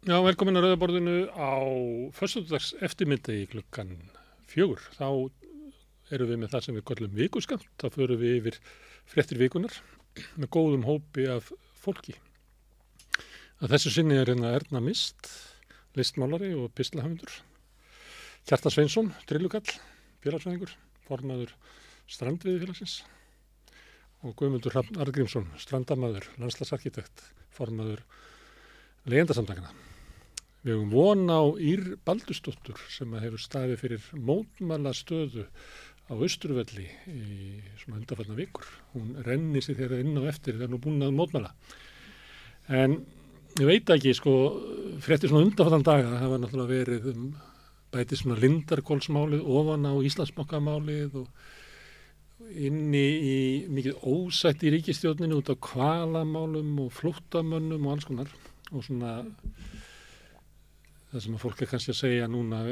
Já, 0.00 0.14
velkomin 0.24 0.56
að 0.56 0.62
Rauðaborðinu 0.64 1.14
á 1.36 1.60
föstudags 2.16 2.70
eftirmyndegi 2.80 3.50
klukkan 3.52 3.90
fjögur. 4.48 4.80
Þá 4.96 5.28
erum 6.16 6.30
við 6.30 6.38
með 6.40 6.54
það 6.54 6.62
sem 6.64 6.78
við 6.78 6.84
kallum 6.88 7.18
vikuskamt. 7.18 7.66
Þá 7.76 7.84
förum 7.98 8.20
við 8.22 8.38
yfir 8.38 8.56
frettir 9.12 9.36
vikunar 9.42 9.76
með 10.40 10.48
góðum 10.56 10.86
hópi 10.88 11.26
af 11.28 11.50
fólki. 11.82 12.14
Að 13.60 13.74
þessu 13.74 13.92
sinni 13.98 14.16
er 14.16 14.32
hérna 14.32 14.54
Erna 14.56 14.80
Mist, 14.80 15.28
listmálari 16.00 16.54
og 16.56 16.72
pislahöfundur. 16.80 17.36
Kjarta 18.48 18.72
Sveinsson, 18.72 19.12
drillugall, 19.28 19.68
félagsvæðingur, 20.24 20.72
formaður 21.10 21.52
strandviði 22.08 22.64
félagsins 22.64 22.96
og 24.24 24.32
Guðmundur 24.40 24.72
Hrafn 24.72 24.96
Argrímsson, 25.04 25.52
strandamæður, 25.60 26.32
landslagsarkitekt, 26.40 27.28
formaður 27.52 28.00
legendasamtakana. 29.04 29.89
Við 30.60 30.74
hefum 30.74 30.90
von 30.92 31.22
á 31.32 31.40
Ír 31.56 31.84
Baldustóttur 32.04 32.80
sem 32.92 33.14
hefur 33.16 33.40
staðið 33.40 33.78
fyrir 33.80 34.08
mótmæla 34.12 34.92
stöðu 34.92 35.46
á 36.10 36.12
Östurvelli 36.12 36.84
í 37.08 37.62
svona 37.80 38.02
undarfallna 38.02 38.36
vikur. 38.36 38.66
Hún 38.92 39.14
renni 39.24 39.62
sér 39.64 39.78
þeirra 39.78 40.02
inn 40.02 40.20
á 40.20 40.28
eftir 40.28 40.58
þegar 40.58 40.74
nú 40.74 40.80
búin 40.84 41.06
að 41.06 41.16
mótmæla. 41.16 41.54
En 42.68 42.98
ég 43.56 43.70
veit 43.70 43.94
ekki, 43.94 44.12
sko, 44.18 44.34
frétti 45.00 45.30
svona 45.30 45.46
undarfallan 45.48 45.86
daga, 45.86 46.18
það 46.20 46.34
var 46.34 46.44
náttúrulega 46.44 46.74
verið 46.76 47.08
um 47.14 47.24
bætið 47.90 48.20
svona 48.20 48.38
Lindarkólsmálið 48.44 49.48
ofan 49.56 49.88
á 49.88 49.92
Íslandsmokkamálið 50.10 51.16
og 51.22 52.52
inni 52.52 53.06
í 53.30 53.38
mikið 53.72 54.04
ósætt 54.06 54.62
í 54.66 54.74
ríkistjóninu 54.76 55.40
út 55.40 55.50
á 55.52 55.56
kvalamálum 55.56 56.78
og 56.84 56.92
flóttamönnum 57.00 57.88
og 57.88 57.96
alls 57.96 58.08
konar 58.08 58.30
og 58.70 58.84
svona 58.86 59.22
það 61.10 61.24
sem 61.24 61.36
að 61.36 61.42
fólk 61.44 61.62
er 61.62 61.70
kannski 61.70 61.94
að 61.94 62.00
segja 62.00 62.30
núna 62.30 62.62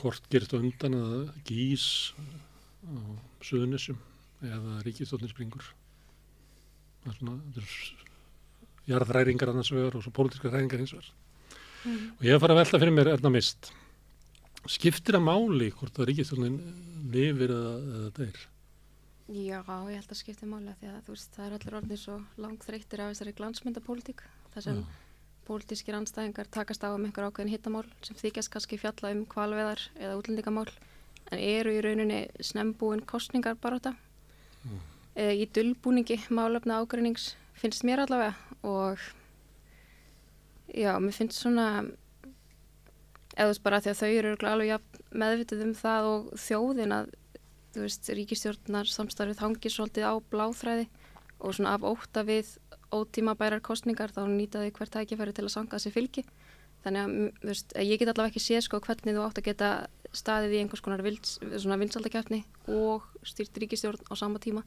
hvort 0.00 0.28
gerist 0.32 0.54
á 0.56 0.60
undan 0.60 0.96
eða 0.96 1.20
gís 1.48 1.86
á 2.84 2.94
suðunissum 3.44 3.98
eða 4.44 4.78
ríkistjónin 4.84 5.32
springur? 5.32 5.66
Það 7.04 7.12
er 7.12 7.18
svona 7.18 7.36
það 7.54 7.62
er 7.62 7.74
jarðræringar 8.90 9.52
annars 9.52 9.72
vegar 9.72 9.98
og 9.98 10.04
svo 10.04 10.14
pólitíska 10.16 10.52
ræringar 10.52 10.82
hins 10.82 10.94
vegar. 10.96 11.10
Mm. 11.80 12.08
og 12.18 12.24
ég 12.26 12.34
hef 12.34 12.42
farið 12.42 12.54
að 12.54 12.60
velta 12.60 12.80
fyrir 12.82 12.96
mér 12.96 13.12
erna 13.14 13.32
mist. 13.32 13.70
Skiptir 14.68 15.16
að 15.16 15.24
máli 15.24 15.70
hvort 15.72 15.96
að 15.96 16.10
ríkistjónin 16.10 16.58
lifir 17.12 17.54
eða, 17.54 17.76
eða 17.98 18.10
deyr? 18.18 18.40
Já, 19.30 19.60
ég 19.62 20.00
held 20.00 20.10
að 20.10 20.18
skipti 20.18 20.48
máli 20.50 20.72
að 20.72 20.80
því 20.82 20.90
að 20.90 21.12
veist, 21.12 21.30
það 21.36 21.46
er 21.46 21.54
allir 21.56 21.76
orðin 21.78 22.00
svo 22.02 22.16
langt 22.42 22.66
þreyttir 22.66 23.04
af 23.04 23.12
þessari 23.12 23.34
glansmyndapólitík. 23.38 24.24
Þar 24.52 24.66
sem 24.66 24.80
Já. 24.82 24.99
Pólitískir 25.50 25.98
anstæðingar 25.98 26.48
takast 26.54 26.86
á 26.86 26.94
um 26.94 27.02
einhver 27.04 27.26
ákveðin 27.26 27.50
hittamál 27.50 27.86
sem 28.06 28.18
þykjast 28.20 28.52
kannski 28.54 28.78
fjalla 28.78 29.10
um 29.16 29.24
kvalveðar 29.30 29.82
eða 29.98 30.16
útlendingamál 30.20 30.68
en 31.30 31.42
eru 31.42 31.74
í 31.74 31.82
rauninni 31.84 32.20
snembúin 32.42 33.02
kostningar 33.06 33.58
bara 33.58 33.80
þetta 33.80 33.94
mm. 34.64 34.82
eða 35.24 35.38
í 35.42 35.48
dullbúningi 35.58 36.20
málefna 36.30 36.78
ágreinings 36.82 37.32
finnst 37.58 37.86
mér 37.86 38.04
allavega 38.04 38.34
og 38.62 39.02
já, 40.70 40.94
mér 41.02 41.16
finnst 41.16 41.40
svona 41.40 41.66
eða 43.36 43.50
veist 43.50 43.64
bara 43.64 43.82
því 43.82 43.92
að 43.92 44.00
þau 44.00 44.10
eru 44.10 44.34
alveg 44.50 45.00
meðvitið 45.10 45.66
um 45.66 45.74
það 45.78 46.08
og 46.10 46.30
þjóðin 46.38 46.94
að 46.94 47.12
þú 47.74 47.84
veist, 47.84 48.10
ríkistjórnar 48.18 48.90
samstarfið 48.90 49.44
hangir 49.44 49.74
svolítið 49.74 50.06
á 50.10 50.14
bláþræði 50.32 50.88
og 51.40 51.54
svona 51.56 51.76
af 51.76 51.86
óta 51.86 52.24
við 52.26 52.56
ótíma 52.94 53.36
bærar 53.38 53.62
kostningar 53.64 54.12
þá 54.14 54.24
nýtaði 54.28 54.72
hvert 54.76 54.92
tækifæri 54.94 55.34
til 55.36 55.46
að 55.46 55.54
sanga 55.54 55.78
þessi 55.78 55.94
fylgi. 55.94 56.24
Þannig 56.84 57.00
að, 57.00 57.16
þú 57.40 57.50
veist, 57.50 57.74
ég 57.76 58.00
get 58.00 58.10
allavega 58.10 58.32
ekki 58.32 58.42
séð 58.42 58.62
sko 58.64 58.80
hvernig 58.84 59.16
þú 59.16 59.24
átt 59.26 59.40
að 59.40 59.48
geta 59.50 59.70
staðið 60.16 60.54
í 60.54 60.60
einhvers 60.62 60.84
konar 60.84 61.02
vinsaldakefni 61.04 62.40
og 62.72 63.04
styrt 63.26 63.60
ríkistjórn 63.60 64.08
á 64.08 64.14
sama 64.16 64.40
tíma. 64.40 64.64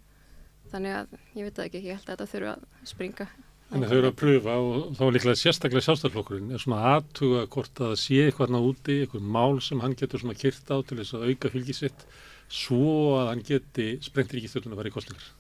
Þannig 0.70 1.00
að, 1.00 1.18
ég 1.40 1.50
veit 1.50 1.64
ekki, 1.66 1.81
ég 1.81 1.97
held 1.97 2.06
að 2.06 2.14
þetta 2.14 2.30
þurfa 2.36 2.53
að 2.53 2.94
springa. 2.94 3.28
Þannig 3.74 3.88
að 3.88 3.94
þau 3.94 3.97
eru 3.97 4.09
að 4.12 4.18
pröfa 4.22 4.56
og 4.62 4.90
þá 4.94 5.03
er 5.03 5.16
líklega 5.16 5.40
sérstaklega 5.42 5.86
sjálfstæðarflokkurinn 5.88 6.53
er 6.53 6.62
svona 6.62 6.81
aðtuga 6.92 7.46
hvort 7.56 7.80
að 7.81 7.94
sé 8.03 8.20
eitthvað 8.28 8.53
náðu 8.53 8.74
úti, 8.76 8.97
eitthvað 9.02 9.31
mál 9.34 9.56
sem 9.66 9.81
hann 9.81 9.96
getur 9.97 10.22
svona 10.22 10.38
kyrt 10.38 10.70
á 10.70 10.78
til 10.86 11.00
þess 11.00 11.18
að 11.18 11.26
auka 11.31 11.52
fylgisitt 11.56 12.06
svo 12.53 12.92
að 13.18 13.31
hann 13.31 13.42
geti 13.47 13.88
sprengt 14.06 14.36
ríkistjórnum 14.38 14.76
að 14.76 14.84
vera 14.84 14.94
í 14.94 14.94
kostningar. 14.94 15.31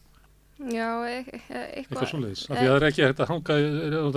Já, 0.59 0.89
e 1.07 1.13
e 1.13 1.21
eitthvað. 1.21 1.63
Eitthvað 1.79 2.09
svoleiðis. 2.11 2.43
Af 2.49 2.57
því 2.57 2.65
að 2.65 2.73
það 2.73 2.75
er 2.77 2.87
ekki 2.89 3.05
að 3.07 3.23
hanga, 3.31 3.55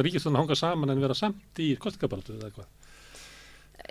ríkistjórnum 0.06 0.40
hanga 0.42 0.58
saman 0.58 0.92
en 0.92 1.04
vera 1.04 1.16
samt 1.16 1.62
í 1.62 1.70
kostningabaltu 1.80 2.36
eða 2.36 2.50
eitthvað. 2.50 2.68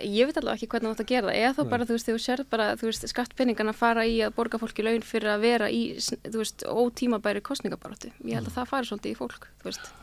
Ég 0.06 0.28
veit 0.28 0.38
alveg 0.38 0.58
ekki 0.58 0.68
hvernig 0.70 0.90
það 0.90 0.94
átt 0.94 1.04
að 1.04 1.12
gera 1.12 1.28
það. 1.28 1.38
Eða 1.40 1.52
þá 1.56 1.70
bara, 1.72 1.84
þú 1.88 1.94
veist, 1.96 2.08
þú 2.10 2.22
sér 2.22 2.42
bara, 2.52 2.66
þú 2.76 2.88
veist, 2.90 3.06
skattpenningan 3.10 3.72
að 3.72 3.78
fara 3.78 4.02
í 4.06 4.18
að 4.26 4.34
borga 4.36 4.60
fólki 4.60 4.84
laun 4.84 5.06
fyrir 5.06 5.32
að 5.32 5.46
vera 5.46 5.70
í, 5.72 5.82
þú 6.26 6.42
veist, 6.42 6.66
ótímabæri 6.68 7.42
kostningabaltu. 7.46 8.12
Ég 8.20 8.36
held 8.36 8.44
að 8.44 8.50
mm. 8.50 8.56
það 8.58 8.68
fari 8.74 8.90
svolítið 8.90 9.14
í 9.14 9.18
fólk, 9.22 9.48
þú 9.62 9.70
veist 9.70 9.94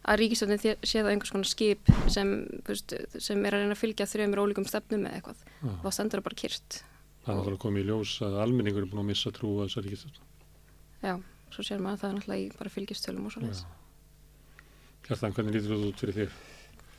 að 0.00 0.16
ríkistöndin 0.16 0.60
sé 0.64 1.02
það 1.02 1.10
einhvers 1.12 1.32
konar 1.34 1.48
skip 1.48 1.90
sem, 2.08 2.30
veist, 2.64 2.94
sem 3.20 3.42
er 3.44 3.56
að 3.56 3.66
reyna 3.66 3.76
að 3.76 3.82
fylgja 3.82 4.06
þrjumir 4.08 4.40
ólíkum 4.40 4.64
stefnum 4.64 5.04
eða 5.04 5.18
eitthvað 5.18 5.42
og 5.68 5.82
þá 5.84 5.90
sendur 5.92 6.22
það 6.22 6.28
bara 6.30 6.38
kyrt 6.40 6.78
Það 7.20 7.32
er 7.32 7.38
náttúrulega 7.38 7.62
komið 7.62 7.82
í 7.82 7.88
ljós 7.90 8.12
að 8.24 8.36
almenningur 8.40 8.84
er 8.84 8.88
búin 8.88 9.02
að 9.02 9.08
missa 9.10 9.30
trú 9.36 9.50
að 9.58 9.66
þessar 9.68 9.84
ríkistönd. 9.86 10.20
Já, 11.04 11.12
svo 11.54 11.66
sér 11.66 11.82
maður 11.82 11.96
að 11.96 12.00
það 12.02 12.10
er 12.10 12.16
náttúrulega 12.18 12.42
í 12.44 12.58
bara 12.58 12.72
fylgjastölum 12.76 13.26
og 13.28 13.34
svo 13.34 13.42
leiðis. 13.44 13.64
Hjartan, 15.08 15.34
hvernig 15.34 15.56
lítur 15.56 15.74
þú 15.74 15.90
út 15.90 16.02
fyrir 16.04 16.18
þér? 16.20 16.38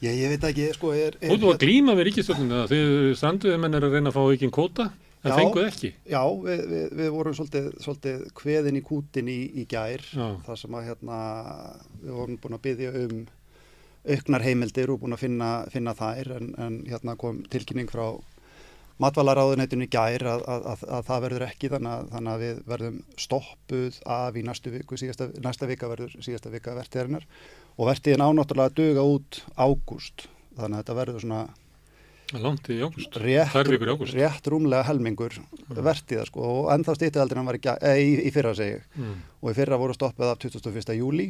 Ég, 0.01 0.15
ég 0.17 0.31
veit 0.33 0.45
ekki, 0.49 0.67
sko, 0.73 0.91
er... 0.97 1.15
er 1.21 1.29
Þú 1.29 1.37
þú 1.43 1.49
að 1.53 1.61
glíma 1.61 1.93
við 1.97 2.07
ríkistöndinu 2.09 2.57
það, 2.57 2.71
þegar 2.71 3.17
stranduðumenn 3.19 3.77
er 3.77 3.85
að 3.85 3.95
reyna 3.95 4.09
að 4.11 4.15
fá 4.17 4.21
ekki 4.33 4.49
kvóta, 4.55 4.87
en 5.21 5.35
fenguð 5.37 5.67
ekki? 5.67 5.91
Já, 6.09 6.23
við, 6.47 6.63
við, 6.71 6.87
við 6.97 7.11
vorum 7.13 7.35
svolítið, 7.37 7.67
svolítið 7.85 8.23
kveðin 8.41 8.79
í 8.79 8.81
kútin 8.87 9.29
í, 9.29 9.37
í 9.61 9.67
gær, 9.69 10.07
þar 10.47 10.57
sem 10.57 10.79
að 10.79 10.87
hérna, 10.89 11.19
við 12.01 12.17
vorum 12.17 12.41
búin 12.41 12.57
að 12.57 12.63
byggja 12.65 12.95
um 13.03 13.21
auknar 14.01 14.47
heimildir 14.47 14.89
og 14.89 15.03
búin 15.03 15.13
að 15.13 15.23
finna, 15.27 15.51
finna 15.69 15.93
þær, 16.01 16.33
en, 16.39 16.51
en 16.65 16.79
hérna 16.89 17.15
kom 17.21 17.43
tilkynning 17.53 17.91
frá 17.93 18.07
matvælaráðunetinu 19.01 19.87
gær 19.91 20.25
að, 20.33 20.43
að, 20.45 20.67
að, 20.73 20.83
að 20.97 21.07
það 21.07 21.23
verður 21.25 21.45
ekki 21.47 21.71
þannig, 21.71 22.11
þannig 22.11 22.33
að 22.33 22.43
við 22.45 22.59
verðum 22.73 22.99
stoppuð 23.25 23.97
af 24.17 24.37
í 24.37 24.43
næstu 24.47 24.73
viku, 24.75 24.99
síðasta, 24.99 25.29
næsta 25.43 25.69
vika 25.69 25.89
verður 25.91 26.13
síðasta 26.19 26.51
vika 26.53 26.75
vertiðarinnar 26.77 27.25
og 27.77 27.89
vertiðin 27.89 28.25
ánáttúrulega 28.25 28.75
duga 28.77 29.07
út 29.15 29.41
ágúst 29.57 30.27
þannig 30.57 30.75
að 30.75 30.79
þetta 30.81 30.99
verður 31.01 31.25
svona 31.25 31.41
Langt 32.31 32.69
í 32.71 32.77
ágúst, 32.79 33.17
rétt, 33.19 33.55
rétt 34.13 34.45
rúmlega 34.47 34.85
helmingur 34.87 35.33
mm. 35.35 35.79
vertiða 35.83 36.23
sko 36.29 36.45
og 36.47 36.69
ennþá 36.71 36.93
stýttiðaldina 36.95 37.43
var 37.43 37.57
í, 37.57 37.63
e, 37.73 37.95
í, 37.99 38.13
í 38.29 38.31
fyrra 38.31 38.53
segi 38.55 38.77
mm. 38.95 39.17
og 39.41 39.51
í 39.51 39.57
fyrra 39.57 39.79
voru 39.81 39.95
stoppuð 39.97 40.31
af 40.31 40.39
21. 40.45 40.93
júli 40.95 41.27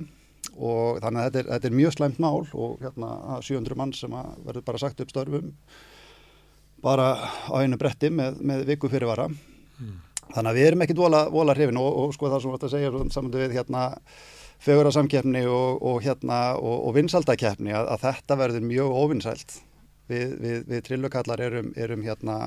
og 0.57 0.99
þannig 1.01 1.23
að 1.23 1.25
þetta 1.25 1.41
er, 1.41 1.49
þetta 1.55 1.69
er 1.71 1.77
mjög 1.79 1.95
slæmt 1.95 2.21
mál 2.21 2.43
og 2.53 2.83
hérna 2.83 3.39
700 3.41 3.79
mann 3.79 3.95
sem 3.97 4.13
verður 4.45 4.67
bara 4.67 4.81
sagt 4.83 5.01
upp 5.01 5.13
störfum 5.13 5.49
bara 6.83 7.13
á 7.49 7.55
einu 7.61 7.79
bretti 7.81 8.11
með, 8.13 8.41
með 8.41 8.65
viku 8.71 8.89
fyrirvara 8.91 9.27
mm. 9.29 9.95
þannig 10.33 10.51
að 10.51 10.59
við 10.59 10.67
erum 10.67 10.85
ekkit 10.85 11.01
vola, 11.01 11.23
vola 11.33 11.55
hrifin 11.57 11.81
og, 11.81 11.89
og 12.03 12.13
sko 12.15 12.31
það 12.31 12.43
sem 12.43 12.55
vart 12.55 12.67
að 12.67 12.75
segja 12.75 12.93
saman 13.15 13.35
við 13.35 13.57
hérna 13.57 13.87
fögura 14.61 14.93
samkeppni 14.93 15.43
og, 15.49 15.81
og 15.81 15.99
hérna 16.05 16.39
og, 16.59 16.77
og 16.87 16.95
vinsaldakefni 16.97 17.73
að, 17.73 17.91
að 17.95 18.07
þetta 18.07 18.39
verður 18.43 18.67
mjög 18.69 18.97
ofinsælt 19.03 19.57
við, 20.11 20.35
við, 20.41 20.57
við 20.69 20.83
trillukallar 20.87 21.45
erum, 21.47 21.71
erum 21.77 22.05
hérna 22.05 22.37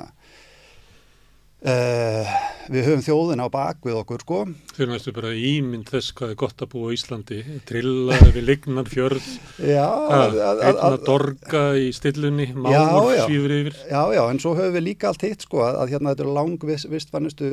Uh, 1.65 2.29
við 2.69 2.91
höfum 2.91 3.03
þjóðina 3.07 3.47
á 3.49 3.55
bakvið 3.55 3.95
okkur 4.03 4.21
sko. 4.21 4.39
Fyrir 4.77 4.91
næstu 4.91 5.15
bara 5.17 5.31
ímynd 5.33 5.89
þess 5.89 6.13
hvað 6.13 6.35
er 6.35 6.39
gott 6.43 6.61
að 6.61 6.71
búa 6.75 6.91
í 6.93 6.99
Íslandi. 6.99 7.39
Trilla 7.65 8.19
við 8.37 8.45
lignar 8.51 8.91
fjörð. 8.93 9.29
Einna 9.65 10.91
dorga 11.06 11.62
í 11.81 11.87
stillunni 11.97 12.50
máur 12.53 13.15
svífur 13.23 13.55
yfir. 13.56 13.79
Já, 13.88 14.03
já, 14.12 14.21
en 14.27 14.43
svo 14.44 14.53
höfum 14.59 14.77
við 14.77 14.87
líka 14.91 15.09
allt 15.09 15.25
hitt 15.25 15.47
sko 15.49 15.62
að, 15.65 15.81
að 15.87 15.94
hérna 15.94 16.12
þetta 16.12 16.27
er 16.27 16.37
langvistfannustu 16.41 17.50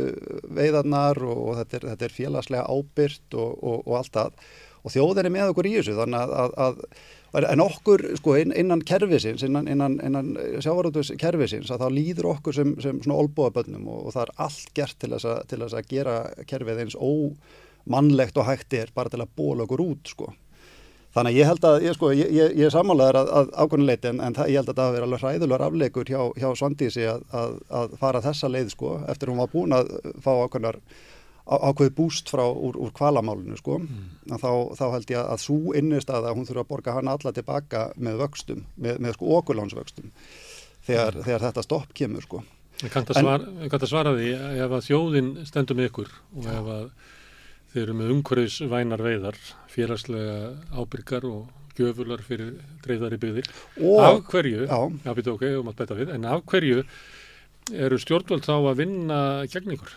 veiðarnar 0.59 1.23
og, 1.29 1.41
og 1.45 1.61
þetta, 1.61 1.79
er, 1.79 1.87
þetta 1.93 2.09
er 2.09 2.17
félagslega 2.17 2.67
ábyrt 2.67 3.39
og, 3.39 3.55
og, 3.63 3.79
og 3.85 3.97
allt 4.01 4.19
það. 4.19 4.45
Og 4.81 4.97
þjóðin 4.97 5.31
er 5.31 5.35
með 5.37 5.53
okkur 5.53 5.71
í 5.71 5.75
þessu 5.77 5.95
þannig 6.01 6.35
að, 6.35 6.55
að 6.67 6.85
en 7.31 7.63
okkur 7.63 8.03
sko 8.19 8.35
innan 8.41 8.81
kervisins, 8.83 9.43
innan, 9.47 9.67
innan, 9.71 9.97
innan 10.03 10.33
sjávarútus 10.59 11.13
kervisins 11.19 11.71
að 11.71 11.85
þá 11.85 11.95
líður 11.95 12.29
okkur 12.33 12.57
sem, 12.57 12.75
sem 12.83 12.99
svona 13.03 13.19
olbúabönnum 13.23 13.87
og, 13.87 14.05
og 14.09 14.15
það 14.15 14.25
er 14.25 14.33
allt 14.47 14.71
gert 14.75 14.97
til 14.99 15.11
þess, 15.13 15.27
að, 15.31 15.41
til 15.47 15.61
þess 15.63 15.77
að 15.79 15.91
gera 15.93 16.15
kerfið 16.49 16.81
eins 16.83 16.97
ómannlegt 16.99 18.39
og 18.41 18.49
hægt 18.49 18.75
er 18.75 18.91
bara 18.95 19.11
til 19.11 19.21
að 19.23 19.35
bóla 19.39 19.67
okkur 19.67 19.85
út 19.85 20.11
sko. 20.11 20.33
Þannig 21.11 21.33
að 21.33 21.39
ég 21.41 21.49
held 21.49 21.65
að, 21.67 21.77
ég, 21.83 21.95
sko, 21.95 22.09
ég, 22.15 22.29
ég, 22.31 22.53
ég 22.55 22.71
sammálaður 22.71 23.17
að, 23.19 23.31
að 23.39 23.49
ákvörnuleiti 23.59 24.11
en, 24.11 24.19
en 24.23 24.35
það, 24.35 24.51
ég 24.51 24.61
held 24.61 24.69
að 24.71 24.77
það 24.79 24.93
verið 24.95 25.07
alveg 25.07 25.23
hræðulegar 25.25 25.63
afleikur 25.65 26.11
hjá, 26.11 26.21
hjá 26.39 26.47
Svandísi 26.55 27.07
að, 27.11 27.57
að 27.67 27.97
fara 27.99 28.21
þessa 28.23 28.51
leið 28.51 28.69
sko 28.75 28.93
eftir 29.11 29.31
hún 29.31 29.41
var 29.43 29.51
búin 29.51 29.75
að 29.75 29.91
fá 30.23 30.31
ákvörnar 30.37 30.79
ákveði 31.45 31.93
búst 31.97 32.29
frá 32.31 32.43
úr, 32.45 32.77
úr 32.77 32.91
kvalamálinu 32.95 33.57
sko, 33.59 33.79
mm. 33.81 34.37
þá, 34.37 34.51
þá 34.77 34.85
held 34.95 35.13
ég 35.13 35.21
að 35.21 35.43
svo 35.43 35.75
innist 35.77 36.11
að 36.13 36.29
hún 36.31 36.47
þurfa 36.47 36.65
að 36.65 36.71
borga 36.73 36.95
hann 36.97 37.11
alla 37.11 37.33
tilbaka 37.35 37.85
með 37.97 38.19
vöxtum, 38.21 38.65
með, 38.77 38.99
með 39.01 39.15
sko 39.17 39.31
okkurlánsvöxtum 39.39 40.11
þegar, 40.87 41.17
mm. 41.17 41.23
þegar 41.27 41.47
þetta 41.47 41.65
stopp 41.65 41.95
kemur 41.97 42.27
sko. 42.27 42.43
Ég 42.81 42.93
kannt 42.93 43.11
að, 43.13 43.21
svar, 43.21 43.47
að 43.77 43.89
svara 43.89 44.13
því 44.17 44.29
ef 44.65 44.75
að 44.77 44.85
þjóðin 44.87 45.33
stendur 45.45 45.77
með 45.77 45.89
ykkur 45.91 46.13
og 46.37 46.45
ef 46.49 46.69
að 46.75 46.85
þeir 47.71 47.83
eru 47.83 47.97
með 47.97 48.13
umhverfisvænar 48.15 49.03
veiðar, 49.05 49.41
félagslega 49.71 50.37
ábyrgar 50.75 51.27
og 51.29 51.75
gjöfular 51.77 52.21
fyrir 52.25 52.55
dreifðari 52.83 53.19
byggðir. 53.21 53.49
Og, 53.79 53.99
af 54.03 54.21
hverju, 54.31 54.65
já, 54.67 54.79
já 55.05 55.11
ok, 55.33 55.45
um 55.61 55.71
við, 55.71 56.13
en 56.15 56.27
af 56.27 56.43
hverju 56.51 56.83
eru 57.71 57.99
stjórnvöld 58.01 58.47
þá 58.47 58.55
að 58.57 58.81
vinna 58.81 59.19
gegn 59.51 59.77
ykkur? 59.77 59.93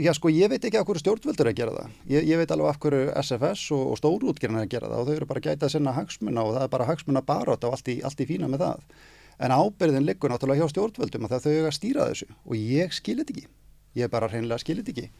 Já 0.00 0.14
sko 0.16 0.30
ég 0.32 0.48
veit 0.48 0.64
ekki 0.64 0.78
af 0.80 0.86
hverju 0.88 1.02
stjórnvöldur 1.02 1.50
að 1.50 1.56
gera 1.58 1.72
það. 1.74 1.96
Ég, 2.08 2.26
ég 2.30 2.40
veit 2.40 2.52
alveg 2.54 2.70
af 2.70 2.78
hverju 2.80 3.08
SFS 3.20 3.64
og, 3.76 3.82
og 3.92 3.98
stórútgerðin 4.00 4.60
er 4.62 4.66
að 4.66 4.70
gera 4.72 4.88
það 4.88 5.02
og 5.02 5.08
þau 5.08 5.16
eru 5.18 5.28
bara 5.28 5.42
gæta 5.44 5.68
að 5.68 5.74
sinna 5.74 5.96
hagsmuna 5.96 6.44
og 6.46 6.54
það 6.56 6.64
er 6.64 6.70
bara 6.72 6.86
hagsmuna 6.88 7.22
barótt 7.26 7.66
og 7.68 7.76
allt 7.76 7.90
í, 7.92 7.98
allt 8.06 8.22
í 8.24 8.28
fína 8.30 8.48
með 8.48 8.64
það. 8.64 8.86
En 9.40 9.54
ábyrðin 9.56 10.06
liggur 10.08 10.32
náttúrulega 10.32 10.64
hjá 10.64 10.72
stjórnvöldum 10.72 11.28
að 11.28 11.36
þau 11.44 11.52
eru 11.52 11.68
að 11.68 11.76
stýra 11.76 12.08
þessu 12.08 12.30
og 12.30 12.56
ég 12.56 12.96
skilit 12.96 13.34
ekki. 13.34 13.44
Ég 14.00 14.12
bara 14.12 14.30
hreinlega 14.32 14.64
skilit 14.64 14.88
ekki. 14.92 15.10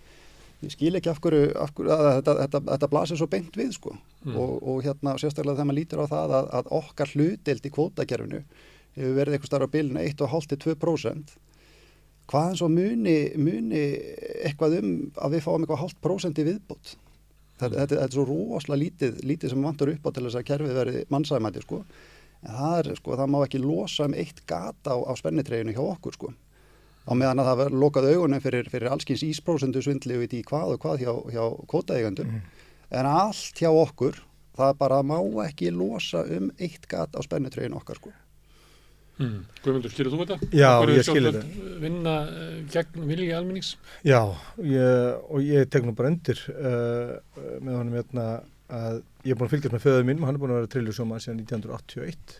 Ég 0.60 0.72
skil 0.74 0.92
ekki 0.96 1.08
af 1.08 1.20
hverju, 1.24 1.52
af 1.56 1.72
hverju 1.76 1.92
að 1.94 2.06
þetta, 2.18 2.34
þetta, 2.42 2.60
þetta 2.68 2.88
blasir 2.92 3.20
svo 3.20 3.28
beint 3.32 3.54
við 3.56 3.70
sko 3.76 3.94
mm. 3.96 4.34
og, 4.36 4.56
og 4.60 4.82
hérna 4.84 5.14
sérstaklega 5.20 5.56
þegar 5.56 5.68
maður 5.70 5.78
lítur 5.78 6.02
á 6.04 6.06
það 6.10 6.34
að, 6.36 6.50
að 6.58 6.74
okkar 6.80 7.12
hlutild 7.14 7.64
í 7.64 7.72
kvótakerfinu 7.76 8.40
hefur 8.98 9.14
verið 9.16 9.36
eitthvað 9.36 9.52
starf 9.52 9.70
á 9.72 9.74
bilinu 9.76 10.02
1,5-2% 10.04 11.32
hvaðan 12.30 12.58
svo 12.60 12.68
muni, 12.70 13.16
muni 13.40 13.84
eitthvað 14.44 14.78
um 14.80 14.90
að 15.18 15.36
við 15.36 15.46
fáum 15.46 15.64
eitthvað 15.64 15.82
halvt 15.84 16.00
prósent 16.04 16.38
í 16.40 16.46
viðbót. 16.46 16.94
Þetta, 17.60 17.74
þetta, 17.74 17.96
þetta 17.96 18.06
er 18.06 18.14
svo 18.14 18.26
róslega 18.28 18.80
lítið, 18.80 19.18
lítið 19.28 19.52
sem 19.52 19.66
vantur 19.66 19.92
upp 19.92 20.06
á 20.06 20.10
til 20.16 20.24
þess 20.26 20.38
að 20.40 20.46
kerfið 20.48 20.78
verði 20.78 21.02
mannsæmæti 21.12 21.64
sko. 21.64 21.80
En 22.40 22.54
það 22.56 22.78
er 22.78 22.94
sko, 22.96 23.16
það 23.20 23.32
má 23.34 23.40
ekki 23.44 23.60
losa 23.60 24.06
um 24.08 24.16
eitt 24.16 24.40
gata 24.48 24.96
á, 24.96 24.98
á 25.04 25.12
spennitreginu 25.18 25.74
hjá 25.76 25.82
okkur 25.82 26.16
sko. 26.16 26.32
Á 27.04 27.12
meðan 27.16 27.42
að 27.42 27.50
það 27.50 27.60
verður 27.60 27.82
lokað 27.82 28.08
augunum 28.14 28.42
fyrir, 28.44 28.70
fyrir 28.72 28.92
allskins 28.94 29.24
ísprósendu 29.26 29.82
svindli 29.84 30.16
og 30.16 30.24
í 30.24 30.42
hvað 30.46 30.74
og 30.76 30.82
hvað 30.84 31.04
hjá, 31.04 31.12
hjá 31.34 31.44
kótaeigandum. 31.68 32.32
Mm. 32.32 32.66
En 33.00 33.08
allt 33.10 33.60
hjá 33.60 33.68
okkur, 33.72 34.22
það 34.56 34.74
bara 34.80 35.02
má 35.04 35.18
ekki 35.44 35.72
losa 35.74 36.24
um 36.36 36.50
eitt 36.60 36.88
gata 36.88 37.20
á 37.20 37.26
spennitreginu 37.26 37.80
okkar 37.80 38.00
sko. 38.00 38.12
Mm. 39.20 39.40
Guðmundur, 39.60 39.92
skilir 39.92 40.14
þú 40.14 40.22
þetta? 40.22 40.50
Já, 40.56 40.70
ég 40.88 41.04
skilir 41.04 41.36
þetta. 41.36 41.64
Vinna 41.82 42.14
uh, 42.24 42.54
gegn 42.72 43.06
vilji 43.10 43.30
almennings? 43.36 43.74
Já, 44.06 44.20
ég, 44.64 45.20
og 45.28 45.44
ég 45.44 45.68
tek 45.72 45.84
nú 45.84 45.92
bara 45.96 46.12
undir 46.12 46.40
uh, 46.54 47.18
með 47.60 47.76
honum 47.76 47.98
hérna 47.98 48.26
að 48.70 49.00
ég 49.26 49.34
er 49.34 49.38
búin 49.38 49.50
að 49.50 49.56
fylgjast 49.56 49.76
með 49.76 49.84
föðu 49.84 50.06
minn, 50.08 50.24
hann 50.24 50.38
er 50.38 50.42
búin 50.42 50.54
að 50.54 50.60
vera 50.62 50.72
trilljusjóma 50.72 51.20
síðan 51.20 51.42
1981 51.44 52.36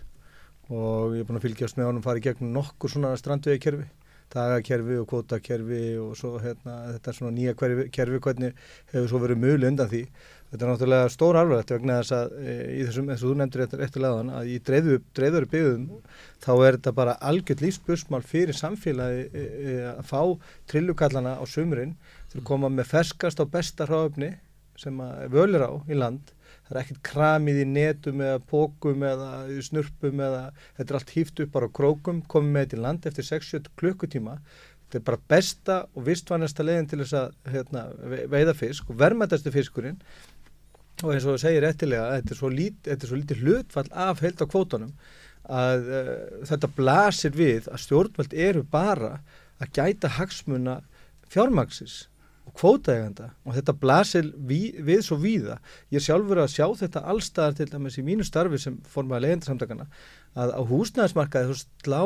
og 0.70 1.16
ég 1.16 1.24
er 1.24 1.28
búin 1.28 1.40
að 1.40 1.46
fylgjast 1.48 1.76
með 1.76 1.90
honum 1.90 2.04
farið 2.04 2.28
gegn 2.28 2.52
nokkur 2.54 2.92
svona 2.92 3.16
strandvegi 3.18 3.62
kerfi 3.64 3.88
dagakerfi 4.30 4.98
og 5.00 5.08
kvotakerfi 5.10 5.84
og 5.98 6.12
svo 6.18 6.36
hérna, 6.42 6.76
þetta 6.94 7.14
svona 7.16 7.34
nýja 7.34 7.54
kerfi, 7.58 8.20
hvernig 8.22 8.60
hefur 8.92 9.08
svo 9.10 9.22
verið 9.24 9.42
mjög 9.42 9.66
undan 9.70 9.90
því 9.90 10.02
þetta 10.50 10.66
er 10.66 10.70
náttúrulega 10.72 11.10
stór 11.14 11.38
alvarlegt 11.38 11.70
vegna 11.70 12.00
þess 12.00 12.14
að 12.16 12.32
e, 12.42 12.54
í 12.74 12.80
þessum, 12.88 13.10
eins 13.12 13.22
og 13.22 13.30
þú 13.30 13.34
nefndir 13.38 13.64
eftir, 13.66 13.82
eftir 13.86 14.04
leðan 14.04 14.32
að 14.34 14.50
í 14.50 14.56
dreifður 14.66 15.46
byggðum 15.52 15.84
þá 16.42 16.50
er 16.54 16.78
þetta 16.78 16.94
bara 16.96 17.16
algjörð 17.30 17.64
lífsbursmál 17.66 18.22
fyrir 18.26 18.58
samfélagi 18.58 19.22
e, 19.28 19.44
e, 19.44 19.76
að 19.92 20.02
fá 20.10 20.22
trillukallana 20.72 21.36
á 21.38 21.44
sumurinn 21.46 21.94
til 22.32 22.40
að 22.42 22.48
koma 22.50 22.70
með 22.72 22.90
ferskast 22.90 23.42
á 23.42 23.46
besta 23.46 23.86
hráöfni 23.86 24.34
sem 24.80 24.96
völir 25.30 25.62
á 25.62 25.72
í 25.90 25.98
land. 25.98 26.32
Það 26.66 26.76
er 26.76 26.80
ekkert 26.84 27.00
kramið 27.04 27.60
í 27.60 27.68
netum 27.68 28.20
eða 28.24 28.40
pókum 28.50 29.02
eða 29.06 29.30
snurpum 29.66 30.22
eða 30.22 30.42
þetta 30.78 30.86
er 30.86 30.98
allt 30.98 31.14
hýft 31.16 31.42
upp 31.44 31.54
bara 31.54 31.68
á 31.68 31.76
krókum 31.76 32.20
komið 32.30 32.54
með 32.54 32.66
þetta 32.66 32.78
í 32.78 32.84
land 32.86 33.08
eftir 33.10 33.26
6-7 33.28 33.72
klukkutíma. 33.80 34.36
Þetta 34.86 34.98
er 34.98 35.06
bara 35.06 35.22
besta 35.30 35.76
og 35.94 36.06
vistvannasta 36.06 36.66
leginn 36.66 36.88
til 36.90 37.02
þess 37.02 37.16
að 37.18 37.34
hérna, 37.52 37.84
veiða 38.32 38.54
fisk 38.58 38.88
og 38.90 38.98
vermaðastu 39.02 39.52
fiskurinn 39.54 40.00
og 41.04 41.14
eins 41.14 41.26
og 41.26 41.36
það 41.36 41.42
segir 41.44 41.66
eftirlega 41.68 42.12
þetta 42.18 42.34
er 42.34 42.40
svo 42.40 42.52
lítið 42.52 43.16
lít 43.16 43.34
hlutfall 43.40 43.90
af 44.08 44.22
held 44.24 44.44
á 44.44 44.46
kvótunum 44.50 44.92
að 45.50 45.88
uh, 45.88 46.12
þetta 46.48 46.70
blasir 46.76 47.34
við 47.34 47.68
að 47.70 47.82
stjórnvöld 47.84 48.36
eru 48.36 48.62
bara 48.70 49.18
að 49.60 49.74
gæta 49.76 50.14
hagsmuna 50.16 50.80
fjármaksis 51.30 52.06
og 52.48 52.54
kvótaeganda 52.58 53.30
og 53.44 53.54
þetta 53.56 53.74
blasir 53.78 54.30
við, 54.34 54.80
við 54.86 55.04
svo 55.06 55.18
víða. 55.20 55.58
Ég 55.92 56.02
sjálfur 56.02 56.40
að 56.42 56.54
sjá 56.54 56.66
þetta 56.82 57.04
allstaðar 57.12 57.58
til 57.58 57.68
dæmis 57.70 57.98
í 58.00 58.06
mínu 58.06 58.26
starfi 58.26 58.58
sem 58.58 58.78
formaði 58.90 59.28
legendarsamtakana 59.28 59.86
að 60.38 60.54
á 60.58 60.60
húsnæðismarkaði 60.70 61.50
þú 61.50 61.58
slá 61.60 62.02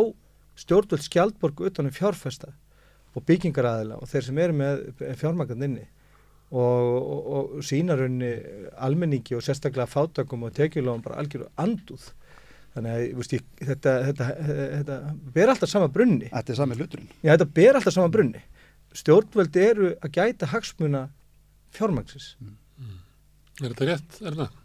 stjórnvöld 0.61 1.05
skjaldborg 1.05 1.65
utanum 1.69 1.95
fjárfesta 1.95 2.53
og 3.15 3.25
byggingaraðila 3.29 3.99
og 4.01 4.11
þeir 4.11 4.27
sem 4.29 4.41
eru 4.43 4.57
með 4.59 4.85
fjármakan 5.21 5.67
inni 5.69 5.87
og, 6.51 6.99
og, 6.99 7.31
og 7.31 7.65
sínarunni 7.67 8.35
almenningi 8.77 9.37
og 9.39 9.45
sérstaklega 9.47 9.89
fátakum 9.91 10.45
og 10.47 10.55
tekjulofum 10.57 11.03
bara 11.05 11.23
algjörðu 11.23 11.51
anduð. 11.61 12.11
Þannig 12.75 12.91
að 12.91 13.05
veist, 13.21 13.37
ég, 13.37 13.45
þetta, 13.61 13.93
þetta, 14.09 14.29
þetta, 14.49 14.71
þetta 14.75 15.35
ber 15.37 15.53
alltaf 15.53 15.71
sama 15.71 15.89
brunni. 15.95 16.29
Þetta 16.33 16.53
er 16.53 16.59
sami 16.59 16.79
hluturinn. 16.79 17.13
Já, 17.23 17.31
þetta 17.37 17.51
ber 17.55 17.79
alltaf 17.79 17.95
sama 17.95 18.13
brunni 18.15 18.43
stjórnvöldi 18.95 19.63
eru 19.63 19.89
að 19.99 20.13
gæta 20.15 20.49
hagsmuna 20.53 21.09
fjármangsins. 21.75 22.35
Mm. 22.41 22.57
Mm. 22.79 23.01
Er 23.61 23.73
þetta 23.73 23.89
rétt, 23.91 24.21
er 24.23 24.39
það? 24.41 24.61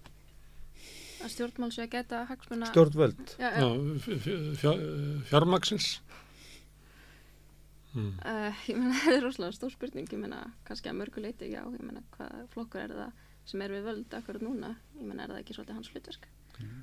Að 1.19 1.31
stjórnmál 1.33 1.71
sé 1.75 1.83
að 1.83 1.95
gæta 1.97 2.21
hagsmuna... 2.29 2.69
Stjórnvöld. 2.69 3.33
Já, 3.41 3.49
já. 3.59 4.73
Mm. 7.95 8.11
Uh, 8.21 8.61
ég 8.69 8.77
menna, 8.77 8.99
það 9.03 9.15
er 9.15 9.25
rosalega 9.25 9.57
stór 9.57 9.73
spurning, 9.73 10.09
ég 10.11 10.21
menna, 10.21 10.43
kannski 10.67 10.91
að 10.91 10.99
mörguleiti, 11.01 11.49
já, 11.53 11.61
ég 11.63 11.81
menna, 11.81 12.03
hvað 12.15 12.45
flokkur 12.53 12.83
er 12.85 12.95
það 12.97 13.25
sem 13.49 13.65
er 13.65 13.73
við 13.73 13.89
völd 13.89 14.15
akkurat 14.19 14.45
núna? 14.45 14.75
Ég 14.99 15.05
menna, 15.07 15.25
er 15.25 15.33
það 15.33 15.41
ekki 15.43 15.57
svolítið 15.57 15.79
hans 15.79 15.91
hlutverk? 15.93 16.29
Mm. 16.59 16.79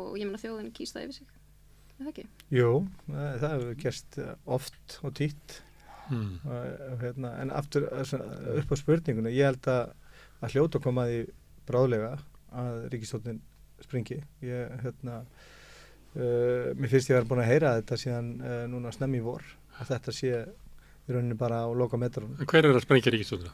Og 0.00 0.18
ég 0.18 0.26
menna, 0.26 0.42
þjóðin 0.42 0.74
kýst 0.74 0.96
það 0.96 1.06
yfir 1.06 1.18
sig, 1.20 1.32
er 1.94 2.02
það 2.02 2.12
ekki? 2.12 2.26
Jú, 2.56 2.70
það 3.12 3.48
hefur 3.48 3.80
gerst 3.84 4.20
oft 4.58 4.98
og 5.06 5.14
týtt 5.20 5.60
mm. 6.10 6.32
og, 6.44 6.94
hérna, 7.04 7.34
en 7.44 7.54
aftur 7.54 7.86
upp 7.90 8.74
á 8.74 8.76
spurninguna, 8.80 9.34
ég 9.34 9.52
held 9.52 9.70
að 9.70 9.96
að 10.40 10.56
hljóta 10.56 10.80
komaði 10.82 11.24
bráðlega 11.68 12.14
að 12.56 12.84
ríkistóttin 12.94 13.40
springi 13.84 14.20
ég, 14.44 14.76
hérna 14.82 15.20
uh, 15.20 16.72
mér 16.76 16.90
finnst 16.90 17.10
ég 17.10 17.16
að 17.16 17.20
vera 17.20 17.30
búin 17.30 17.42
að 17.44 17.50
heyra 17.52 17.74
þetta 17.78 18.00
síðan 18.00 18.30
uh, 18.40 18.62
núna 18.70 18.92
snemmi 18.94 19.20
vor 19.24 19.44
að 19.80 19.94
þetta 19.94 20.14
sé 20.14 20.30
í 20.30 21.14
rauninni 21.14 21.38
bara 21.40 21.64
á 21.64 21.68
loka 21.72 21.98
metrun 22.00 22.36
Hver 22.44 22.68
er 22.68 22.76
að 22.76 22.84
sprengja 22.84 23.12
ríkistóttina? 23.14 23.52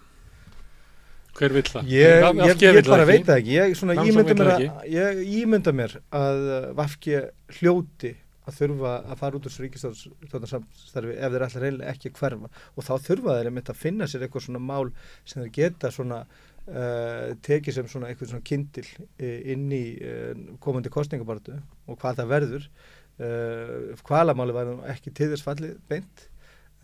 Hver 1.37 1.52
vill 1.52 1.66
það? 1.68 1.90
Ég, 1.92 2.28
ég, 2.40 2.62
ég 2.64 2.87
bara 2.88 3.04
veit 3.09 3.26
það 3.26 3.40
ekki. 3.42 3.56
Ég, 3.56 3.75
svona, 3.76 3.97
ímynda 4.00 4.37
mér 4.38 4.52
að, 4.54 4.62
ég 4.88 5.18
ímynda 5.42 5.75
mér 5.76 5.99
að 6.16 6.47
Vafki 6.78 7.18
hljóti 7.59 8.14
að 8.47 8.59
þurfa 8.61 8.92
að 9.11 9.21
fara 9.21 9.38
út 9.38 9.49
úr 9.49 9.56
ríkistáðarstarfi 9.64 11.16
ef 11.16 11.33
þeir 11.35 11.45
ætla 11.49 11.62
reynilega 11.62 11.92
ekki 11.92 12.12
hverfa. 12.16 12.50
Og 12.75 12.87
þá 12.87 12.92
þurfa 13.09 13.38
þeir 13.40 13.50
að 13.59 13.80
finna 13.80 14.09
sér 14.09 14.26
eitthvað 14.26 14.47
svona 14.47 14.62
mál 14.62 14.92
sem 15.26 15.42
þeir 15.42 15.54
geta 15.56 15.90
svona 15.92 16.21
uh, 16.23 17.33
tekið 17.47 17.78
sem 17.78 17.90
svona 17.90 18.11
eitthvað 18.12 18.33
svona 18.33 18.47
kindil 18.47 18.87
uh, 18.87 19.40
inn 19.52 19.66
í 19.75 19.83
uh, 19.99 20.45
komandi 20.62 20.92
kostningabartu 20.95 21.59
og 21.87 21.99
hvað 22.00 22.23
það 22.23 22.33
verður 22.37 22.71
hvalamáli 23.16 24.56
var 24.56 24.73
ekki 24.92 25.12
til 25.16 25.30
þess 25.32 25.46
fallið 25.46 25.78
beint 25.88 26.26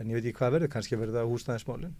en 0.00 0.08
ég 0.08 0.16
veit 0.16 0.24
ekki 0.30 0.38
hvað 0.38 0.54
verður, 0.56 0.70
kannski 0.72 0.96
verður 0.98 1.18
það 1.18 1.32
húsnæðismálin 1.32 1.92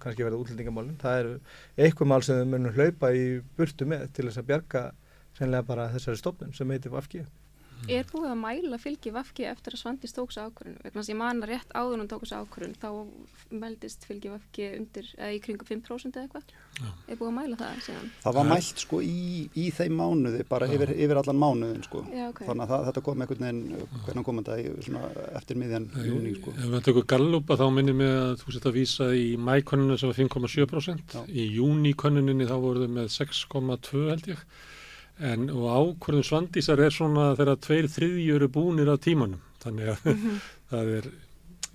kannski 0.00 0.22
verður 0.22 0.36
það 0.36 0.44
útlendingamálin. 0.44 1.00
Það 1.02 1.18
eru 1.22 1.34
eitthvað 1.76 2.10
mál 2.12 2.22
sem 2.24 2.38
þau 2.38 2.52
munum 2.52 2.76
hlaupa 2.76 3.10
í 3.12 3.26
burtu 3.58 3.88
með 3.90 4.06
til 4.16 4.28
þess 4.28 4.40
að 4.40 4.48
bjarga 4.52 4.84
reynilega 5.40 5.68
bara 5.68 5.90
þessari 5.92 6.20
stofnun 6.22 6.54
sem 6.56 6.70
heitir 6.72 6.94
Vafkið 6.94 7.26
Er 7.86 8.06
búið 8.10 8.32
að 8.32 8.40
mæla 8.42 8.78
fylgi 8.82 9.12
Vafki 9.14 9.46
eftir 9.48 9.76
að 9.76 9.80
Svandis 9.82 10.14
tók 10.16 10.32
þessu 10.32 10.48
ákvörðun? 10.48 10.78
Vegna 10.82 10.98
þess 10.98 11.08
að 11.08 11.12
ég 11.12 11.18
man 11.20 11.42
að 11.44 11.50
rétt 11.52 11.70
áður 11.72 12.00
hún 12.02 12.08
tók 12.10 12.24
þessu 12.24 12.40
ákvörðun 12.42 12.74
þá 12.82 12.90
meldist 13.62 14.06
fylgi 14.08 14.32
Vafki 14.32 14.66
undir 14.76 15.06
eða 15.16 15.30
í 15.32 15.38
kringu 15.44 15.68
5% 15.68 16.18
eða 16.18 16.26
eitthvað. 16.26 16.52
Er 17.08 17.18
búið 17.18 17.30
að 17.30 17.36
mæla 17.38 17.58
það 17.58 17.80
síðan? 17.86 18.10
Það 18.24 18.36
var 18.38 18.48
mælt 18.50 18.82
sko 18.84 19.00
í, 19.02 19.22
í 19.58 19.66
þeim 19.78 19.96
mánuði, 19.98 20.44
bara 20.48 20.68
yfir, 20.70 20.92
yfir 20.94 21.20
allan 21.22 21.40
mánuðin 21.42 21.84
sko. 21.86 22.02
Já, 22.12 22.24
okay. 22.28 22.48
Þannig 22.48 22.64
að 22.66 22.72
það, 22.72 22.86
þetta 22.88 23.04
kom 23.08 23.24
einhvern 23.24 23.46
veginn, 23.46 23.62
hvernig 24.06 24.28
kom 24.28 24.40
þetta 24.42 24.54
eftir 25.40 25.60
miðjan 25.62 25.88
júni 26.06 26.34
sko. 26.38 26.54
Ef 26.58 26.72
við 26.74 26.86
tökum 26.88 27.08
Gallupa 27.14 27.58
þá 27.58 27.66
minnum 27.78 28.02
við 28.04 28.16
að 28.22 28.34
þú 28.42 28.56
setja 28.56 28.72
að 28.72 28.78
vísa 28.78 29.10
í 29.16 29.28
mækonunum 29.48 30.00
sem 30.00 30.12
var 30.12 30.20
5,7%. 30.20 31.18
Í 31.28 31.48
júnikonuninu 31.58 32.48
þá 32.48 32.56
voru 32.62 32.90
þau 35.18 35.26
með 35.26 35.26
6,2 35.26 35.26
held 35.26 35.26
ég 35.26 35.26
en 35.34 35.50
og 35.50 35.64
ákvörðum 35.98 36.24
svandísar 36.24 36.80
er 36.80 36.92
svona 36.94 37.34
þegar 37.34 37.56
tveir 37.58 37.88
þriðjur 37.90 38.36
eru 38.36 38.48
búinir 38.48 38.90
á 38.92 38.96
tímanum 38.96 39.40
þannig 39.58 39.88
að 39.88 40.04
mm 40.04 40.14
-hmm. 40.14 40.36
það 40.70 40.92
er 40.98 41.10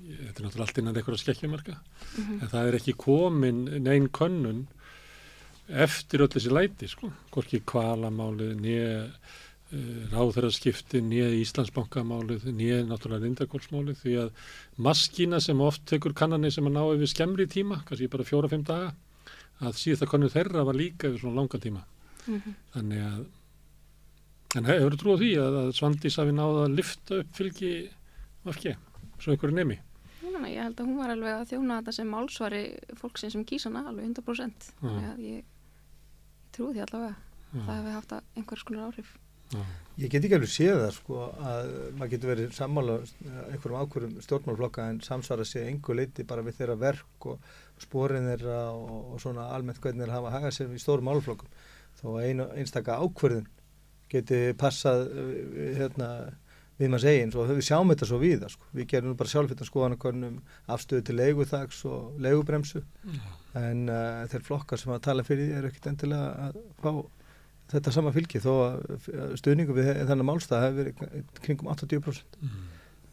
þetta 0.03 0.41
er 0.41 0.45
náttúrulega 0.45 0.65
allt 0.65 0.79
innan 0.81 0.97
einhverja 1.00 1.21
skekkjumarka, 1.21 1.73
mm 1.73 2.23
-hmm. 2.23 2.41
en 2.41 2.51
það 2.51 2.67
er 2.67 2.77
ekki 2.79 2.93
komin 2.97 3.63
neinn 3.83 4.09
könnun 4.09 4.67
eftir 5.67 6.21
öll 6.21 6.33
þessi 6.33 6.51
læti, 6.51 6.88
sko, 6.88 7.12
hvorki 7.31 7.62
kvalamálið, 7.65 8.51
nýja 8.59 9.05
uh, 9.07 10.01
ráðherraskipti, 10.12 11.01
nýja 11.01 11.29
Íslandsbankamálið, 11.39 12.50
nýja 12.51 12.83
náttúrulega 12.83 13.23
rindakólsmálið, 13.23 14.01
því 14.03 14.17
að 14.25 14.29
maskína 14.77 15.39
sem 15.39 15.62
oft 15.62 15.85
tekur 15.85 16.13
kannanir 16.13 16.51
sem 16.51 16.67
að 16.67 16.75
ná 16.75 16.83
yfir 16.97 17.07
skemmri 17.07 17.47
tíma, 17.47 17.83
kannski 17.88 18.12
bara 18.12 18.27
fjóra-fimm 18.27 18.67
daga, 18.67 18.93
að 19.63 19.79
síðan 19.79 20.12
konur 20.12 20.29
þeirra 20.29 20.67
var 20.67 20.75
líka 20.75 21.07
yfir 21.07 21.23
svona 21.23 21.39
langan 21.41 21.63
tíma. 21.63 21.85
Mm 22.27 22.41
-hmm. 22.41 22.53
Þannig 22.73 23.01
að, 23.07 23.25
en 24.57 24.69
hefur 24.69 24.93
þú 24.93 24.99
trúið 25.01 25.23
því 25.23 25.31
að, 25.45 25.57
að 25.61 25.71
Svandís 25.79 26.19
hafi 26.21 26.31
náða 26.31 26.65
að 26.65 26.75
lifta 26.77 27.19
upp 27.23 27.33
fylgi 27.33 27.73
vafki, 28.43 28.75
svo 29.19 29.31
einhverju 29.31 29.55
nemi? 29.55 29.79
Núna, 30.23 30.47
ég 30.49 30.63
held 30.63 30.79
að 30.79 30.87
hún 30.87 30.97
var 30.97 31.09
alveg 31.09 31.33
að 31.33 31.49
þjóna 31.51 31.79
þetta 31.81 31.91
sem 31.91 32.07
málsvari 32.07 32.63
fólksinn 32.99 33.31
sem 33.31 33.45
kýsana, 33.45 33.87
alveg 33.87 34.05
100%. 34.05 34.71
Þannig 34.81 35.09
að 35.09 35.19
ég 35.19 35.43
trúi 36.51 36.73
því 36.73 36.85
allavega. 36.85 37.15
Já. 37.53 37.59
Það 37.65 37.75
hefði 37.77 37.93
haft 37.97 38.15
einhvers 38.37 38.63
konar 38.63 38.87
áhrif. 38.87 39.17
Já. 39.53 39.59
Ég 40.01 40.09
get 40.09 40.23
ekki 40.25 40.37
alveg 40.39 40.49
séð 40.49 40.79
það 40.81 40.93
sko 40.95 41.17
að 41.45 41.67
maður 41.99 42.11
getur 42.15 42.31
verið 42.31 42.53
sammála 42.57 42.95
einhverjum 43.51 43.75
ákverðum 43.83 44.15
stjórnmálflokka 44.25 44.87
en 44.89 45.01
samsvara 45.05 45.45
séð 45.45 45.67
einhver 45.69 45.99
leiti 45.99 46.25
bara 46.25 46.45
við 46.45 46.57
þeirra 46.61 46.77
verk 46.81 47.27
og 47.29 47.51
spórin 47.83 48.25
þeirra 48.31 48.57
og, 48.73 48.95
og 49.13 49.21
svona 49.21 49.51
almennt 49.53 49.81
hvernig 49.83 50.01
þeirra 50.05 50.17
hafa 50.17 50.33
hagað 50.33 50.55
sér 50.57 50.73
í 50.73 50.81
stórum 50.81 51.05
málflokkum. 51.11 51.51
Þó 52.00 52.07
að 52.13 52.29
einu 52.29 52.47
einstaka 52.57 53.00
ákverðin 53.01 53.50
geti 54.13 54.39
passað 54.59 55.07
hérna 55.77 56.09
við 56.79 56.89
maður 56.89 57.03
segja 57.05 57.23
eins 57.23 57.35
og 57.38 57.50
við 57.51 57.65
sjáum 57.67 57.91
þetta 57.93 58.07
svo 58.09 58.19
við 58.21 58.45
sko. 58.51 58.69
við 58.73 58.88
gerum 58.91 59.17
bara 59.17 59.31
sjálf 59.31 59.51
þetta 59.51 59.67
skoðanakonum 59.67 60.38
afstöðu 60.73 61.05
til 61.07 61.17
leiguþags 61.19 61.81
og 61.89 62.21
leigubremsu 62.23 62.81
mm. 62.81 63.19
en 63.62 63.83
uh, 63.93 64.23
þeir 64.31 64.47
flokkar 64.47 64.81
sem 64.81 64.93
að 64.93 65.03
tala 65.07 65.25
fyrir 65.27 65.50
því 65.50 65.59
er 65.59 65.67
ekkit 65.69 65.89
endilega 65.91 66.47
að 66.47 66.57
fá 66.81 66.91
þetta 67.73 67.93
sama 67.95 68.13
fylgi 68.13 68.41
þó 68.43 68.51
að 68.53 68.79
stuðningu 69.39 69.75
við 69.77 69.91
þennan 70.01 70.27
málstað 70.27 70.65
hefur 70.67 70.79
verið 70.81 71.43
kringum 71.45 71.69
80% 71.73 72.39
mm. 72.41 72.63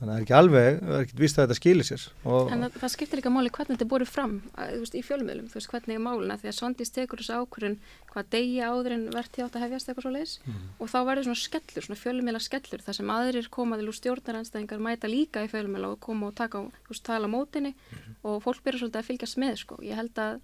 Þannig 0.00 0.10
að 0.10 0.14
það 0.14 0.16
er 0.16 0.24
ekki 0.24 0.36
alveg 0.36 0.78
það 0.80 0.94
er 0.96 1.04
ekkit 1.04 1.20
vist 1.20 1.38
að 1.38 1.44
þetta 1.44 1.56
skilir 1.58 1.86
sér 1.86 2.04
En 2.24 2.64
það, 2.64 2.76
það 2.80 2.92
skiptir 2.94 3.20
líka 3.20 3.32
máli 3.32 3.52
hvernig 3.52 3.76
þetta 3.76 3.84
er 3.84 3.90
borðið 3.90 4.10
fram 4.10 4.34
að, 4.54 4.70
veist, 4.80 4.96
í 4.96 5.02
fjölumölum, 5.04 5.48
þú 5.50 5.58
veist 5.58 5.70
hvernig 5.74 5.94
er 5.98 6.02
máluna 6.04 6.36
því 6.40 6.50
að 6.50 6.56
Svandís 6.56 6.92
tekur 6.94 7.20
þessu 7.20 7.36
ákvörðun 7.36 7.76
hvað 8.10 8.30
degi 8.32 8.58
áður 8.64 8.96
en 8.96 9.04
verðt 9.12 9.36
þjátt 9.36 9.58
að 9.58 9.64
hefjast 9.66 9.90
eitthvað 9.90 10.06
svo 10.06 10.12
leiðis 10.14 10.34
mm. 10.40 10.60
og 10.80 10.90
þá 10.90 10.98
verður 11.10 11.26
svona 11.28 11.42
skellur, 11.44 11.86
svona 11.86 12.00
fjölumöla 12.00 12.42
skellur 12.42 12.84
þar 12.86 12.96
sem 12.98 13.12
aðrir 13.14 13.50
komaðil 13.52 13.90
úr 13.92 13.98
stjórnaranstæðingar 14.00 14.84
mæta 14.88 15.10
líka 15.10 15.44
í 15.44 15.52
fjölumöla 15.52 15.92
og 15.92 16.00
koma 16.02 16.30
og 16.30 16.36
taka 16.40 16.64
og 16.64 17.02
tala 17.06 17.30
mótinni 17.30 17.74
mm. 17.76 18.20
og 18.24 18.40
fólk 18.44 18.64
byrjar 18.64 18.86
svolítið 18.86 19.02
að 19.02 19.10
fylgjast 19.12 19.40
með 19.40 19.60
sko. 19.62 19.78
ég 19.84 20.00
held 20.00 20.16
að, 20.18 20.40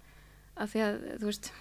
að 0.55 0.73
því 0.73 0.85
að 0.85 0.99
þú 1.17 1.31
veist, 1.31 1.51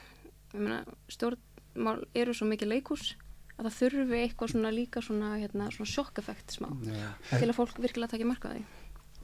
að 3.56 3.68
það 3.68 3.76
þurfi 3.80 4.18
eitthvað 4.22 4.52
svona 4.52 4.72
líka 4.74 5.02
svona, 5.04 5.36
hérna, 5.40 5.70
svona 5.74 5.92
sjokkeffekt 5.92 6.58
smá 6.58 6.68
Já. 6.84 7.06
til 7.32 7.48
að 7.48 7.56
fólk 7.56 7.78
virkilega 7.80 8.14
takja 8.14 8.28
marka 8.28 8.52
því 8.54 8.64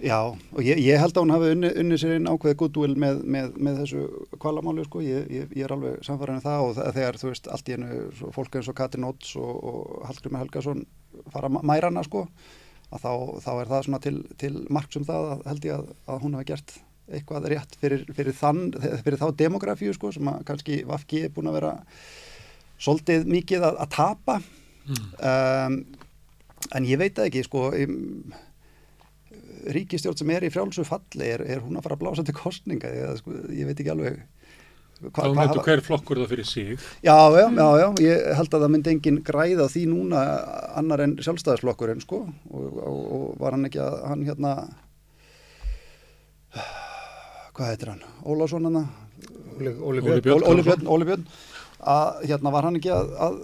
Já, 0.03 0.19
og 0.33 0.63
ég, 0.65 0.81
ég 0.81 0.99
held 0.99 1.13
að 1.15 1.23
hún 1.23 1.33
hafi 1.35 1.51
unni, 1.53 1.69
unni 1.79 1.97
sér 2.01 2.17
inn 2.17 2.27
ákveðið 2.27 2.57
goodwill 2.63 2.95
með, 2.99 3.21
með, 3.29 3.51
með 3.61 3.77
þessu 3.83 4.07
kvalamáli, 4.41 4.87
sko, 4.89 5.03
ég, 5.05 5.29
ég, 5.31 5.53
ég 5.53 5.67
er 5.67 5.75
alveg 5.77 6.01
samfæðan 6.07 6.41
um 6.41 6.43
það 6.47 6.63
og 6.65 6.73
það, 6.79 6.89
þegar, 6.97 7.19
þú 7.21 7.29
veist, 7.29 7.51
allt 7.55 7.69
í 7.69 7.77
hennu 7.77 8.31
fólk 8.35 8.57
eins 8.59 8.71
og 8.73 8.77
Katrin 8.81 9.07
Óts 9.07 9.35
og, 9.39 9.53
og 9.53 10.07
Hallgrimur 10.09 10.43
Helgason 10.43 10.83
fara 11.35 11.53
mærana, 11.53 12.03
sko 12.09 12.25
að 12.93 13.05
þá, 13.05 13.13
þá 13.45 13.53
er 13.53 13.71
það 13.75 13.87
svona 13.87 14.03
til, 14.09 14.17
til 14.41 14.53
margsum 14.73 15.07
það 15.09 15.31
að 15.35 15.47
held 15.53 15.69
ég 15.69 15.77
að, 15.77 15.95
að 16.09 16.25
hún 16.25 16.37
hafi 16.39 16.51
gert 16.51 16.77
eitthvað 17.13 17.49
rétt 17.53 17.79
fyrir, 17.83 18.05
fyrir 18.17 18.37
þann, 18.41 18.67
fyrir 19.05 19.21
þá 19.21 19.27
demografíu, 19.45 19.95
sko, 19.95 20.11
sem 20.17 20.33
að 20.33 20.43
kannski 20.49 20.83
Vafki 20.89 21.27
er 21.29 21.35
búin 21.37 21.53
að 21.53 21.61
vera 21.61 21.77
svolítið 22.83 23.29
mikið 23.31 23.67
að, 23.69 23.83
að 23.85 23.93
tapa. 23.97 24.39
Mm. 24.83 25.03
um, 25.23 25.77
en 26.75 26.87
ég 26.89 26.99
veit 26.99 27.19
ekki 27.23 27.45
sko 27.47 27.69
um, 27.71 28.33
ríkistjórn 29.71 30.19
sem 30.19 30.31
er 30.35 30.47
í 30.47 30.51
frjálsu 30.51 30.85
falli 30.87 31.29
er, 31.37 31.45
er 31.47 31.63
hún 31.63 31.79
að 31.79 31.87
fara 31.87 31.99
að 31.99 32.03
blása 32.03 32.25
til 32.27 32.35
kostninga 32.35 32.91
ég, 32.91 33.21
sko, 33.21 33.35
ég 33.55 33.69
veit 33.69 33.79
ekki 33.79 33.93
alveg 33.93 34.17
hva, 35.03 35.27
þá 35.27 35.35
myndu 35.35 35.63
hver 35.67 35.83
flokkur 35.83 36.21
það 36.23 36.33
fyrir 36.33 36.47
sig. 36.47 36.73
Já, 37.03 37.15
já, 37.35 37.47
já, 37.59 37.69
já, 37.81 37.87
ég 38.05 38.27
held 38.39 38.55
að 38.55 38.65
það 38.65 38.73
myndi 38.75 38.93
engin 38.93 39.21
græða 39.27 39.69
því 39.73 39.85
núna 39.91 40.23
annar 40.79 41.03
en 41.07 41.17
sjálfstæðisflokkurinn 41.23 42.03
sko 42.05 42.25
og, 42.27 42.67
og, 42.83 43.01
og 43.17 43.25
var 43.43 43.57
hann 43.57 43.67
ekki 43.71 43.83
að 43.83 43.97
hann 44.11 44.27
hérna 44.29 44.53
hvað 47.57 47.73
heitir 47.73 47.95
hann? 47.95 48.05
Ólásson 48.23 48.69
hann 48.71 48.85
Óli 49.63 50.01
Björn. 50.03 50.43
Óli 50.43 51.07
Björn 51.07 51.27
að 51.83 52.23
hérna 52.29 52.55
var 52.55 52.69
hann 52.69 52.79
ekki 52.79 52.93
að, 52.95 53.13
að 53.27 53.37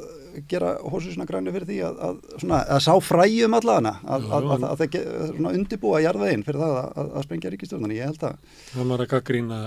gera 0.49 0.75
hósusuna 0.87 1.27
græni 1.27 1.53
fyrir 1.55 1.67
því 1.67 1.79
að, 1.89 2.01
að, 2.07 2.19
svona, 2.37 2.61
að 2.77 2.83
sá 2.85 2.93
fræjum 3.03 3.57
allana 3.59 3.95
að 4.07 4.29
það 4.79 4.99
undibúa 5.51 6.03
jarðveginn 6.05 6.45
fyrir 6.47 6.63
það 6.63 6.77
að 7.05 7.25
sprengja 7.27 7.53
ríkistjóðan 7.55 7.97
ég 7.97 8.11
held 8.11 8.27
að 8.29 8.59
það 8.75 8.93
var 8.93 9.05
að 9.05 9.11
gaggrína 9.15 9.61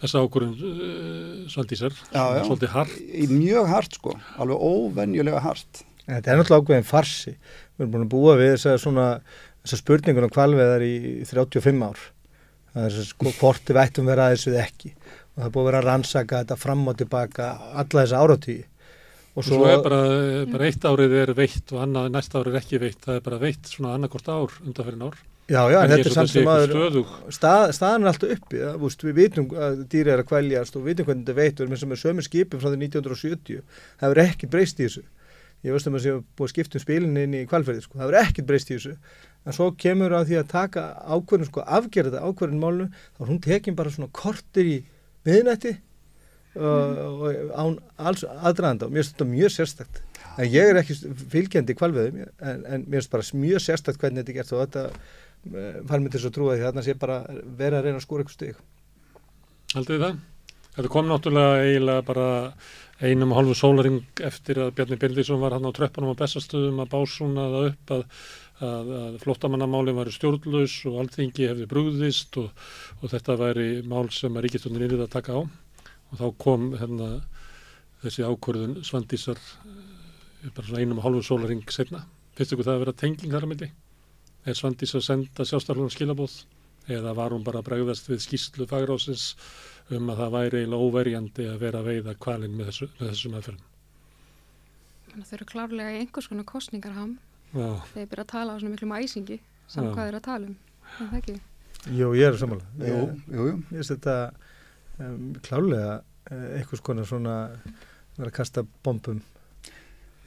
þessa 0.00 0.24
ákurinn 0.24 0.56
uh, 0.56 1.46
Svaldísar, 1.52 1.94
svolítið 2.10 2.72
hart. 2.72 2.96
Mjög 3.30 3.68
hart 3.68 3.98
sko, 3.98 4.14
alveg 4.40 4.62
óvenjulega 4.64 5.42
hart. 5.44 5.82
Þetta 6.06 6.32
er 6.32 6.40
náttúrulega 6.40 6.64
ákveðin 6.64 6.88
farsi. 6.88 7.34
Við 7.76 7.84
erum 7.84 7.92
búin 7.92 8.06
að 8.06 8.14
búa 8.14 8.36
við 8.40 8.54
þessa 8.54 8.78
svona 8.80 9.08
þessa 9.60 9.80
spurningunum 9.82 10.32
kvalveðar 10.32 10.84
í 10.86 10.94
35 11.28 11.84
ár. 11.84 12.00
Það 12.70 12.86
er 12.86 12.96
þess 12.96 13.12
að 13.12 13.40
hvort 13.40 13.70
við 13.70 13.80
ættum 13.82 14.08
vera 14.08 14.28
aðeins 14.28 14.46
við 14.46 14.58
ekki 14.62 14.92
það 15.40 15.54
búið 15.54 15.62
að 15.62 15.70
vera 15.70 15.80
að 15.80 15.88
rannsaka 15.88 16.42
þetta 16.42 16.60
fram 16.60 16.84
og 16.90 17.00
tilbaka 17.00 17.48
alla 17.70 18.04
þessa 18.04 18.20
áratíi 18.20 18.60
og 19.34 19.46
svo, 19.46 19.60
svo 19.60 19.66
er 19.70 19.82
bara, 19.84 20.00
bara 20.50 20.68
eitt 20.68 20.86
árið 20.86 21.16
er 21.22 21.34
veitt 21.38 21.74
og 21.74 21.82
annað, 21.84 22.08
næsta 22.14 22.40
árið 22.40 22.56
er 22.56 22.62
ekki 22.64 22.80
veitt. 22.82 23.02
Það 23.04 23.18
er 23.18 23.26
bara 23.26 23.42
veitt 23.42 23.70
svona 23.70 23.92
annarkort 23.96 24.30
ár 24.30 24.56
undanferðin 24.64 25.06
ár. 25.06 25.20
Já, 25.50 25.64
já, 25.66 25.80
en 25.80 25.90
þetta 25.90 26.10
er 26.10 26.14
samt 26.14 26.30
sem 26.30 26.46
að 26.50 26.74
stað, 27.34 27.72
staðan 27.74 28.04
er 28.04 28.10
alltaf 28.12 28.34
uppi 28.36 28.60
það, 28.60 28.74
búst, 28.78 29.00
við 29.02 29.16
vitum 29.16 29.48
að 29.58 29.80
dýri 29.90 30.12
er 30.12 30.20
að 30.22 30.28
kvæljast 30.28 30.76
og 30.78 30.84
við 30.84 30.92
vitum 30.92 31.08
hvernig 31.08 31.24
þetta 31.24 31.38
veit 31.40 31.50
og 31.50 31.58
við 31.58 31.64
erum 31.66 31.80
sem 31.80 31.94
er 31.94 32.00
sömur 32.04 32.26
skipið 32.26 32.62
frá 32.62 32.68
því 32.68 32.78
1970 32.84 33.64
það 33.98 34.12
verður 34.12 34.22
ekkert 34.28 34.52
breyst 34.52 34.78
í 34.78 34.86
þessu. 34.86 35.02
Ég 35.66 35.74
veist 35.74 35.88
að 35.88 35.96
maður 35.96 36.04
sé 36.04 36.12
að 36.14 36.22
búið 36.38 36.46
að 36.46 36.52
skipta 36.54 36.78
um 36.78 36.84
spilinni 36.84 37.24
inn 37.26 37.34
í 37.34 37.42
kvalferði 37.50 37.82
sko. 37.82 37.98
það 37.98 38.12
verður 38.12 38.28
ekkert 38.28 38.48
breyst 38.52 38.70
í 38.70 38.76
þessu. 38.76 38.94
En 39.42 39.56
svo 39.56 39.68
kemur 39.82 40.14
að 40.14 40.30
því 40.30 40.38
að 40.38 40.48
taka 40.54 40.86
ákverðin 41.02 41.50
sko, 41.50 41.66
afgerða 41.66 42.22
ákverðin 42.22 42.62
málnu 42.62 42.86
þá 43.18 43.26
hún 43.26 43.42
tekjum 43.42 43.76
bara 43.80 43.90
svona 43.90 44.14
kortir 44.14 44.70
í 44.70 44.78
miðnætti 45.28 45.74
uh, 46.56 46.64
og 46.64 47.54
án 47.54 47.78
alls 47.98 48.24
aðdraðanda 48.24 48.88
og 48.88 48.94
mér 48.94 49.04
finnst 49.04 49.16
þetta 49.16 49.30
mjög 49.32 49.54
sérstakt. 49.56 50.02
En 50.40 50.50
ég 50.50 50.70
er 50.70 50.80
ekki 50.80 50.96
fylgjandi 51.32 51.76
kvalveðum 51.78 52.22
en, 52.24 52.64
en 52.64 52.84
mér 52.86 53.00
finnst 53.00 53.14
bara 53.14 53.42
mjög 53.44 53.64
sérstakt 53.66 54.00
hvernig 54.00 54.22
þetta 54.24 54.34
er 54.34 54.40
gert 54.40 54.54
og 54.56 54.64
þetta 54.64 54.84
uh, 54.90 55.80
fær 55.90 56.02
mér 56.02 56.16
til 56.16 56.24
að 56.24 56.36
trúa 56.36 56.56
því 56.56 56.66
þarna 56.68 56.86
sé 56.86 56.98
bara 57.00 57.22
vera 57.58 57.80
að 57.80 57.88
reyna 57.88 58.02
að 58.02 58.06
skóra 58.06 58.24
eitthvað 58.26 58.38
stygg 58.38 58.68
Haldið 59.70 59.96
þið 59.96 60.04
það? 60.04 60.20
Þetta 60.74 60.90
kom 60.90 61.10
náttúrulega 61.10 61.64
eiginlega 61.66 62.06
bara 62.06 62.28
einum 63.00 63.32
og 63.32 63.40
hálfu 63.40 63.56
sólaring 63.58 64.22
eftir 64.26 64.60
að 64.60 64.74
Bjarni 64.76 64.98
Bindísson 65.00 65.40
var 65.42 65.56
hann 65.56 65.66
á 65.66 65.72
tröppunum 65.74 66.12
á 66.14 66.20
bestastöðum 66.20 66.82
að 66.82 66.92
básuna 66.92 67.46
það 67.54 67.68
upp 67.70 67.92
að 67.96 68.02
að, 68.64 68.92
að 69.00 69.18
flottamannamáli 69.24 69.94
var 69.96 70.10
stjórnlaus 70.12 70.76
og 70.90 71.00
alltingi 71.02 71.48
hefði 71.48 71.68
brúðist 71.70 72.36
og, 72.40 72.50
og 73.00 73.12
þetta 73.12 73.38
væri 73.40 73.68
mál 73.88 74.10
sem 74.14 74.36
að 74.36 74.46
ríkistöndin 74.46 74.86
yrði 74.86 75.04
að 75.06 75.14
taka 75.16 75.36
á 75.36 75.40
og 75.40 76.18
þá 76.18 76.26
kom 76.42 76.70
hérna 76.80 77.10
þessi 78.02 78.24
ákvörðun 78.26 78.80
svandísar 78.86 79.38
eh, 79.38 80.50
bara 80.54 80.66
svona 80.66 80.82
einum 80.82 81.00
og 81.00 81.06
hálfu 81.06 81.22
sólaring 81.26 81.62
setna. 81.72 82.04
Finnst 82.36 82.54
ykkur 82.54 82.66
það 82.66 82.78
að 82.78 82.84
vera 82.84 82.98
tenging 83.02 83.34
þar 83.34 83.46
að 83.46 83.52
milli? 83.52 83.70
Er 84.48 84.56
svandís 84.56 84.96
að 84.96 85.06
senda 85.06 85.46
sjástarlunum 85.46 85.92
skilabóð 85.92 86.40
eða 86.90 87.12
var 87.14 87.34
hún 87.34 87.44
bara 87.44 87.60
að 87.60 87.68
bregðast 87.68 88.08
við 88.08 88.22
skýslu 88.24 88.66
fagrásins 88.70 89.34
um 89.92 90.08
að 90.10 90.22
það 90.22 90.36
væri 90.36 90.62
eiginlega 90.62 90.86
óverjandi 90.86 91.48
að 91.50 91.58
vera 91.60 91.82
að 91.82 91.90
veiða 91.90 92.14
kvalinn 92.24 92.56
með, 92.56 92.70
þessu, 92.70 92.88
með 92.98 93.12
þessum 93.12 93.36
aðferðum? 93.38 93.66
Það 95.10 95.34
eru 95.36 95.46
klárlega 95.50 96.00
einhvers 96.00 96.30
konar 96.30 96.46
kostningarham 96.48 97.18
þeir 97.52 98.10
byrja 98.10 98.24
að 98.24 98.32
tala 98.32 98.54
á 98.54 98.58
svona 98.60 98.74
miklu 98.74 98.90
mæsingi 98.90 99.40
saman 99.70 99.94
hvað 99.94 100.10
þeir 100.10 100.18
að 100.20 100.26
tala 100.28 100.50
um. 100.50 100.56
Það 100.90 101.10
er 101.10 101.18
ekki? 101.20 101.36
Jú, 101.96 102.12
ég 102.18 102.28
er 102.28 102.38
samanlega 102.38 102.92
ég, 102.92 103.12
ég 103.32 103.60
veist 103.72 103.94
þetta 103.94 104.16
um, 105.00 105.28
klálega 105.46 105.92
eh, 106.30 106.48
eitthvað 106.60 106.82
skona 106.82 107.06
svona 107.08 107.36
vera 108.18 108.28
að 108.28 108.36
kasta 108.36 108.64
bombum. 108.84 109.22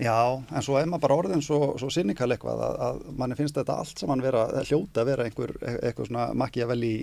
Já, 0.01 0.15
en 0.49 0.65
svo 0.65 0.79
er 0.79 0.87
maður 0.89 1.03
bara 1.03 1.17
orðin 1.21 1.43
svo, 1.45 1.75
svo 1.77 1.91
sinnikal 1.93 2.31
eitthvað 2.33 2.63
að, 2.65 2.79
að 2.87 3.01
manni 3.19 3.37
finnst 3.37 3.59
þetta 3.59 3.75
allt 3.83 4.01
saman 4.01 4.23
vera 4.25 4.47
hljóta 4.65 5.03
að 5.03 5.11
vera 5.11 5.27
einhver 5.27 5.53
e-, 5.61 5.75
eitthvað 5.85 6.09
svona 6.09 6.25
makja 6.41 6.67
vel 6.71 6.79
í 6.87 6.95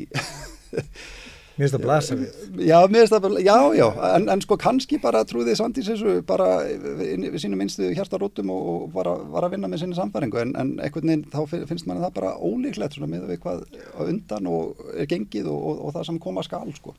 Mér 1.61 1.69
finnst 1.69 1.75
það 1.77 1.83
blasa 1.85 2.17
við. 2.17 2.37
Já, 2.65 2.77
mér 2.89 3.03
finnst 3.03 3.13
það 3.13 3.25
bara, 3.27 3.41
já, 3.45 3.57
já, 3.77 3.87
en, 4.17 4.27
en 4.33 4.43
sko 4.45 4.57
kannski 4.61 4.99
bara 5.03 5.21
trúðið 5.29 5.59
Svandís 5.59 5.91
þessu 5.91 6.15
bara 6.25 6.47
við 6.65 7.37
sínum 7.43 7.61
minnstu 7.61 7.91
hjartarótum 7.93 8.53
og, 8.55 8.69
og 8.71 8.87
bara 8.95 9.13
var 9.35 9.45
að 9.45 9.57
vinna 9.59 9.69
með 9.69 9.83
sinni 9.83 9.99
samfæringu 9.99 10.41
en, 10.41 10.55
en 10.57 10.71
einhvern 10.81 11.13
veginn 11.13 11.27
þá 11.29 11.67
finnst 11.69 11.85
manni 11.85 12.01
það 12.01 12.15
bara 12.17 12.31
ólíklegt 12.41 12.97
svona 12.97 13.11
með 13.13 13.27
við 13.29 13.43
hvað 13.43 13.67
undan 14.07 14.49
og 14.49 14.81
er 14.95 15.11
gengið 15.11 15.51
og, 15.53 15.59
og, 15.61 15.83
og 15.85 15.95
það 15.99 16.07
sem 16.09 16.21
koma 16.25 16.47
skal 16.47 16.73
sko. 16.79 16.95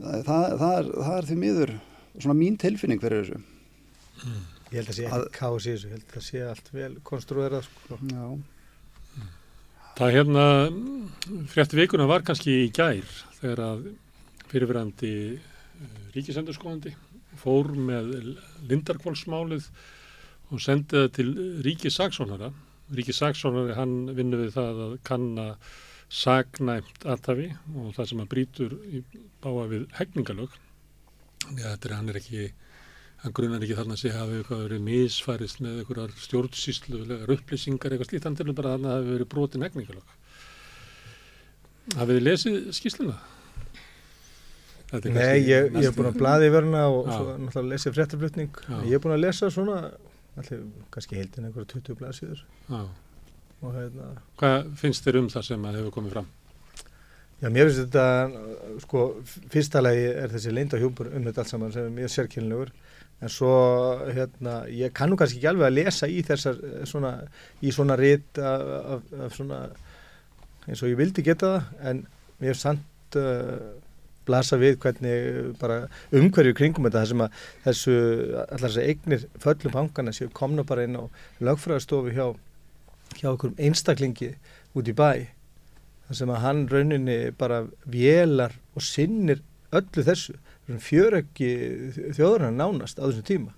Það, 0.00 0.22
það, 0.30 0.46
það, 0.62 0.72
er, 0.78 0.88
það 0.96 1.18
er 1.18 1.28
því 1.28 1.38
miður 1.42 1.74
svona 2.14 2.38
mín 2.40 2.56
tilfinning 2.64 3.02
fyrir 3.04 3.26
þessu. 3.26 3.42
Ég 4.70 4.80
held 4.80 4.94
að 4.94 4.96
sé 4.96 5.10
ekki 5.10 5.34
kási 5.36 5.74
þessu, 5.74 5.90
ég 5.90 5.98
held 5.98 6.16
að 6.16 6.26
sé 6.30 6.46
allt 6.46 6.72
vel 6.72 6.90
konstruerað 7.04 7.68
sko. 7.68 8.00
Já. 8.08 8.24
Það 10.00 10.14
hérna, 10.16 10.42
frétti 11.52 11.76
vikuna 11.76 12.06
var 12.08 12.22
kannski 12.24 12.54
í 12.62 12.68
gær 12.72 13.04
þegar 13.36 13.60
að 13.66 13.80
fyrirverandi 14.48 15.10
ríkisendurskóðandi 16.14 16.94
fór 17.42 17.68
með 17.76 18.08
Lindarkválsmálið 18.70 19.66
og 20.48 20.62
sendið 20.64 21.02
það 21.02 21.10
til 21.18 21.26
ríkisaksónara. 21.66 22.48
Ríkisaksónari 22.96 23.76
hann 23.76 23.94
vinnur 24.16 24.46
við 24.46 24.56
það 24.56 24.80
að 24.86 24.96
kanna 25.10 25.46
sagnæmt 26.08 27.04
aðtafi 27.04 27.50
og 27.52 27.92
það 27.98 28.10
sem 28.14 28.24
að 28.24 28.32
brítur 28.32 28.76
báa 29.44 29.68
við 29.74 29.84
hegningalög. 30.00 30.56
Þetta 31.44 31.90
er 31.90 31.96
hann 31.98 32.08
er 32.14 32.22
ekki 32.22 32.48
hann 33.20 33.34
grunar 33.36 33.64
ekki 33.64 33.76
þarna 33.76 33.96
að 33.96 34.02
sé 34.02 34.12
hafi 34.14 34.38
eitthvað 34.38 34.62
verið 34.64 34.84
misfærist 34.86 35.60
með 35.60 35.82
einhverjar 35.82 36.14
stjórnsýslulegar 36.24 37.34
upplýsingar 37.34 37.92
eitthvað 37.92 38.08
slíkt, 38.14 38.28
til 38.38 38.54
bara 38.56 38.76
þarna 38.76 38.94
hafi 38.96 39.12
verið 39.14 39.28
brotin 39.34 39.66
ekningalög. 39.66 40.16
Hafið 41.98 42.16
þið 42.16 42.24
lesið 42.28 42.58
skýsluna? 42.76 43.18
Nei, 44.90 45.44
ég, 45.46 45.68
hef 45.76 45.94
búin 45.94 46.08
að 46.10 46.18
blaði 46.18 46.48
verna 46.50 46.86
og 46.90 47.06
Já. 47.06 47.12
svo 47.14 47.34
náttúrulega 47.38 47.74
lesið 47.74 47.94
fréttaflutning. 47.94 48.56
Ég 48.88 48.96
hef 48.96 49.04
búin 49.04 49.14
að 49.14 49.22
lesa 49.22 49.50
svona, 49.54 49.76
allir, 50.40 50.64
kannski 50.94 51.18
heildin 51.20 51.46
einhverja 51.46 51.70
20 51.76 51.98
blaðsíður. 52.00 52.42
Hérna, 53.60 54.10
Hvað 54.40 54.70
finnst 54.80 55.04
þér 55.06 55.20
um 55.20 55.28
það 55.30 55.46
sem 55.50 55.66
að 55.68 55.78
hefur 55.78 55.94
komið 55.98 56.16
fram? 56.16 56.30
Já, 57.40 57.48
mér 57.52 57.68
finnst 57.68 57.82
þetta, 57.84 58.06
sko, 58.82 59.04
fyrsta 59.52 59.82
lagi 59.84 60.08
er 60.10 60.32
þessi 60.32 60.54
leindahjúpur 60.56 61.12
um 61.14 61.28
þetta 61.28 61.44
allt 61.44 61.52
saman 61.52 61.74
sem 61.76 61.86
er 61.86 61.94
mjög 62.00 62.14
sérkynlegur 62.16 62.72
en 63.20 63.32
svo 63.32 63.52
hérna 64.08 64.62
ég 64.72 64.94
kannu 64.96 65.18
kannski 65.20 65.40
ekki 65.40 65.50
alveg 65.50 65.68
að 65.68 65.76
lesa 65.76 66.08
í 66.08 66.22
þessar 66.24 66.60
svona, 66.88 67.12
í 67.60 67.72
svona 67.74 67.98
rít 68.00 68.40
af, 68.40 68.66
af, 68.94 69.14
af 69.26 69.36
svona 69.36 69.60
eins 70.66 70.82
og 70.82 70.90
ég 70.92 70.98
vildi 71.00 71.24
geta 71.26 71.52
það 71.56 71.88
en 71.90 72.02
mér 72.40 72.54
er 72.54 72.60
samt 72.60 73.18
uh, 73.20 73.72
blasa 74.28 74.58
við 74.60 74.78
hvernig 74.82 75.56
bara 75.60 75.82
umhverju 76.16 76.54
kringum 76.56 76.86
þetta 76.86 77.04
þessum 77.04 77.24
að 77.26 77.42
þessu 77.64 77.96
allar 78.46 78.64
þessi 78.66 78.86
eignir 78.92 79.26
föllum 79.42 79.74
bankana 79.74 80.14
séu 80.16 80.30
komna 80.36 80.64
bara 80.66 80.86
inn 80.86 80.98
á 81.00 81.04
lögfræðastofu 81.44 82.14
hjá 82.14 82.26
hjá 83.18 83.30
okkur 83.32 83.56
einstaklingi 83.58 84.34
út 84.76 84.88
í 84.88 84.96
bæ 84.96 85.26
þar 86.06 86.18
sem 86.20 86.32
að 86.32 86.42
hann 86.44 86.62
rauninni 86.70 87.18
bara 87.38 87.64
vélar 87.86 88.54
og 88.74 88.86
sinnir 88.86 89.42
öllu 89.76 90.04
þessu 90.06 90.36
fjöröggi 90.78 91.50
þjóðurna 92.14 92.52
nánast 92.54 93.00
á 93.02 93.04
þessum 93.08 93.26
tíma. 93.26 93.54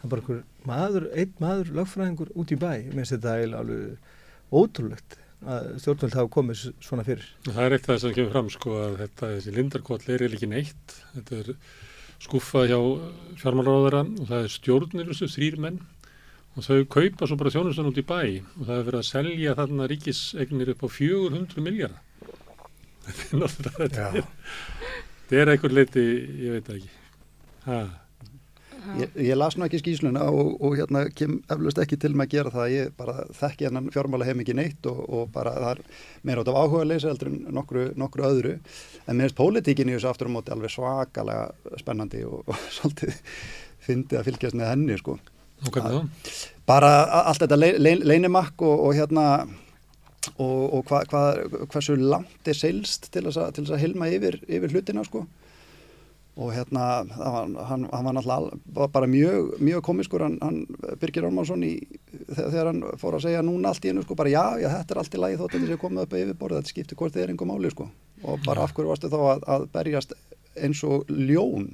Það 0.00 0.04
er 0.04 0.12
bara 0.12 0.22
einhver 0.22 0.42
maður, 0.68 1.08
einn 1.16 1.34
maður 1.40 1.72
lögfræðingur 1.78 2.32
út 2.36 2.52
í 2.52 2.58
bæ, 2.60 2.72
minnst 2.92 3.14
þetta 3.16 3.36
er 3.40 3.56
alveg 3.56 4.10
ótrúlegt 4.50 5.16
að 5.40 5.70
stjórnvöld 5.80 6.16
hafa 6.18 6.32
komið 6.34 6.64
svona 6.84 7.04
fyrir. 7.06 7.28
Það 7.46 7.62
er 7.64 7.76
eitt 7.76 7.86
af 7.86 7.94
það 7.94 8.02
sem 8.02 8.16
kemur 8.16 8.34
fram 8.34 8.50
sko 8.52 8.74
að 8.76 8.98
þetta, 9.04 9.30
þessi 9.36 9.54
lindarkvall 9.56 10.02
er 10.12 10.26
ekki 10.26 10.50
neitt, 10.50 10.96
þetta 11.14 11.38
er 11.38 11.52
skuffað 12.20 12.68
hjá 12.68 12.80
fjármálaróðara 13.40 14.02
og 14.04 14.28
það 14.28 14.44
er 14.44 14.52
stjórnir 14.52 15.08
þessu 15.08 15.30
þrýr 15.32 15.56
menn 15.64 15.80
og 16.58 16.66
þau 16.66 16.80
kaupa 16.92 17.28
svo 17.28 17.38
bara 17.40 17.52
þjónustan 17.54 17.88
út 17.88 18.00
í 18.00 18.04
bæ 18.04 18.20
og 18.20 18.64
það 18.66 18.74
er 18.76 18.86
verið 18.88 18.98
að 19.00 19.08
selja 19.08 19.54
þarna 19.56 19.86
ríkisegnir 19.90 20.72
upp 20.74 20.84
á 20.84 20.88
400 20.90 21.64
miljardar 21.64 22.02
þetta 23.06 23.24
er 23.24 23.42
náttúrulega 23.44 24.10
þetta 24.10 24.26
þetta 25.30 25.42
er 25.44 25.52
einhver 25.54 25.74
leiti, 25.74 26.06
ég 26.42 26.56
veit 26.58 26.70
ekki. 26.74 26.94
Ha. 27.68 27.80
Ég, 28.96 29.10
ég 29.20 29.36
las 29.36 29.56
nú 29.58 29.66
ekki 29.66 29.78
skýsluna 29.82 30.22
og, 30.32 30.54
og 30.64 30.76
hérna 30.78 31.02
kem 31.12 31.36
eflust 31.52 31.78
ekki 31.82 31.98
til 32.00 32.14
með 32.16 32.26
að 32.26 32.34
gera 32.34 32.52
það. 32.54 32.70
Ég 32.72 32.92
bara 32.98 33.16
þekki 33.36 33.68
hennan 33.68 33.90
fjármála 33.92 34.26
hef 34.26 34.38
mikið 34.40 34.56
neitt 34.56 34.88
og, 34.90 35.02
og 35.04 35.32
bara 35.34 35.52
það 35.58 35.72
er 35.74 35.82
meira 36.26 36.42
átt 36.42 36.52
af 36.52 36.60
áhuga 36.60 36.82
að 36.84 36.90
leysa 36.90 37.10
heldur 37.12 37.30
en 37.30 37.40
nokkru, 37.58 37.84
nokkru 38.00 38.26
öðru. 38.26 38.54
En 39.04 39.18
mér 39.18 39.28
finnst 39.28 39.38
pólitíkin 39.38 39.92
í 39.92 39.96
þessu 39.98 40.10
aftur 40.10 40.32
á 40.32 40.34
móti 40.34 40.54
alveg 40.54 40.72
svakalega 40.72 41.76
spennandi 41.82 42.24
og, 42.26 42.40
og 42.48 42.64
svolítið 42.78 43.20
fyndið 43.84 44.20
að 44.20 44.30
fylgjast 44.30 44.58
með 44.58 44.72
henni 44.72 44.98
sko. 45.00 45.18
Þá? 45.60 45.92
Bara 46.68 46.92
allt 47.20 47.44
þetta 47.44 47.58
le, 47.60 47.74
le, 47.76 47.98
leinimakk 48.08 48.64
og 48.64 48.94
hérna 48.96 49.26
og, 50.36 50.64
og 50.76 50.88
hva, 50.88 51.02
hva, 51.08 51.22
hversu 51.72 51.96
langt 51.96 52.48
er 52.48 52.56
seilst 52.56 53.08
til 53.12 53.24
þess 53.26 53.40
að, 53.40 53.62
að 53.70 53.82
hilma 53.82 54.10
yfir, 54.12 54.40
yfir 54.48 54.74
hlutina 54.74 55.04
sko? 55.06 55.24
Og 56.40 56.52
hérna 56.54 57.02
var, 57.10 57.48
hann, 57.68 57.86
hann 57.90 58.06
var 58.06 58.14
náttúrulega 58.16 58.86
bara 58.94 59.08
mjög, 59.10 59.56
mjög 59.60 59.82
komiskur 59.84 60.22
hann, 60.24 60.38
hann 60.40 60.62
Birgir 61.00 61.26
Ormansson 61.26 61.64
í, 61.66 61.74
þegar 62.30 62.70
hann 62.70 62.84
fór 63.00 63.18
að 63.18 63.26
segja 63.26 63.42
núna 63.44 63.72
allt 63.72 63.84
í 63.84 63.90
hennu 63.90 64.04
sko 64.06 64.16
bara 64.16 64.32
já, 64.32 64.44
já 64.62 64.68
þetta 64.76 64.94
er 64.94 65.02
allt 65.02 65.16
í 65.16 65.20
lagi 65.20 65.40
þótt 65.40 65.56
að 65.56 65.58
þetta 65.58 65.72
sé 65.74 65.80
komið 65.82 66.06
upp 66.06 66.16
yfir 66.20 66.38
borð 66.40 66.60
þetta 66.60 66.72
skiptir 66.72 67.00
hvort 67.00 67.16
þið 67.16 67.24
er 67.24 67.34
einhver 67.34 67.50
máli 67.50 67.72
sko. 67.74 67.88
Og 68.24 68.40
bara 68.46 68.64
af 68.64 68.72
hverju 68.76 68.92
varstu 68.92 69.10
þá 69.12 69.20
að, 69.20 69.44
að 69.56 69.66
berjast 69.74 70.16
eins 70.60 70.84
og 70.86 71.10
ljón 71.10 71.68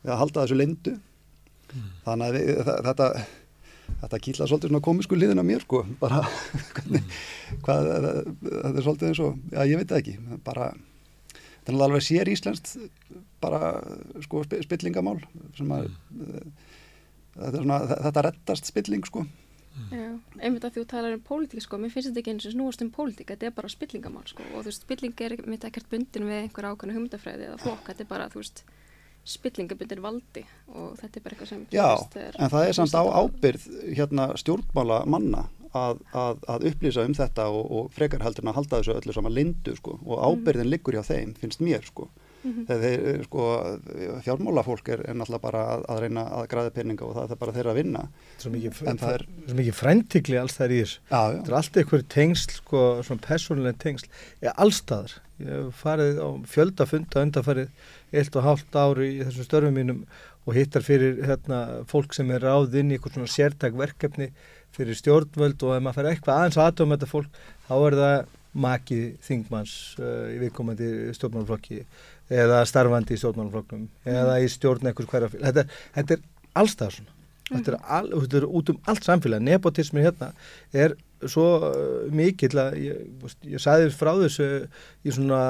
við 0.00 0.14
að 0.14 0.20
halda 0.22 0.44
þessu 0.44 0.60
lindu 0.60 0.96
mm. 0.96 1.90
þannig 2.06 2.26
að 2.28 2.38
við, 2.38 2.64
þetta 2.88 3.10
þetta 4.00 4.20
kýtla 4.26 4.48
svolítið 4.48 4.72
svona 4.72 4.84
komisku 4.84 5.18
liðin 5.18 5.42
á 5.42 5.44
mér 5.46 5.64
sko, 5.64 5.82
bara 6.00 6.22
hvernig, 6.76 7.18
hvað, 7.66 7.90
þetta 8.44 8.72
er 8.72 8.86
svolítið 8.86 9.10
eins 9.10 9.22
og, 9.24 9.42
já 9.52 9.60
ég 9.66 9.80
veit 9.80 9.90
það 9.92 10.02
ekki, 10.02 10.16
bara 10.46 10.70
þetta 11.60 11.74
er 11.74 11.84
alveg 11.86 12.06
sér 12.06 12.30
íslenskt 12.32 12.74
bara 13.42 13.74
sko 14.24 14.42
spillingamál 14.64 15.18
sem 15.56 15.70
að 15.74 15.90
mm. 15.90 16.50
þetta, 17.36 17.54
svona, 17.60 17.78
þetta 17.92 18.26
rettast 18.26 18.70
spilling 18.70 19.06
sko. 19.08 19.24
Já, 19.94 20.10
einmitt 20.42 20.64
að 20.66 20.80
þú 20.80 20.82
talar 20.90 21.14
um 21.14 21.22
pólitík 21.24 21.62
sko, 21.64 21.78
mér 21.80 21.92
finnst 21.92 22.10
þetta 22.10 22.20
ekki 22.20 22.32
eins 22.34 22.48
og 22.48 22.54
snúast 22.56 22.82
um 22.84 22.90
pólitík, 22.92 23.30
þetta 23.30 23.48
er 23.48 23.54
bara 23.56 23.70
spillingamál 23.70 24.26
sko. 24.28 24.44
Og 24.50 24.64
þú 24.64 24.68
veist, 24.68 24.84
spilling 24.84 25.22
er 25.24 25.36
mitt 25.48 25.64
ekkert 25.64 25.88
bundin 25.92 26.26
við 26.28 26.42
einhver 26.42 26.68
ákvæmna 26.68 26.96
hugmyndafræði 26.96 27.46
eða 27.48 27.60
flokk, 27.62 27.86
þetta 27.86 28.04
er 28.04 28.10
bara, 28.10 28.28
þú 28.32 28.42
veist 28.42 28.64
spillingabundir 29.24 30.00
valdi 30.02 30.44
og 30.74 30.96
þetta 31.00 31.18
er 31.18 31.24
bara 31.24 31.36
eitthvað 31.36 31.50
sem 31.52 31.64
Já, 31.74 31.88
en 32.38 32.52
það 32.52 32.66
er 32.66 32.76
samt 32.78 32.96
á 32.96 33.04
ábyrð 33.04 33.66
hérna 33.96 34.30
stjórnmála 34.40 35.02
manna 35.10 35.46
að, 35.76 36.00
að, 36.16 36.40
að 36.50 36.66
upplýsa 36.72 37.04
um 37.06 37.14
þetta 37.14 37.46
og, 37.52 37.62
og 37.70 37.92
frekar 37.94 38.24
heldur 38.24 38.46
en 38.46 38.52
að 38.52 38.58
halda 38.58 38.80
þessu 38.80 38.96
öllu 38.96 39.14
saman 39.14 39.36
lindu 39.36 39.76
sko 39.78 39.98
og 40.00 40.16
mhm. 40.16 40.26
ábyrðin 40.26 40.66
mm. 40.66 40.74
liggur 40.74 40.98
hjá 40.98 41.04
þeim, 41.06 41.36
finnst 41.38 41.62
mér 41.64 41.86
sko 41.86 42.08
mm 42.42 42.52
-hmm. 42.52 42.80
þeir, 42.82 43.24
sko 43.24 43.46
fjármálafólk 44.24 44.88
er, 44.88 45.04
er 45.08 45.14
náttúrulega 45.14 45.42
bara 45.42 45.62
að, 45.74 45.84
að 45.88 46.00
reyna 46.04 46.24
að 46.38 46.46
græða 46.52 46.74
peninga 46.74 47.04
og 47.04 47.14
það 47.14 47.30
er 47.30 47.40
bara 47.42 47.52
þeirra 47.52 47.70
að 47.70 47.80
vinna 47.80 48.04
Svo 48.38 48.50
mikið, 48.50 48.72
það 48.86 49.14
er 49.14 49.26
svo 49.46 49.56
mikið 49.60 49.74
fræntikli 49.74 50.38
alls 50.40 50.56
það 50.56 50.66
er 50.66 50.72
í 50.72 50.80
þessu 50.82 51.00
þetta 51.10 51.50
er 51.50 51.58
alltaf 51.60 51.82
einhver 51.82 52.06
tengsl 52.16 52.54
sko, 52.56 53.02
svona 53.02 53.26
persónuleg 53.26 53.78
tengsl, 53.78 54.08
er 54.40 54.52
allstaðar 54.56 55.12
ég 55.40 55.48
hef 55.48 55.82
farið 55.84 56.20
á 56.20 56.28
fjöldafunda 56.46 57.24
undanfarið 57.24 57.68
eitt 58.12 58.36
og 58.36 58.46
hálft 58.46 58.76
ári 58.76 59.08
í 59.16 59.22
þessum 59.24 59.46
störfum 59.46 59.76
mínum 59.76 60.02
og 60.48 60.56
hittar 60.56 60.84
fyrir 60.84 61.20
hérna, 61.26 61.84
fólk 61.90 62.14
sem 62.16 62.30
er 62.34 62.42
ráð 62.44 62.78
inn 62.80 62.90
í 62.90 62.96
eitthvað 62.96 63.18
svona 63.18 63.32
sértæk 63.34 63.76
verkefni 63.78 64.30
fyrir 64.74 64.98
stjórnvöld 64.98 65.62
og 65.66 65.76
ef 65.76 65.84
maður 65.84 65.98
fær 65.98 66.10
eitthvað 66.12 66.38
aðeins 66.38 66.60
aðtöfum 66.64 66.94
þetta 66.94 67.10
fólk 67.10 67.40
þá 67.68 67.74
er 67.78 67.98
það 68.00 68.16
makið 68.60 69.04
þingmanns 69.22 69.74
uh, 70.00 70.26
í 70.32 70.38
viðkomandi 70.40 70.90
stjórnmálflokki 71.14 71.84
eða 72.30 72.64
starfandi 72.66 73.14
í 73.14 73.20
stjórnmálflokknum 73.20 73.84
mm. 73.86 74.10
eða 74.10 74.38
í 74.42 74.48
stjórn 74.50 74.90
ekkur 74.90 75.08
hverja 75.10 75.30
þetta, 75.36 75.66
þetta 75.94 76.16
er 76.16 76.24
allstað 76.58 76.96
svona 76.96 77.12
mm. 77.12 77.52
þetta, 77.52 77.76
er 77.76 77.78
all, 77.98 78.10
þetta 78.24 78.40
er 78.40 78.48
út 78.60 78.72
um 78.72 78.80
allt 78.90 79.06
samfélag 79.06 79.46
nepotismin 79.46 80.06
hérna 80.06 80.32
er 80.72 80.96
svo 81.28 81.46
uh, 81.68 82.08
mikill 82.14 82.56
að 82.60 82.78
ég, 82.80 83.30
ég 83.50 83.62
sagði 83.62 83.90
frá 83.94 84.12
þessu 84.20 84.48
í 85.04 85.14
svona 85.14 85.40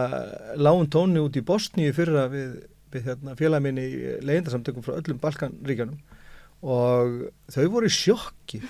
lágun 0.59 0.91
tóni 0.91 1.23
út 1.23 1.39
í 1.39 1.45
Bosníu 1.47 1.95
fyrra 1.95 2.27
við, 2.33 2.57
við 2.95 3.11
hérna, 3.11 3.37
félagminni 3.39 3.87
í 3.87 4.15
leyendarsamtökum 4.27 4.87
frá 4.87 4.97
öllum 4.99 5.21
Balkanríkanum 5.23 6.01
og 6.61 7.31
þau 7.53 7.67
voru 7.73 7.89
í 7.89 7.95
sjokki. 7.95 8.61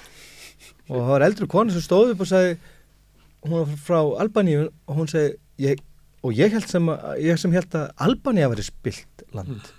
Og 0.91 0.99
það 0.99 1.13
var 1.15 1.25
eldri 1.27 1.49
konu 1.51 1.75
sem 1.75 1.85
stóð 1.85 2.15
upp 2.15 2.25
og 2.25 2.31
sagði 2.31 2.59
hún 3.47 3.57
var 3.57 3.75
frá 3.81 4.01
Albaníu 4.23 4.69
og 4.69 5.01
hún 5.01 5.11
segi 5.11 5.37
ég, 5.63 5.83
og 6.21 6.37
ég 6.37 6.53
held 6.53 6.69
sem, 6.69 6.87
ég 7.23 7.41
sem 7.41 7.55
held 7.55 7.77
að 7.79 7.91
Albaníu 8.07 8.51
var 8.53 8.61
í 8.61 8.67
spilt 8.67 9.25
land. 9.35 9.57
Mm. 9.57 9.77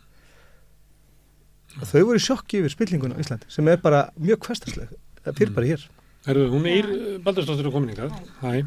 og 1.79 1.87
þau 1.87 2.01
voru 2.09 2.19
í 2.19 2.23
sjokki 2.23 2.59
yfir 2.59 2.73
spillingun 2.73 3.15
á 3.15 3.21
Íslandi 3.21 3.47
sem 3.51 3.67
er 3.71 3.79
bara 3.83 4.05
mjög 4.19 4.41
kvestarsleg 4.47 4.91
fyrir 5.37 5.53
bara 5.55 5.69
hér 5.69 5.85
Herru, 6.27 6.47
hún 6.53 6.67
er 6.69 6.87
Baldurstóttir 7.25 7.65
og 7.69 7.73
kominninga 7.73 8.07
Hæ, 8.43 8.61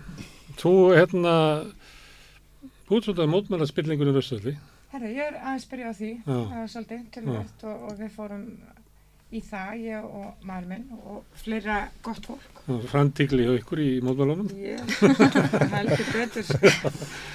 þú 0.58 0.72
hérna 0.96 1.34
ert 1.64 3.06
svolítið 3.06 3.22
að 3.24 3.30
mótmæla 3.30 3.68
spillingunum 3.70 4.16
Vestfjalli. 4.16 4.56
Herra, 4.94 5.10
ég 5.10 5.28
er 5.28 5.36
aðeins 5.40 5.66
byrjað 5.70 5.90
á 5.90 5.98
því, 5.98 6.10
Já. 6.18 6.34
það 6.34 6.58
var 6.58 6.72
svolítið 6.72 7.04
tölvægt 7.14 7.64
og, 7.70 7.84
og 7.88 7.94
við 8.00 8.10
fórum 8.14 8.42
í 9.34 9.40
það, 9.42 9.70
ég 9.82 10.04
og 10.04 10.44
maður 10.46 10.66
minn 10.70 10.82
og 10.94 11.22
fleira 11.40 11.78
gott 12.06 12.26
fólk. 12.28 12.50
Frantíkli 12.88 13.44
hjá 13.44 13.54
ykkur 13.58 13.80
í 13.82 13.88
mótmælunum. 14.00 14.46
Ég 14.56 14.78
heldur 15.74 16.06
betur. 16.14 16.46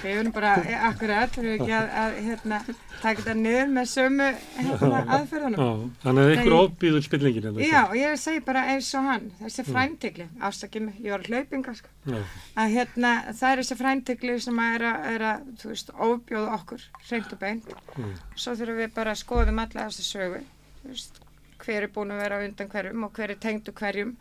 Við 0.00 0.14
erum 0.14 0.32
bara, 0.34 0.54
e, 0.66 0.72
akkurat, 0.88 1.36
við 1.36 1.44
erum 1.50 1.60
ekki 1.66 1.74
að, 1.76 1.90
að 2.02 2.16
hérna, 2.26 2.58
taka 3.02 3.20
þetta 3.20 3.34
niður 3.38 3.68
með 3.76 3.90
sömu 3.92 4.28
hérna, 4.56 5.02
aðferðunum. 5.18 5.60
Já, 5.60 5.92
þannig 6.06 6.24
að 6.24 6.32
ykkur 6.36 6.54
Nei. 6.54 6.58
ofbýður 6.64 7.06
spillingin. 7.06 7.46
hérna. 7.50 7.68
Já, 7.68 7.80
og 7.84 7.94
ég 8.00 8.16
segi 8.24 8.42
bara 8.48 8.64
eins 8.72 8.90
og 8.98 9.06
hann, 9.10 9.28
þessi 9.44 9.66
fræntikli, 9.68 10.28
ástakið 10.50 10.86
mig, 10.88 10.98
ég 11.04 11.14
var 11.14 11.28
hlaupinga, 11.28 11.76
sko. 11.78 11.94
Já. 12.10 12.20
að 12.64 12.74
hérna, 12.78 13.14
það 13.36 13.50
er 13.52 13.62
þessi 13.62 13.78
fræntikli 13.84 14.38
sem 14.40 14.62
er 14.66 14.86
að, 14.88 15.08
er 15.14 15.26
að 15.34 15.48
þú 15.60 15.72
veist, 15.74 15.90
ofbjóða 16.08 16.54
okkur 16.58 16.88
hreint 17.10 17.34
og 17.36 17.42
beint 17.44 17.74
Mm. 18.00 18.14
svo 18.38 18.52
þurfum 18.56 18.78
við 18.80 18.92
bara 18.94 19.12
að 19.12 19.18
skoðum 19.20 19.58
alla 19.60 19.84
þessi 19.90 20.04
sögu 20.06 20.38
þú 20.80 20.88
veist, 20.94 21.18
hver 21.64 21.82
er 21.86 21.88
búin 21.94 22.10
að 22.14 22.22
vera 22.24 22.38
undan 22.44 22.68
hverjum 22.72 23.04
og 23.04 23.12
hver 23.16 23.30
er 23.30 23.40
tengdu 23.42 23.72
hverjum 23.72 24.16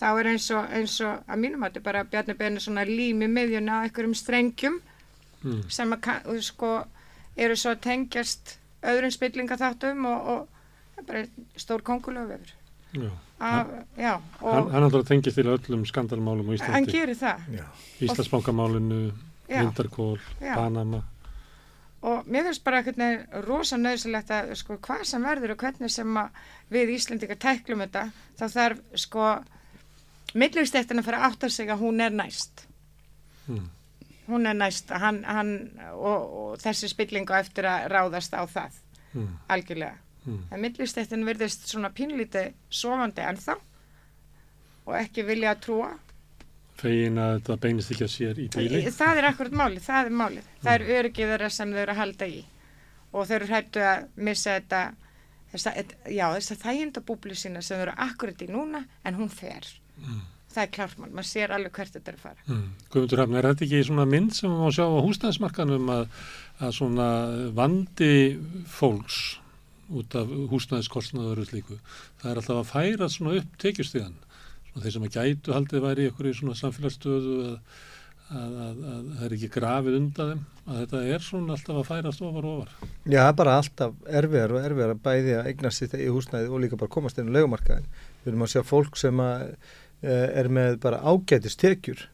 þá 0.00 0.06
er 0.20 0.28
eins 0.32 0.50
og, 0.54 0.68
eins 0.70 1.00
og 1.00 1.24
að 1.28 1.38
mínum 1.42 1.64
að 1.66 1.80
bara 1.82 2.04
Bjarni 2.04 2.34
Beinu 2.38 2.60
svona 2.62 2.84
lím 2.88 3.22
í 3.26 3.28
miðjuna 3.28 3.80
á 3.80 3.84
einhverjum 3.86 4.14
strengjum 4.14 4.80
Mm. 5.40 5.62
sem 5.72 5.88
að 5.96 6.42
sko, 6.44 6.84
eru 7.36 7.54
svo 7.56 7.70
að 7.72 7.78
tengjast 7.80 8.58
öðrum 8.84 9.08
spillingaþáttum 9.14 10.02
og, 10.04 10.26
og 10.28 10.48
það 10.96 11.00
er 11.00 11.06
bara 11.08 11.22
stór 11.56 11.80
kongulöfur 11.80 12.50
Já. 12.92 13.08
af, 13.40 13.66
já, 13.96 14.10
Hann, 14.42 14.50
og 14.66 14.70
hann 14.74 14.82
alltaf 14.84 15.06
tengist 15.08 15.34
til 15.40 15.46
öllum 15.48 15.86
skandalmálum 15.88 16.44
á 16.44 16.60
hann 16.60 16.84
Íslandi. 16.84 16.92
gerir 16.92 17.16
það. 17.16 17.40
Lindarkól, 19.48 20.18
Já. 20.42 20.54
Panama. 20.54 21.00
Og 22.02 22.26
mér 22.26 22.46
finnst 22.48 22.64
bara 22.64 22.78
einhvern 22.80 23.02
veginn 23.02 23.44
rosa 23.46 23.76
nöðsilegt 23.76 24.30
að 24.32 24.54
sko 24.56 24.76
hvað 24.80 25.02
sem 25.04 25.22
verður 25.26 25.52
og 25.54 25.58
hvernig 25.64 25.90
sem 25.92 26.14
við 26.72 26.94
Íslendingar 26.96 27.36
tæklum 27.42 27.82
þetta 27.84 28.06
þá 28.40 28.44
þarf 28.54 28.80
sko 29.02 29.26
millistektin 30.34 30.98
að 31.02 31.04
fara 31.10 31.20
að 31.26 31.26
sig 31.50 31.68
að 31.70 31.78
hún 31.84 32.00
er 32.00 32.10
næst 32.10 32.66
Mm. 33.48 33.68
hún 34.28 34.46
er 34.46 34.54
næst 34.54 34.90
hann, 34.94 35.24
hann, 35.24 35.70
og, 35.92 36.32
og 36.38 36.58
þessi 36.62 36.88
spillingu 36.92 37.34
eftir 37.34 37.64
að 37.66 37.88
ráðast 37.90 38.34
á 38.36 38.46
það 38.46 38.70
Mm. 39.14 39.28
algjörlega 39.48 39.96
Mm. 40.26 40.42
en 40.52 40.60
millistektin 40.60 41.24
virðist 41.26 41.66
svona 41.66 41.90
pínlítið 41.90 42.52
sofandi 42.70 43.22
ennþá 43.24 43.56
og 44.86 44.94
ekki 44.94 45.24
vilja 45.26 45.54
að 45.54 45.60
trúa 45.64 45.88
Fegin 46.80 47.20
að 47.20 47.34
þetta 47.36 47.56
beinist 47.64 47.92
ekki 47.94 48.06
að 48.06 48.12
sér 48.14 48.40
í 48.40 48.46
bíli. 48.54 48.80
Það 48.96 49.20
er 49.20 49.28
akkurat 49.28 49.56
málið, 49.60 49.82
það 49.84 50.08
er 50.08 50.16
málið. 50.22 50.48
Það 50.62 50.72
er 50.74 50.86
öryggið 50.96 51.32
þeirra 51.34 51.52
sem 51.52 51.74
þau 51.74 51.82
eru 51.82 51.94
að 51.94 52.00
halda 52.00 52.28
í 52.30 52.40
og 53.10 53.26
þau 53.26 53.36
eru 53.36 53.48
hættu 53.50 53.84
að 53.84 54.04
missa 54.28 54.56
þetta, 54.58 54.82
þessa, 55.52 55.72
já, 56.14 56.26
þessa 56.36 56.58
þægindabúbli 56.64 57.38
sína 57.38 57.62
sem 57.64 57.78
þau 57.78 57.86
eru 57.88 57.96
akkurat 58.06 58.44
í 58.44 58.50
núna 58.50 58.84
en 59.04 59.18
hún 59.18 59.32
fer. 59.32 59.66
Mm. 59.98 60.22
Það 60.50 60.62
er 60.64 60.70
klart 60.74 60.98
mál, 60.98 61.10
maður 61.14 61.28
sér 61.30 61.52
alveg 61.54 61.76
hvert 61.76 61.96
þetta 61.96 62.10
er 62.10 62.16
að 62.16 62.24
fara. 62.24 62.46
Mm. 62.48 62.62
Guðmundur 62.90 63.20
Hrafn, 63.20 63.36
er 63.38 63.48
þetta 63.50 63.66
ekki 63.66 63.82
svona 63.86 64.06
mynd 64.10 64.32
sem 64.34 64.50
við 64.50 64.62
má 64.62 64.72
sjá 64.74 64.86
á 64.86 65.04
húsnæðismarkanum 65.06 65.92
að, 65.94 66.16
að 66.58 66.72
svona 66.78 67.10
vandi 67.58 68.14
fólks 68.70 69.20
út 69.90 70.16
af 70.18 70.32
húsnæðiskostnaður 70.50 71.42
og 71.42 71.50
slíku, 71.50 71.78
það 72.22 72.32
er 72.32 72.40
alltaf 72.40 72.58
að 72.60 72.68
færa 72.70 73.08
svona 73.10 73.38
upp 73.40 73.56
tekjustíðan. 73.62 74.18
Svona 74.70 74.84
þeir 74.84 74.94
sem 74.94 75.06
að 75.06 75.16
gætu 75.16 75.54
haldið 75.56 75.82
væri 75.82 76.04
í 76.04 76.10
ykkur 76.10 76.28
í 76.30 76.32
svona 76.38 76.56
samfélagsstöðu 76.58 77.32
að, 77.50 77.56
að, 78.30 78.52
að, 78.62 78.76
að 78.92 79.08
það 79.16 79.24
er 79.26 79.34
ekki 79.36 79.48
grafið 79.56 79.96
undan 79.98 80.30
þeim, 80.30 80.44
að 80.66 80.78
þetta 80.80 81.00
er 81.14 81.24
svona 81.26 81.56
alltaf 81.56 81.80
að 81.80 81.88
færast 81.88 82.22
ofar 82.28 82.46
og 82.46 82.60
ofar. 82.60 82.92
Já, 83.02 83.16
það 83.16 83.30
er 83.32 83.36
bara 83.40 83.56
alltaf 83.58 84.14
erfiðar 84.20 84.54
og 84.54 84.68
erfiðar 84.68 84.94
að 84.94 85.02
bæði 85.08 85.34
að 85.40 85.50
eignast 85.50 85.82
sitt 85.82 85.98
í 85.98 86.06
húsnæði 86.06 86.52
og 86.54 86.62
líka 86.62 86.78
bara 86.78 86.94
komast 86.94 87.18
inn 87.18 87.34
á 87.34 87.36
legumarkaðin. 87.40 87.90
Við 88.22 88.32
erum 88.32 88.46
að 88.46 88.52
sjá 88.54 88.64
fólk 88.70 89.02
sem 89.02 89.24
að, 89.26 89.44
uh, 90.06 90.26
er 90.44 90.52
með 90.60 90.80
bara 90.86 91.02
ágætis 91.02 91.58
tekjur, 91.58 92.06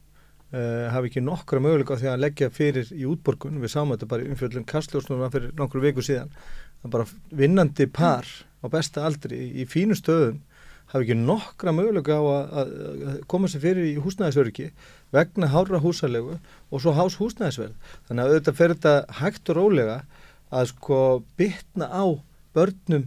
uh, 0.56 0.88
hafi 0.96 1.12
ekki 1.12 1.26
nokkra 1.28 1.60
möguleika 1.60 2.00
á 2.00 2.00
því 2.00 2.12
að 2.14 2.24
leggja 2.24 2.52
fyrir 2.56 2.96
í 2.96 3.04
útborgun. 3.04 3.60
Við 3.60 3.76
sáum 3.76 3.92
þetta 3.92 4.12
bara 4.14 4.24
í 4.24 4.32
umfjöldum 4.32 4.64
kastljósnum 4.72 5.28
fyrir 5.28 5.52
nokkur 5.60 5.84
viku 5.84 6.08
síðan. 6.08 6.32
Er 6.80 6.96
bara 6.96 7.08
vinnandi 7.36 7.90
par 7.92 8.24
á 8.64 8.66
besta 8.72 9.04
aldri 9.04 9.36
í, 9.36 9.48
í 9.60 9.68
fínu 9.68 9.98
stöðum 9.98 10.40
hafi 10.96 11.06
ekki 11.06 11.18
nokkra 11.20 11.74
möguleika 11.76 12.18
á 12.18 12.24
að, 12.24 12.54
að, 12.60 12.70
að 13.12 13.18
koma 13.30 13.50
sér 13.52 13.62
fyrir 13.62 13.88
í 13.90 13.96
húsnæðisöryggi 14.02 14.70
vegna 15.14 15.50
hárra 15.52 15.80
húsalegu 15.82 16.36
og 16.36 16.82
svo 16.82 16.94
hás 16.96 17.18
húsnæðisverð. 17.20 17.76
Þannig 18.08 18.24
að 18.24 18.32
auðvitað 18.32 18.58
fer 18.58 18.74
þetta 18.74 19.20
hægt 19.20 19.52
og 19.52 19.60
rólega 19.60 19.98
að 20.54 20.72
sko 20.72 20.98
bytna 21.38 21.88
á 21.90 22.04
börnum 22.56 23.06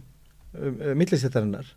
um, 0.54 0.96
millistettarinnar. 0.98 1.68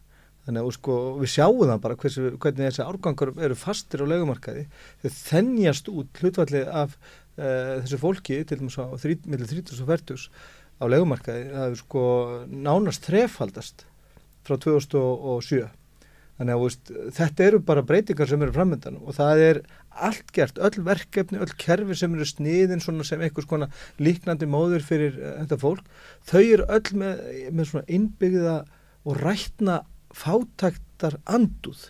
Þannig 0.43 0.65
að 0.65 0.73
sko, 0.75 0.95
við 1.21 1.31
sjáum 1.31 1.61
það 1.69 1.83
bara 1.85 1.99
hversu, 2.01 2.25
hvernig 2.43 2.67
þessi 2.67 2.83
árgangar 2.83 3.31
eru 3.47 3.55
fastir 3.55 4.03
á 4.03 4.11
legumarkaði. 4.11 4.65
Þau 5.03 5.13
þennjast 5.15 5.87
út 5.93 6.19
hlutfallið 6.19 6.67
af 6.67 6.97
uh, 6.97 7.79
þessu 7.85 8.01
fólki 8.01 8.41
til 8.43 8.59
dæmis 8.59 8.75
á 8.75 8.91
millir 8.91 9.47
30 9.47 9.79
og 9.79 9.93
40 9.93 10.27
á 10.83 10.85
legumarkaði. 10.91 11.47
Er 11.63 11.77
sko 11.79 12.03
nánast 12.51 13.07
þrefaldast 13.07 13.87
frá 14.43 14.59
2007. 14.59 15.63
Þannig 16.43 16.57
að 16.57 16.63
veist, 16.65 16.89
þetta 17.15 17.43
eru 17.45 17.59
bara 17.63 17.81
breytingar 17.87 18.27
sem 18.27 18.41
eru 18.43 18.51
framöndan 18.51 18.97
og 18.99 19.15
það 19.15 19.41
er 19.45 19.59
allt 20.03 20.33
gert, 20.35 20.57
öll 20.59 20.81
verkefni, 20.83 21.39
öll 21.39 21.53
kerfi 21.55 21.95
sem 21.95 22.17
eru 22.17 22.27
sniðin 22.27 22.83
sem 22.83 23.21
einhvers 23.23 23.47
konar 23.47 23.85
líknandi 23.95 24.49
móður 24.51 24.83
fyrir 24.83 25.15
uh, 25.15 25.37
þetta 25.39 25.59
fólk, 25.61 25.87
þau 26.27 26.41
eru 26.41 26.67
öll 26.67 26.99
með, 26.99 27.23
með 27.55 27.69
svona 27.69 27.87
innbyggða 27.95 28.57
og 29.07 29.21
rætna 29.23 29.77
fátæktar 30.11 31.15
anduð. 31.31 31.87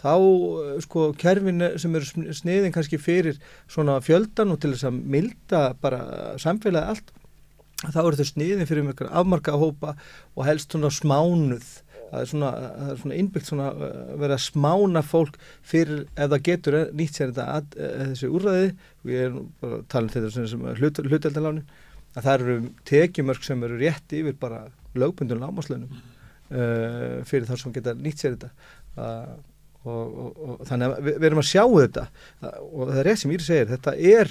Þá 0.00 0.14
uh, 0.16 0.72
sko 0.80 1.10
kerfin 1.20 1.60
sem 1.76 2.00
eru 2.00 2.08
sn- 2.08 2.32
sniðin 2.40 2.72
kannski 2.72 2.96
fyrir 2.96 3.36
svona 3.68 3.98
fjöldan 4.00 4.56
og 4.56 4.64
til 4.64 4.72
þess 4.72 4.88
að 4.88 5.04
milda 5.18 5.64
bara 5.84 6.00
samfélagi 6.40 6.94
allt, 6.94 7.16
þá 7.84 8.00
eru 8.06 8.16
þau 8.16 8.30
sniðin 8.32 8.70
fyrir 8.70 8.88
mjög 8.88 9.04
afmarka 9.12 9.60
hópa 9.60 9.98
og 10.32 10.46
helst 10.48 10.72
svona 10.72 10.88
smánuð 10.88 11.83
það 12.10 12.20
er 12.20 12.30
svona, 12.30 12.50
er 12.88 13.00
svona 13.00 13.18
innbyggt 13.20 13.50
svona 13.50 13.70
uh, 13.74 13.94
verið 14.20 14.36
að 14.36 14.44
smána 14.44 15.02
fólk 15.04 15.38
fyrir 15.66 16.04
ef 16.14 16.30
það 16.32 16.44
getur 16.48 16.78
nýtt 16.96 17.18
sér 17.18 17.32
þetta 17.32 17.46
að, 17.58 17.78
uh, 17.78 17.96
þessi 18.12 18.30
úrræði, 18.30 18.68
við 19.04 19.24
erum 19.28 19.48
bara 19.62 19.80
að 19.80 19.88
tala 19.94 20.08
um 20.08 20.14
þetta 20.14 20.32
sem, 20.34 20.66
hlut, 20.80 21.02
hluteldaláni 21.08 21.64
að 22.14 22.26
það 22.26 22.34
eru 22.34 22.58
tekjumörk 22.90 23.46
sem 23.46 23.64
eru 23.66 23.80
rétt 23.80 24.14
yfir 24.14 24.36
bara 24.40 24.64
lögbundun 24.98 25.42
lámaslönum 25.42 25.90
uh, 25.94 27.18
fyrir 27.26 27.48
þá 27.48 27.56
sem 27.58 27.74
geta 27.74 27.96
nýtt 27.98 28.22
sér 28.22 28.36
þetta. 28.36 28.52
Uh, 28.94 29.34
og, 29.84 30.18
og, 30.24 30.42
og 30.44 30.64
þannig 30.68 30.92
að 30.92 31.08
við, 31.08 31.18
við 31.18 31.28
erum 31.28 31.42
að 31.42 31.50
sjá 31.50 31.62
þetta. 31.66 32.04
Og 32.64 32.82
það 32.88 33.00
er 33.00 33.08
rétt 33.10 33.22
sem 33.22 33.34
Íri 33.34 33.46
segir, 33.46 33.70
þetta 33.74 33.96
er 33.98 34.30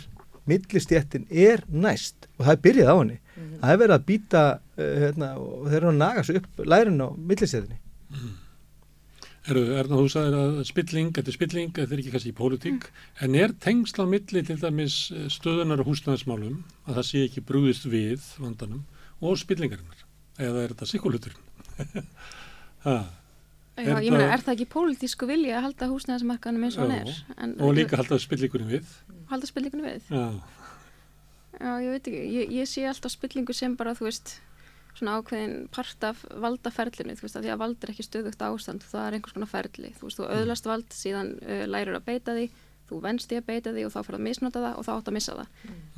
millistjættin 0.50 1.28
er 1.30 1.64
næst. 1.70 2.30
Og 2.38 2.46
það 2.46 2.56
er 2.56 2.64
byrjað 2.68 2.94
á 2.94 2.96
henni. 3.00 3.20
Það 3.34 3.74
er 3.74 3.82
verið 3.82 3.96
að 3.98 4.08
býta 4.08 4.46
uh, 4.54 4.94
hérna, 5.04 5.34
og 5.42 5.68
þeir 5.68 5.80
eru 5.82 5.92
að 5.92 6.00
naga 6.00 6.24
svo 6.24 6.40
upp 6.42 6.64
lærin 6.68 7.02
á 7.02 7.08
millistjættinni 7.18 7.80
Eru, 9.44 9.64
Erna, 9.76 9.98
þú 10.00 10.08
sagðir 10.08 10.36
að 10.40 10.60
spilling, 10.70 11.10
þetta 11.12 11.28
er 11.28 11.36
spilling, 11.36 11.72
þetta 11.76 11.92
er 11.92 12.00
ekki 12.00 12.12
kannski 12.14 12.32
í 12.32 12.36
pólitík, 12.38 12.86
en 13.26 13.34
er 13.36 13.52
tengsl 13.66 14.00
á 14.00 14.08
milli 14.08 14.44
til 14.48 14.56
dæmis 14.62 15.00
eh, 15.12 15.26
stöðunar 15.34 15.84
og 15.84 15.90
húsnæðismálum 15.90 16.62
að 16.88 17.00
það 17.02 17.08
sé 17.10 17.24
ekki 17.28 17.44
brúðist 17.50 17.90
við 17.92 18.24
vandanum 18.40 18.86
og 19.20 19.36
spillingarinnar, 19.42 20.06
eða 20.40 20.64
er 20.64 20.72
þetta 20.72 20.88
sikuluturinn? 20.94 21.44
Já, 23.74 23.82
Er 23.98 24.04
ég 24.06 24.12
meina, 24.14 24.28
það- 24.28 24.34
er 24.36 24.42
það 24.46 24.54
ekki 24.54 24.68
pólitísku 24.70 25.26
vilja 25.28 25.58
að 25.58 25.64
halda 25.66 25.88
húsnæðismarkanum 25.90 26.64
eins 26.68 26.76
og 26.78 26.84
hann 26.92 27.08
er? 27.08 27.14
En, 27.42 27.56
og 27.60 27.74
líka 27.74 27.98
halda 27.98 28.20
spillingurinn 28.22 28.70
við. 28.70 28.86
Halda 29.32 29.48
spillingunum 29.50 29.88
við? 29.90 30.04
Já, 30.14 30.26
Já, 31.60 31.72
ég 31.82 31.90
veit 31.94 32.08
ekki, 32.10 32.22
ég, 32.34 32.52
ég 32.52 32.68
sé 32.70 32.84
alltaf 32.90 33.12
spillingu 33.14 33.54
sem 33.54 33.76
bara, 33.78 33.94
þú 33.94 34.08
veist, 34.10 34.40
svona 34.98 35.20
ákveðin 35.22 35.68
part 35.74 36.04
af 36.06 36.24
valdaferlinu, 36.42 37.14
þú 37.18 37.26
veist, 37.28 37.38
að 37.38 37.46
því 37.46 37.52
að 37.54 37.62
vald 37.64 37.84
er 37.86 37.92
ekki 37.94 38.06
stöðugt 38.08 38.42
ástand, 38.46 38.86
það 38.90 39.08
er 39.08 39.18
einhvers 39.18 39.34
konar 39.38 39.52
ferli, 39.52 39.92
þú 39.98 40.08
veist, 40.10 40.18
þú 40.20 40.28
öðlast 40.38 40.66
vald, 40.70 40.88
síðan 40.94 41.30
uh, 41.42 41.66
lærir 41.70 41.98
að 41.98 42.06
beita 42.10 42.34
því, 42.38 42.48
þú 42.90 43.00
venst 43.04 43.32
í 43.32 43.38
að 43.40 43.46
beita 43.48 43.72
því 43.74 43.86
og 43.88 43.92
þá 43.94 44.00
fyrir 44.04 44.18
að 44.18 44.24
misnota 44.28 44.62
það 44.64 44.78
og 44.80 44.86
þá 44.86 44.92
átt 44.94 45.10
að 45.10 45.16
missa 45.18 45.36
það. 45.38 45.48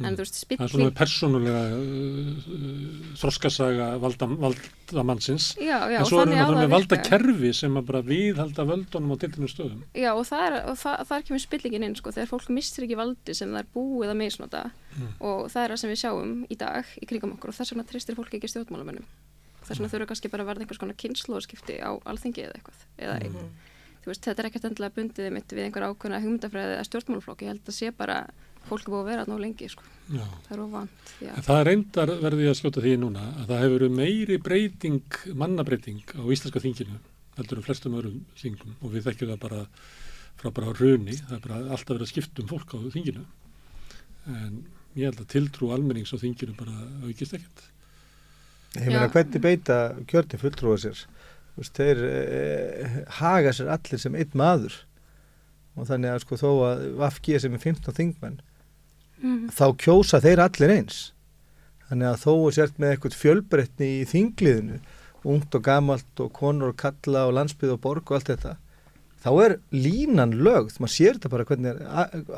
En 0.05 0.17
þú 0.17 0.23
veist, 0.23 0.37
það 0.37 0.53
er 0.53 0.57
svona 0.57 0.69
spilling, 0.69 0.95
persónulega 0.99 1.61
uh, 1.75 2.47
uh, 2.55 3.09
þroskasaga 3.21 3.87
valda, 4.03 4.29
valdamannsins, 4.45 5.47
já, 5.57 5.75
já, 5.89 5.97
en 5.97 6.05
og 6.05 6.11
svo 6.11 6.21
erum 6.21 6.33
við 6.33 6.41
það 6.41 6.53
það 6.53 6.63
að 6.63 6.73
valda 6.75 6.99
kerfi 7.09 7.51
sem 7.59 7.79
að 7.79 7.89
bara 7.89 8.03
viðhalda 8.09 8.67
völdunum 8.71 9.13
á 9.13 9.17
tiltunum 9.25 9.51
stöðum. 9.51 9.83
Já, 9.97 10.09
og, 10.13 10.23
það 10.29 10.47
er, 10.47 10.57
og 10.71 10.79
það, 10.83 11.05
þar 11.11 11.27
kemur 11.29 11.45
spillingin 11.45 11.87
inn, 11.89 11.99
sko, 11.99 12.15
þegar 12.15 12.33
fólk 12.33 12.49
mistir 12.55 12.87
ekki 12.87 12.99
valdi 13.01 13.37
sem 13.37 13.53
það 13.53 13.63
er 13.63 13.71
búið 13.75 14.13
að 14.13 14.19
misnota 14.23 14.65
og 15.19 15.47
það 15.51 15.61
er 15.63 15.73
það 15.73 15.79
sem 15.81 15.91
við 15.91 16.01
sjáum 16.05 16.35
í 16.47 16.57
dag 16.59 16.97
í 17.01 17.07
kringum 17.09 17.35
okkur 17.35 17.51
og 17.51 17.57
þess 17.57 17.73
vegna 17.73 17.87
tristir 17.89 18.17
fólk 18.17 18.35
ekki 18.37 18.51
stjórnmálamönnum. 18.51 19.07
Þess 19.65 19.79
vegna 19.79 19.91
þurfa 19.91 20.07
kannski 20.11 20.29
bara 20.31 20.45
að 20.45 20.51
verða 20.51 20.63
einhvers 20.63 20.79
konar 20.79 20.97
kynnslóðskipti 21.01 21.79
á 21.81 21.91
alþingi 22.05 22.45
eða 22.45 22.59
eitthvað. 22.59 22.83
Eða, 23.01 23.15
þú 23.33 23.45
veist, 24.09 24.25
þetta 24.25 24.43
er 24.43 24.49
ekkert 24.49 24.67
endilega 24.69 24.95
bundið 24.99 25.31
mitt 25.33 25.55
við 25.55 25.67
einhver 25.67 25.87
ákveðna 25.89 26.21
hugmyndafræði 26.23 26.75
eða 26.75 26.85
stjórnmálaflokk. 26.89 27.43
Ég 27.45 27.53
held 27.53 27.71
að 27.71 27.77
sé 27.77 27.91
bara 27.95 28.19
fólk 28.65 28.85
er 28.85 28.93
búið 28.93 29.01
að 29.01 29.09
vera 29.11 29.25
nú 29.29 29.37
lengi 29.41 29.67
sko. 29.69 29.83
Já. 30.13 30.25
það 30.49 30.63
er. 31.21 31.33
En 31.33 31.45
það 31.45 31.61
reyndar 31.69 32.13
verði 32.21 32.45
ég 32.45 32.53
að 32.53 32.59
skjóta 32.59 32.83
því 32.85 32.95
núna 33.01 33.25
að 33.31 33.51
það 33.51 33.61
hefur 33.63 33.75
verið 33.75 33.99
meiri 33.99 34.37
breyting, 34.47 35.19
mannabreiting 35.41 36.15
á 36.17 36.23
íslenska 36.33 36.61
þinginu 36.63 36.97
heldur 37.35 37.61
um 37.61 37.65
flestum 37.65 37.97
öðrum 37.99 38.21
þingum 38.39 38.75
og 38.79 38.93
við 38.93 39.07
þekkjum 39.09 39.31
það 39.33 39.41
bara 39.43 39.61
frá 40.39 40.51
bara 40.55 40.73
runi, 40.75 41.15
það 41.19 41.35
er 41.37 41.43
bara 41.45 41.59
alltaf 41.63 41.93
verið 41.93 42.05
að 42.05 42.11
skipta 42.13 42.43
um 42.43 42.51
fólk 42.51 42.75
á 42.75 42.79
þinginu 42.95 43.25
en 44.35 44.59
ég 44.95 45.09
held 45.09 45.21
að 45.21 45.31
tiltrú 45.33 45.71
almennings 45.75 46.13
á 46.15 46.17
þinginu 46.21 46.55
bara 46.57 46.75
aukist 47.05 47.35
ekkert. 47.35 47.65
Ég 48.75 48.89
meina 48.91 49.11
hvernig 49.11 49.43
beita 49.43 49.77
kjörni 50.09 50.39
fulltrúa 50.39 50.79
sér 50.81 51.05
veist, 51.57 51.77
þeir 51.77 52.01
eh, 52.09 52.97
haga 53.21 53.53
sér 53.55 53.69
allir 53.75 54.01
sem 54.01 54.15
einn 54.19 54.33
maður. 54.35 54.75
Og 55.75 55.87
þannig 55.89 56.13
að 56.13 56.21
sko 56.23 56.37
þó 56.39 56.49
að 56.69 56.83
Vafgi 56.99 57.39
sem 57.39 57.53
er 57.57 57.63
15 57.63 57.93
þingmenn 57.97 58.37
Mhm. 59.15 59.49
þá 59.55 59.65
kjósa 59.79 60.19
þeir 60.21 60.41
allir 60.43 60.71
eins. 60.75 60.97
Þannig 61.89 62.09
að 62.11 62.21
þó 62.25 62.33
er 62.47 62.51
sért 62.57 62.77
með 62.81 62.91
eitthvað 62.95 63.15
fjölbreytni 63.21 63.87
í 64.01 64.05
þingliðinu 64.09 64.79
ungt 65.25 65.55
og 65.55 65.63
gamalt 65.63 66.19
og 66.21 66.33
konur 66.33 66.73
og 66.73 66.77
kalla 66.77 67.27
og 67.29 67.33
landsbyð 67.37 67.71
og 67.77 67.81
borg 67.81 68.11
og 68.11 68.17
allt 68.19 68.27
þetta 68.33 68.57
þá 69.25 69.29
er 69.45 69.55
línan 69.73 70.35
lögð. 70.37 70.75
Maður 70.83 70.93
sér 70.93 71.15
þetta 71.17 71.31
bara 71.33 71.45
hvernig 71.45 71.79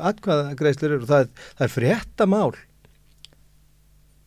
atkvæða 0.08 0.54
greiðslur 0.56 0.94
eru. 0.94 1.02
Og 1.02 1.08
það 1.10 1.28
það 1.58 1.66
er 1.66 1.74
frétta 1.74 2.26
mál 2.30 2.54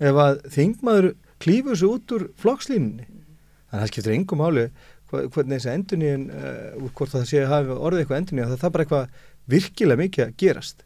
ef 0.01 0.19
að 0.25 0.41
þingmaður 0.55 1.09
klífur 1.41 1.77
sig 1.79 1.89
út 1.95 2.13
úr 2.17 2.27
flokkslínunni 2.41 3.07
þannig 3.71 3.79
að 3.79 3.85
það 3.85 3.91
skiptir 3.93 4.15
engum 4.17 4.43
hva- 5.11 5.25
hvernig 5.27 5.57
þessi 5.59 5.71
enduníun 5.75 6.27
uh, 6.31 6.89
hvort 6.95 7.11
það 7.11 7.25
sé 7.27 7.41
að 7.43 7.71
orðið 7.75 8.03
eitthvað 8.03 8.21
enduníun 8.21 8.51
það 8.51 8.67
er 8.67 8.75
bara 8.75 8.85
eitthvað 8.85 9.25
virkilega 9.51 10.01
mikið 10.01 10.23
að 10.25 10.35
gerast. 10.39 10.85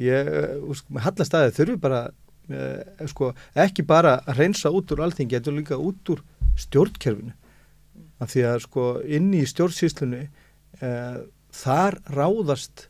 Ég, 0.00 0.30
uh, 0.30 0.70
sko, 0.76 0.94
með 0.96 1.06
hallastæði 1.06 1.54
þurfi 1.58 1.76
bara 1.82 2.00
uh, 2.08 3.06
sko, 3.12 3.30
ekki 3.66 3.84
bara 3.88 4.14
að 4.24 4.40
reynsa 4.40 4.72
út 4.72 4.92
úr 4.94 5.04
alþingi, 5.06 5.36
þetta 5.36 5.52
er 5.52 5.58
líka 5.58 5.80
út 5.80 6.12
úr 6.14 6.24
stjórnkerfinu. 6.56 7.34
Af 8.20 8.32
því 8.32 8.44
að 8.48 8.58
sko 8.64 8.84
inn 9.12 9.32
í 9.36 9.42
stjórnsýslunni 9.44 10.22
þar 11.56 11.96
ráðast 12.12 12.86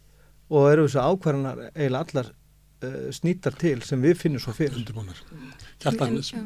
og 0.51 0.69
eru 0.71 0.85
þessu 0.87 1.03
ákvarðanar 1.03 1.65
eiginlega 1.75 2.03
allar 2.05 2.29
snýtar 3.15 3.57
til 3.61 3.79
sem 3.87 4.03
við 4.03 4.21
finnum 4.21 4.43
svo 4.43 4.55
fyrir. 4.57 4.85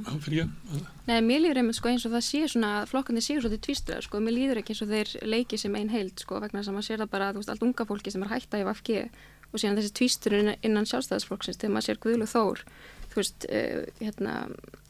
Já. 0.05 0.15
fyrir 0.25 0.39
ég, 0.43 0.55
Nei, 1.07 1.19
mér 1.23 1.45
líður 1.45 1.61
einmitt 1.63 1.79
sko 1.79 1.91
eins 1.91 2.07
og 2.09 2.15
það 2.17 2.25
sé 2.27 2.41
svona 2.51 2.71
að 2.81 2.89
flokkandi 2.91 3.23
séu 3.25 3.39
svolítið 3.39 3.63
tvístuðar 3.67 4.07
sko, 4.07 4.23
mér 4.25 4.37
líður 4.37 4.61
ekki 4.61 4.75
eins 4.75 4.83
og 4.85 4.91
þeir 4.91 5.13
leiki 5.31 5.61
sem 5.61 5.77
einn 5.79 5.93
heild 5.93 6.23
sko 6.23 6.41
vegna 6.43 6.61
þess 6.61 6.73
að 6.73 6.77
maður 6.77 6.89
sér 6.89 7.03
það 7.05 7.13
bara, 7.15 7.31
þú 7.31 7.43
veist, 7.43 7.53
allt 7.55 7.67
unga 7.69 7.87
fólki 7.87 8.15
sem 8.15 8.27
er 8.27 8.33
hætta 8.35 8.61
í 8.61 8.67
VFG 8.67 8.99
og 9.51 9.63
síðan 9.63 9.79
þessi 9.79 9.95
tvístur 10.01 10.37
innan, 10.41 10.61
innan 10.67 10.89
sjálfstæðisflokksins 10.91 11.61
þegar 11.61 11.75
maður 11.77 11.89
sér 11.89 12.03
Guðlu 12.05 12.29
Þór, 12.31 12.65
þú 13.11 13.23
veist, 13.23 13.49
uh, 13.51 13.81
hérna, 14.03 14.37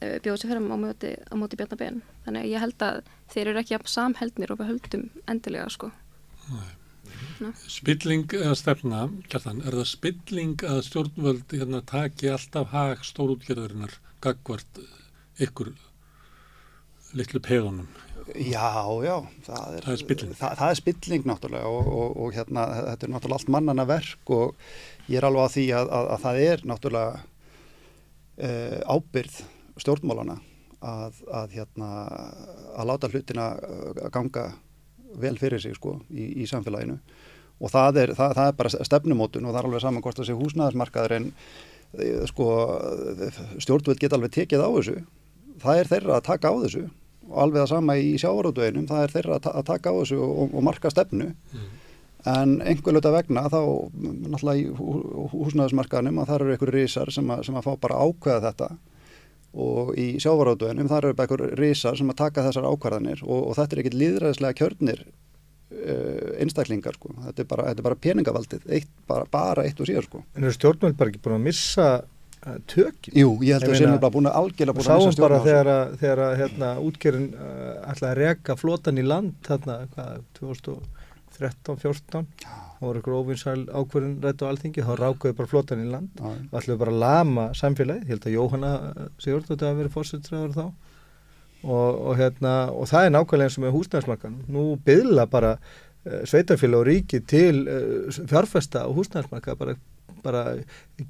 uh, 0.01 0.17
bjóð 0.25 0.41
sér 0.41 0.53
fyrir 0.53 0.65
á 0.65 0.77
móti, 0.85 1.15
á 1.21 1.35
móti 1.41 1.61
Bjarnabenn, 1.61 2.03
þannig 2.27 2.45
að 2.45 2.53
ég 2.55 2.65
held 2.65 2.85
að 2.89 3.01
þeir 3.33 3.53
eru 3.53 3.63
ekki 3.63 3.77
jafn 3.77 3.95
samheldnir 3.95 4.53
og 4.53 4.61
við 4.61 4.73
höldum 4.75 5.09
endilega 5.31 5.73
sko. 5.73 5.93
Spilling 7.71 8.27
eða 8.37 8.57
stefna, 8.59 9.07
Kjartan, 9.31 9.63
er 9.65 9.77
það 9.81 9.89
spilling 9.89 10.65
að 10.67 10.83
stjórnvöld 10.89 11.55
hérna 11.57 11.81
taki 11.89 12.31
alltaf 12.33 12.73
hag 12.75 13.05
stórútgerðurinnar 13.07 13.97
gagvart 14.25 14.81
ykkur 15.41 15.73
litlu 17.17 17.41
peðunum? 17.43 17.89
Já, 18.37 18.87
já, 19.03 19.17
það 19.47 19.77
er, 19.77 19.85
Það 19.85 19.93
er 19.93 20.01
spilling. 20.03 20.35
Það, 20.39 20.53
það 20.61 20.73
er 20.73 20.79
spilling 20.79 21.27
náttúrulega 21.27 21.71
og, 21.71 21.89
og, 21.91 22.13
og 22.23 22.37
hérna, 22.37 22.67
þetta 22.91 23.07
er 23.07 23.13
náttúrulega 23.15 23.41
allt 23.41 23.53
mannana 23.57 23.87
verk 23.89 24.33
og 24.37 24.69
ég 25.09 25.19
er 25.19 25.27
alveg 25.27 25.49
á 25.49 25.55
því 25.57 25.67
að, 25.79 25.91
að, 25.97 26.11
að 26.15 26.25
það 26.27 26.43
er 26.45 26.65
náttúrulega 26.71 27.23
uh, 28.45 28.79
ábyrð 28.95 29.41
stjórnmálana 29.81 30.37
að, 30.81 31.23
að, 31.41 31.57
hérna, 31.57 31.91
að 32.77 32.91
láta 32.93 33.11
hlutina 33.11 33.49
uh, 33.57 34.05
ganga 34.15 34.47
vel 35.21 35.35
fyrir 35.41 35.63
sig 35.63 35.75
sko 35.75 35.99
í, 36.13 36.45
í 36.45 36.47
samfélaginu 36.47 37.01
og 37.61 37.71
það 37.73 37.99
er, 38.05 38.13
það, 38.17 38.35
það 38.39 38.47
er 38.51 38.55
bara 38.61 38.71
stefnumótun 38.91 39.45
og 39.47 39.53
það 39.53 39.61
er 39.61 39.69
alveg 39.69 39.83
saman 39.85 40.05
hvort 40.05 40.17
það 40.21 40.29
sé 40.31 40.37
húsnæðismarkaður 40.39 41.17
en 41.19 41.27
eh, 42.01 42.23
sko 42.31 42.47
stjórnvöld 43.61 44.01
geta 44.01 44.17
alveg 44.19 44.33
tekið 44.39 44.65
á 44.65 44.69
þessu. 44.79 44.97
Það 45.61 45.81
er 45.83 45.91
þeirra 45.93 46.17
að 46.21 46.27
taka 46.31 46.53
á 46.53 46.55
þessu. 46.65 46.87
Og 47.31 47.37
alveg 47.45 47.61
það 47.63 47.69
sama 47.75 47.97
í 48.01 48.15
sjávarútveginum 48.19 48.89
það 48.91 49.03
er 49.07 49.13
þeirra 49.15 49.37
að, 49.37 49.43
ta 49.45 49.53
að 49.61 49.67
taka 49.69 49.93
á 49.93 49.95
þessu 50.01 50.19
og, 50.25 50.55
og 50.57 50.65
marka 50.67 50.91
stefnu. 50.91 51.29
En 52.31 52.57
einhver 52.69 52.93
luta 52.93 53.13
vegna 53.15 53.47
þá 53.49 53.61
mm, 53.65 54.17
náttúrulega 54.33 54.61
í 54.61 54.65
hú- 54.77 55.29
húsnæðismarkaðnum 55.33 56.19
að 56.21 56.27
það 56.29 56.41
eru 56.41 56.51
einhverju 56.57 56.75
risar 56.75 57.13
sem 57.15 57.31
að, 57.33 57.45
sem 57.47 57.57
að 57.57 57.65
fá 57.69 57.71
bara 57.81 58.01
ákveða 58.05 58.43
þetta. 58.51 58.69
Og 59.61 59.95
í 59.99 60.09
sjávarútveginum 60.23 60.91
það 60.91 60.99
eru 61.05 61.13
einhverju 61.15 61.55
risar 61.61 61.97
sem 61.99 62.11
að 62.13 62.19
taka 62.21 62.45
þessar 62.49 62.69
ákvarðanir. 62.69 63.23
Og, 63.25 63.41
og 63.51 63.57
þetta 63.59 63.77
er 63.77 63.83
ekkit 63.85 63.97
líðræðislega 64.03 64.59
kjörnir 64.61 65.01
einstaklingar 65.71 66.97
sko. 66.99 67.13
þetta, 67.27 67.43
er 67.45 67.51
bara, 67.51 67.67
þetta 67.71 67.83
er 67.83 67.87
bara 67.87 67.99
peningavaldið 68.07 68.73
eitt, 68.77 68.89
bara, 69.09 69.27
bara 69.31 69.67
eitt 69.67 69.81
og 69.81 69.89
síðan 69.89 70.07
sko. 70.07 70.23
En 70.35 70.47
eru 70.47 70.57
stjórnvöld 70.57 70.97
bara 70.99 71.13
ekki 71.13 71.23
búin 71.25 71.37
að 71.37 71.45
missa 71.47 71.89
uh, 72.03 72.57
tökin? 72.71 73.15
Jú, 73.15 73.37
ég 73.47 73.55
held 73.55 73.69
að 73.69 73.75
meina, 73.75 73.83
séum 73.83 74.03
bara 74.03 74.15
búin 74.17 74.31
að 74.31 74.39
algjörlega 74.41 74.77
búin 74.79 74.87
að 74.87 74.91
sáum 74.91 75.07
missa 75.07 75.25
bara 75.25 75.39
stjórn 75.39 75.71
á 75.71 75.75
þessu. 75.77 76.01
þegar 76.01 76.03
þegar 76.03 76.41
hérna, 76.43 76.73
útgerinn 76.89 77.29
uh, 77.37 77.93
ætlaði 77.93 78.11
að 78.11 78.21
reka 78.25 78.59
flotan 78.59 78.99
í 78.99 79.07
land 79.07 79.39
þarna, 79.47 79.79
hvað, 79.95 80.27
2013-14 80.41 82.29
þá 82.81 82.85
voru 82.85 83.01
ykkur 83.03 83.19
óvinnsæl 83.21 83.59
ákverðin 83.71 84.21
rætt 84.25 84.43
á 84.43 84.51
alþingi, 84.51 84.87
þá 84.87 84.95
rákuðu 84.99 85.39
bara 85.39 85.53
flotan 85.55 85.85
í 85.85 85.91
land 85.91 86.19
Já, 86.19 86.31
og 86.33 86.61
ætluðu 86.61 86.83
bara 86.83 86.97
að 86.97 87.03
lama 87.05 87.51
samfélagið, 87.55 88.07
ég 88.09 88.15
held 88.17 88.27
að 88.27 88.37
Jóhanna 88.39 88.71
Sigurd 89.21 89.51
þetta 89.53 89.69
að 89.71 89.83
vera 89.85 89.93
fórsetræður 89.95 90.57
þá 90.57 90.65
og, 91.63 92.01
og, 92.07 92.13
hérna, 92.19 92.55
og 92.73 92.89
það 92.91 93.07
er 93.07 93.15
nákvæmlega 93.15 93.49
eins 93.49 93.59
og 93.59 93.65
með 93.65 93.77
húsnæðismarkan 93.77 94.39
nú 94.53 94.65
byðla 94.87 95.27
bara 95.31 95.53
uh, 95.59 96.23
sveitafélag 96.29 96.81
og 96.81 96.89
ríki 96.89 97.21
til 97.29 97.67
uh, 97.67 98.23
fjárfesta 98.31 98.87
og 98.89 99.01
húsnæðismarka 99.01 99.57
bara, 99.61 99.77
bara 100.25 100.45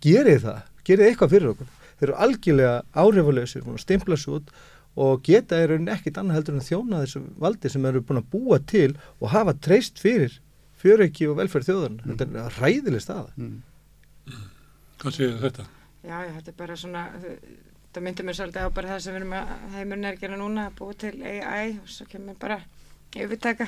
gerið 0.03 0.45
það, 0.49 0.61
gerið 0.87 1.09
eitthvað 1.09 1.33
fyrir 1.37 1.55
okkur. 1.55 1.73
Þeir 2.01 2.09
eru 2.09 2.21
algjörlega 2.27 2.77
áhrifalösir 3.05 3.73
stimpla 3.83 4.19
svo 4.19 4.41
út 4.41 4.53
og 5.01 5.23
geta 5.25 5.59
er 5.63 5.77
ekkit 5.79 6.19
annað 6.19 6.41
heldur 6.41 6.57
en 6.59 6.67
þjóna 6.67 7.03
þessu 7.05 7.25
valdi 7.41 7.71
sem 7.71 7.85
eru 7.87 8.03
búin 8.03 8.23
að 8.23 8.31
búa 8.33 8.59
til 8.67 8.95
og 9.21 9.31
hafa 9.35 9.55
treyst 9.55 10.01
fyrir 10.03 10.41
fjöröki 10.81 11.29
og 11.31 11.39
velferð 11.39 11.69
þjóðan 11.69 12.01
þetta 12.07 12.27
er 12.27 12.57
ræðileg 12.59 13.05
staða. 13.05 13.31
Mm. 13.37 13.61
Hvað 15.01 15.17
séu 15.17 15.37
þetta? 15.41 15.67
Já, 16.01 16.17
já, 16.25 16.31
þetta 16.39 16.51
er 16.51 16.57
bara 16.57 16.77
svona, 16.81 17.05
það 17.91 18.05
myndi 18.07 18.25
mér 18.27 18.37
svolítið 18.39 18.67
á 18.67 18.75
bara 18.75 18.91
það 18.93 19.01
sem 19.03 19.15
við 19.15 19.21
erum 19.21 19.33
að 19.35 19.49
heimurinn 19.75 20.07
er 20.07 20.17
að 20.17 20.21
gera 20.23 20.37
núna, 20.39 20.67
að 20.69 20.77
búa 20.79 20.97
til 21.01 21.15
AI 21.27 21.71
og 21.81 21.89
svo 21.91 22.07
kemur 22.11 22.37
bara 22.39 22.59
yfirtaka. 23.19 23.67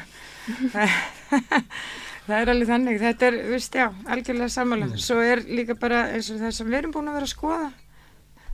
það, 2.27 2.37
er 2.37 2.53
alveg 2.53 2.69
þannig, 2.69 3.01
þetta 3.03 3.29
er, 3.29 3.39
vist, 3.51 3.79
já, 3.81 3.89
algjörlega 4.15 4.55
sammála. 4.55 4.91
Svo 5.03 5.17
er 5.27 5.43
líka 5.49 5.75
bara 5.79 6.05
eins 6.13 6.31
og 6.31 6.39
það 6.43 6.55
sem 6.59 6.71
við 6.71 6.79
erum 6.79 6.95
búin 6.95 7.11
að 7.11 7.19
vera 7.19 7.29
að 7.29 7.33
skoða. 7.35 7.73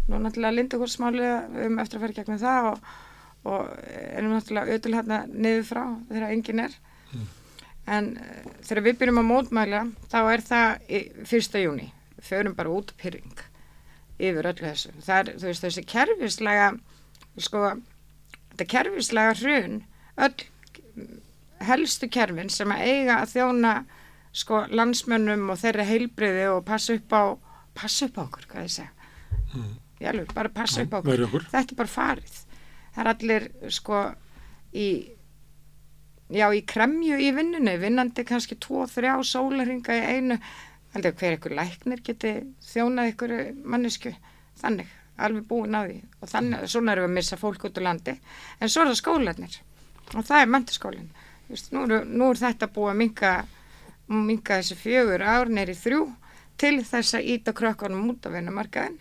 Nú 0.09 0.23
náttúrulega 0.25 0.57
lindakórsmálið, 0.57 1.35
við 1.53 1.67
erum 1.67 1.83
eftir 1.83 1.99
að 1.99 2.07
fara 2.07 2.17
gegnum 2.17 2.41
það 2.41 2.71
og, 2.71 2.89
og 3.53 3.69
erum 3.91 4.33
náttúrulega 4.33 4.73
auðvitað 4.73 4.97
hérna 4.97 5.21
niður 5.35 5.69
frá 5.69 5.83
þegar 6.09 6.31
enginn 6.31 6.65
er. 6.65 6.79
En 7.89 8.11
uh, 8.17 8.49
þegar 8.65 8.85
við 8.89 8.99
byrjum 9.03 9.21
að 9.21 9.29
mótmæla, 9.35 9.85
þá 10.09 10.19
er 10.23 10.47
það 10.49 10.91
1. 11.29 11.63
júni. 11.67 11.93
Förum 12.25 12.57
bara 12.57 12.73
út 12.73 12.97
pyrring 13.01 13.48
yfir 14.19 14.51
öllu 14.51 14.67
þessu. 14.67 14.93
Það 15.05 15.21
er, 15.21 15.33
þú 15.39 15.49
veist, 15.49 15.65
þessi 15.67 15.85
kerfislega, 15.89 16.69
sko, 17.39 17.65
þetta 18.53 18.69
kerfislega 18.75 19.35
hrun, 19.41 19.83
öll 20.19 20.35
helstu 21.69 22.09
kerfin 22.13 22.51
sem 22.53 22.71
að 22.75 22.85
eiga 22.87 23.19
að 23.23 23.35
þjóna, 23.35 23.75
sko, 24.39 24.63
landsmönnum 24.71 25.49
og 25.53 25.61
þeirra 25.61 25.87
heilbriði 25.89 26.49
og 26.53 26.65
passa 26.69 26.97
upp 26.99 27.15
á, 27.15 27.23
passa 27.79 28.09
upp 28.09 28.19
á 28.19 28.23
okkur, 28.27 28.49
hvað 28.53 28.67
ég 28.67 28.75
segja. 28.75 28.91
Mm. 29.55 29.77
Alveg, 30.09 30.33
bara 30.35 30.55
passa 30.55 30.85
upp 30.85 30.95
á 30.95 30.99
okkur. 31.01 31.25
Okkur? 31.27 31.47
Þetta 31.51 31.75
er 31.75 31.81
bara 31.81 31.93
farið. 31.93 32.41
Það 32.95 33.05
er 33.05 33.13
allir, 33.13 33.49
sko, 33.75 34.03
í, 34.75 34.89
já, 36.35 36.47
í 36.55 36.63
kremju 36.69 37.19
í 37.23 37.31
vinnunni, 37.35 37.75
vinnandi 37.83 38.27
kannski 38.29 38.59
tvo, 38.63 38.87
þrjá 38.91 39.17
sólarhinga 39.27 39.99
í 39.99 40.17
einu, 40.19 40.39
heldur 40.99 41.17
hver 41.17 41.39
ykkur 41.39 41.57
læknir 41.57 42.05
geti 42.05 42.35
þjónað 42.69 43.15
ykkur 43.15 43.35
mannesku, 43.65 44.13
þannig, 44.61 44.91
alveg 45.19 45.49
búin 45.49 45.79
á 45.79 45.87
því. 45.87 46.03
Og 46.21 46.31
þannig, 46.35 46.69
svona 46.69 46.95
erum 46.95 47.07
við 47.07 47.11
að 47.13 47.17
missa 47.17 47.41
fólk 47.41 47.65
út 47.71 47.81
á 47.81 47.83
landi, 47.87 48.19
en 48.59 48.71
svo 48.71 48.85
er 48.85 48.93
það 48.93 49.01
skólanir 49.03 49.59
og 50.15 50.25
það 50.25 50.43
er 50.43 50.53
mentaskólinn 50.53 51.11
Vist, 51.49 51.71
nú, 51.73 51.87
nú 51.89 52.27
er 52.29 52.41
þetta 52.43 52.69
búið 52.69 52.91
að 52.93 52.99
minka 53.01 53.33
minka 54.09 54.59
þessi 54.61 54.77
fjögur 54.77 55.25
ár 55.25 55.49
neyri 55.53 55.75
þrjú 55.77 56.03
til 56.61 56.75
þess 56.85 57.17
að 57.17 57.29
íta 57.35 57.55
krökkunum 57.57 58.11
út 58.13 58.29
af 58.29 58.35
vinnumarkaðin 58.37 58.99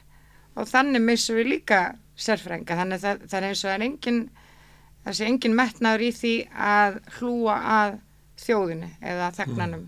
og 0.55 0.67
þannig 0.67 1.03
missum 1.03 1.37
við 1.39 1.51
líka 1.51 1.81
sérfrænga, 2.17 2.75
þannig 2.79 2.97
að 2.97 3.03
það, 3.03 3.25
það 3.27 3.37
er 3.39 3.47
eins 3.47 3.63
og 3.63 3.69
það 3.69 3.75
er 3.75 3.85
engin 3.87 4.21
sé 5.07 5.27
engin 5.27 5.55
metnaður 5.55 6.05
í 6.07 6.11
því 6.15 6.33
að 6.71 6.97
hlúa 7.17 7.57
að 7.75 7.99
þjóðinu 8.43 8.89
eða 9.11 9.29
þegnanum 9.37 9.85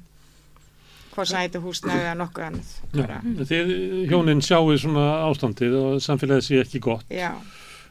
hvort 1.13 1.29
sem 1.29 1.43
þetta 1.43 1.61
húsnæði 1.63 2.03
eða 2.05 2.17
nokkuð 2.19 2.47
annað. 2.47 3.45
Þið 3.49 3.71
hjónin 4.11 4.43
sjáu 4.45 4.75
svona 4.81 5.05
ástandið 5.27 5.77
og 5.79 6.01
samfélagið 6.05 6.47
sé 6.47 6.61
ekki 6.63 6.81
gott. 6.83 7.05
Já, 7.13 7.31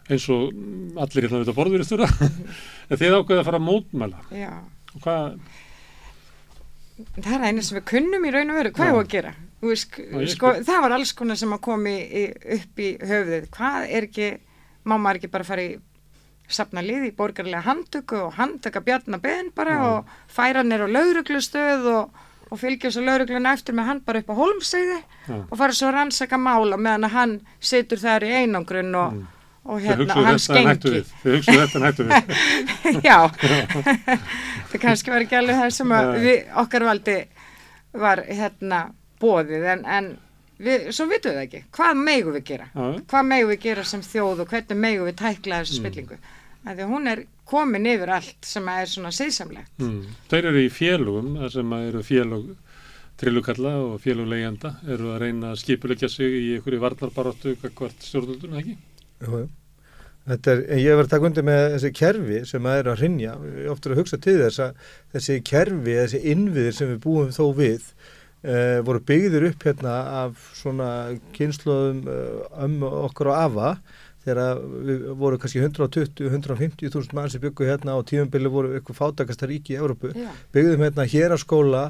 eins 0.09 0.29
og 0.33 0.53
allir 1.05 1.29
hérna 1.29 1.43
við 1.43 1.85
þetta 1.85 2.09
en 2.89 3.01
þið 3.01 3.19
ákveða 3.19 3.43
að 3.43 3.49
fara 3.51 3.61
að 3.61 3.67
mótmæla? 3.69 4.23
Já. 4.33 4.53
Og 4.95 5.03
hvað, 5.05 5.41
það 7.19 7.35
er 7.37 7.47
eina 7.49 7.67
sem 7.67 7.79
við 7.81 7.87
kunnum 7.93 8.25
í 8.25 8.33
raun 8.35 8.55
og 8.55 8.61
veru, 8.63 8.75
hvað 8.79 8.93
er 8.93 9.03
að 9.03 9.13
gera? 9.17 9.35
Ég 9.59 9.81
sko, 9.83 10.55
það 10.63 10.85
var 10.85 10.95
alls 10.95 11.13
konar 11.19 11.39
sem 11.39 11.53
að 11.55 11.65
komi 11.67 11.97
upp 12.55 12.81
í 12.81 12.93
höfuðið. 13.03 13.49
Hvað 13.57 13.93
er 13.99 14.07
ekki, 14.07 14.29
má 14.87 14.95
maður 14.95 15.19
ekki 15.19 15.31
bara 15.35 15.47
fara 15.49 15.65
í 15.67 15.77
safna 16.49 16.83
lið 16.85 17.11
í 17.11 17.15
borgarlega 17.17 17.65
handtöku 17.67 18.23
og 18.23 18.37
handtöka 18.39 18.81
bjarnar 18.85 19.21
beðin 19.21 19.51
bara 19.57 19.75
Já. 19.75 19.83
og 19.89 20.13
færa 20.33 20.63
nér 20.65 20.87
á 20.87 20.89
lauruglustöð 20.89 21.89
og, 21.93 22.23
og 22.51 22.61
fylgja 22.61 22.91
svo 22.93 23.03
laurugluna 23.07 23.55
eftir 23.57 23.77
með 23.77 23.91
hann 23.91 24.05
bara 24.07 24.23
upp 24.23 24.31
á 24.33 24.35
holmseiði 24.39 24.99
Já. 24.99 25.35
og 25.39 25.57
fara 25.61 25.77
svo 25.77 25.91
að 25.91 25.97
rannsaka 25.99 26.39
mála 26.41 26.79
meðan 26.81 27.11
hann 27.13 27.35
situr 27.61 28.01
þar 28.03 28.27
í 28.29 28.31
einangrun 28.43 28.95
og, 28.99 29.19
og 29.65 29.83
þið 29.83 29.91
hérna, 29.91 30.15
og 30.15 30.29
hann 30.29 30.41
skengi 30.43 30.95
við 30.95 31.11
þið 31.25 31.35
hugsuðu 31.35 31.65
þetta 31.65 31.81
en 31.81 31.89
hættu 31.89 32.07
við 32.09 33.03
Já, 33.09 33.19
það 34.71 34.79
kannski 34.87 35.15
var 35.15 35.27
ekki 35.27 35.41
alveg 35.41 35.61
það 35.63 35.75
sem 35.81 35.99
við, 36.25 36.41
okkar 36.65 36.89
valdi 36.89 37.19
var 37.99 38.25
hérna 38.29 38.81
bóðið 39.21 39.69
en, 39.75 39.85
en 39.85 40.11
við, 40.63 40.89
svo 40.95 41.09
vitum 41.11 41.37
við 41.37 41.45
ekki, 41.45 41.63
hvað 41.75 42.03
megum 42.03 42.37
við 42.39 42.45
gera? 42.53 42.69
Já. 42.73 42.89
Hvað 43.11 43.31
megum 43.33 43.53
við 43.53 43.63
gera 43.67 43.87
sem 43.87 44.03
þjóð 44.05 44.45
og 44.45 44.53
hvernig 44.53 44.83
megum 44.87 45.09
við 45.09 45.19
tækla 45.23 45.63
þessu 45.63 45.81
spillingu? 45.81 46.19
Mm. 46.65 46.71
Því 46.73 46.85
að 46.85 46.95
hún 46.95 47.13
er 47.13 47.25
komin 47.49 47.89
yfir 47.89 48.15
allt 48.19 48.49
sem 48.49 48.67
að 48.69 48.81
er 48.83 48.91
svona 48.93 49.13
siðsamlegt. 49.15 49.71
Mm. 49.81 50.17
Þeir 50.31 50.51
eru 50.51 50.65
í 50.65 50.73
félugum, 50.73 51.31
þar 51.43 51.55
sem 51.55 51.77
að 51.77 51.87
eru 51.93 52.03
félug 52.07 52.49
trillukalla 53.19 53.73
og 53.83 54.03
féluglegjanda 54.03 54.75
eru 54.95 55.15
að 55.15 55.23
reyna 55.25 55.53
að 55.53 55.63
skipulegja 55.63 56.11
sig 56.13 56.37
í 56.39 56.51
einhverju 56.57 56.83
varnarbaróttu 56.85 57.57
hvert 57.63 58.05
stjórnundun, 58.05 58.61
ekki? 58.61 58.77
Jú. 59.25 59.49
Þetta 60.29 60.53
er, 60.53 60.63
en 60.75 60.81
ég 60.83 60.99
var 60.99 61.07
að 61.07 61.13
taka 61.15 61.29
undir 61.31 61.45
með 61.49 61.63
þessi 61.75 61.91
kerfi 61.97 62.39
sem 62.51 62.69
að 62.69 62.79
er 62.83 62.91
að 62.93 63.03
rinja, 63.03 63.35
oftur 63.73 63.95
að 63.95 64.03
hugsa 64.03 64.19
til 64.21 64.37
þess 64.43 64.61
að 64.61 64.89
þessi 65.15 65.37
kerfi, 65.49 65.95
þessi 65.97 66.21
innviðir 66.35 66.77
sem 66.77 66.91
við 66.93 66.99
búum 67.07 67.31
þó 67.33 67.45
við, 67.57 67.87
uh, 68.45 68.79
voru 68.85 69.01
byggðir 69.09 69.49
upp 69.49 69.65
hérna 69.71 69.95
af 70.21 70.43
svona 70.59 70.91
kynnslóðum 71.37 72.03
uh, 72.13 72.45
um 72.67 72.77
okkur 72.91 73.33
og 73.33 73.41
afa, 73.41 73.73
þegar 74.29 74.61
við 74.89 75.07
voru 75.19 75.39
kannski 75.41 75.63
120-150 75.65 76.93
þúsund 76.93 77.17
mann 77.17 77.33
sem 77.33 77.43
byggu 77.43 77.69
hérna 77.69 77.97
og 77.99 78.07
tímabili 78.09 78.53
voru 78.53 78.75
eitthvað 78.77 79.01
fátakasta 79.01 79.49
ríki 79.49 79.75
í 79.75 79.81
Európu, 79.81 80.13
Já. 80.13 80.29
byggðum 80.55 80.85
hérna 80.87 81.09
hér 81.09 81.35
að 81.37 81.43
skóla, 81.45 81.83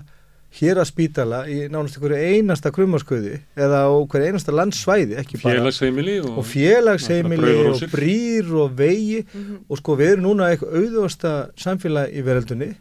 hér 0.59 0.81
að 0.81 0.89
spítala 0.89 1.43
í 1.51 1.59
nánast 1.69 1.99
einhverju 1.99 2.33
einasta 2.33 2.73
krummaskuði 2.73 3.35
eða 3.59 3.85
á 3.85 3.93
hverju 3.93 4.31
einasta 4.31 4.55
landsvæði, 4.55 5.19
ekki 5.21 5.43
bara. 5.43 5.59
Félagsheimili 5.59 6.19
og, 6.23 6.41
og 6.41 6.49
félagsheimili 6.49 7.55
og 7.67 7.71
og 7.75 7.93
brýr 7.93 8.53
og 8.65 8.77
vegi. 8.79 9.23
Og 9.69 9.81
sko 9.83 9.99
við 10.01 10.15
erum 10.15 10.29
núna 10.31 10.49
eitthvað 10.53 10.79
auðvasta 10.81 11.37
samfélag 11.61 12.17
í 12.17 12.25
veröldunni 12.25 12.73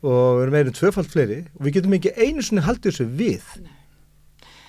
og 0.00 0.38
við 0.38 0.44
erum 0.44 0.56
meirinn 0.56 0.76
tvöfalt 0.76 1.12
fleiri 1.12 1.42
og 1.56 1.66
við 1.66 1.78
getum 1.78 1.96
ekki 1.96 2.16
einu 2.16 2.44
sinni 2.44 2.64
haldið 2.68 2.92
þessu 2.92 3.08
við. 3.16 3.52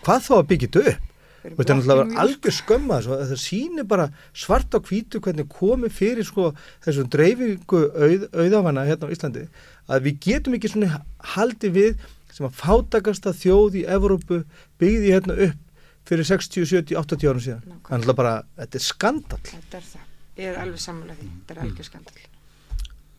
Hvað 0.01 0.27
þá 0.27 0.33
að 0.39 0.47
byggja 0.49 0.69
þetta 0.71 0.95
upp 0.95 1.10
þetta 1.43 1.73
er 1.73 1.79
náttúrulega 1.79 2.21
algjör 2.23 2.55
skömma 2.57 2.99
það 3.05 3.33
sýnir 3.41 3.87
bara 3.89 4.07
svart 4.33 4.77
á 4.77 4.79
hvítu 4.79 5.21
hvernig 5.23 5.49
komið 5.51 5.95
fyrir 5.97 6.27
sko 6.27 6.51
þessum 6.85 7.09
dreifingu 7.11 7.81
auð, 7.91 8.27
auðafana 8.33 8.85
hérna 8.89 9.09
á 9.09 9.13
Íslandi 9.13 9.47
að 9.91 10.07
við 10.07 10.21
getum 10.27 10.57
ekki 10.57 10.71
svona 10.71 11.01
haldið 11.35 11.75
við 11.79 12.05
sem 12.31 12.47
að 12.47 12.55
fátakasta 12.61 13.33
þjóð 13.35 13.81
í 13.81 13.83
Evrópu 13.97 14.43
byggði 14.79 15.11
hérna 15.17 15.37
upp 15.49 15.67
fyrir 16.07 16.25
60, 16.25 16.65
70, 16.65 16.95
80 16.97 17.29
árum 17.29 17.43
síðan 17.43 17.81
þannig 17.89 18.13
að 18.13 18.17
bara, 18.21 18.35
þetta 18.61 18.79
er 18.79 18.85
skandal 18.85 19.41
Þetta 19.45 19.77
er 19.77 19.85
það. 19.91 20.07
Ég 20.39 20.47
er 20.47 20.57
alveg 20.61 20.81
sammála 20.81 21.15
því. 21.19 21.27
Þetta 21.29 21.53
er 21.53 21.61
algjör 21.65 21.87
skandal. 21.87 22.21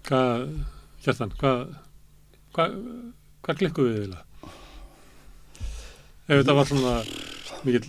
hvað, 0.08 0.44
Kjartan, 1.04 1.32
hvað, 1.38 1.60
hvað, 2.56 2.76
hvað 3.44 3.58
klikkuðu 3.60 3.90
við 3.92 3.98
eiginlega? 4.00 4.24
Ef 6.32 6.40
þetta 6.40 6.54
var 6.56 6.68
svona 6.70 6.92
mikill 7.66 7.88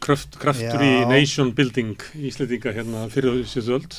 kraft, 0.00 0.38
kraftur 0.40 0.84
í 0.84 0.92
Já. 1.00 1.08
nation 1.10 1.50
building 1.56 1.98
í 2.14 2.28
Íslendinga 2.30 2.74
hérna 2.76 3.08
fyrir 3.12 3.42
síðustu 3.42 3.76
öld. 3.80 3.96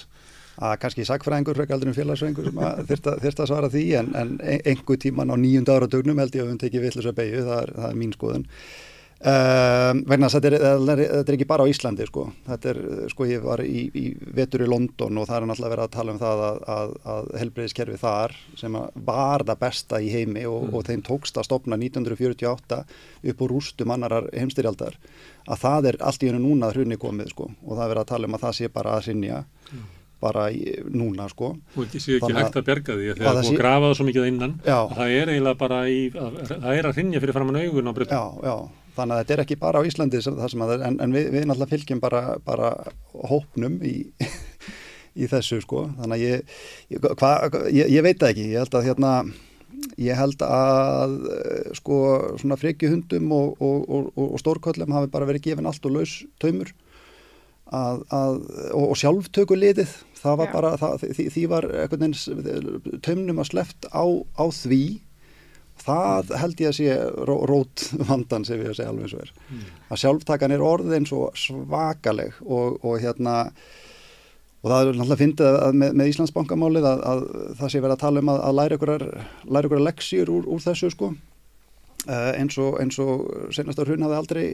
að 0.61 0.75
kannski 0.81 1.05
sagfræðingur 1.07 1.57
frekar 1.57 1.77
aldrei 1.77 1.89
um 1.89 1.95
félagsfræðingur 1.97 2.47
sem 2.49 2.59
að 2.61 2.79
þyrfti 2.91 3.11
að, 3.11 3.43
að 3.43 3.49
svara 3.49 3.69
því 3.71 3.83
en, 3.97 4.09
en 4.19 4.31
einhver 4.43 4.99
tíman 5.01 5.31
á 5.31 5.35
nýjunda 5.39 5.77
ára 5.77 5.87
dögnum 5.89 6.19
held 6.21 6.35
ég 6.35 6.43
að 6.43 6.45
við 6.45 6.51
höfum 6.51 6.61
tekið 6.61 6.83
vittlösa 6.85 7.13
beigju, 7.17 7.43
það, 7.47 7.71
það 7.77 7.87
er 7.87 7.99
mín 8.01 8.15
skoðun 8.15 8.45
Um, 9.21 9.99
vegna 10.09 10.25
þess 10.31 10.37
að 10.39 10.45
þetta 10.47 10.57
er, 10.57 10.63
þetta 10.81 10.93
er- 11.03 11.25
er 11.29 11.35
ekki 11.35 11.45
bara 11.45 11.61
á 11.61 11.69
Íslandi 11.69 12.05
sko. 12.07 12.23
þetta 12.47 12.69
er, 12.71 12.79
sko 13.11 13.27
ég 13.29 13.43
var 13.45 13.61
í, 13.61 13.83
í 13.93 14.05
vetur 14.33 14.63
í 14.65 14.69
London 14.71 15.19
og 15.21 15.27
það 15.29 15.35
er 15.37 15.45
náttúrulega 15.51 15.73
verið 15.75 15.83
að 15.85 15.91
tala 15.93 16.11
um 16.15 16.21
það 16.23 16.41
að, 16.47 16.57
að, 16.75 16.95
að 17.13 17.29
helbreyðiskerfi 17.43 17.99
þar 18.01 18.33
sem 18.57 18.79
var 19.11 19.45
það 19.45 19.59
besta 19.61 20.01
í 20.01 20.09
heimi 20.09 20.47
og, 20.49 20.73
og 20.73 20.87
þeim 20.89 21.03
tókst 21.05 21.37
að 21.37 21.45
stopna 21.51 21.77
1948 21.77 22.81
upp 23.29 23.45
úr 23.45 23.53
rústum 23.53 23.93
annarar 23.93 24.25
heimstyrjaldar 24.33 24.97
að 25.45 25.61
það 25.67 25.91
er 25.93 26.01
allt 26.01 26.23
í 26.25 26.31
hennu 26.31 26.41
núna 26.47 26.73
hrunni 26.73 26.97
komið 26.97 27.29
sko. 27.35 27.51
Og 27.61 27.77
það 27.77 27.85
er 27.85 27.93
verið 27.93 28.05
að 28.07 28.11
tala 28.15 28.25
um 28.31 28.37
að 28.39 28.45
það 28.47 28.57
sé 28.57 28.69
bara 28.73 28.97
að 28.97 29.05
sinja 29.11 29.43
bara 30.21 30.51
í, 30.53 30.59
núna 30.93 31.25
sko. 31.31 31.55
Og 31.77 31.85
ekki 31.87 31.97
sé 32.01 32.17
ekki 32.19 32.33
hægt 32.37 32.57
að 32.59 32.65
berga 32.67 32.93
því 32.97 33.07
að 33.09 33.21
það 33.23 33.37
búið 33.41 33.47
að 33.53 33.57
grafa 33.57 33.87
það 33.87 33.95
svo 33.97 34.05
mikið 34.05 34.27
innan. 34.29 34.51
Það 34.93 35.13
er 35.17 35.31
eiginlega 35.33 35.57
bara 35.57 35.79
í, 35.89 36.01
að, 36.13 36.35
það 36.51 36.75
er 36.77 36.89
að 36.91 36.99
hrinja 36.99 37.21
fyrir 37.23 37.33
framann 37.37 37.57
augun 37.57 37.89
á 37.89 37.93
breytum. 37.97 38.19
Já, 38.19 38.25
já, 38.45 38.55
þannig 38.95 39.15
að 39.15 39.21
þetta 39.21 39.35
er 39.35 39.43
ekki 39.45 39.59
bara 39.61 39.81
á 39.81 39.87
Íslandi 39.87 40.21
sem, 40.23 40.39
sem 40.53 40.65
að, 40.65 40.73
en, 40.87 40.97
en 41.03 41.15
við, 41.15 41.29
við 41.35 41.45
náttúrulega 41.47 41.73
fylgjum 41.75 42.01
bara, 42.03 42.23
bara 42.45 42.71
hópnum 43.31 43.77
í, 43.87 43.95
í 45.21 45.29
þessu 45.31 45.61
sko, 45.63 45.85
þannig 45.99 46.17
að 46.17 46.25
ég, 46.25 46.59
ég, 46.95 47.07
hva, 47.21 47.31
ég, 47.69 47.91
ég 47.91 48.05
veit 48.05 48.19
það 48.21 48.33
ekki, 48.33 48.49
ég 48.51 48.63
held 48.63 48.77
að 48.79 48.87
hérna, 48.89 49.13
ég 50.01 50.19
held 50.19 50.45
að 50.45 51.17
eh, 51.37 51.73
sko 51.77 51.97
svona 52.41 52.59
frikjuhundum 52.59 53.33
og, 53.35 53.59
og, 53.63 53.83
og, 53.87 54.13
og, 54.27 54.39
stórköllum 54.41 54.95
hafi 54.95 55.11
bara 55.13 55.27
verið 55.29 55.51
gefin 55.51 55.69
allt 55.69 55.85
og 55.87 55.99
laus 55.99 56.21
taumur. 56.41 56.73
Að, 57.71 58.01
að, 58.11 58.41
og, 58.75 58.89
sjálftöku 58.99 59.55
liðið, 59.55 59.93
það 60.19 60.41
var 60.41 60.49
bara, 60.51 60.71
það, 60.79 61.05
því, 61.15 61.25
því 61.31 61.43
var 61.47 61.67
taumnum 63.05 63.39
að 63.39 63.47
sleppt 63.53 63.87
á, 63.95 64.03
á 64.35 64.45
því 64.51 64.81
það 65.81 66.33
held 66.41 66.63
ég 66.63 66.71
að 66.71 66.77
sé 66.77 66.97
ró, 67.29 67.35
rót 67.49 67.85
vandan 68.09 68.45
sem 68.47 68.61
ég 68.61 68.71
að 68.71 68.79
segja 68.79 68.91
alveg 68.93 69.07
eins 69.07 69.15
og 69.15 69.23
er. 69.25 69.31
Að 69.91 70.01
sjálftakan 70.03 70.55
er 70.55 70.65
orðin 70.65 71.07
svo 71.09 71.29
svakaleg 71.37 72.37
og, 72.45 72.77
og 72.85 72.99
hérna 73.03 73.37
og 74.61 74.69
það 74.69 74.81
er 74.81 74.99
náttúrulega 74.99 75.21
fyndið 75.23 75.59
að 75.65 75.79
með, 75.81 75.97
með 75.97 76.11
Íslandsbankamálið 76.11 76.87
að, 76.91 77.03
að 77.11 77.25
það 77.59 77.73
sé 77.73 77.81
verið 77.81 77.95
að 77.95 78.03
tala 78.03 78.21
um 78.21 78.31
að, 78.31 78.41
að 78.45 78.57
læra 78.59 78.77
ykkurar, 78.77 79.05
læra 79.49 79.69
ykkurar 79.69 79.87
leksjur 79.87 80.33
úr, 80.35 80.47
úr 80.53 80.63
þessu 80.67 80.91
sko. 80.93 81.11
Uh, 82.01 82.31
eins 82.33 82.57
og, 82.61 82.77
eins 82.81 82.97
og 83.01 83.27
senastar 83.53 83.89
hrun 83.89 84.05
hafi 84.05 84.17
aldrei 84.17 84.45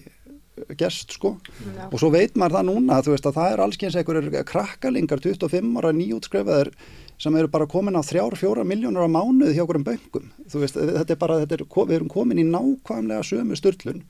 gerst 0.78 1.14
sko. 1.16 1.36
Já. 1.76 1.88
og 1.92 2.00
svo 2.02 2.10
veit 2.14 2.38
maður 2.40 2.58
það 2.58 2.70
núna 2.72 3.02
þú 3.06 3.14
veist 3.14 3.28
að 3.30 3.38
það 3.38 3.52
er 3.52 3.64
allskyns 3.64 3.98
einhverjir 4.00 4.48
krakkalingar 4.48 5.22
25 5.24 5.76
ára 5.78 5.92
nýjútskrefaðir 5.96 6.72
sem 7.18 7.36
eru 7.36 7.50
bara 7.50 7.68
komin 7.70 7.98
á 7.98 8.02
þrjár, 8.06 8.38
fjóra 8.38 8.66
miljónur 8.68 9.08
á 9.08 9.10
mánuð 9.10 9.56
hjá 9.56 9.64
okkur 9.64 9.80
um 9.80 9.88
böngum 9.88 10.30
þú 10.52 10.62
veist, 10.62 10.78
þetta 10.78 11.16
er 11.16 11.22
bara, 11.22 11.40
þetta 11.44 11.58
er, 11.58 11.66
við 11.74 11.98
erum 11.98 12.14
komin 12.14 12.42
í 12.42 12.46
nákvæmlega 12.46 13.26
sömu 13.26 13.58
styrlun 13.58 14.04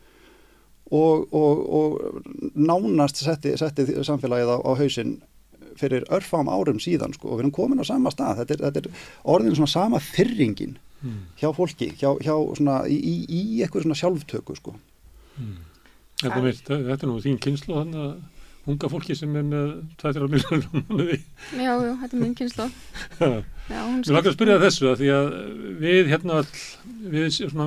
og, 0.91 1.27
og, 1.35 1.63
og 1.79 2.27
nánast 2.55 3.23
setti, 3.23 3.55
setti 3.59 3.87
samfélagið 4.07 4.53
á, 4.53 4.57
á 4.63 4.71
hausinn 4.79 5.17
fyrir 5.77 6.07
örfám 6.13 6.49
árum 6.49 6.81
síðan 6.81 7.13
sko 7.15 7.31
og 7.31 7.39
við 7.39 7.45
erum 7.45 7.55
komin 7.55 7.83
á 7.83 7.85
sama 7.87 8.11
stað, 8.11 8.41
þetta 8.41 8.55
er, 8.55 8.63
þetta 8.67 8.83
er 8.83 9.07
orðin 9.35 9.57
svona 9.57 9.71
sama 9.71 10.01
fyrringin 10.03 10.77
hjá 11.37 11.51
fólki, 11.53 11.91
hjá, 11.99 12.09
hjá 12.23 12.33
svona 12.57 12.81
í, 12.89 12.97
í, 12.97 13.15
í 13.29 13.41
eitthvað 13.61 13.85
svona 13.85 13.99
sjálftöku 13.99 14.55
sko. 14.57 14.73
Þetta, 16.17 16.39
er, 16.41 16.57
þetta 16.65 16.97
er 16.97 17.11
nú 17.11 17.19
þín 17.21 17.37
kynslu 17.41 17.75
þannig 17.77 18.01
að 18.01 18.15
unga 18.67 18.89
fólki 18.91 19.15
sem 19.17 19.36
er 19.39 19.45
með 19.47 19.69
2-3 20.01 20.32
miljónum 20.34 20.88
mánuði. 20.88 21.19
Já, 21.56 21.71
já, 21.71 21.93
þetta 22.03 22.17
er 22.17 22.21
minn 22.21 22.36
kynslu. 22.38 22.67
Mér 23.21 23.45
Já, 23.67 23.82
hún 23.84 24.03
langar 24.08 24.32
að 24.32 24.38
spyrja 24.38 24.60
þessu 24.62 24.88
að 24.88 25.01
því 25.01 25.08
að 25.12 25.30
við 25.82 26.10
hérna 26.13 26.38
all, 26.39 26.60
við 27.12 27.25
svona, 27.36 27.65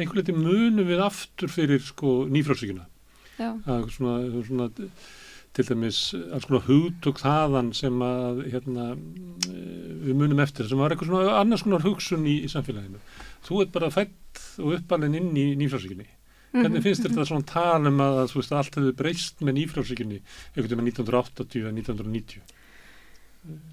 einhver 0.00 0.18
leiti 0.18 0.34
munum 0.34 0.88
við 0.88 1.02
aftur 1.04 1.52
fyrir 1.52 1.82
sko 1.86 2.24
nýfrálsíkuna. 2.34 2.86
Já, 3.38 3.52
að 3.70 3.86
svona, 3.94 4.16
svona 4.48 4.68
til 5.54 5.66
dæmis 5.68 6.00
alls 6.34 6.46
konar 6.46 6.66
hugtök 6.66 7.22
þaðan 7.22 7.70
sem 7.78 8.02
að 8.06 8.42
hérna, 8.50 8.88
við 9.46 10.18
munum 10.18 10.42
eftir 10.42 10.66
sem 10.70 10.82
var 10.82 10.94
eitthvað 10.94 11.12
svona 11.12 11.38
annars 11.38 11.64
konar 11.66 11.86
hugsun 11.86 12.26
í, 12.26 12.40
í 12.46 12.50
samfélaginu. 12.50 12.98
Þú 13.46 13.62
ert 13.64 13.74
bara 13.74 13.94
fætt 13.94 14.42
og 14.62 14.80
uppalinn 14.80 15.18
inn 15.18 15.30
í 15.38 15.46
nýfrálsíkinni. 15.62 16.10
Hvernig 16.52 16.82
finnst 16.82 17.04
þér 17.04 17.12
þetta 17.14 17.26
svona 17.30 17.46
tal 17.46 17.86
um 17.90 18.00
að, 18.02 18.22
veist, 18.34 18.50
að 18.52 18.58
allt 18.62 18.78
hefur 18.80 18.96
breyst 18.98 19.44
með 19.44 19.54
nýfrálsíkinni 19.60 20.16
einhvern 20.20 20.72
veginn 20.72 20.88
1980 20.90 21.60
eða 21.62 21.74
1990? 21.76 22.56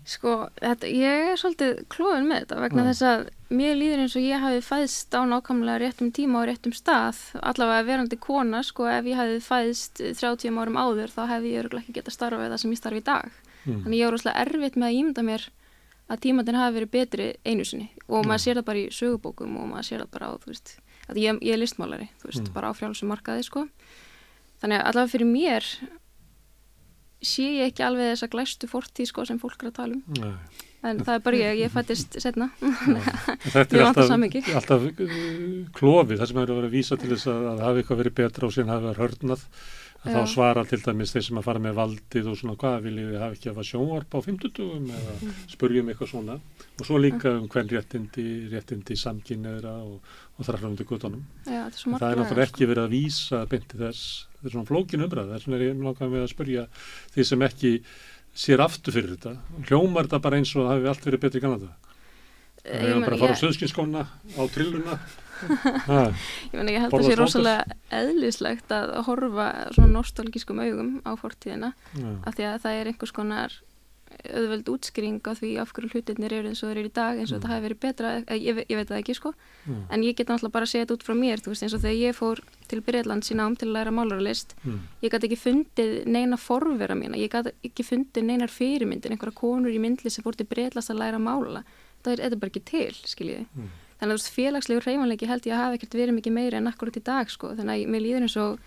sko, 0.07 0.33
þetta, 0.61 0.87
ég 0.87 1.25
er 1.33 1.39
svolítið 1.41 1.79
klóðin 1.91 2.29
með 2.29 2.45
þetta 2.45 2.59
vegna 2.61 2.83
Já. 2.85 2.87
þess 2.87 3.01
að 3.09 3.23
mér 3.57 3.73
líður 3.75 4.03
eins 4.05 4.13
og 4.15 4.23
ég 4.23 4.39
hafi 4.45 4.61
fæðst 4.63 5.17
á 5.17 5.21
nákvæmlega 5.27 5.81
réttum 5.83 6.11
tíma 6.15 6.39
og 6.39 6.45
réttum 6.47 6.75
stað 6.77 7.19
allavega 7.41 7.83
verandi 7.89 8.19
kona 8.23 8.61
sko 8.63 8.87
ef 8.87 9.09
ég 9.11 9.19
hafi 9.19 9.41
fæðst 9.43 9.99
30 10.21 10.55
árum 10.63 10.79
áður 10.79 11.11
þá 11.11 11.19
hefði 11.33 11.51
ég 11.51 11.65
örgulega 11.65 11.83
ekki 11.83 11.97
geta 11.99 12.13
starfað 12.15 12.53
það 12.53 12.63
sem 12.63 12.71
ég 12.77 12.81
starfi 12.83 13.03
í 13.03 13.07
dag 13.11 13.43
Mm. 13.67 13.81
þannig 13.83 13.99
ég 13.99 14.07
er 14.07 14.13
rosalega 14.15 14.43
erfitt 14.45 14.75
með 14.79 14.87
að 14.87 14.97
ímynda 14.97 15.23
mér 15.27 15.41
að 16.07 16.19
tímatin 16.23 16.55
hafi 16.55 16.75
verið 16.77 16.91
betri 16.93 17.25
einu 17.43 17.65
sinni 17.67 17.89
og 18.07 18.23
maður 18.23 18.43
sér 18.45 18.59
það 18.61 18.65
bara 18.69 18.79
í 18.79 18.85
sögubókum 18.95 19.57
og 19.59 19.65
maður 19.73 19.87
sér 19.89 20.03
það 20.05 20.11
bara 20.13 20.29
á, 20.31 20.33
þú 20.39 20.51
veist 20.53 20.69
að 21.09 21.21
ég, 21.23 21.39
ég 21.41 21.53
er 21.55 21.61
listmálari, 21.61 22.09
þú 22.21 22.29
veist, 22.31 22.43
Mm. 22.47 22.53
bara 22.53 22.69
á 22.69 22.77
frjálsum 22.77 23.09
markaði 23.11 23.43
sko. 23.47 23.67
Þannig 24.61 24.79
að 24.81 24.87
allavega 24.91 25.11
fyrir 25.13 25.29
mér 25.31 25.63
sé 27.21 27.43
ég 27.57 27.71
ekki 27.71 27.83
alveg 27.85 28.11
þessa 28.13 28.29
glæstu 28.29 28.67
fortíð 28.69 29.07
sko 29.09 29.25
sem 29.25 29.39
fólk 29.41 29.63
er 29.63 29.71
að 29.71 29.77
tala 29.79 29.93
um. 29.97 30.03
Nei. 30.21 30.33
en 30.85 30.99
það 31.01 31.15
er 31.17 31.21
bara 31.25 31.37
ég, 31.41 31.59
ég 31.63 31.71
fættist 31.73 32.17
setna 32.23 32.49
Þetta 32.61 33.63
er 33.79 33.85
alltaf, 33.87 34.11
alltaf 34.13 34.85
uh, 34.85 35.09
klofið, 35.73 36.19
það 36.21 36.27
sem 36.29 36.37
hefur 36.37 36.53
verið 36.59 36.69
að 36.69 36.75
vísa 36.77 36.97
til 37.01 37.09
þess 37.15 37.27
að, 37.33 37.47
að 37.53 37.63
hafi 37.65 37.81
eitthvað 37.81 38.01
verið 38.03 38.15
betra 38.21 38.47
og 38.49 38.53
síðan 38.53 38.73
hafi 38.75 38.85
verið 38.91 39.01
hörnað 39.01 39.47
að 40.05 40.13
þá 40.13 40.21
svara 40.31 40.63
til 40.69 40.79
dæmis 40.85 41.11
þeir 41.13 41.23
sem 41.25 41.39
að 41.41 41.45
fara 41.47 41.59
með 41.63 41.77
valdið 41.79 42.27
og 42.31 42.37
svona 42.39 42.55
hvað 42.61 42.83
viljið 42.85 43.07
við 43.11 43.21
hafa 43.23 43.35
ekki 43.37 43.49
að 43.49 43.55
hafa 43.55 43.65
sjónvarp 43.69 44.13
á 44.13 44.19
50 44.27 44.51
eða 44.77 45.15
Mm. 45.17 45.31
spurjum 45.51 45.89
eitthvað 45.91 46.11
svona 46.11 46.35
og 46.79 46.85
svo 46.85 46.99
líka 47.01 47.33
um 47.39 47.47
hvern 47.49 47.71
réttindi, 47.73 48.25
réttindi 48.53 48.95
samkynneðra 49.01 49.73
og, 49.83 50.01
og 50.37 50.45
þar 50.45 50.59
fram 50.61 50.75
til 50.77 50.85
gutunum. 50.85 51.23
Já, 51.45 51.65
þetta 51.65 51.73
er 51.73 51.81
svo 51.81 51.97
Það 51.97 52.11
er 52.11 52.21
náttúrulega 52.21 52.47
ekki 52.51 52.69
verið 52.69 52.83
að 52.85 52.93
vísa 52.93 53.41
beinti 53.49 53.77
þess, 53.81 54.03
þetta 54.37 54.47
er 54.47 54.55
svona 54.55 54.69
flókin 54.69 55.05
umræð, 55.07 55.33
þess 55.33 55.47
vegna 55.47 55.57
er 55.57 55.65
ég 55.67 55.83
langar 55.83 56.13
með 56.13 56.23
að 56.27 56.31
spurja 56.35 56.67
því 57.15 57.25
sem 57.31 57.41
ekki 57.49 57.73
sér 58.37 58.61
aftur 58.61 58.93
fyrir 58.93 59.15
þetta. 59.17 59.33
Hljómar 59.65 60.05
þetta 60.07 60.21
bara 60.21 60.37
eins 60.37 60.53
og 60.55 60.67
það 60.67 60.73
hafi 60.75 60.91
allt 60.93 61.07
verið 61.09 61.23
betri? 61.25 61.41
Ég 62.67 62.81
Við 62.81 62.89
erum 62.89 62.99
meina, 62.99 63.07
bara 63.07 63.15
að 63.15 63.21
fara 63.23 63.35
á 63.37 63.41
söðskinskóna, 63.41 64.01
á 64.37 64.41
trilluna. 64.51 64.99
Ég 65.37 66.57
meina, 66.57 66.71
ég 66.73 66.81
held 66.85 66.93
að 66.97 67.07
sé 67.07 67.15
rosalega 67.19 67.77
eðlislegt 67.93 68.73
að 68.73 68.95
horfa 69.07 69.47
svona 69.75 69.93
nostalgískum 69.99 70.59
augum 70.63 70.91
á 71.05 71.11
fortíðina 71.19 71.73
af 72.25 72.35
því 72.37 72.49
að 72.51 72.61
það 72.65 72.81
er 72.81 72.91
einhvers 72.93 73.15
konar 73.15 73.57
auðveld 74.33 74.69
útskýring 74.71 75.19
á 75.27 75.35
því 75.35 75.49
af 75.61 75.73
hverju 75.75 75.89
hlutirnir 75.93 76.33
eru 76.33 76.49
eins 76.49 76.61
og 76.63 76.71
þeir 76.71 76.79
eru 76.79 76.89
í 76.89 76.93
dag 76.95 77.19
eins 77.19 77.31
og 77.31 77.37
þetta 77.37 77.49
hafi 77.51 77.63
verið 77.67 77.79
betra, 77.83 78.11
eh, 78.25 78.37
ég, 78.39 78.61
ég 78.71 78.79
veit 78.79 78.87
það 78.89 79.01
ekki 79.01 79.15
sko. 79.17 79.33
Mm. 79.67 79.81
en 79.93 80.03
ég 80.07 80.15
get 80.17 80.29
náttúrulega 80.31 80.55
bara 80.55 80.65
að 80.65 80.71
segja 80.71 80.85
þetta 80.85 80.95
út 80.95 81.03
frá 81.05 81.15
mér 81.19 81.43
þú 81.43 81.51
veist 81.51 81.65
eins 81.67 81.75
og 81.75 81.81
þegar 81.83 81.97
ég 81.99 82.15
fór 82.17 82.41
til 82.71 82.81
Breitland 82.87 83.27
sína 83.27 83.45
ám 83.45 83.57
til 83.59 83.67
að 83.67 83.75
læra 83.75 83.91
málaralist 83.93 84.55
Mm. 84.63 84.79
ég 85.03 85.11
gæti 85.11 85.27
ekki 85.27 85.37
fundið 85.43 85.91
neina 86.07 86.37
forvera 86.39 86.95
mína 86.95 87.19
ég 87.19 87.29
gæti 87.29 87.51
ekki 87.67 87.83
fundið 87.83 88.23
neinar 88.23 88.49
fyrirmyndir 88.49 89.11
einhverja 89.11 89.35
konur 89.35 89.69
í 89.75 89.79
myndli 89.79 90.09
sem 90.09 90.23
fór 90.23 90.35
til 90.39 90.47
Breitlands 90.47 90.89
að 90.89 90.97
læra 91.03 91.19
mála. 91.19 91.63
Það 92.03 92.11
er, 92.13 92.17
þetta 92.23 92.35
er 92.35 92.39
bara 92.39 92.51
ekki 92.55 92.63
til 92.65 92.95
skiljiði. 93.03 93.45
Mm. 93.55 93.69
Þannig 93.97 94.13
að 94.13 94.17
þú 94.17 94.17
veist 94.17 94.33
félagslegur 94.37 94.85
reymanleiki 94.87 95.27
held 95.29 95.45
ég 95.47 95.53
að 95.55 95.61
hafa 95.63 95.77
ekkert 95.79 95.95
verið 95.97 96.17
mikið 96.19 96.33
meiri 96.37 96.57
en 96.59 96.67
akkurat 96.71 96.97
í 96.99 97.03
dag 97.03 97.29
sko 97.33 97.53
þannig 97.57 97.85
að 97.87 97.91
mér 97.93 98.01
líður 98.05 98.25
eins 98.27 98.37
og 98.37 98.59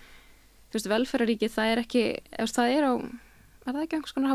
þú 0.70 0.78
veist 0.78 0.89
velferðaríkið 0.95 1.53
það 1.57 1.72
er 1.74 1.83
ekki 1.85 2.03
ef 2.45 2.51
það 2.57 2.74
er 2.78 2.85
á 2.91 2.93
er 3.61 3.74
það 3.76 3.83
ekki 3.85 3.97
einhvers 3.99 4.14
konar 4.16 4.31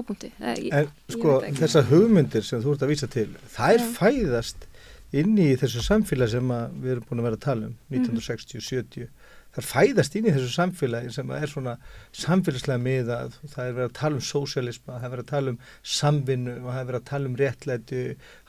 ég- 0.62 0.74
En 0.74 0.90
sko, 1.12 1.42
þessar 1.60 1.84
hugmyndir 1.90 2.44
sem 2.46 2.62
þú 2.64 2.74
ert 2.76 2.86
að 2.86 2.92
vísa 2.94 3.08
til, 3.10 3.28
þær 3.56 3.80
Já. 3.80 3.88
fæðast 4.00 4.68
inn 5.16 5.36
í 5.38 5.56
þessu 5.58 5.82
samfélag 5.84 6.30
sem 6.30 6.48
við 6.48 6.92
erum 6.96 7.06
búin 7.10 7.20
að 7.20 7.28
vera 7.28 7.36
að 7.40 7.46
tala 7.48 7.66
um, 7.68 7.76
Mhm. 7.90 8.06
1960-70. 8.06 9.08
Þær 9.56 9.66
fæðast 9.70 10.16
inn 10.20 10.26
í 10.28 10.34
þessu 10.36 10.50
samfélagi 10.52 11.12
sem 11.16 11.30
er 11.32 11.48
svona 11.48 11.74
samfélagslega 12.12 12.82
miðað, 12.84 13.38
það 13.54 13.66
er 13.70 13.76
verið 13.78 13.86
að 13.90 13.94
tala 14.00 14.20
um 14.20 14.26
sósialisma, 14.28 14.98
það 15.00 15.06
er 15.08 15.14
verið 15.14 15.24
að 15.26 15.30
tala 15.32 15.54
um 15.54 15.60
samvinnu 15.96 16.56
og 16.60 16.68
það 16.74 16.80
er 16.82 16.90
verið 16.90 17.00
að 17.02 17.10
tala 17.12 17.30
um 17.32 17.38
réttlæti 17.40 18.02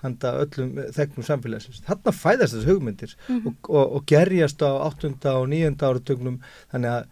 handa 0.03 0.33
öllum 0.43 0.73
þegnum 0.99 1.29
samfélagsins. 1.31 1.83
Þarna 1.87 2.15
fæðast 2.19 2.57
þessu 2.57 2.71
hugmyndir 2.73 3.15
Mhm. 3.29 3.47
og, 3.47 3.71
og, 3.71 3.93
og 4.01 4.07
gerjast 4.11 4.63
á 4.67 4.71
8. 4.91 5.13
og 5.37 5.49
9. 5.55 5.77
áratögnum, 5.87 6.41
þannig 6.75 6.91
að 6.97 7.07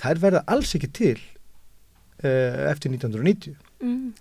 þær 0.00 0.22
verða 0.24 0.44
alls 0.56 0.74
ekki 0.76 0.92
til 0.92 1.18
uh, 2.24 2.70
eftir 2.72 2.90
1990. 2.96 3.56
mm, 3.82 4.14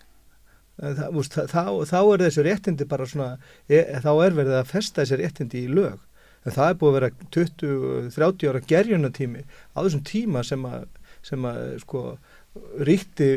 Það, 0.75 1.13
úst, 1.15 1.37
þá, 1.47 1.61
þá 1.87 1.99
er 2.03 2.21
þessi 2.25 2.43
réttindi 2.43 2.83
bara 2.91 3.05
svona, 3.07 3.37
e, 3.71 3.77
þá 4.03 4.09
er 4.25 4.33
verið 4.35 4.57
að 4.59 4.65
festa 4.73 5.05
þessi 5.05 5.19
réttindi 5.21 5.61
í 5.63 5.69
lög. 5.71 6.01
En 6.45 6.53
það 6.53 6.69
er 6.69 6.79
búið 6.79 6.91
að 6.91 6.97
vera 6.99 7.11
20-30 7.35 8.51
ára 8.51 8.63
gerjunatími 8.69 9.43
á 9.73 9.77
þessum 9.81 10.05
tíma 10.05 10.45
sem 10.45 10.65
að, 10.69 10.87
sem 11.25 11.47
að 11.49 11.61
sko, 11.81 12.05
ríkti 12.85 13.29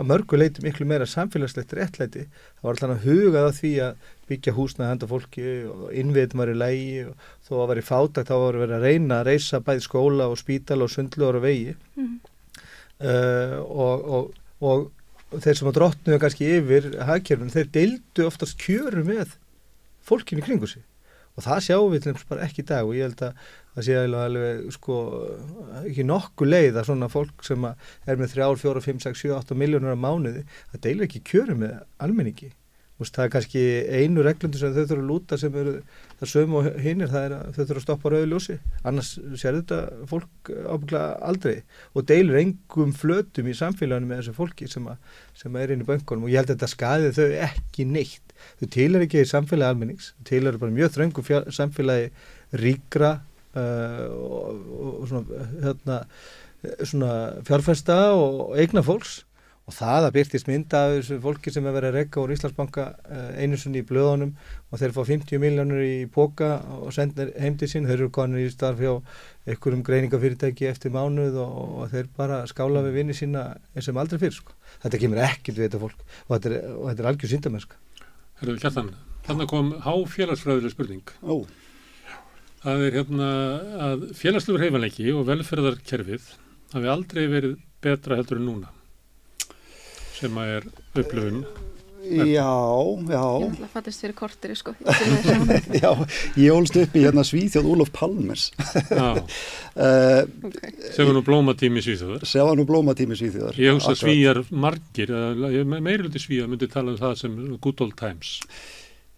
að 0.00 0.08
mörgu 0.08 0.38
leiti 0.38 0.64
miklu 0.64 0.86
meira 0.88 1.08
samfélagslegt 1.08 1.74
réttlæti. 1.76 2.26
Það 2.60 2.66
var 2.66 2.76
alltaf 2.76 2.92
að 2.94 3.06
hugað 3.06 3.48
að 3.48 3.56
því 3.58 3.72
að 3.84 4.04
byggja 4.30 4.54
húsnaði 4.56 4.92
handa 4.94 5.08
fólki 5.10 5.46
og 5.68 5.82
innviðum 6.00 6.42
var 6.42 6.52
í 6.52 6.56
lægi 6.56 7.00
og 7.08 7.26
þó 7.48 7.52
að 7.58 7.66
var 7.72 7.80
í 7.80 7.86
fátakt 7.88 8.30
þá 8.30 8.36
var 8.44 8.60
verið 8.62 8.76
að 8.76 8.86
reyna 8.86 9.18
að 9.18 9.28
reysa 9.28 9.60
bæði 9.66 9.84
skóla 9.84 10.28
og 10.30 10.40
spítal 10.40 10.80
og 10.84 10.92
sundluður 10.92 11.40
og 11.40 11.44
vegi. 11.44 11.74
Mm, 12.00 12.14
uh, 13.04 13.56
og, 13.66 14.06
og, 14.16 14.30
og 14.70 15.40
þeir 15.44 15.60
sem 15.60 15.72
að 15.72 15.80
drottnuðu 15.80 16.22
kannski 16.24 16.52
yfir 16.58 16.92
hagkerfinu, 17.08 17.52
þeir 17.56 17.74
deildu 17.74 18.28
oftast 18.28 18.60
kjöru 18.62 19.04
með 19.08 19.36
fólkinu 20.06 20.44
kringu 20.46 20.70
sig 20.70 20.86
og 21.36 21.44
það 21.46 21.64
sjáum 21.66 21.90
við 21.94 22.04
til 22.04 22.14
þess 22.14 22.30
bara 22.30 22.46
ekki 22.46 22.64
í 22.64 22.68
dag 22.70 22.88
og 22.88 22.96
ég 22.96 23.08
held 23.08 23.24
að 23.26 23.42
það 23.70 23.86
sé 23.86 23.98
alveg, 24.02 24.62
sko, 24.74 24.96
ekki 25.86 26.06
nokku 26.06 26.48
leið 26.48 26.80
að 26.80 26.88
svona 26.88 27.10
fólk 27.12 27.44
sem 27.46 27.66
er 27.70 28.18
með 28.20 28.34
3, 28.34 28.48
4, 28.64 28.84
5, 28.86 29.02
6, 29.06 29.20
7, 29.26 29.34
8 29.38 29.58
miljónur 29.60 29.94
á 29.94 29.98
mánuði, 30.00 30.42
það 30.72 30.82
deilur 30.86 31.06
ekki 31.06 31.22
kjöru 31.30 31.56
með 31.60 31.76
almenningi. 32.02 32.50
Úst, 33.00 33.14
það 33.16 33.24
er 33.24 33.32
kannski 33.32 33.62
einu 33.88 34.24
reglundu 34.26 34.60
sem 34.60 34.74
þau 34.74 34.82
þurfa 34.82 34.98
að 34.98 35.06
lúta 35.08 35.38
sem 35.40 35.54
eru 35.56 35.78
það 36.20 36.30
sömu 36.34 36.58
og 36.60 36.66
hinnir, 36.84 37.08
það 37.10 37.26
er 37.26 37.34
að 37.36 37.46
þau 37.54 37.60
þurfa 37.60 37.80
að 37.80 37.84
stoppa 37.86 38.12
rauðu 38.12 38.28
ljósi, 38.30 38.56
annars 38.86 39.12
sér 39.40 39.56
þetta 39.60 39.78
fólk 40.10 40.50
ábygglega 40.50 41.06
aldrei 41.30 41.54
og 41.94 42.06
deilur 42.10 42.40
engum 42.42 42.92
flötum 42.96 43.48
í 43.48 43.56
samfélaginu 43.56 44.10
með 44.10 44.20
þessu 44.20 44.36
fólki 44.36 44.68
sem, 44.70 44.90
að, 44.90 45.16
sem 45.40 45.56
er 45.60 45.72
inn 45.72 45.84
í 45.84 45.88
böngunum 45.88 46.28
og 46.28 46.34
ég 46.34 46.42
held 46.42 46.52
að 46.52 46.58
þetta 46.58 46.70
skaði 46.74 47.14
þau 47.16 47.26
ekki 47.48 47.88
neitt. 47.88 48.36
Þau 48.60 48.68
tilar 48.76 49.06
ekki 49.06 49.24
í 49.24 49.30
samfélagi 49.32 49.74
almennings, 49.74 50.12
þau 50.18 50.28
tilar 50.34 50.60
bara 50.60 50.76
mjög 50.76 50.94
þröngum 50.98 51.26
fjár, 51.26 51.48
samfélagi 51.56 52.12
ríkra 52.60 53.14
uh, 53.56 54.06
og, 54.12 54.62
og 55.00 55.08
svona, 55.08 55.48
hérna, 55.64 55.98
svona 56.84 57.12
fjárfesta 57.48 57.98
og 58.18 58.56
eigna 58.60 58.84
fólks 58.84 59.22
og 59.70 59.76
það 59.76 60.06
að 60.08 60.14
byrtist 60.16 60.48
mynda 60.50 60.78
af 60.82 60.92
þessu 60.96 61.16
fólki 61.22 61.52
sem 61.54 61.66
er 61.68 61.74
verið 61.76 61.92
að 61.92 61.96
rekka 62.00 62.22
úr 62.24 62.32
Íslandsbanka 62.34 62.86
uh, 62.90 63.28
einu 63.38 63.58
sinni 63.60 63.84
í 63.84 63.86
blöðunum 63.86 64.32
og 64.70 64.80
þeir 64.80 64.94
fá 64.96 65.00
50 65.06 65.42
miljónur 65.42 65.82
í 65.84 66.08
póka 66.10 66.48
og 66.80 66.90
sendir 66.96 67.30
heim 67.38 67.58
til 67.60 67.68
sín, 67.70 67.86
þeir 67.86 68.00
eru 68.00 68.08
konur 68.14 68.42
í 68.42 68.48
starf 68.50 68.82
hjá 68.82 68.96
einhverjum 69.46 69.84
greiningafyrirtæki 69.86 70.66
eftir 70.70 70.94
mánuð 70.94 71.38
og, 71.44 71.60
og 71.84 71.94
þeir 71.94 72.10
bara 72.18 72.40
skála 72.50 72.82
við 72.88 72.98
vinni 72.98 73.16
sína 73.16 73.46
eins 73.76 73.90
og 73.92 74.02
aldrei 74.02 74.18
fyrir 74.24 74.36
sko. 74.40 74.56
Þetta 74.82 75.02
kemur 75.04 75.22
ekkert 75.28 75.60
við 75.60 75.68
þetta 75.68 75.82
fólk 75.84 76.02
og 76.02 76.34
þetta 76.34 76.50
er, 76.50 76.58
og 76.74 76.90
þetta 76.90 77.04
er 77.04 77.10
algjör 77.12 77.32
síndamennska. 77.34 77.80
Herðu, 78.42 78.58
Kjartan, 78.64 78.90
þannig 79.28 79.52
kom 79.54 79.72
háfélagsfræðileg 79.86 80.74
spurning. 80.74 81.14
Ó, 81.22 81.46
Það 82.60 82.82
er 82.84 82.96
hérna 82.98 83.26
að 83.86 84.02
félagslegur 84.18 84.60
heifanleiki 84.66 85.06
og 85.16 85.22
velferðarkerfið 85.30 86.26
hafi 86.74 86.90
aldrei 86.92 87.22
verið 87.32 87.54
betra 87.80 88.18
heldur 88.18 88.36
en 88.36 88.44
núna 88.50 88.74
sem 90.20 90.38
að 90.40 90.54
er 90.58 90.70
upplöfun. 91.00 91.42
já, 92.00 92.16
ég 92.16 93.10
já, 93.12 93.24
ætla 93.44 93.66
að 93.66 93.72
fattist 93.74 94.02
fyrir 94.02 94.14
korteri 94.16 94.54
sko 94.56 94.72
okay. 94.72 95.58
já, 95.82 95.90
ég 96.40 96.54
ólst 96.54 96.78
upp 96.80 96.96
í 96.96 97.02
hérna 97.04 97.24
Svíþjóð 97.28 97.68
Úlof 97.74 97.92
Palmers. 97.96 98.50
Já, 98.88 99.20
Uh, 99.70 100.26
sem 100.96 101.06
er 101.06 101.14
nú 101.14 101.20
blómatími 101.24 101.78
í 101.78 101.84
Svíþjóðar. 101.84 102.24
Sjá 102.26 102.42
nú 102.58 102.64
blómatími 102.66 103.14
Svíþjóðar. 103.16 103.58
Ég 103.62 103.76
hugsa 103.76 103.94
svíjar 103.96 104.42
margir, 104.50 105.12
meiriluti 105.62 106.20
svíjar 106.20 106.50
myndi 106.50 106.68
tala 106.68 106.96
um 106.96 106.98
það 106.98 107.14
sem 107.22 107.36
good 107.62 107.84
old 107.86 107.94
times. 107.96 108.40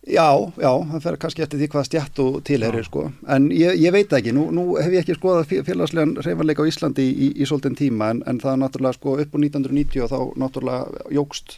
Já, 0.02 0.34
já, 0.58 0.70
það 0.90 1.02
fer 1.04 1.16
kannski 1.22 1.42
eftir 1.44 1.60
því 1.60 1.66
hvað 1.70 1.84
stjætt 1.86 2.20
og 2.24 2.38
tilherir 2.48 2.82
sko, 2.88 3.04
en 3.30 3.44
ég, 3.54 3.76
ég 3.78 3.92
veit 3.94 4.10
ekki, 4.18 4.32
nú, 4.34 4.48
nú 4.50 4.64
hef 4.74 4.90
ég 4.90 5.04
ekki 5.04 5.14
skoðað 5.14 5.44
fé- 5.52 5.60
félagslegan 5.68 6.16
reyfanleika 6.26 6.64
á 6.66 6.70
Íslandi 6.72 7.04
í, 7.06 7.12
í, 7.12 7.28
í 7.38 7.46
svolítinn 7.46 7.76
tíma, 7.78 8.08
en, 8.10 8.22
en 8.26 8.40
það 8.42 8.56
er 8.56 8.60
náttúrulega 8.64 8.98
sko 8.98 9.14
upp 9.22 9.36
úr 9.38 9.44
1990 9.46 10.02
og 10.02 10.10
þá 10.10 10.18
náttúrulega 10.42 11.06
jógst 11.14 11.54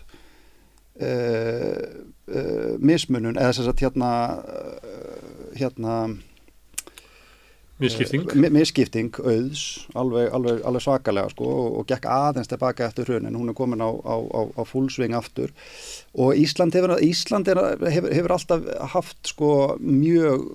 uh, 1.01 1.89
uh, 2.37 2.77
mismunun, 2.85 3.41
eða 3.41 3.55
þess 3.57 3.73
að 3.73 3.83
hérna, 3.87 4.13
uh, 4.45 5.49
hérna, 5.63 5.97
Misskipting. 7.83 8.29
mi- 8.39 8.51
misskipting 8.55 9.17
auðs, 9.19 9.63
alveg, 9.99 10.29
alveg, 10.37 10.61
alveg 10.69 10.83
svakalega 10.85 11.33
sko 11.33 11.49
og, 11.51 11.79
og 11.81 11.87
gekk 11.91 12.07
aðeins 12.07 12.51
tilbaka 12.53 12.87
eftir 12.87 13.09
hrunin, 13.11 13.35
hún 13.35 13.51
er 13.51 13.57
komin 13.59 13.83
á, 13.83 13.91
á, 13.91 14.15
á, 14.15 14.41
á 14.55 14.63
fullsving 14.63 15.17
aftur. 15.19 15.51
Og 16.15 16.39
Ísland 16.39 16.77
hefur, 16.79 16.95
Ísland 17.03 17.51
er, 17.51 17.59
hefur, 17.91 18.13
hefur 18.15 18.37
alltaf 18.37 18.69
haft 18.95 19.33
sko 19.35 19.51
mjög 19.83 20.47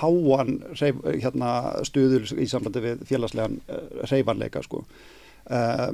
háan 0.00 0.56
hérna, 0.74 1.50
stuður 1.86 2.26
í 2.42 2.48
sambandi 2.50 2.82
við 2.82 3.04
félagslegan 3.06 3.60
reyfanleika 4.10 4.64
sko 4.66 4.82
Uh, 5.44 5.90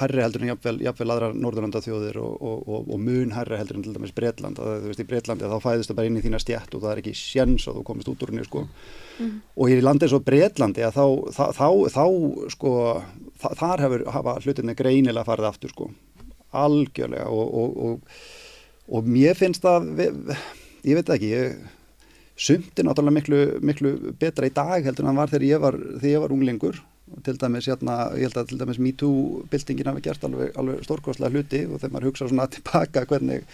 hærri 0.00 0.24
heldur 0.24 0.42
en 0.42 0.48
jafnvel, 0.50 0.80
jafnvel 0.82 1.12
aðra 1.14 1.28
Norðurlanda 1.30 1.78
þjóðir 1.84 2.16
og, 2.18 2.32
og, 2.42 2.62
og, 2.66 2.88
og 2.90 2.98
mun 2.98 3.30
hærri 3.30 3.60
heldur 3.60 3.78
en 3.78 3.84
til 3.86 3.92
dæmis 3.94 4.14
Breitland 4.16 4.58
að 4.58 4.72
þú 4.82 4.90
veist 4.90 5.02
í 5.04 5.06
Breitlandi 5.06 5.50
þá 5.52 5.54
fæðist 5.62 5.92
það 5.92 5.98
bara 6.00 6.10
inn 6.10 6.18
í 6.18 6.22
þína 6.24 6.40
stjætt 6.42 6.74
og 6.74 6.82
það 6.82 6.90
er 6.90 7.00
ekki 7.04 7.12
sjens 7.14 7.68
að 7.70 7.78
þú 7.78 7.84
komist 7.86 8.10
út 8.10 8.24
úr 8.26 8.32
henni 8.32 8.48
sko. 8.48 8.64
Mm. 9.18 9.36
og 9.54 9.70
í 9.70 9.78
landi 9.82 10.08
eins 10.08 10.16
og 10.18 10.26
Breitlandi 10.26 10.82
að 10.88 10.98
þá, 10.98 11.06
þá, 11.36 11.44
þá, 11.60 11.68
þá 11.94 12.02
sko 12.56 12.74
þa 13.38 13.54
þar 13.62 13.84
hefur 13.86 14.06
hafa 14.18 14.36
hlutinni 14.42 14.76
greinilega 14.82 15.26
farið 15.30 15.50
aftur 15.52 15.76
sko. 15.76 15.88
Algjörlega 16.58 17.30
og 17.30 19.14
mér 19.14 19.38
finnst 19.38 19.62
það 19.62 19.92
ég 20.82 20.98
veit 20.98 21.14
ekki 21.14 21.34
ég, 21.36 21.58
sumt 22.34 22.74
er 22.74 22.90
náttúrulega 22.90 23.20
miklu, 23.20 23.42
miklu 23.62 23.96
betra 24.18 24.50
í 24.50 24.54
dag 24.54 24.82
heldur 24.82 25.06
en 25.06 25.12
það 25.12 25.22
var 25.22 25.36
þegar 25.36 25.50
ég 25.52 25.66
var, 25.68 25.82
þegar 25.98 26.14
ég 26.16 26.24
var 26.26 26.34
unglingur 26.34 26.86
til 27.26 27.36
dæmis, 27.40 27.68
hérna, 27.70 27.98
ég 28.16 28.28
held 28.28 28.38
að 28.40 28.52
til 28.52 28.60
dæmis 28.60 28.80
MeToo-byltingin 28.82 29.90
hafi 29.90 30.04
gert 30.04 30.24
alveg, 30.26 30.50
alveg 30.58 30.82
stórkostlega 30.86 31.34
hluti 31.34 31.60
og 31.66 31.78
þegar 31.78 31.94
maður 31.94 32.08
hugsa 32.10 32.28
svona 32.28 32.48
tilbaka 32.54 33.04
hvernig, 33.10 33.46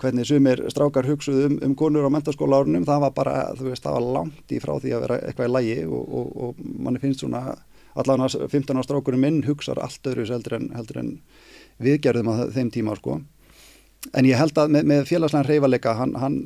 hvernig 0.00 0.28
sumir 0.28 0.64
strákar 0.72 1.08
hugsuð 1.08 1.46
um, 1.48 1.56
um 1.68 1.76
konur 1.78 2.08
á 2.08 2.10
mentaskóla 2.12 2.60
árunum, 2.62 2.86
það 2.88 3.06
var 3.06 3.14
bara, 3.16 3.36
þú 3.58 3.70
veist, 3.70 3.86
það 3.86 3.98
var 3.98 4.08
langt 4.18 4.52
í 4.52 4.60
frá 4.62 4.74
því 4.82 4.94
að 4.96 5.06
vera 5.06 5.20
eitthvað 5.22 5.50
í 5.50 5.54
lægi 5.54 5.78
og, 5.86 6.12
og, 6.20 6.36
og 6.46 6.60
manni 6.86 7.02
finnst 7.02 7.24
svona, 7.24 7.42
allan 7.96 8.26
að 8.26 8.38
15 8.44 8.76
ára 8.76 8.86
strákurum 8.86 9.24
minn 9.24 9.42
hugsaður 9.46 9.84
allt 9.86 10.12
öðru 10.12 10.28
heldur 10.30 10.58
en, 10.60 10.70
heldur 10.76 11.02
en 11.02 11.12
viðgerðum 11.82 12.32
á 12.32 12.34
þeim 12.52 12.72
tíma, 12.72 12.96
sko. 13.00 13.20
En 14.14 14.28
ég 14.28 14.38
held 14.38 14.58
að 14.60 14.72
með, 14.76 14.88
með 14.92 15.06
félagslega 15.08 15.48
reyfalega, 15.48 15.96
hann, 15.98 16.14
hann 16.20 16.40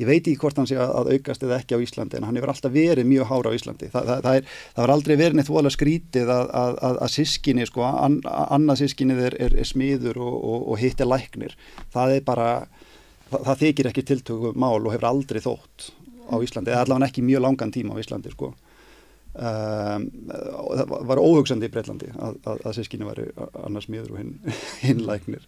ég 0.00 0.08
veit 0.08 0.22
ekki 0.22 0.38
hvort 0.40 0.58
hann 0.60 0.68
sé 0.68 0.78
að 0.80 1.12
aukast 1.14 1.44
eða 1.44 1.58
ekki 1.60 1.76
á 1.76 1.82
Íslandi 1.84 2.18
en 2.18 2.26
hann 2.28 2.38
hefur 2.38 2.52
alltaf 2.54 2.72
verið 2.74 3.08
mjög 3.08 3.28
hára 3.30 3.52
á 3.52 3.56
Íslandi. 3.56 3.90
Þa, 3.92 4.00
það, 4.08 4.22
það, 4.26 4.38
er, 4.38 4.54
það 4.74 4.84
var 4.84 4.92
aldrei 4.94 5.14
verið 5.20 5.38
neitt 5.38 5.50
voðalega 5.52 5.76
skrítið 5.76 6.32
að, 6.36 6.52
að, 6.62 6.78
að, 6.88 7.00
að 7.04 7.12
sískinni 7.16 7.68
sko, 7.68 7.84
an, 7.88 8.18
annað 8.26 8.82
sískinnið 8.84 9.22
er, 9.28 9.38
er, 9.46 9.58
er 9.60 9.68
smiður 9.68 10.22
og, 10.24 10.38
og, 10.38 10.64
og 10.72 10.80
hitt 10.80 11.04
er 11.04 11.10
læknir. 11.10 11.56
Það 11.92 12.16
er 12.16 12.26
bara, 12.26 12.48
það, 13.28 13.44
það 13.50 13.62
þykir 13.66 13.90
ekki 13.92 14.06
tiltöku 14.12 14.54
mál 14.56 14.80
og 14.80 14.90
hefur 14.94 15.10
aldrei 15.12 15.42
þótt 15.44 15.90
á 16.30 16.36
Íslandi, 16.40 16.72
eða 16.72 16.86
allavega 16.86 17.10
ekki 17.10 17.26
mjög 17.26 17.46
langan 17.46 17.74
tíma 17.74 17.96
á 17.98 18.00
Íslandi 18.00 18.32
sko 18.32 18.54
Um, 19.30 20.08
það 20.26 20.92
var 21.06 21.20
óhugsandi 21.22 21.68
í 21.68 21.70
Breitlandi 21.70 22.08
að, 22.18 22.38
að, 22.50 22.62
að 22.66 22.72
sískinni 22.74 23.06
væri 23.06 23.28
annars 23.62 23.86
miður 23.86 24.16
og 24.16 24.18
hinn, 24.18 24.32
hinn 24.82 25.02
læknir. 25.06 25.44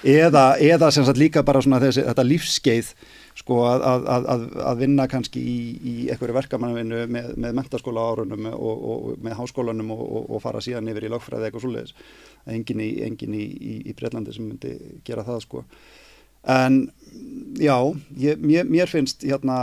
Eða, 0.00 0.54
eða 0.64 0.88
sem 0.94 1.04
sagt 1.04 1.20
líka 1.20 1.42
bara 1.44 1.60
svona 1.64 1.80
þessi, 1.82 2.06
þetta 2.06 2.24
lífskeið 2.24 2.88
sko 3.38 3.58
að, 3.68 4.08
að 4.64 4.80
vinna 4.80 5.04
kannski 5.12 5.42
í, 5.44 5.58
í 5.76 5.94
einhverju 6.08 6.38
verkamannvinnu 6.38 7.04
með, 7.12 7.28
með 7.36 7.60
mentaskóla 7.60 8.06
árunum 8.14 8.48
og, 8.54 8.88
og 8.94 9.22
með 9.22 9.36
háskólanum 9.42 9.92
og, 9.94 10.02
og, 10.08 10.24
og 10.32 10.42
fara 10.42 10.64
síðan 10.64 10.88
yfir 10.90 11.06
í 11.06 11.12
lögfræði 11.12 11.50
eitthvað 11.50 11.66
svoleiðis. 11.66 11.94
Engin 12.48 12.80
í, 12.80 12.90
engin 13.04 13.36
í, 13.36 13.44
í, 13.44 13.78
í 13.92 13.96
Breitlandi 13.98 14.34
sem 14.34 14.48
myndi 14.48 14.72
gera 15.06 15.26
það 15.28 15.44
sko. 15.44 15.66
En 16.48 16.86
já, 17.60 17.76
ég, 18.16 18.40
mér, 18.40 18.64
mér 18.64 18.88
finnst 18.88 19.28
hérna 19.28 19.60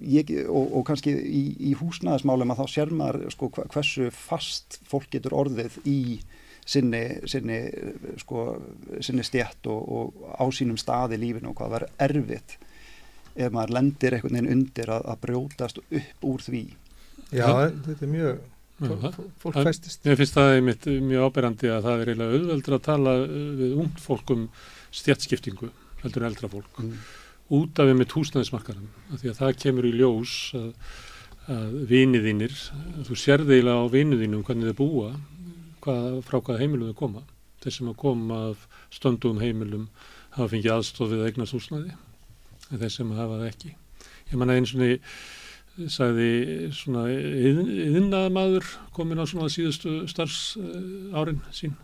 ég, 0.00 0.32
og, 0.46 0.72
og 0.78 0.86
kannski 0.88 1.12
í, 1.12 1.42
í 1.70 1.74
húsnæðismálum 1.78 2.52
að 2.52 2.62
þá 2.62 2.72
sér 2.72 2.92
maður 2.94 3.30
sko, 3.34 3.50
hversu 3.72 4.10
fast 4.14 4.80
fólk 4.88 5.08
getur 5.12 5.36
orðið 5.36 5.78
í 5.88 6.00
sinni, 6.66 7.02
sinni, 7.30 7.60
sko, 8.20 8.46
sinni 9.04 9.24
stjætt 9.26 9.68
og, 9.70 9.86
og 9.86 10.34
á 10.34 10.44
sínum 10.54 10.78
staði 10.80 11.20
lífinu 11.22 11.52
og 11.52 11.60
hvað 11.60 11.76
verður 11.76 12.06
erfitt 12.08 12.56
ef 13.36 13.52
maður 13.52 13.76
lendir 13.76 14.16
einhvern 14.16 14.38
veginn 14.38 14.52
undir 14.54 14.92
að, 14.96 15.08
að 15.12 15.22
brjótast 15.26 15.80
upp 15.84 16.26
úr 16.26 16.44
því. 16.44 16.62
Já, 17.36 17.48
þetta 17.84 18.06
er 18.06 18.12
mjög 18.12 18.38
fólk, 18.80 19.20
fólk 19.42 19.60
fæstist. 19.66 20.00
Mér 20.06 20.18
finnst 20.20 20.38
það 20.38 20.54
einmitt 20.54 20.88
mjög 21.10 21.28
áberandi 21.28 21.70
að 21.72 21.84
það 21.88 22.02
er 22.02 22.10
eiginlega 22.12 22.40
auðveldur 22.40 22.78
að 22.78 22.86
tala 22.88 23.14
við 23.60 23.76
ungd 23.84 24.02
fólk 24.02 24.32
um 24.32 24.48
stjættskiptingu 24.96 25.70
heldur 26.02 26.24
en 26.24 26.30
eldra 26.30 26.52
fólk. 26.52 26.80
Mm 26.80 26.98
út 27.54 27.78
af 27.78 27.86
við 27.86 27.98
með 28.00 28.14
húsnæðismarkaðum 28.16 28.88
því 29.20 29.30
að 29.30 29.38
það 29.38 29.60
kemur 29.62 29.86
í 29.86 29.92
ljós 29.94 30.34
að, 30.58 30.68
að 31.52 31.78
viniðinir, 31.92 32.58
þú 33.06 33.18
sérði 33.20 33.58
eiginlega 33.58 33.86
á 33.86 33.92
viniðinum 33.92 34.44
hvernig 34.46 34.72
þið 34.72 34.78
búa 34.80 35.12
hvað, 35.84 36.20
frá 36.26 36.40
hvaða 36.40 36.60
heimilum 36.64 36.90
þið 36.90 36.98
koma. 36.98 37.24
Þeir 37.62 37.76
sem 37.78 37.90
að 37.90 37.98
koma 38.02 38.42
af 38.50 38.66
stöndum 38.94 39.40
heimilum 39.42 39.88
hafa 40.34 40.50
fengið 40.52 40.74
aðstofið 40.74 41.22
að 41.22 41.30
eignast 41.30 41.56
húsnæði 41.56 41.96
en 42.70 42.80
þeir 42.82 42.94
sem 42.96 43.16
hafa 43.16 43.40
það 43.40 43.50
ekki. 43.52 43.74
Ég 44.26 44.40
manna 44.40 44.58
eins 44.58 44.74
og 44.74 44.82
niður 44.82 45.90
sagði 45.92 46.70
svona 46.72 47.04
yðinnaðamadur 47.12 48.68
komin 48.96 49.20
á 49.20 49.28
svona 49.28 49.50
síðustu 49.52 50.06
starfs 50.08 50.56
árin 51.12 51.42
sín 51.52 51.76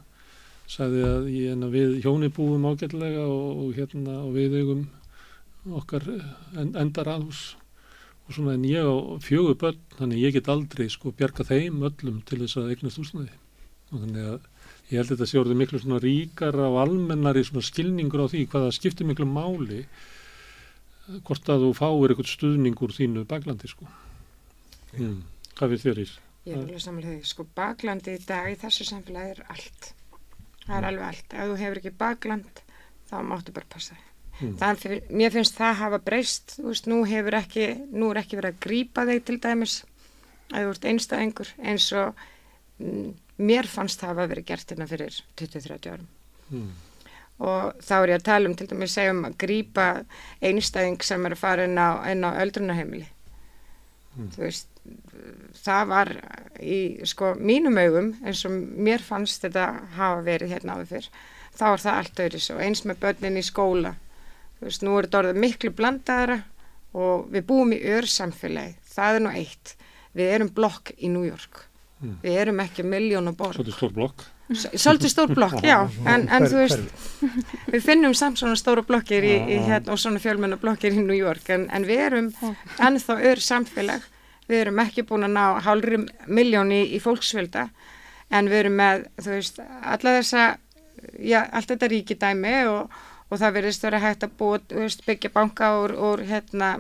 sagði 0.70 1.02
að 1.04 1.28
ég, 1.34 1.64
við 1.74 1.98
hjóni 2.00 2.30
búum 2.32 2.64
ágætlega 2.70 3.26
og, 3.26 3.66
og 3.66 3.76
hérna 3.76 4.22
og 4.22 4.32
við 4.38 4.56
eigum 4.62 4.86
okkar 5.70 6.06
eh, 6.10 6.30
endar 6.58 7.10
aðhús 7.12 7.42
og 8.26 8.34
svona 8.36 8.56
en 8.56 8.64
ég 8.66 8.86
á 8.86 8.94
fjögur 9.22 9.58
börn 9.58 9.78
þannig 9.98 10.22
ég 10.22 10.34
get 10.36 10.50
aldrei 10.50 10.88
sko 10.90 11.12
bjarga 11.14 11.46
þeim 11.46 11.82
öllum 11.86 12.22
til 12.26 12.40
þess 12.42 12.58
að 12.58 12.72
eignast 12.74 13.00
húsnaði 13.00 13.30
og 13.92 14.00
þannig 14.00 14.26
að 14.32 14.48
ég 14.90 14.98
held 14.98 15.06
að 15.06 15.14
þetta 15.14 15.28
sé 15.30 15.40
orðið 15.40 15.60
miklu 15.60 15.82
svona 15.82 16.02
ríkara 16.02 16.68
og 16.70 16.80
almennari 16.82 17.44
svona 17.46 17.64
skilningur 17.66 18.24
á 18.26 18.32
því 18.32 18.44
hvaða 18.52 18.74
skiptir 18.74 19.08
miklu 19.08 19.28
máli 19.28 19.82
hvort 21.26 21.50
að 21.50 21.66
þú 21.66 21.72
fáir 21.78 22.12
eitthvað 22.14 22.30
stuðning 22.32 22.82
úr 22.82 22.94
þínu 22.94 23.24
baklandi 23.28 23.70
sko. 23.70 23.88
Mm. 24.92 25.22
hvað 25.56 25.72
við 25.72 25.84
þér 25.86 26.02
í? 26.02 26.06
Ég 26.42 26.58
vil 26.58 26.62
alveg 26.66 26.82
samlega 26.84 27.14
því, 27.14 27.26
sko 27.30 27.46
baklandi 27.56 28.14
í 28.18 28.22
dag 28.26 28.50
í 28.50 28.58
þessu 28.60 28.86
samfélagi 28.86 29.34
er 29.34 29.42
allt. 29.54 29.92
Það 30.66 30.76
er 30.78 30.88
alveg 30.90 31.08
allt, 31.08 31.34
ef 31.34 31.50
þú 31.50 31.58
hefur 31.62 31.80
ekki 31.82 31.94
bakland 32.04 32.64
þá 33.10 33.16
máttu 33.26 33.54
bara 33.56 33.70
passa 33.72 33.96
þig 33.96 34.11
Mm. 34.42 34.54
Þannig 34.58 34.84
að 34.86 35.16
mér 35.20 35.34
finnst 35.34 35.58
það 35.58 35.74
hafa 35.78 35.98
breyst, 36.02 36.54
þú 36.58 36.68
veist, 36.70 36.88
nú 36.90 37.00
hefur 37.06 37.38
ekki, 37.38 37.66
nú 37.94 38.10
er 38.10 38.22
ekki 38.22 38.38
verið 38.40 38.54
að 38.54 38.62
grýpa 38.66 39.04
þig 39.08 39.26
til 39.28 39.38
dæmis 39.42 39.76
að 40.52 40.64
þú 40.64 40.72
ert 40.72 40.88
einstæðingur 40.90 41.52
eins 41.62 41.88
og 41.96 42.24
mm, 42.82 43.12
mér 43.48 43.68
fannst 43.70 44.02
það 44.02 44.12
hafa 44.12 44.30
verið 44.32 44.48
gert 44.50 44.72
hérna 44.72 44.88
fyrir 44.90 45.20
20-30 45.40 45.92
árum. 45.94 46.10
Mm. 46.50 46.72
Og 47.42 47.80
þá 47.82 47.94
er 47.96 48.12
ég 48.12 48.20
að 48.20 48.26
tala 48.28 48.50
um 48.50 48.58
til 48.58 48.68
dæmis 48.70 48.98
segjum 48.98 49.24
að 49.26 49.38
grýpa 49.44 49.86
einstæðing 50.44 51.06
sem 51.06 51.26
er 51.26 51.36
að 51.36 51.42
fara 51.42 51.66
inn 51.68 51.80
á, 51.80 52.02
inn 52.12 52.26
á 52.26 52.30
öldrunahemili. 52.42 53.08
Mm. 54.12 54.28
Þú 54.34 54.44
veist, 54.44 54.68
það 55.62 55.90
var 55.92 56.12
í 56.60 56.78
sko 57.08 57.32
mínum 57.38 57.78
augum 57.80 58.12
eins 58.26 58.42
og 58.48 58.54
mér 58.58 59.04
fannst 59.04 59.46
þetta 59.46 59.68
hafa 59.96 60.24
verið 60.26 60.56
hérna 60.56 60.76
áður 60.76 60.90
fyrr. 60.96 61.12
Þá 61.52 61.66
er 61.68 61.82
það 61.84 61.98
allt 61.98 62.22
öðru 62.24 62.40
svo, 62.40 62.54
eins 62.64 62.82
með 62.88 63.00
börnin 63.02 63.38
í 63.40 63.44
skóla 63.44 63.92
þú 64.62 64.70
veist, 64.70 64.86
nú 64.86 64.94
er 64.94 65.08
þetta 65.08 65.20
orðið 65.22 65.42
miklu 65.42 65.72
blandaðara 65.74 66.38
og 66.94 67.26
við 67.32 67.46
búum 67.48 67.74
í 67.74 67.80
örsamfélagi, 67.96 68.76
það 68.94 69.18
er 69.18 69.24
nú 69.24 69.34
eitt. 69.34 69.74
Við 70.14 70.30
erum 70.36 70.50
blokk 70.54 70.92
í 71.00 71.10
New 71.10 71.24
York. 71.26 71.66
Mm. 72.02 72.16
við 72.18 72.36
erum 72.42 72.60
ekki 72.64 72.82
miljónu 72.82 73.30
borg 73.38 73.54
Svolítið 73.54 73.76
stór 73.76 73.92
blokk. 73.94 74.22
Svolítið 74.50 75.10
stór 75.12 75.34
blokk, 75.36 75.60
já. 75.70 75.76
En, 76.02 76.24
en 76.34 76.46
þú 76.50 76.64
veist, 76.64 77.04
við 77.72 77.84
finnum 77.84 78.16
samt 78.18 78.40
svona 78.40 78.58
stóra 78.58 78.82
blokkir 78.86 79.22
í, 79.22 79.36
í 79.54 79.60
hérna 79.68 79.94
og 79.94 80.00
svona 80.02 80.22
fjölmennu 80.22 80.58
blokkir 80.58 80.96
í 80.98 81.04
New 81.04 81.14
York. 81.14 81.46
En, 81.54 81.68
en 81.70 81.86
við 81.86 82.02
erum 82.08 82.32
ennþá 82.82 83.18
örsamfélag. 83.30 84.08
Við 84.50 84.64
erum 84.64 84.82
ekki 84.82 85.06
búin 85.06 85.28
að 85.28 85.36
ná 85.36 85.44
hálfri 85.62 86.02
miljóni 86.26 86.82
í, 86.82 86.90
í 86.98 87.00
fólksfjölda. 87.04 87.68
En 88.34 88.50
við 88.50 88.64
erum 88.64 88.76
með, 88.82 89.06
þú 89.22 89.34
veist, 89.36 89.62
alla 89.62 90.18
þessa 90.18 90.48
já, 91.22 91.40
allt 91.44 91.70
þetta 91.70 91.92
ríkidæmi 91.94 92.56
og 92.72 93.00
og 93.32 93.40
það 93.40 93.54
verðist 93.56 93.86
verið 93.86 94.04
hægt 94.04 94.26
að 94.26 94.34
búa, 94.40 94.58
veist, 94.72 95.04
byggja 95.06 95.30
banka 95.32 95.70
úr, 95.80 95.94
úr 95.96 96.24
hérna 96.28 96.74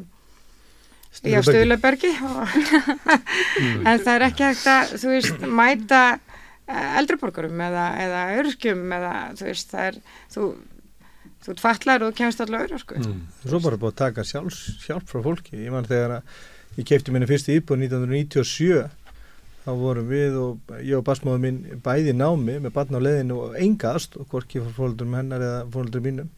já, 1.24 1.40
Stöðlabergi 1.44 2.12
mm. 2.20 3.86
en 3.86 4.02
það 4.02 4.12
er 4.14 4.26
ekki 4.28 4.48
hægt 4.50 4.68
að 4.72 4.94
þú 5.00 5.14
veist, 5.14 5.46
mæta 5.48 6.02
eh, 6.12 6.98
eldriborgarum 7.00 7.64
eða, 7.68 7.86
eða 8.04 8.22
örskjum 8.42 8.84
eða 8.98 9.14
þú 9.40 9.48
veist, 9.48 9.72
það 9.72 9.90
er 9.90 10.00
þú, 10.34 10.48
þú 11.46 11.58
fallar 11.64 12.08
og 12.08 12.16
kemst 12.18 12.44
allar 12.44 12.68
örskju 12.68 13.00
mm. 13.00 13.20
Svo 13.44 13.62
bara 13.64 13.80
búið 13.80 13.94
að 13.94 14.00
taka 14.04 14.26
sjálf, 14.28 14.64
sjálf 14.84 15.08
frá 15.08 15.22
fólki, 15.24 15.56
ég 15.64 15.72
man 15.74 15.88
þegar 15.88 16.18
að 16.20 16.42
ég 16.80 16.88
keipti 16.88 17.14
minna 17.14 17.28
fyrstu 17.28 17.56
íbúið 17.56 17.88
1997 17.88 18.84
þá 19.62 19.72
vorum 19.78 20.08
við 20.10 20.36
og 20.40 20.78
ég 20.82 20.96
og 20.98 21.04
basmáðum 21.06 21.44
minn 21.46 21.82
bæði 21.84 22.14
námi 22.16 22.58
með 22.58 22.72
barn 22.74 22.98
á 22.98 23.00
leðinu 23.04 23.36
og 23.44 23.58
engast 23.60 24.16
og 24.18 24.26
hvorki 24.32 24.62
fór 24.62 24.72
fólkdurum 24.78 25.18
hennar 25.20 25.44
eða 25.44 25.60
fólkdurum 25.74 26.08
mínum 26.08 26.30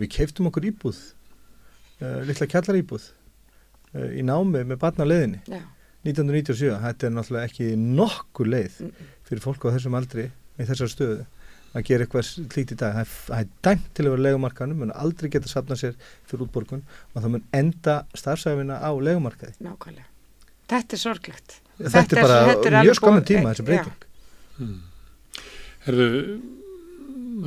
við 0.00 0.12
keiftum 0.16 0.48
okkur 0.50 0.70
íbúð 0.70 1.00
uh, 2.00 2.22
litla 2.28 2.48
kjallar 2.50 2.80
íbúð 2.80 3.08
uh, 3.10 4.08
í 4.16 4.24
námi 4.26 4.64
með 4.64 4.80
barnaleðinni 4.82 5.42
1997, 6.02 6.72
þetta 6.82 7.06
er 7.06 7.12
náttúrulega 7.14 7.48
ekki 7.50 7.66
nokkur 7.78 8.48
leið 8.50 8.80
fyrir 9.28 9.42
fólk 9.44 9.68
á 9.70 9.74
þessum 9.76 9.94
aldri 9.94 10.24
í 10.58 10.66
þessar 10.66 10.90
stöðu 10.90 11.26
að 11.72 11.84
gera 11.88 12.04
eitthvað 12.04 12.26
slíkt 12.28 12.74
í 12.74 12.78
dag. 12.80 12.98
Það 13.06 13.36
er 13.38 13.50
dæmt 13.64 13.84
til 13.96 14.04
að 14.04 14.14
vera 14.14 14.24
legumarkanum 14.26 14.80
mun 14.82 14.94
aldrei 14.98 15.30
geta 15.32 15.48
sapna 15.48 15.78
sér 15.78 15.94
fyrir 16.28 16.44
útborgun 16.46 16.82
og 16.84 17.20
það 17.22 17.30
mun 17.36 17.44
enda 17.56 17.94
starfsæfina 18.18 18.80
á 18.82 18.90
legumarkaði 18.92 19.54
Nákvæmlega, 19.64 20.08
þetta 20.72 20.98
er 20.98 21.02
sorglegt. 21.04 21.58
Þetta, 21.78 21.92
þetta 21.94 22.18
er 22.18 22.26
bara 22.26 22.40
þetta 22.50 22.68
er 22.72 22.76
mjög 22.80 22.98
skamum 22.98 23.24
tíma 23.30 23.52
þessi 23.54 23.68
breyting. 23.70 24.08
Herðu, 25.86 26.10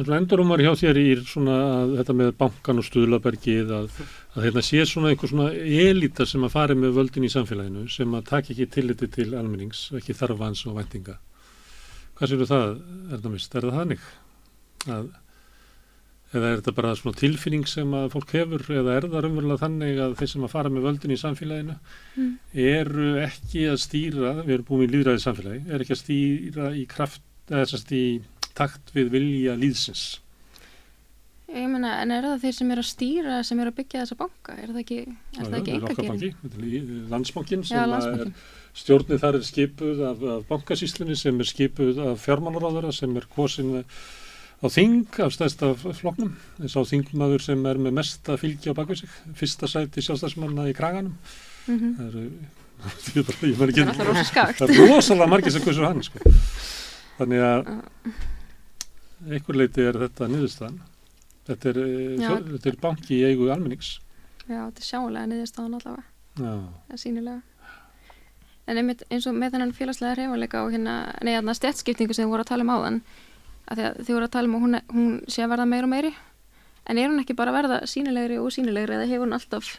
endurumar 0.04 0.60
hjá 0.60 0.72
þér 0.76 0.98
í 1.00 1.06
svona 1.24 1.56
að 1.80 1.92
þetta 2.00 2.14
með 2.20 2.32
bankan 2.40 2.82
og 2.82 2.86
stuðlabergið 2.88 3.70
að, 3.78 4.00
að 4.36 4.48
þetta 4.48 4.64
sé 4.68 4.86
svona 4.90 5.12
einhver 5.14 5.32
svona 5.32 5.52
elita 5.56 6.26
sem 6.28 6.44
að 6.44 6.56
fari 6.56 6.76
með 6.76 6.98
völdin 6.98 7.28
í 7.28 7.32
samfélaginu 7.32 7.86
sem 7.94 8.16
að 8.18 8.26
taka 8.32 8.52
ekki 8.54 8.68
tilliti 8.74 9.08
til 9.08 9.30
almennings, 9.40 9.86
ekki 9.96 10.18
þarfans 10.18 10.66
og 10.68 10.76
væntinga. 10.80 11.16
Hvað 12.16 12.32
séu 12.32 12.48
það, 12.50 12.74
er 13.12 13.22
það 13.22 13.32
mist? 13.36 13.56
Er 13.56 13.68
það 13.70 13.80
þannig? 13.80 14.04
Að, 14.96 15.08
eða 16.36 16.50
er 16.52 16.60
þetta 16.60 16.74
bara 16.76 16.96
svona 17.00 17.20
tilfinning 17.20 17.66
sem 17.70 17.96
að 17.96 18.10
fólk 18.14 18.34
hefur 18.36 18.64
eða 18.76 18.96
er 19.00 19.08
það 19.08 19.26
raunverulega 19.26 19.62
þannig 19.64 20.02
að 20.04 20.18
þeir 20.20 20.32
sem 20.34 20.46
að 20.48 20.54
fara 20.56 20.72
með 20.74 20.88
völdin 20.90 21.16
í 21.16 21.22
samfélaginu 21.22 21.78
Mm. 22.16 22.30
eru 22.56 23.08
ekki 23.20 23.66
að 23.68 23.80
stýra, 23.84 24.30
við 24.46 24.54
erum 24.54 24.68
búin 24.70 24.86
í 24.86 24.92
líðræði 24.94 25.24
samfélagi, 25.24 25.64
er 25.68 25.82
ekki 25.84 25.96
að 25.96 26.00
stýra 26.00 26.70
í 26.76 26.86
kraft, 26.88 27.22
eða 27.50 27.66
þess 27.66 27.76
að 27.84 27.92
í 28.00 28.06
takt 28.58 28.94
við 28.96 29.12
vilja 29.16 29.56
líðsins. 29.60 30.06
Ég 31.56 31.70
meina, 31.72 31.94
en 32.02 32.12
er 32.12 32.26
það 32.26 32.42
þeir 32.42 32.56
sem 32.58 32.72
er 32.74 32.82
að 32.82 32.88
stýra 32.90 33.38
sem 33.46 33.60
er 33.62 33.70
að 33.70 33.78
byggja 33.78 34.02
þessa 34.02 34.18
banka? 34.20 34.56
Er 34.60 34.74
það 34.74 34.82
ekki, 34.82 35.00
er 35.06 35.46
það 35.46 35.58
ekki 35.60 35.76
enga 35.76 35.96
banki, 36.00 36.32
landsbankin 37.14 37.64
Já, 37.64 37.70
sem 37.70 37.96
að 37.96 38.08
er 38.26 38.32
stjórnið 38.76 39.22
þar 39.22 39.38
er 39.40 39.48
skipuð 39.48 40.04
af, 40.10 40.24
af 40.34 40.46
bankasýslunni 40.50 41.16
sem 41.20 41.40
er 41.40 41.52
skipuð 41.52 42.02
af 42.10 42.26
fjármálaráðara 42.26 42.92
sem 42.96 43.14
er 43.16 43.28
kosin 43.32 43.72
á 43.80 44.68
þing 44.74 45.20
af 45.24 45.36
stæðsta 45.38 45.72
floknum 46.02 46.34
eins 46.60 46.76
og 46.76 46.90
þingmaður 46.90 47.46
sem 47.46 47.66
er 47.70 47.80
með 47.80 48.00
mesta 48.02 48.36
fylgi 48.42 48.74
á 48.74 48.78
bakvið 48.78 49.04
sig, 49.04 49.16
fyrsta 49.38 49.70
sæti 49.70 50.04
sjálfstæðsmanna 50.04 50.68
í 50.72 50.76
kraganum 50.76 51.16
Mm 51.66 51.80
-hmm. 51.80 51.96
það 51.98 52.08
eru 52.08 52.30
Það 53.56 53.78
er 53.78 53.88
alltaf 53.88 54.08
rosa 54.08 54.24
skakt. 54.24 54.60
það 54.60 54.70
er 54.70 54.90
rosalega 54.90 55.28
margir 55.28 55.52
sem 55.52 55.62
hversu 55.62 55.86
hann 55.86 56.04
sko. 56.04 56.20
þannig 57.18 57.40
að 57.40 57.70
einhver 59.30 59.56
leiti 59.60 59.82
er 59.86 59.94
þetta 60.06 60.28
niðurstaðan. 60.32 60.80
Þetta 61.46 61.70
er, 61.72 61.78
eh, 61.78 62.18
þjó- 62.22 62.48
þetta 62.56 62.68
er 62.72 62.78
banki 62.82 63.20
í 63.20 63.24
eigu 63.30 63.50
almennings. 63.54 64.00
Já, 64.48 64.60
þetta 64.70 64.82
er 64.82 64.90
sjálega 64.90 65.28
niðurstáðan 65.32 65.76
allavega, 65.80 66.04
já, 66.38 66.54
það 66.90 66.94
er 66.94 67.02
sínilega. 67.02 67.42
En 68.68 68.78
einmitt 68.82 69.04
eins 69.14 69.28
og 69.30 69.36
með 69.38 69.52
þennan 69.56 69.74
félagslega 69.78 70.16
reyfanleika 70.18 70.64
og 70.66 70.72
hérna, 70.74 70.94
nei, 71.22 71.34
þarna 71.38 71.54
stjætskiptingu 71.58 72.16
sem 72.18 72.26
þið 72.26 72.32
voru 72.34 72.42
að 72.46 72.50
tala 72.50 72.66
um 72.66 72.72
áðan, 72.74 73.02
að 73.70 73.82
þið 74.06 74.14
voru 74.16 74.26
að 74.28 74.32
tala 74.36 74.48
um 74.50 74.56
að 74.56 74.64
hún, 74.66 74.80
hún 74.96 75.12
sé 75.30 75.44
að 75.46 75.52
verða 75.54 75.68
meira 75.70 75.86
og 75.86 75.90
meiri, 75.94 76.14
en 76.88 76.98
er 76.98 77.10
hún 77.10 77.22
ekki 77.22 77.36
bara 77.38 77.52
að 77.54 77.58
verða 77.60 77.78
sínilegri 77.90 78.40
og 78.42 78.50
sínilegri 78.54 78.98
eða 78.98 79.08
hefur 79.10 79.26
hún 79.28 79.38
alltaf 79.38 79.70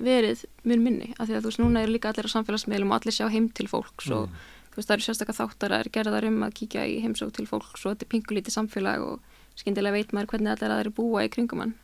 verið 0.00 0.44
mun 0.64 0.82
minni, 0.84 1.10
af 1.20 1.28
því 1.28 1.36
að 1.36 1.42
þú 1.44 1.50
veist, 1.50 1.60
núna 1.60 1.82
eru 1.84 1.92
líka 1.92 2.08
allir 2.12 2.28
á 2.28 2.34
samfélagsmiðlum 2.36 2.92
og 2.94 3.00
allir 3.02 3.12
sjá 3.12 3.28
heim 3.30 3.48
til 3.52 3.66
fólks 3.68 4.08
og 4.10 4.28
Mm. 4.28 4.34
Þú 4.70 4.78
veist, 4.78 4.88
það 4.88 4.96
eru 4.96 5.06
sérstaklega 5.06 5.38
þáttar 5.40 5.74
að 5.74 5.80
er 5.84 5.90
gerðar 5.96 6.26
um 6.30 6.42
að 6.46 6.54
kíkja 6.60 6.86
í 6.86 6.98
heimsók 7.04 7.32
til 7.36 7.46
fólks 7.50 7.84
og 7.84 7.94
þetta 7.94 8.06
er 8.06 8.10
pingulítið 8.14 8.54
samfélag 8.56 9.04
og 9.06 9.20
skyndilega 9.60 9.96
veit 9.98 10.12
maður 10.14 10.30
hvernig 10.34 10.52
allir 10.54 10.74
aðri 10.76 10.92
búa 10.94 11.24
í 11.26 11.30
kringum 11.32 11.64
hann. 11.64 11.74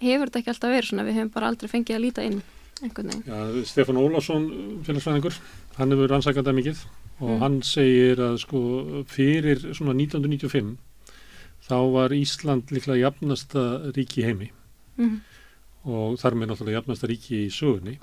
Hefur 0.00 0.30
þetta 0.30 0.40
ekki 0.42 0.52
alltaf 0.54 0.74
verið 0.74 0.88
svona, 0.90 1.04
við 1.06 1.18
höfum 1.20 1.32
bara 1.34 1.50
aldrei 1.52 1.68
fengið 1.70 1.96
að 1.96 2.04
líta 2.06 2.24
inn. 2.26 2.42
Já, 2.80 3.40
Stefán 3.68 3.98
Ólásson, 4.00 4.46
félagsfræðingur, 4.86 5.34
hann 5.76 5.90
hefur 5.92 6.08
rannsakað 6.14 6.46
það 6.48 6.58
mikið 6.60 6.84
og 7.20 7.28
Mm. 7.28 7.40
hann 7.42 7.58
segir 7.62 8.16
að 8.24 8.38
sko 8.40 8.60
fyrir 9.04 9.58
svona 9.76 9.92
1995 9.92 10.78
þá 11.68 11.76
var 11.92 12.14
Ísland 12.16 12.70
líklega 12.72 13.02
jafnasta 13.02 13.92
ríki 13.92 14.24
heimi 14.24 14.48
Mm 14.96 15.20
og 15.84 16.18
þar 16.20 16.34
með 16.36 16.50
náttúrulega 16.50 16.80
jafnasta 16.80 17.08
ríki 17.08 17.38
í 17.46 17.52
sögunni. 17.52 17.94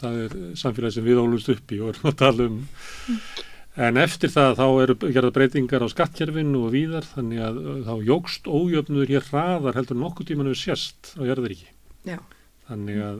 Það 0.00 0.14
er 0.24 0.36
samfélagi 0.56 0.94
sem 0.94 1.04
við 1.04 1.18
ólust 1.20 1.50
upp 1.52 1.72
í 1.72 1.80
og 1.84 1.90
erum 1.92 2.08
að 2.08 2.16
tala 2.16 2.46
um. 2.48 2.62
En 3.76 3.98
eftir 4.00 4.30
það 4.32 4.54
þá 4.56 4.66
eru 4.82 4.94
gerða 5.12 5.30
breytingar 5.36 5.84
á 5.84 5.88
skattkerfinu 5.92 6.62
og 6.64 6.72
víðar 6.72 7.04
þannig 7.10 7.42
að 7.44 7.56
uh, 7.60 7.80
þá 7.84 7.94
jógst 8.08 8.48
ójöfnuður 8.48 9.10
hér 9.12 9.26
hraðar 9.28 9.76
heldur 9.76 9.98
nokkuð 10.00 10.30
tímanu 10.30 10.54
sérst 10.56 11.12
á 11.20 11.22
jarðaríki. 11.28 11.68
Já. 12.08 12.16
Þannig 12.70 13.02
að 13.04 13.18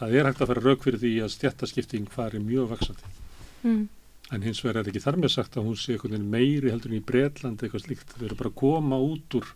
það 0.00 0.14
er 0.16 0.28
hægt 0.30 0.40
að 0.40 0.52
fara 0.52 0.64
rauk 0.64 0.86
fyrir 0.86 1.02
því 1.02 1.12
að 1.26 1.34
stjættaskipting 1.34 2.08
fari 2.08 2.40
mjög 2.40 2.70
vaksandi. 2.72 3.10
-hmm. 3.62 3.82
En 4.32 4.42
hins 4.46 4.62
vegar 4.64 4.80
er 4.80 4.88
ekki 4.88 5.02
þar 5.02 5.18
með 5.18 5.32
sagt 5.34 5.56
að 5.58 5.66
hún 5.66 5.76
sé 5.76 5.98
meiri 6.22 6.70
heldur 6.70 6.92
en 6.92 7.00
í 7.00 7.04
Bretlandi 7.04 7.66
eitthvað 7.66 7.84
slíkt. 7.84 8.16
Við 8.16 8.26
erum 8.28 8.38
bara 8.38 8.50
að 8.50 8.60
koma 8.62 8.96
út 8.96 9.34
úr 9.34 9.46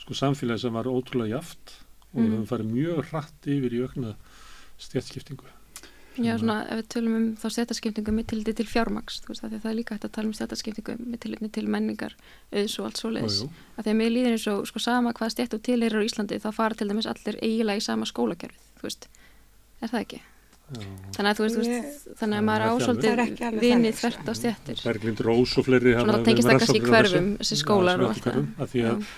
sko, 0.00 0.14
samfélagi 0.14 0.60
sem 0.60 0.72
var 0.72 0.88
ótrúlega 0.88 1.36
jaft 1.36 1.84
og 2.14 2.22
við 2.22 2.28
Mm. 2.28 2.32
höfum 2.34 2.48
farið 2.48 2.72
mjög 2.72 3.04
hratt 3.10 3.46
yfir 3.46 3.72
í 3.72 3.82
aukna 3.84 4.14
stjættskiptingu. 4.78 5.44
Já, 6.18 6.32
svona 6.40 6.56
ef 6.66 6.80
við 6.80 6.88
tölum 6.90 7.12
um 7.16 7.26
þá 7.38 7.44
stjættaskiptingu 7.54 8.12
með 8.16 8.26
tilliti 8.32 8.54
til 8.58 8.66
fjármaks, 8.66 9.20
þú 9.22 9.30
veist, 9.30 9.44
að 9.46 9.54
það 9.60 9.70
er 9.70 9.76
líka 9.78 9.94
hægt 9.94 10.08
að 10.08 10.14
tala 10.16 10.30
um 10.30 10.34
stjættaskiptingu 10.34 10.96
með 10.98 11.20
tilliti 11.22 11.50
til 11.54 11.64
menningar, 11.70 12.16
auðs 12.50 12.74
og 12.80 12.88
allt 12.88 13.00
svoleiðis. 13.00 13.38
Af 13.76 13.84
því 13.86 13.92
að 13.92 14.00
mér 14.00 14.10
líður 14.16 14.34
eins 14.34 14.48
og 14.50 14.66
sko 14.68 14.82
sama 14.82 15.14
hvað 15.14 15.32
stjætt 15.36 15.54
og 15.54 15.62
til 15.68 15.78
er 15.86 15.94
á 15.94 16.00
Íslandi, 16.02 16.40
þá 16.42 16.50
fara 16.56 16.74
til 16.74 16.90
dæmis 16.90 17.08
allir 17.10 17.38
eiginlega 17.38 17.78
í 17.78 17.86
sama 17.86 18.10
skólakerfið, 18.10 18.66
þú 18.80 18.88
veist. 18.90 19.08
Er 19.80 19.94
það 19.94 20.02
ekki? 20.02 20.20
Já. 20.70 20.84
Þannig 21.14 21.30
að 21.30 21.38
þú 21.38 21.46
veist, 21.46 21.56
þú 21.56 21.62
veist 21.64 22.20
þannig 22.20 22.38
að 22.40 22.44
maður 22.50 22.66
alveg 22.66 23.56
vinið 23.58 23.72
þannig, 23.72 23.96
þvert 24.02 24.28
á 24.30 24.32
stjættir. 24.38 24.84
Berglind 24.84 25.24
Rós 25.26 25.56
og 25.58 25.66
fleiri 25.66 25.94
Svona 25.94 26.04
hafa 26.04 26.18
það 26.18 26.28
tengist 26.28 26.50
það 26.50 26.60
kannski 26.60 26.78
í 26.78 26.84
hverfum, 26.84 27.32
þessi 27.40 27.58
skólar 27.58 28.04
og 28.04 28.12
allt 28.12 28.28
það. 28.28 28.44
af 28.58 28.70
því 28.74 28.84
að. 28.90 29.10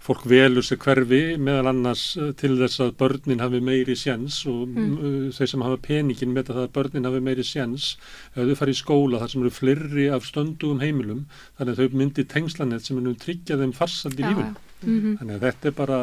Fólk 0.00 0.22
velur 0.30 0.64
sér 0.64 0.78
hverfi 0.80 1.18
meðal 1.36 1.68
annars 1.74 2.02
eh, 2.16 2.30
til 2.40 2.54
þess 2.56 2.80
að 2.80 2.94
börnin 3.02 3.42
hafi 3.44 3.60
meiri 3.60 3.96
sjens 4.00 4.38
og 4.48 4.62
Mm. 4.70 4.94
mm. 4.96 5.26
þeir 5.36 5.50
sem 5.52 5.64
hafa 5.66 5.76
peningin 5.84 6.32
með 6.32 6.48
það 6.50 6.62
að 6.64 6.72
börnin 6.78 7.04
hafi 7.10 7.20
meiri 7.26 7.44
sjens 7.44 7.90
ef 8.34 8.40
þau 8.48 8.54
fara 8.62 8.72
í 8.72 8.78
skóla 8.80 9.20
þar 9.20 9.30
sem 9.34 9.42
eru 9.44 9.50
fleiri 9.50 10.06
af 10.16 10.24
stöndugum 10.24 10.80
heimilum 10.80 11.26
þannig 11.58 11.74
að 11.74 11.82
þau 11.84 11.98
myndi 12.00 12.24
tengslanett 12.24 12.86
sem 12.88 12.96
munum 12.96 13.18
tryggja 13.20 13.58
þeim 13.60 13.72
farsald 13.76 14.18
í 14.20 14.24
lífun. 14.24 14.54
já. 14.56 14.66
Mhm. 14.80 15.18
Þannig 15.20 15.34
að 15.36 15.44
þetta 15.44 15.66
er 15.68 15.76
bara, 15.76 16.00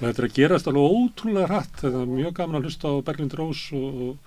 þetta 0.00 0.22
er 0.22 0.28
að 0.30 0.34
gerast 0.40 0.66
alveg 0.66 0.96
ótrúlega 0.96 1.48
hratt, 1.50 1.76
þetta 1.82 2.00
er 2.02 2.06
mjög 2.16 2.34
gaman 2.34 2.56
að 2.56 2.64
hlusta 2.70 2.88
á 2.88 2.94
Berglind 3.04 3.34
Rós 3.36 3.62
og, 3.76 4.02
og 4.08 4.18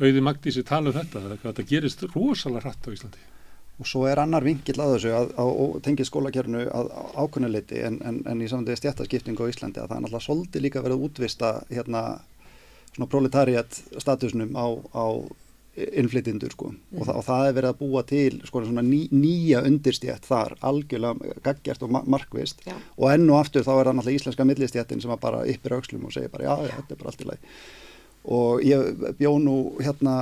Auði 0.00 0.20
Magdísi 0.24 0.64
tala 0.66 0.90
um 0.90 0.96
þetta, 0.96 1.20
þetta 1.44 1.66
gerist 1.68 2.02
rosalega 2.16 2.64
hratt 2.66 2.88
á 2.88 2.90
Íslandi. 2.90 3.22
Og 3.80 3.88
svo 3.88 4.04
er 4.08 4.20
annar 4.20 4.44
vingill 4.44 4.76
að 4.76 4.96
þessu 4.96 5.12
að, 5.16 5.30
að, 5.40 5.50
að 5.64 5.76
tengið 5.86 6.08
skólakernu 6.10 6.64
að 6.68 6.90
ákunnuliti 7.16 7.80
en, 7.86 8.00
en, 8.04 8.18
en 8.28 8.42
í 8.44 8.48
samvændi 8.50 8.76
stjættaskiptingu 8.76 9.46
á 9.48 9.50
Íslandi 9.52 9.80
að 9.80 9.88
það 9.88 9.96
er 9.96 10.02
náttúrulega 10.04 10.26
svolítið 10.26 10.66
líka 10.66 10.82
verið 10.84 10.98
að 10.98 11.06
útvista 11.08 11.52
hérna 11.70 12.02
svona 12.90 13.08
proletariat 13.10 13.78
statusnum 13.96 14.52
á, 14.52 14.66
á 14.92 15.06
innflytjendur 15.78 16.52
sko. 16.52 16.72
Og, 16.96 17.04
það, 17.06 17.12
og 17.14 17.24
það 17.26 17.46
er 17.46 17.54
verið 17.56 17.70
að 17.70 17.78
búa 17.80 18.02
til 18.08 18.40
sko 18.48 18.62
svona 18.64 18.82
ný, 18.84 19.00
nýja 19.14 19.62
undirstjætt 19.68 20.26
þar 20.28 20.56
algjörlega 20.66 21.36
gaggjart 21.46 21.84
og 21.86 21.94
ma 21.94 22.02
markvist 22.10 22.64
Já. 22.66 22.74
og 22.96 23.06
enn 23.12 23.28
og 23.30 23.38
aftur 23.38 23.64
þá 23.66 23.72
er 23.76 23.90
það 23.90 23.96
náttúrulega 23.98 24.20
íslenska 24.20 24.46
millistjættin 24.50 25.04
sem 25.04 25.14
að 25.14 25.22
bara 25.22 25.44
yppir 25.48 25.76
aukslum 25.78 26.08
og 26.08 26.14
segir 26.16 26.32
bara 26.32 26.48
já, 26.48 26.66
já, 26.66 26.74
þetta 26.80 26.96
er 26.96 27.00
bara 27.00 27.12
allt 27.12 27.24
í 27.24 27.30
lagi. 27.30 27.54
Og 28.36 28.64
ég 28.66 29.04
bjó 29.20 29.34
nú 29.40 29.56
hérna 29.80 30.16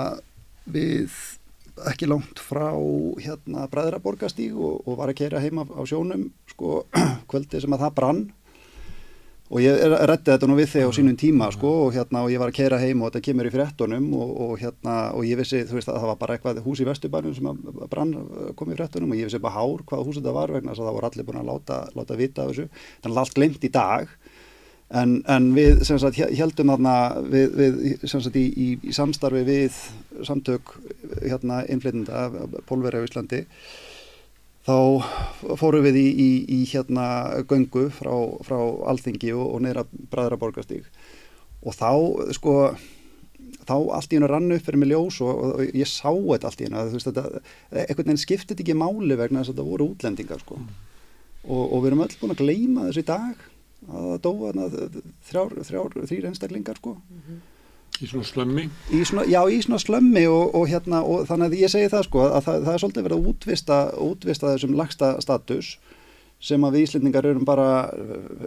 við 0.69 1.17
ekki 1.91 2.09
langt 2.11 2.41
frá 2.43 2.73
hérna 3.23 3.69
Bræðraborgastíg 3.73 4.57
og, 4.57 4.83
og 4.89 4.99
var 4.99 5.13
að 5.13 5.21
keira 5.23 5.43
heima 5.43 5.67
á 5.69 5.83
sjónum 5.89 6.29
sko 6.51 6.83
kvöldi 7.31 7.63
sem 7.63 7.75
að 7.77 7.87
það 7.87 7.97
brann. 8.01 8.27
Og 9.49 9.63
ég 9.65 9.81
rætti 9.81 10.29
þetta 10.29 10.49
nú 10.51 10.59
við 10.59 10.75
þig 10.75 10.85
á 10.85 10.93
sínum 10.93 11.15
tíma 11.17 11.47
sko 11.55 11.71
og 11.87 11.95
hérna 11.95 12.21
og 12.27 12.33
ég 12.35 12.41
var 12.43 12.51
að 12.53 12.59
keira 12.59 12.81
heim 12.83 13.01
og 13.01 13.09
þetta 13.09 13.25
kemur 13.31 13.49
í 13.49 13.53
fréttunum 13.55 14.11
og, 14.13 14.33
og 14.45 14.51
hérna 14.61 14.97
og 15.17 15.25
ég 15.25 15.41
vissi 15.41 15.63
þú 15.65 15.79
veist 15.79 15.89
að 15.89 16.03
það 16.03 16.11
var 16.11 16.19
bara 16.21 16.37
eitthvað 16.37 16.61
hús 16.67 16.83
í 16.85 16.89
Vesturbænum 16.89 17.37
sem 17.39 17.49
að 17.49 17.87
brann 17.89 18.13
kom 18.59 18.75
í 18.75 18.77
fréttunum 18.77 19.15
og 19.15 19.21
ég 19.23 19.31
vissi 19.31 19.41
bara 19.41 19.57
hár 19.57 19.87
hvaða 19.89 20.05
hús 20.05 20.19
þetta 20.21 20.35
var 20.37 20.53
vegna 20.53 20.75
þess 20.75 20.85
að 20.85 20.91
það 20.91 20.99
voru 20.99 21.09
allir 21.09 21.29
búin 21.31 21.41
að 21.41 21.49
láta, 21.49 21.79
láta 21.97 22.19
vita 22.21 22.45
af 22.45 22.53
þessu. 22.53 22.69
Þannig 23.01 23.17
að 23.17 23.23
allt 23.25 23.39
glemt 23.41 23.65
í 23.65 23.73
dag 23.79 24.13
en, 24.89 25.19
en 25.29 25.51
við 25.57 25.83
sem 25.87 25.99
sagt 26.01 26.21
heldum 26.21 26.73
þarna 26.73 26.95
við, 27.29 27.59
við 27.59 28.07
sem 28.09 28.23
sagt 28.25 28.39
í, 28.41 28.47
í, 28.49 28.69
í 28.89 28.95
samstarfi 28.97 29.45
við 29.49 29.77
samtök 30.25 30.75
hérna 31.21 31.63
innflytenda 31.69 32.29
Pólveri 32.69 33.03
á 33.03 33.07
Íslandi 33.07 33.45
þá 34.69 34.77
fórum 35.61 35.85
við 35.87 36.01
í, 36.01 36.07
í, 36.09 36.31
í 36.59 36.61
hérna 36.73 37.09
göngu 37.49 37.89
frá, 37.95 38.13
frá 38.45 38.59
Alþingi 38.93 39.33
og, 39.37 39.47
og 39.55 39.65
neðra 39.65 39.85
Bræðraborgastíg 40.13 40.89
og 41.65 41.77
þá 41.77 41.93
sko 42.37 42.55
þá 43.69 43.77
allt 43.97 44.13
í 44.13 44.17
hennu 44.17 44.29
rann 44.31 44.53
upp 44.55 44.65
fyrir 44.65 44.81
mig 44.81 44.91
ljós 44.93 45.21
og, 45.25 45.31
og, 45.31 45.55
og 45.61 45.77
ég 45.77 45.89
sá 45.89 46.09
þetta 46.09 46.49
allt 46.49 46.63
í 46.63 46.69
hennu 46.69 46.81
einhvern 46.81 48.05
veginn 48.07 48.21
skiptit 48.25 48.63
ekki 48.65 48.77
máli 48.79 49.19
vegna 49.19 49.43
þess 49.43 49.53
að 49.53 49.59
þetta 49.59 49.69
voru 49.69 49.89
útlendingar 49.93 50.43
sko. 50.45 50.61
Og, 51.49 51.63
og 51.65 51.83
við 51.83 51.91
erum 51.91 52.05
öll 52.05 52.17
búin 52.21 52.35
að 52.35 52.43
gleyma 52.43 52.87
þessu 52.89 53.05
í 53.05 53.09
dag 53.09 53.47
að 53.87 54.09
það 54.09 54.19
dóa 54.27 54.53
þrjár, 55.29 55.55
þrjár, 55.69 55.97
þrýr 56.11 56.29
einstaklingar 56.31 56.81
sko. 56.81 56.97
Í 57.99 58.07
svona 58.07 58.27
slömmi? 58.29 58.69
Í 58.95 59.03
svona, 59.09 59.25
já, 59.27 59.41
í 59.51 59.59
svona 59.65 59.81
slömmi 59.83 60.25
og, 60.31 60.55
og, 60.55 60.67
hérna, 60.71 61.03
og 61.03 61.25
þannig 61.27 61.51
að 61.51 61.63
ég 61.65 61.73
segi 61.73 61.91
það 61.91 62.05
sko 62.07 62.25
að 62.29 62.43
það, 62.47 62.59
það 62.67 62.75
er 62.75 62.83
svolítið 62.83 63.07
verið 63.09 63.19
að 63.19 63.31
útvista, 63.33 63.79
útvista 64.05 64.53
þessum 64.53 64.77
lagsta 64.79 65.13
status 65.25 65.73
sem 66.39 66.63
að 66.63 66.77
við 66.77 66.85
Íslendingar 66.87 67.27
erum 67.27 67.47
bara, 67.47 67.71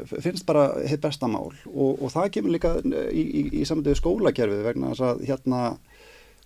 finnst 0.07 0.45
bara 0.47 0.69
hitt 0.87 1.01
besta 1.03 1.27
mál. 1.27 1.51
Og, 1.67 1.99
og 1.99 2.13
það 2.13 2.29
kemur 2.37 2.55
líka 2.55 2.77
í, 3.11 3.23
í, 3.23 3.41
í 3.59 3.65
samtöðu 3.67 3.99
skólakerfið 3.99 4.63
vegna 4.69 4.93
þess 4.93 5.07
að 5.09 5.25
hérna 5.27 5.63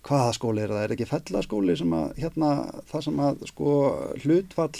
hvaða 0.06 0.34
skóli 0.34 0.62
er 0.64 0.74
það, 0.74 0.82
er 0.82 0.94
ekki 0.96 1.08
fellaskóli 1.10 1.76
sem 1.78 1.94
að 1.96 2.20
hérna 2.22 2.50
það 2.90 3.06
sem 3.06 3.22
að 3.26 3.46
sko 3.50 3.76
hlutfall 4.24 4.74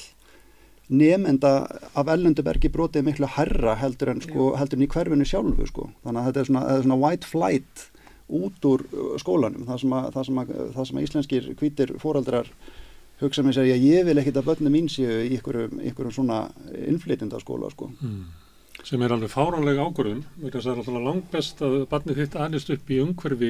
nefnenda 0.89 1.53
af 1.99 2.09
ellendubergi 2.14 2.70
brotið 2.72 3.09
miklu 3.09 3.28
herra 3.37 3.74
heldur 3.80 4.12
en, 4.12 4.22
sko, 4.22 4.53
heldur 4.59 4.78
en 4.78 4.87
í 4.87 4.91
hverfinu 4.93 5.26
sjálfu 5.26 5.68
sko. 5.70 5.91
þannig 6.07 6.20
að 6.20 6.26
þetta 6.30 6.43
er 6.43 6.51
svona, 6.51 6.64
er 6.70 6.87
svona 6.87 7.01
white 7.03 7.30
flight 7.30 7.87
út 8.26 8.68
úr 8.70 8.87
uh, 8.91 9.12
skólanum 9.22 9.66
það 9.68 9.82
sem 9.82 9.95
að, 9.99 10.09
það 10.14 10.28
sem 10.28 10.41
að, 10.43 10.57
það 10.76 10.89
sem 10.89 10.99
að 10.99 11.07
íslenskir 11.09 11.53
hvítir 11.61 11.95
fóraldrar 12.03 12.51
hugsa 13.20 13.43
með 13.43 13.59
sér 13.59 13.70
ég 13.72 14.07
vil 14.07 14.18
ekkit 14.20 14.41
að 14.43 14.51
börnum 14.51 14.74
mín 14.76 14.91
séu 14.93 15.22
í 15.24 15.39
ykkurum 15.39 16.12
svona 16.12 16.47
innflytjenda 16.87 17.41
skóla 17.43 17.70
sko. 17.72 17.91
Mm 18.01 18.45
sem 18.87 19.03
er 19.03 19.11
alveg 19.11 19.32
fáránlega 19.32 19.82
ákvörðun 19.82 20.20
vegna 20.39 20.61
þess 20.61 20.68
að 20.68 20.76
það 20.76 20.76
er 20.76 20.80
alltaf 20.82 21.05
langt 21.07 21.30
best 21.32 21.62
að 21.66 21.72
barnið 21.91 22.18
þitt 22.20 22.34
aðlist 22.39 22.68
upp 22.70 22.91
í 22.95 22.99
umhverfi 23.03 23.49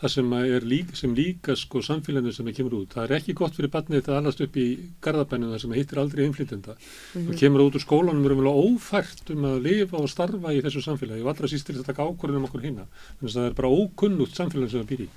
það 0.00 0.12
sem, 0.16 0.32
líka, 0.66 0.96
sem 0.98 1.12
líka 1.14 1.54
sko 1.60 1.82
samfélaginu 1.86 2.34
sem 2.34 2.48
það 2.48 2.56
kemur 2.56 2.74
út. 2.80 2.96
Það 2.96 3.04
er 3.04 3.14
ekki 3.20 3.36
gott 3.38 3.54
fyrir 3.54 3.70
barnið 3.70 4.00
þitt 4.00 4.10
að 4.10 4.18
aðlast 4.18 4.42
upp 4.42 4.58
í 4.58 4.66
garðabæninu 5.06 5.52
það 5.52 5.62
sem 5.62 5.76
hittir 5.78 6.02
aldrei 6.02 6.24
einflýtenda. 6.26 6.74
Mm 6.74 7.14
-hmm. 7.14 7.28
Það 7.28 7.40
kemur 7.44 7.64
út 7.68 7.78
úr 7.78 7.84
skólanum 7.86 8.24
og 8.24 8.26
er 8.26 8.34
umvel 8.34 8.56
ófært 8.66 9.30
um 9.30 9.44
að 9.52 9.62
lifa 9.68 9.96
og 10.02 10.10
starfa 10.10 10.50
í 10.50 10.62
þessu 10.66 10.82
samfélagi 10.82 11.22
og 11.22 11.30
allra 11.30 11.52
sístir 11.52 11.78
þetta 11.78 12.02
ákvörðun 12.02 12.42
um 12.42 12.48
okkur 12.50 12.66
hinna. 12.66 12.86
Þannig 13.20 13.30
að 13.30 13.38
það 13.38 13.46
er 13.46 13.58
bara 13.62 13.74
ókunnugt 13.78 14.34
samfélaginu 14.34 14.70
sem 14.70 14.82
það 14.82 14.90
býr 14.90 15.06
í. 15.06 15.08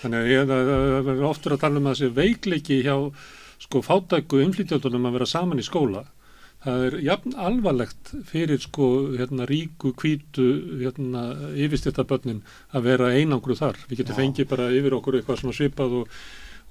Þannig 0.00 0.18
að 0.18 0.48
það 0.48 1.12
er 1.12 1.28
oftur 1.28 1.52
að 1.52 1.60
tala 1.60 1.76
um 1.76 1.86
að 1.86 1.94
þessi 1.94 2.14
veikleiki 2.16 2.82
hjá 2.88 2.96
sko 3.58 3.82
fátæku 3.82 4.40
einflýtjandunum 4.40 5.06
að 5.06 5.12
vera 5.12 5.26
saman 5.26 5.60
í 5.60 5.66
skóla 5.66 6.06
það 6.64 6.82
er 6.88 6.96
jafn 7.06 7.36
alvarlegt 7.38 8.10
fyrir 8.26 8.60
sko 8.62 8.88
hérna 9.14 9.46
ríku 9.48 9.92
kvítu 9.98 10.48
hérna 10.82 11.30
yfirstjættabönnin 11.54 12.42
að 12.74 12.90
vera 12.90 13.14
einangru 13.14 13.56
þar. 13.58 13.78
Við 13.88 14.02
getum 14.02 14.18
fengið 14.18 14.50
bara 14.50 14.68
yfir 14.74 14.98
okkur 14.98 15.18
eitthvað 15.18 15.42
svona 15.42 15.56
svipað 15.56 15.96
og, 16.00 16.14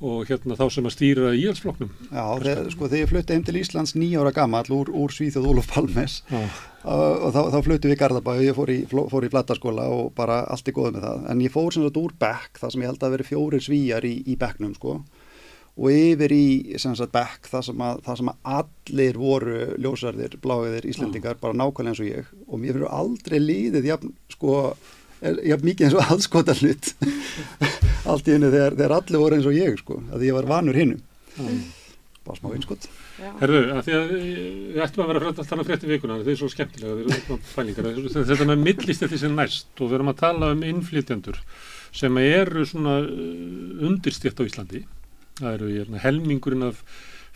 og 0.03 0.27
hérna 0.29 0.57
þá 0.59 0.65
sem 0.75 0.89
að 0.89 0.95
stýra 0.97 1.31
í 1.37 1.45
allsfloknum. 1.49 1.93
Já, 2.11 2.25
þeir, 2.43 2.63
sko 2.73 2.89
þegar 2.89 3.03
ég 3.03 3.13
flutti 3.13 3.37
heim 3.37 3.45
til 3.47 3.59
Íslands 3.61 3.95
nýjára 3.97 4.33
gammal 4.35 4.67
úr, 4.75 4.91
úr 4.91 5.15
Svíþjóð 5.15 5.47
Úlof 5.53 5.71
Palmes 5.71 6.19
uh, 6.29 6.57
og 6.83 7.31
þá, 7.35 7.41
þá 7.55 7.59
flutti 7.69 7.93
við 7.93 8.01
Garðabæ 8.01 8.33
og 8.35 8.43
ég 8.43 8.57
fór 8.59 8.73
í, 8.73 8.81
fór 8.91 9.27
í 9.27 9.31
Blataskóla 9.31 9.87
og 9.93 10.11
bara 10.19 10.41
allt 10.51 10.67
er 10.67 10.75
góð 10.75 10.97
með 10.97 11.07
það. 11.07 11.23
En 11.31 11.45
ég 11.47 11.55
fór 11.55 11.71
sem 11.71 11.87
sagt 11.87 12.01
úr 12.03 12.17
Beck, 12.19 12.59
það 12.59 12.75
sem 12.75 12.83
ég 12.83 12.91
held 12.91 13.07
að 13.07 13.15
veri 13.15 13.29
fjórir 13.31 13.63
svíjar 13.63 14.09
í, 14.09 14.17
í 14.27 14.35
Becknum 14.39 14.75
sko 14.75 14.99
og 15.77 15.93
yfir 15.93 16.33
í 16.33 16.45
sagt, 16.81 17.11
Beck 17.13 17.49
það 17.51 17.65
sem, 17.69 17.81
að, 17.85 18.03
það 18.07 18.19
sem 18.19 18.31
að 18.31 18.51
allir 18.57 19.19
voru 19.21 19.57
ljósarðir, 19.77 20.37
bláiðir, 20.41 20.87
Íslendingar 20.89 21.37
bara 21.41 21.57
nákvæmlega 21.57 21.93
eins 21.93 22.01
og 22.01 22.09
ég. 22.09 22.31
Og 22.47 22.61
mér 22.61 22.77
fyrir 22.77 22.95
aldrei 22.97 23.37
líðið 23.43 23.89
jafn, 23.91 24.13
sko, 24.33 24.55
jafn 25.21 25.67
mikið 25.69 25.87
eins 25.87 25.97
og 25.97 26.13
aðskota 26.15 26.57
hlut 26.57 26.93
allt 28.09 28.29
í 28.29 28.35
hennu 28.35 28.51
þegar, 28.53 28.77
þegar 28.77 28.95
allir 28.99 29.23
voru 29.23 29.37
eins 29.37 29.49
og 29.49 29.57
ég 29.57 29.81
sko, 29.81 30.01
að 30.13 30.25
ég 30.27 30.37
var 30.37 30.49
vanur 30.49 30.77
hinnum 30.77 31.03
bara 32.27 32.37
smá 32.39 32.51
einskott 32.53 32.87
Herðu, 33.39 33.61
að 33.73 33.79
því 33.87 33.95
að 33.97 34.11
við 34.11 34.81
ættum 34.83 35.03
að 35.03 35.11
vera 35.13 35.31
að 35.31 35.39
tala 35.49 35.65
frétti 35.65 35.89
vikuna, 35.89 36.19
það 36.21 36.31
er 36.33 36.39
svo 36.41 36.49
skemmtilega 36.51 37.37
fælingar, 37.53 37.87
þetta 38.13 38.47
með 38.51 38.63
millist 38.65 39.05
eftir 39.07 39.21
sem 39.21 39.37
næst 39.37 39.81
og 39.81 39.89
við 39.89 39.97
erum 39.97 40.11
að 40.11 40.19
tala 40.21 40.51
um 40.53 40.61
innflytjandur 40.67 41.39
sem 41.97 42.19
eru 42.21 42.65
svona 42.67 42.99
undirstjætt 43.87 44.43
á 44.43 44.45
Íslandi 44.45 44.83
það 45.37 45.53
eru 45.53 45.69
hérna, 45.73 46.01
helmingurinn 46.03 46.67
af 46.67 46.81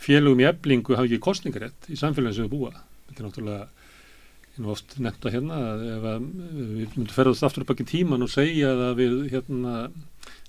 félögum 0.02 0.42
í 0.42 0.48
eblingu 0.50 0.98
hafa 0.98 1.10
ekki 1.10 1.22
kostningarétt 1.22 1.90
í 1.92 2.00
samfélagin 2.00 2.40
sem 2.40 2.48
við 2.48 2.56
búa. 2.56 2.72
Þetta 3.10 3.22
er 3.22 3.28
náttúrulega 3.28 3.68
ég 4.52 4.64
nú 4.64 4.72
oft 4.74 4.96
nefnda 5.00 5.34
hérna 5.34 5.60
að 5.72 5.84
ef 5.88 6.08
að 6.12 6.24
við 6.24 6.96
myndum 6.96 7.12
ferðast 7.16 7.46
aftur 7.48 7.66
upp 7.66 7.74
ekki 7.76 7.88
tíman 7.92 8.26
og 8.26 8.32
segja 8.34 8.72
að 8.90 8.98
við 9.00 9.20
hérna 9.32 9.76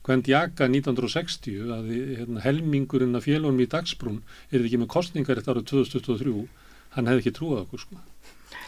hvend 0.02 0.30
jaka 0.30 0.66
1960 0.66 1.74
að 1.76 1.92
hérna, 1.92 2.42
helmingurinn 2.42 3.18
af 3.18 3.28
félögum 3.28 3.60
í 3.62 3.68
dagsbrún 3.70 4.22
er 4.50 4.64
ekki 4.64 4.80
með 4.82 4.90
kostningarétt 4.96 5.52
árið 5.52 5.68
2023 5.70 6.34
hann 6.96 7.08
hefði 7.08 7.22
ekki 7.22 7.36
trúað 7.38 7.62
okkur 7.66 7.84
sko. 7.84 8.00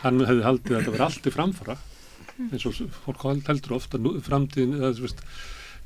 Hann 0.05 0.23
hefði 0.23 0.47
haldið 0.47 0.77
að 0.77 0.79
þetta 0.79 0.95
verði 0.95 1.09
allt 1.09 1.27
í 1.27 1.35
framfara 1.35 1.77
eins 2.35 2.65
og 2.69 2.79
fólk 3.05 3.27
heldur 3.49 3.77
ofta 3.77 4.01
framtíðin 4.27 4.79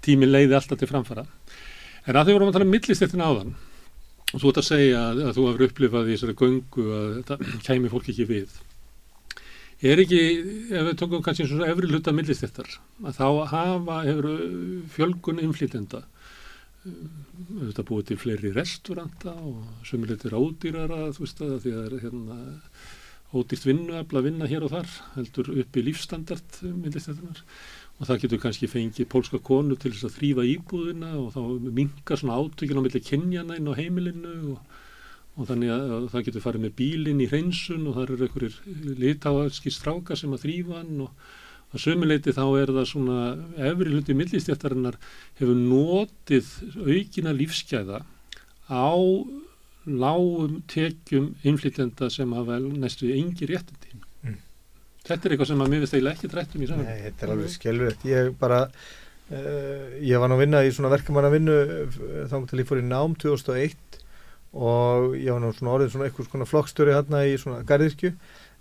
tímin 0.04 0.30
leiði 0.30 0.56
alltaf 0.56 0.78
til 0.80 0.88
framfara 0.90 1.24
En 2.08 2.16
að 2.16 2.28
því 2.28 2.36
vorum 2.36 2.50
að 2.50 2.56
tala 2.56 2.68
um 2.68 2.72
millistettin 2.72 3.24
áðan 3.24 3.54
og 4.28 4.42
þú 4.42 4.50
ert 4.50 4.60
að 4.60 4.68
segja 4.68 5.04
að, 5.04 5.22
að 5.28 5.36
þú 5.36 5.46
hefur 5.48 5.66
upplifað 5.68 6.08
í 6.08 6.16
þessari 6.16 6.36
göngu 6.42 6.86
að 6.98 7.06
þetta 7.18 7.62
kæmi 7.68 7.92
fólk 7.92 8.10
ekki 8.12 8.28
við. 8.28 8.58
Er 9.88 10.02
ekki, 10.02 10.20
ef 10.74 10.86
við 10.88 10.94
tókum 10.98 11.22
kannski 11.24 11.44
eins 11.44 11.54
og 11.54 11.64
efri 11.68 11.88
hluta 11.88 12.12
millistettar, 12.12 12.70
að 13.04 13.20
þá 13.20 13.26
hafa, 13.52 13.98
hefur 14.08 14.30
fjölgun 14.96 15.42
inflýtenda 15.44 16.02
þetta 16.86 17.84
búið 17.88 18.06
til 18.10 18.18
fleiri 18.20 18.52
restauranta 18.54 19.34
og 19.34 19.86
sömuleitir 19.86 20.36
ádýrara 20.36 21.08
þú 21.14 21.24
veist 21.24 21.42
að 21.44 21.56
því 21.64 21.72
að 21.74 21.78
það 21.78 21.88
er 21.88 22.04
hérna 22.04 22.38
ódýrt 23.28 23.66
vinnuafla 23.68 24.22
að 24.22 24.28
vinna 24.28 24.48
hér 24.48 24.64
og 24.64 24.72
þar 24.72 24.92
heldur 25.16 25.50
upp 25.62 25.76
í 25.76 25.84
lífstandard 25.84 26.60
millistettunar 26.64 27.42
og 27.98 28.06
það 28.06 28.20
getur 28.24 28.42
kannski 28.42 28.68
fengið 28.70 29.08
pólska 29.10 29.40
konu 29.42 29.76
til 29.76 29.90
þess 29.94 30.06
að 30.06 30.18
þrýfa 30.18 30.44
íbúðina 30.52 31.14
og 31.18 31.32
þá 31.34 31.40
mingar 31.80 32.20
svona 32.20 32.38
átökjum 32.38 32.78
á 32.78 32.84
milli 32.86 33.02
kynjana 33.02 33.58
inn 33.58 33.70
á 33.70 33.78
heimilinu 33.78 34.34
og, 34.52 34.78
og 35.34 35.50
þannig 35.50 35.74
að 35.74 36.06
það 36.12 36.24
getur 36.28 36.44
farið 36.46 36.64
með 36.66 36.76
bílinn 36.78 37.24
í 37.24 37.28
hreinsun 37.32 37.88
og 37.90 37.98
það 37.98 38.06
eru 38.06 38.28
einhverjir 38.28 38.96
litáðski 39.02 39.74
strákar 39.74 40.20
sem 40.20 40.36
að 40.36 40.44
þrýfa 40.46 40.78
hann 40.78 41.04
og 41.08 41.28
að 41.68 41.82
sömuleiti 41.84 42.32
þá 42.32 42.44
er 42.62 42.72
það 42.76 42.88
svona 42.92 43.18
efri 43.68 43.92
hluti 43.92 44.16
millistjættarinnar 44.16 44.96
hefur 45.40 45.58
notið 45.58 46.54
aukina 46.86 47.34
lífsgæða 47.36 48.00
á 48.70 48.94
lágum 49.88 50.62
tekjum 50.70 51.32
innflytjenda 51.42 52.08
sem 52.12 52.32
hafa 52.36 52.60
næstu 52.60 53.10
engi 53.12 53.48
réttindi 53.50 53.97
Þetta 55.08 55.28
er 55.28 55.34
eitthvað 55.34 55.50
sem 55.50 55.62
að 55.64 55.70
mér 55.72 55.82
finnst 55.82 55.94
eiginlega 55.96 56.18
ekki 56.18 56.30
drættum 56.32 56.64
í 56.64 56.68
saman. 56.68 56.88
Nei, 56.88 57.04
þetta 57.06 57.24
er 57.24 57.30
alveg 57.34 57.52
skjálfilegt. 57.54 58.02
Ég 58.08 58.32
bara, 58.40 58.58
uh, 59.32 59.86
ég 60.04 60.20
var 60.20 60.28
nú 60.28 60.36
að 60.36 60.42
vinna 60.44 60.64
í 60.66 60.72
svona 60.74 60.92
verkamanna 60.92 61.30
vinnu 61.32 61.54
eh, 61.56 61.96
þá 62.28 62.36
til 62.50 62.60
ég 62.60 62.68
fór 62.68 62.82
í 62.82 62.84
nám 62.84 63.14
2001 63.22 64.02
og 64.58 65.16
ég 65.16 65.32
var 65.32 65.40
nú 65.44 65.52
svona 65.56 65.74
orðið 65.76 65.94
svona 65.94 66.08
eitthvað 66.08 66.28
svona 66.28 66.48
flokkstöri 66.48 66.94
hérna 66.96 67.24
í 67.28 67.34
svona 67.40 67.64
gardirkju 67.68 68.12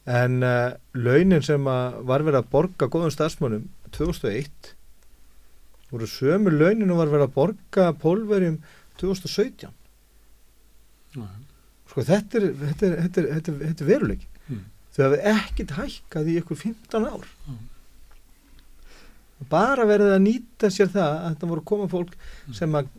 en 0.08 0.40
uh, 0.44 0.76
launin 0.96 1.44
sem 1.44 1.68
að 1.68 2.00
var 2.08 2.24
verið 2.24 2.42
að 2.42 2.50
borga 2.54 2.90
góðum 2.92 3.12
stafsmönum 3.12 3.68
2001 3.96 4.72
voru 5.92 6.08
sömu 6.12 6.52
launin 6.52 6.92
og 6.92 7.02
var 7.02 7.12
verið 7.12 7.28
að 7.28 7.36
borga 7.36 7.90
pólverjum 8.00 8.58
2017. 9.00 9.72
Nei. 11.18 11.36
Sko 11.88 12.04
þetta 12.08 12.40
er, 12.40 12.50
þetta 12.64 12.88
er, 12.88 12.98
þetta 13.06 13.22
er, 13.22 13.60
þetta 13.64 13.84
er 13.84 13.92
veruleik 13.92 14.26
þau 14.98 15.04
hafi 15.08 15.20
ekkert 15.34 15.76
hækkað 15.78 16.32
í 16.32 16.38
ykkur 16.42 16.62
15 16.64 17.10
ár 17.10 17.28
mm. 17.48 17.60
bara 19.52 19.88
verið 19.90 20.16
að 20.16 20.24
nýta 20.26 20.72
sér 20.74 20.90
það 20.96 21.12
að 21.12 21.28
þetta 21.30 21.52
voru 21.54 21.68
koma 21.74 21.92
fólk 21.92 22.18
mm. 22.18 22.58
sem 22.58 22.80
að 22.80 22.90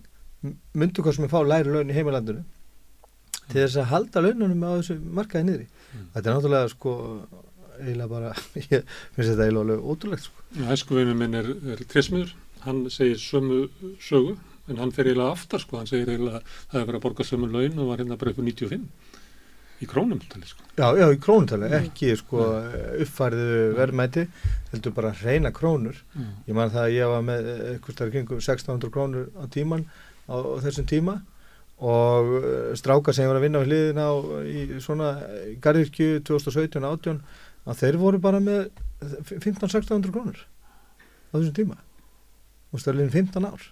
myndu 0.79 1.03
hvað 1.03 1.19
sem 1.19 1.27
er 1.27 1.35
fá 1.35 1.41
læri 1.43 1.75
laun 1.75 1.91
í 1.91 1.99
heimalandinu 1.99 2.45
mm. 2.45 3.51
til 3.51 3.61
þess 3.61 3.83
að 3.83 3.93
halda 3.93 4.25
laununum 4.25 4.65
á 4.65 4.71
þessu 4.79 4.99
markaði 5.03 5.51
niðri 5.51 5.69
mm. 5.69 6.09
þetta 6.15 6.25
er 6.25 6.39
náttúrulega 6.39 6.73
sko 6.77 6.97
eiginlega 7.79 8.11
bara, 8.11 8.35
ég 8.73 8.85
finnst 9.15 9.33
þetta 9.33 9.47
eiginlega 9.47 9.79
ótrúlegt 9.83 10.27
sko. 10.27 10.45
Æskuvinu 10.73 11.17
minn 11.19 11.37
er, 11.39 11.51
er 11.75 11.83
tresmiður, 11.91 12.35
hann 12.65 12.85
segir 12.93 13.21
sömu 13.23 13.67
sögu, 14.03 14.37
en 14.69 14.81
hann 14.83 14.93
fer 14.95 15.11
eiginlega 15.11 15.37
aftar 15.37 15.63
sko, 15.63 15.79
hann 15.81 15.91
segir 15.91 16.11
eiginlega 16.13 16.43
að 16.43 16.57
það 16.73 16.81
er 16.81 16.89
verið 16.91 17.01
að 17.01 17.05
borga 17.07 17.29
sömu 17.29 17.51
laun 17.53 17.79
og 17.79 17.93
var 17.93 18.03
hérna 18.03 18.19
bara 18.21 18.35
upp 18.35 18.43
á 18.43 18.45
95 18.49 18.89
Í 19.79 19.87
krónumtali 19.87 20.47
sko? 20.49 20.65
Já, 20.79 20.89
já, 20.99 21.07
í 21.15 21.19
krónumtali, 21.23 21.69
ekki 21.79 22.13
sko 22.19 22.45
uppfæriðu 23.05 23.59
verðmæti, 23.79 24.25
heldur 24.73 24.95
bara 24.97 25.13
reyna 25.21 25.53
krónur. 25.55 25.99
Mm. 26.17 26.33
Ég 26.49 26.59
man 26.59 26.73
það 26.75 26.85
að 26.85 26.95
ég 26.97 27.13
var 27.13 27.27
með 27.27 27.51
eitthvað 27.55 27.97
starf 27.97 28.15
kringum 28.15 28.41
1600 28.43 28.95
krónur 28.95 29.29
á 29.39 29.45
tíman 29.55 29.85
á, 30.27 30.35
á 30.35 30.59
þessum 30.67 30.89
tíma 30.91 31.19
og 31.79 32.33
eh, 32.41 32.75
strákar 32.79 33.15
sem 33.15 33.27
ég 33.27 33.31
var 33.31 33.39
að 33.39 33.47
vinna 33.47 33.63
á 33.63 33.67
hliðina 33.67 34.07
á, 34.11 34.15
í 34.51 34.83
svona 34.83 35.13
garðirkju 35.63 36.25
2017-18 36.27 37.21
að 37.69 37.83
þeir 37.83 37.99
voru 38.03 38.23
bara 38.23 38.43
með 38.43 38.73
15-1600 39.31 40.11
krónur 40.11 40.43
á 41.31 41.35
þessum 41.39 41.55
tíma 41.55 41.79
og 42.75 42.83
stærleginn 42.83 43.31
15 43.31 43.47
ár. 43.47 43.69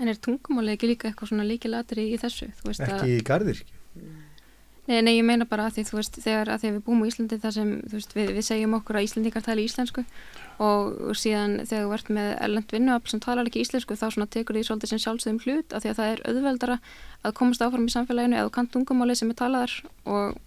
En 0.00 0.08
er 0.12 0.16
tungumáli 0.20 0.74
ekki 0.74 0.90
líka 0.90 1.10
eitthvað 1.10 1.30
svona 1.30 1.44
líkilatri 1.48 2.08
í 2.12 2.16
þessu? 2.20 2.48
Ekki 2.72 3.18
í 3.18 3.20
garðirkju. 3.24 3.76
Nei, 4.86 5.00
nei, 5.02 5.16
ég 5.16 5.24
meina 5.26 5.46
bara 5.50 5.66
að 5.66 5.78
því, 5.80 5.82
þú 5.88 5.96
veist, 5.98 6.16
þegar 6.22 6.50
að 6.52 6.60
því 6.62 6.68
að 6.68 6.74
við 6.76 6.82
búum 6.86 7.00
í 7.02 7.08
Íslandi 7.10 7.38
þar 7.42 7.54
sem, 7.56 7.70
þú 7.90 7.96
veist, 7.96 8.12
við, 8.14 8.28
við 8.36 8.44
segjum 8.46 8.76
okkur 8.78 8.98
að 9.00 9.06
Íslandingar 9.08 9.42
tala 9.42 9.64
íslensku 9.64 10.04
og, 10.62 10.92
síðan 11.18 11.56
þegar 11.64 11.82
þú 11.82 11.90
vart 11.90 12.12
með 12.16 12.28
ellend 12.46 12.74
vinnuafl 12.76 13.10
sem 13.12 13.22
talar 13.24 13.50
ekki 13.50 13.64
íslensku 13.64 13.96
þá 13.98 14.06
svona 14.14 14.28
tekur 14.30 14.56
því 14.56 14.62
svolítið 14.68 14.92
sem 14.92 15.02
sjálfsögum 15.02 15.40
hlut 15.42 15.74
af 15.74 15.82
því 15.82 15.90
að 15.90 15.98
það 15.98 16.12
er 16.12 16.22
auðveldara 16.30 16.76
að 17.26 17.36
komast 17.40 17.64
áfram 17.66 17.88
í 17.88 17.94
samfélaginu 17.96 18.38
eða 18.38 18.54
kant 18.54 18.72
tungumáli 18.76 19.18
sem 19.18 19.32
er 19.34 19.38
talaðar 19.40 19.74
og, 20.06 20.38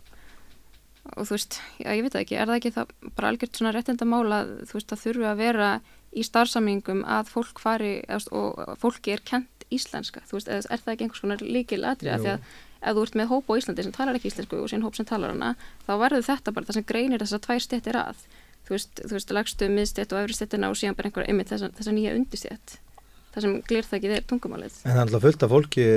og 1.12 1.28
þú 1.28 1.36
veist, 1.36 1.60
já, 1.84 1.92
ég 1.92 2.06
veit 2.06 2.16
það 2.16 2.24
ekki, 2.24 2.40
er 2.40 2.50
það 2.50 2.62
ekki 2.62 2.74
það 2.80 2.96
bara 3.20 3.34
algjört 3.34 3.60
svona 3.60 3.76
réttindamála, 3.76 4.42
þú 4.70 4.80
veist, 4.80 4.90
það 4.94 5.04
þurfi 5.04 5.30
að 5.30 5.44
vera 5.44 5.70
í 6.10 6.26
starfsamingum 6.26 7.04
að 7.06 7.36
fólk 7.36 7.62
fari 7.62 7.94
og 8.32 8.64
fólki 8.82 9.14
er 9.14 9.22
kent 9.28 9.68
íslenska, 9.70 10.24
þú 10.26 10.40
veist, 10.40 10.50
er 10.50 10.82
það 10.82 10.96
ekki 10.96 11.06
einhvers 11.06 11.22
konar 11.28 11.46
líkil 11.46 11.84
aðri 11.86 12.16
að 12.16 12.24
því 12.24 12.34
að 12.34 12.50
ef 12.80 12.96
þú 12.96 13.06
ert 13.06 13.18
með 13.20 13.32
hóp 13.34 13.50
á 13.52 13.54
Íslandi 13.60 13.86
sem 13.86 13.96
talar 13.96 14.20
ekki 14.20 14.32
íslensku 14.32 14.60
og 14.60 14.70
sín 14.72 14.86
hóp 14.86 14.98
sem 14.98 15.08
talar 15.08 15.34
hana, 15.36 15.56
þá 15.88 15.94
verður 16.00 16.28
þetta 16.30 16.54
bara 16.56 16.70
það 16.70 16.80
sem 16.80 16.90
greinir 16.92 17.24
þessar 17.24 17.44
tvær 17.46 17.66
stettir 17.66 18.00
að. 18.00 18.28
Þú 18.68 18.76
veist, 18.76 19.02
þú 19.02 19.16
veist, 19.16 19.34
lagstu 19.34 19.72
miðstett 19.74 20.14
og 20.14 20.22
öfri 20.24 20.38
stettina 20.38 20.70
og 20.70 20.78
síðan 20.78 20.98
bara 20.98 21.10
einhver 21.10 21.28
einmitt 21.28 21.52
þessa, 21.52 21.72
þessa 21.80 21.96
nýja 21.96 22.14
undistett 22.16 22.80
það 23.34 23.46
sem 23.46 23.56
glýr 23.70 23.88
það 23.88 23.98
ekki 24.00 24.12
þeir 24.14 24.28
tungumálið. 24.30 24.78
En 24.84 24.90
það 24.90 25.00
er 25.00 25.04
alltaf 25.04 25.26
fullt 25.26 25.46
af 25.46 25.52
fólki, 25.54 25.88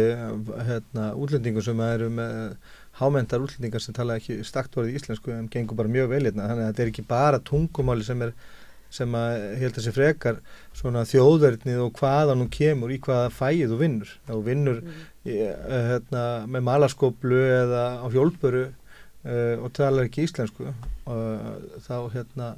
hérna, 0.68 1.06
útlendingum 1.18 1.64
sem 1.64 1.82
eru 1.86 2.08
með 2.12 2.56
hámendar 3.00 3.44
útlendingar 3.44 3.82
sem 3.82 3.96
tala 3.96 4.18
ekki 4.20 4.40
stakt 4.46 4.76
orðið 4.76 4.98
íslensku 5.00 5.32
en 5.32 5.48
gengur 5.52 5.78
bara 5.78 5.92
mjög 5.92 6.10
vel 6.12 6.22
hérna, 6.26 6.50
þannig 6.50 6.66
að 6.66 6.70
þetta 6.72 6.84
er 6.84 6.92
ekki 6.92 7.06
bara 7.08 7.40
tungumáli 7.48 8.06
sem 8.06 8.26
er 8.26 8.34
sem 8.92 9.14
að 9.16 9.46
held 9.62 9.78
að 9.78 9.86
sé 9.86 9.94
frekar 9.96 10.40
svona 10.76 11.04
þjóðverðnið 11.08 11.80
og 11.86 11.96
hvaða 12.00 12.36
nú 12.38 12.48
kemur 12.52 12.92
í 12.92 12.98
hvaða 13.02 13.30
fæið 13.32 13.72
þú 13.72 13.78
vinnur. 13.80 14.12
Og 14.34 14.44
vinnur 14.46 14.82
mm. 14.82 15.00
í, 15.24 15.38
hérna, 15.88 16.24
með 16.52 16.66
malaskoplu 16.68 17.40
eða 17.56 17.86
á 18.04 18.06
hjólpuru 18.12 18.66
uh, 18.68 19.56
og 19.62 19.72
talar 19.76 20.08
ekki 20.08 20.26
íslensku 20.28 20.68
og 20.68 21.82
þá 21.86 21.96
hérna 22.14 22.52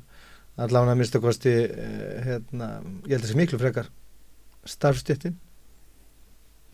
allavega 0.55 0.95
að 0.95 1.01
mista 1.01 1.23
kosti 1.23 1.55
uh, 1.69 2.19
hérna, 2.27 2.77
ég 3.07 3.15
held 3.15 3.23
að 3.23 3.27
það 3.29 3.33
sé 3.33 3.41
miklu 3.43 3.63
frekar 3.63 3.91
starfstjettin 4.75 5.39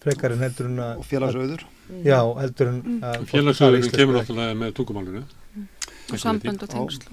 frekar 0.00 0.32
en 0.34 0.44
heldur 0.44 0.68
en 0.70 0.80
að 0.80 1.02
og 1.02 1.08
félagsauður. 1.08 1.66
Já, 2.06 2.18
heldur 2.40 2.70
en 2.70 3.02
að 3.04 3.26
félagsauðurinn 3.32 3.92
kemur 3.92 4.16
náttúrulega 4.16 4.56
með 4.56 4.72
tungumálinu. 4.78 5.24
Og 6.10 6.22
sambönd 6.22 6.64
og 6.64 6.72
tengsl 6.72 7.04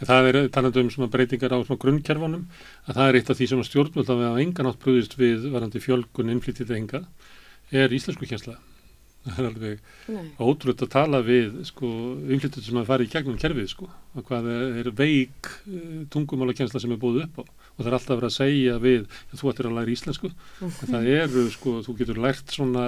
en 0.00 0.10
það 0.10 0.28
er 0.30 0.38
talað 0.54 0.82
um 0.82 1.08
breytingar 1.12 1.56
á 1.56 1.58
grunnkerfunum 1.62 2.44
að 2.88 2.94
það 2.98 3.08
er 3.08 3.18
eitt 3.20 3.32
af 3.32 3.40
því 3.40 3.50
sem 3.50 3.64
stjórnvöld 3.70 4.12
að 4.12 4.22
við 4.22 4.30
á 4.30 4.42
engan 4.44 4.70
átt 4.70 4.82
brúðist 4.82 5.18
við 5.18 5.48
varandi 5.54 5.82
fjölgun 5.82 6.32
innflyttið 6.34 6.76
enga 6.78 7.04
er 7.70 7.94
íslensku 7.94 8.28
kjænsla 8.28 8.58
það 9.24 9.38
er 9.40 9.46
alveg 9.48 10.40
ótrútt 10.42 10.82
að 10.84 10.90
tala 10.92 11.20
við 11.24 11.60
sko 11.68 11.90
innflyttið 12.28 12.66
sem 12.66 12.80
að 12.80 12.88
fara 12.90 13.04
í 13.06 13.10
gegnum 13.12 13.38
kerfið 13.40 13.70
sko 13.72 13.88
og 13.88 14.26
hvað 14.28 14.48
er 14.52 14.90
veik 14.96 15.50
tungumála 16.12 16.54
kjænsla 16.56 16.82
sem 16.82 16.92
er 16.92 17.00
búið 17.00 17.24
upp 17.24 17.40
á. 17.40 17.44
Og 17.74 17.80
það 17.80 17.90
er 17.90 17.96
alltaf 17.98 18.18
verið 18.18 18.28
að 18.30 18.36
segja 18.36 18.74
við 18.82 19.06
að 19.32 19.40
þú 19.40 19.50
ættir 19.50 19.68
að 19.68 19.78
læra 19.78 19.94
íslensku. 19.94 20.30
En 20.62 20.90
það 20.92 21.08
eru 21.14 21.46
sko, 21.54 21.78
þú 21.86 21.96
getur 22.00 22.20
lært 22.22 22.54
svona 22.54 22.84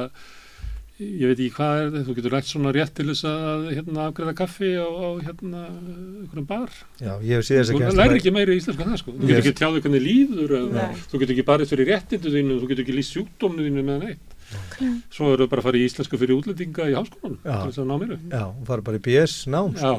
ég 0.96 1.28
veit 1.28 1.40
ekki 1.40 1.54
hvað 1.56 1.80
er 1.82 2.04
þú 2.06 2.14
getur 2.16 2.34
lært 2.36 2.48
svona 2.48 2.72
rétt 2.72 2.94
til 2.96 3.08
þess 3.10 3.26
að 3.28 3.66
hérna 3.76 4.06
afgreða 4.08 4.32
kaffi 4.38 4.70
á, 4.80 4.88
á 4.88 5.08
hérna 5.26 5.64
einhverjum 5.68 6.46
bar. 6.48 6.70
Já, 7.02 7.12
ég 7.20 7.34
hef 7.36 7.44
síðan 7.48 7.66
þess 7.66 7.74
að 7.74 7.82
þú 7.84 7.98
lærir 8.00 8.20
ekki 8.20 8.32
meiri 8.36 8.56
íslensku 8.56 8.86
en 8.86 8.94
það 8.94 9.02
sko. 9.02 9.16
Þú 9.16 9.28
getur 9.28 9.42
ekki 9.42 9.58
tjáðu 9.60 9.82
hvernig 9.84 10.06
líður 10.06 10.56
eða, 10.60 10.86
þú 11.10 11.20
getur 11.20 11.34
ekki 11.36 11.46
barist 11.50 11.74
fyrir 11.74 11.92
réttindu 11.92 12.32
þínu 12.32 12.56
þú 12.62 12.70
getur 12.72 12.86
ekki 12.86 12.96
líst 12.96 13.16
sjúkdómnu 13.16 13.68
þínu 13.68 13.84
með 13.90 14.00
neitt. 14.06 14.32
Okay. 14.46 14.90
Svo 15.10 15.32
eru 15.34 15.48
bara 15.50 15.58
að 15.58 15.66
fara 15.66 15.78
í 15.80 15.86
íslensku 15.88 16.18
fyrir 16.20 16.36
útlendinga 16.36 16.84
í 16.86 16.94
háskólanum 16.94 17.40
til 17.42 17.50
þess 17.50 17.80
að 17.82 17.88
ná 17.88 17.94
mér 17.98 18.12
Já, 18.14 18.44
og 18.46 18.60
fara 18.68 18.84
bara 18.86 19.00
í 19.00 19.02
BS 19.02 19.34
nám 19.50 19.72
Já, 19.74 19.90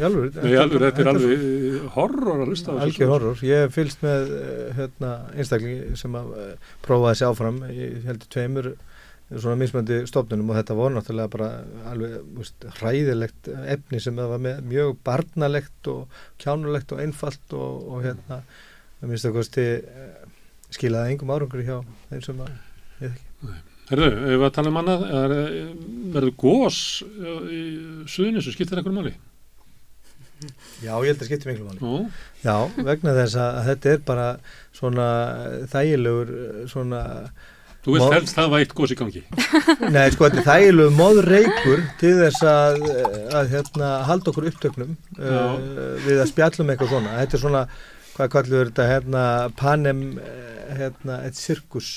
Jálfur, 0.00 0.30
þetta 0.32 1.02
er 1.02 1.10
alveg 1.12 1.44
horror 1.92 2.40
að 2.40 2.54
hlusta 2.54 2.72
á 2.72 2.80
þessu 2.80 2.86
Algjör 2.86 3.12
horror, 3.12 3.44
ég 3.44 3.68
fylgst 3.76 4.00
með 4.06 4.32
hérna, 4.78 5.12
einstakling 5.36 6.00
sem 6.00 6.16
að 6.16 6.32
prófa 6.86 7.12
svona 9.30 9.58
mismöndi 9.58 10.00
stofnunum 10.06 10.52
og 10.52 10.58
þetta 10.60 10.78
voru 10.78 10.96
náttúrulega 10.96 11.32
bara 11.32 11.48
alveg 11.90 12.16
veist, 12.36 12.66
hræðilegt 12.78 13.50
efni 13.74 14.00
sem 14.02 14.18
það 14.18 14.32
var 14.34 14.42
með 14.46 14.60
mjög 14.70 14.96
barnalegt 15.06 15.90
og 15.90 16.20
kjánulegt 16.42 16.94
og 16.94 17.02
einfalt 17.02 17.56
og, 17.58 17.86
og 17.90 18.04
hérna, 18.06 18.42
það 19.00 19.12
minnst 19.12 19.30
að 19.30 19.38
kosti 19.40 19.66
skilaði 20.76 21.14
engum 21.14 21.32
árangur 21.34 21.64
hjá 21.66 21.80
þeim 22.10 22.22
sem 22.26 22.44
að 22.44 22.52
ég 23.02 23.16
þekki 23.16 23.56
Herðu, 23.86 24.06
ef 24.10 24.40
við 24.40 24.44
að 24.48 24.54
tala 24.56 24.70
um 24.72 24.78
annað, 24.80 25.02
verður 26.10 26.32
gós 26.42 26.78
í 27.06 27.60
suðinu 28.10 28.40
sem 28.42 28.54
skiptir 28.54 28.80
eitthvað 28.80 28.96
máli? 28.96 29.12
Já, 30.82 30.90
ég 30.90 31.12
held 31.12 31.22
að 31.22 31.28
skiptir 31.28 31.52
miklu 31.52 31.68
máli. 31.68 31.78
Ó. 31.86 32.10
Já, 32.42 32.56
vegna 32.82 33.14
þess 33.14 33.38
að 33.40 33.60
þetta 33.68 33.92
er 33.92 34.02
bara 34.08 34.26
svona 34.74 35.10
þægilegur 35.70 36.32
svona... 36.72 37.02
Þú 37.86 37.94
veist 37.94 38.14
helst 38.16 38.34
það 38.34 38.48
var 38.50 38.64
eitt 38.64 38.72
gós 38.74 38.90
í 38.90 38.98
gangi? 38.98 39.20
Nei, 39.94 40.06
sko, 40.10 40.26
þetta 40.26 40.40
er 40.42 40.48
þægilegur 40.48 40.96
móðreikur 40.96 41.84
til 42.00 42.14
þess 42.18 42.46
að, 42.50 42.82
að 43.38 43.52
hérna, 43.54 43.90
halda 44.08 44.32
okkur 44.32 44.48
upptöknum 44.50 44.96
uh, 45.20 45.54
við 46.02 46.24
að 46.24 46.32
spjallum 46.32 46.72
eitthvað 46.74 46.90
svona. 46.96 47.14
Þetta 47.20 47.38
er 47.38 47.44
svona, 47.44 47.62
hvað 48.16 48.34
kallur 48.34 48.72
þetta, 48.72 48.88
hérna, 48.90 49.22
panem, 49.60 50.02
hérna, 50.74 51.22
eitt 51.28 51.38
sirkus 51.38 51.94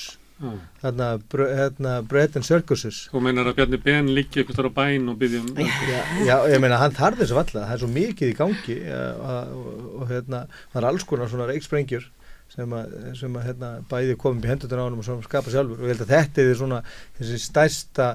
hérna, 0.82 1.08
hérna 1.36 1.96
Bread 2.06 2.38
and 2.38 2.46
Circuses. 2.46 3.02
Þú 3.12 3.22
meinar 3.24 3.50
að 3.50 3.58
Bjarni 3.58 3.80
Ben 3.82 4.08
líki 4.14 4.40
eitthvað 4.40 4.70
á 4.70 4.78
bæn 4.78 5.10
og 5.12 5.18
byggja 5.20 5.42
um 5.42 5.50
já, 5.58 6.00
já, 6.24 6.36
ég 6.54 6.62
meina 6.62 6.78
hann 6.80 6.96
þarf 6.96 7.20
þessu 7.20 7.36
valla 7.36 7.66
það 7.66 7.74
er 7.74 7.82
svo 7.82 7.90
mikið 7.96 8.30
í 8.30 8.38
gangi 8.38 8.78
og, 8.94 9.26
og, 9.58 9.84
og 10.00 10.06
hérna, 10.14 10.44
það 10.72 10.80
er 10.80 10.88
alls 10.92 11.06
konar 11.08 11.32
svona 11.32 11.48
reiksprengjur 11.50 12.08
sem 12.50 12.76
að, 12.76 12.94
sem 13.18 13.38
að 13.38 13.48
hérna, 13.48 13.72
bæði 13.90 14.18
komum 14.20 14.44
í 14.44 14.50
hendutur 14.50 14.82
á 14.82 14.84
hann 14.86 14.98
og 14.98 15.26
skapa 15.26 15.52
sjálfur 15.52 15.80
og 15.80 15.86
ég 15.86 15.94
held 15.94 16.06
að 16.06 16.14
þetta 16.16 16.44
er 16.44 16.58
svona 16.58 16.82
þessi 17.18 17.42
stærsta 17.44 18.12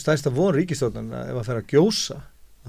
stærsta 0.00 0.32
von 0.34 0.54
ríkistjóðan 0.56 1.12
ef 1.22 1.34
það 1.38 1.48
fer 1.48 1.60
að 1.60 1.72
gjósa 1.74 2.20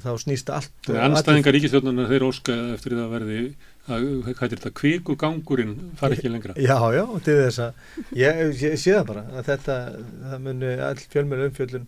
þá 0.01 0.11
snýst 0.23 0.51
allt 0.55 0.91
Anstæðingar 0.91 1.55
ríkistjóðan 1.57 2.05
þeir 2.11 2.27
óska 2.27 2.55
eftir 2.75 2.95
það 2.95 3.03
að 3.05 3.15
verði 3.17 3.41
að, 3.89 4.05
er 4.29 4.53
þetta, 4.53 4.71
kvíkugangurinn 4.77 5.73
fari 5.99 6.17
ekki 6.17 6.31
lengra. 6.31 6.55
Já, 6.59 6.77
já, 6.93 7.03
til 7.25 7.37
þess 7.39 7.61
að 7.65 8.17
ég, 8.19 8.41
ég 8.61 8.79
sé 8.79 8.95
það 8.95 9.07
bara 9.09 9.25
að 9.31 9.49
þetta, 9.49 9.77
það 10.31 10.43
muni 10.47 10.73
all 10.87 11.03
fjölmjölu 11.13 11.47
umfjöldun 11.49 11.87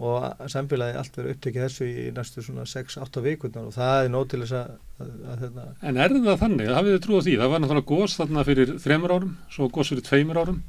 og 0.00 0.48
samfélagi 0.48 0.96
allt 0.96 1.16
verið 1.18 1.34
upptekið 1.34 1.64
þessu 1.66 1.86
í 1.88 2.04
næstu 2.16 2.44
svona 2.44 2.66
6-8 2.68 3.22
vikurnar 3.24 3.68
og 3.68 3.74
það 3.74 4.04
er 4.04 4.12
nóg 4.14 4.28
til 4.30 4.40
þess 4.42 4.56
að, 4.56 4.74
að, 5.02 5.08
að 5.32 5.42
þetta... 5.44 5.64
En 5.90 6.00
er 6.00 6.14
það 6.16 6.38
þannig, 6.44 6.70
hafið 6.76 6.94
þið 6.94 7.02
trúið 7.06 7.26
því, 7.26 7.34
það 7.40 7.52
var 7.52 7.62
náttúrulega 7.64 7.90
gós 7.90 8.18
þarna 8.20 8.44
fyrir 8.48 8.74
þremur 8.84 9.14
árum, 9.16 9.34
svo 9.52 9.68
gós 9.74 9.92
fyrir 9.92 10.06
tveimur 10.06 10.40
árum. 10.40 10.60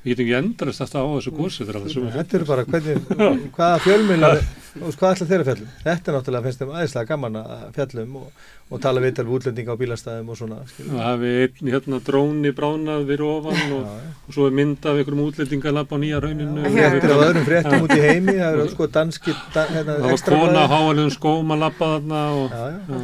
Við 0.00 0.12
getum 0.12 0.24
ekki 0.26 0.36
endrast 0.40 0.80
þetta 0.80 1.04
á 1.04 1.08
þessu 1.12 1.32
gósi 1.36 1.66
þetta 1.68 2.38
er 2.38 2.44
bara 2.48 2.66
hvernig 2.68 3.08
hvaða 3.56 3.80
fjölmjölar, 3.84 4.44
hvað 4.74 5.14
ætla 5.14 5.26
þeirra 5.28 5.46
fjallum 5.48 5.70
þetta 5.82 6.10
er 6.10 6.16
náttúrulega 6.16 6.46
finnst 6.46 6.62
þeim 6.62 6.72
aðeinslega 6.74 7.08
gaman 7.10 7.38
að 7.40 7.62
fjallum 7.76 8.16
og, 8.20 8.42
og 8.70 8.82
tala 8.84 9.02
vital 9.04 9.24
við 9.26 9.36
útlendinga 9.38 9.74
á 9.74 9.80
bílastæðum 9.80 10.30
og 10.30 10.38
svona 10.38 10.58
það 10.70 11.00
hefði 11.06 11.32
einn 11.44 11.72
hérna 11.74 12.00
dróni 12.06 12.52
bránað 12.56 13.06
við 13.10 13.24
ofan 13.26 13.74
og, 13.76 13.88
og 14.28 14.36
svo 14.36 14.48
er 14.48 14.56
mynd 14.60 14.86
af 14.86 15.00
einhverjum 15.00 15.24
útlendinga 15.26 15.74
lapp 15.76 15.94
á 15.94 15.96
nýja 16.02 16.22
rauninu 16.24 16.66
þetta 16.66 17.00
er 17.00 17.14
á 17.14 17.24
öðrum 17.26 17.48
fréttum 17.48 17.86
út 17.88 17.96
í 17.96 18.02
heimi 18.04 18.36
það 18.38 18.64
er 18.64 18.74
sko 18.74 18.90
danski 18.98 19.36
dan, 19.54 19.72
hérna, 19.74 19.98
það 20.04 20.14
var 20.14 20.26
kona 20.34 20.66
á 20.66 20.72
háalugum 20.74 21.14
skóm 21.16 21.54
að 21.56 21.64
lappa 21.66 21.94
þarna 21.96 22.26
og, 22.40 22.54
já, 22.54 22.66
já. 22.90 23.00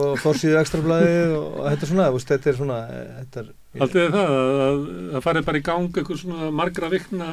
og 0.00 0.18
fórsýðu 0.24 0.58
ekstrablaðið 0.62 1.38
og 1.38 1.62
þetta 1.70 1.86
er 1.86 1.94
svona 1.94 2.10
þetta 2.16 2.52
er 2.52 2.60
svona 2.60 2.82
þetta 3.20 3.44
er 3.44 3.54
Haldið 3.76 4.14
það 4.14 4.30
að 4.32 4.78
það 5.12 5.22
fari 5.26 5.42
bara 5.44 5.58
í 5.60 5.64
gang 5.66 5.88
eitthvað 5.90 6.20
svona 6.22 6.50
margra 6.54 6.88
vikna 6.92 7.26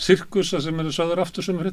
sirkusa 0.00 0.60
sem 0.64 0.78
eru 0.80 0.92
söður 0.94 1.20
aftur 1.24 1.44
sem 1.44 1.58
er 1.60 1.68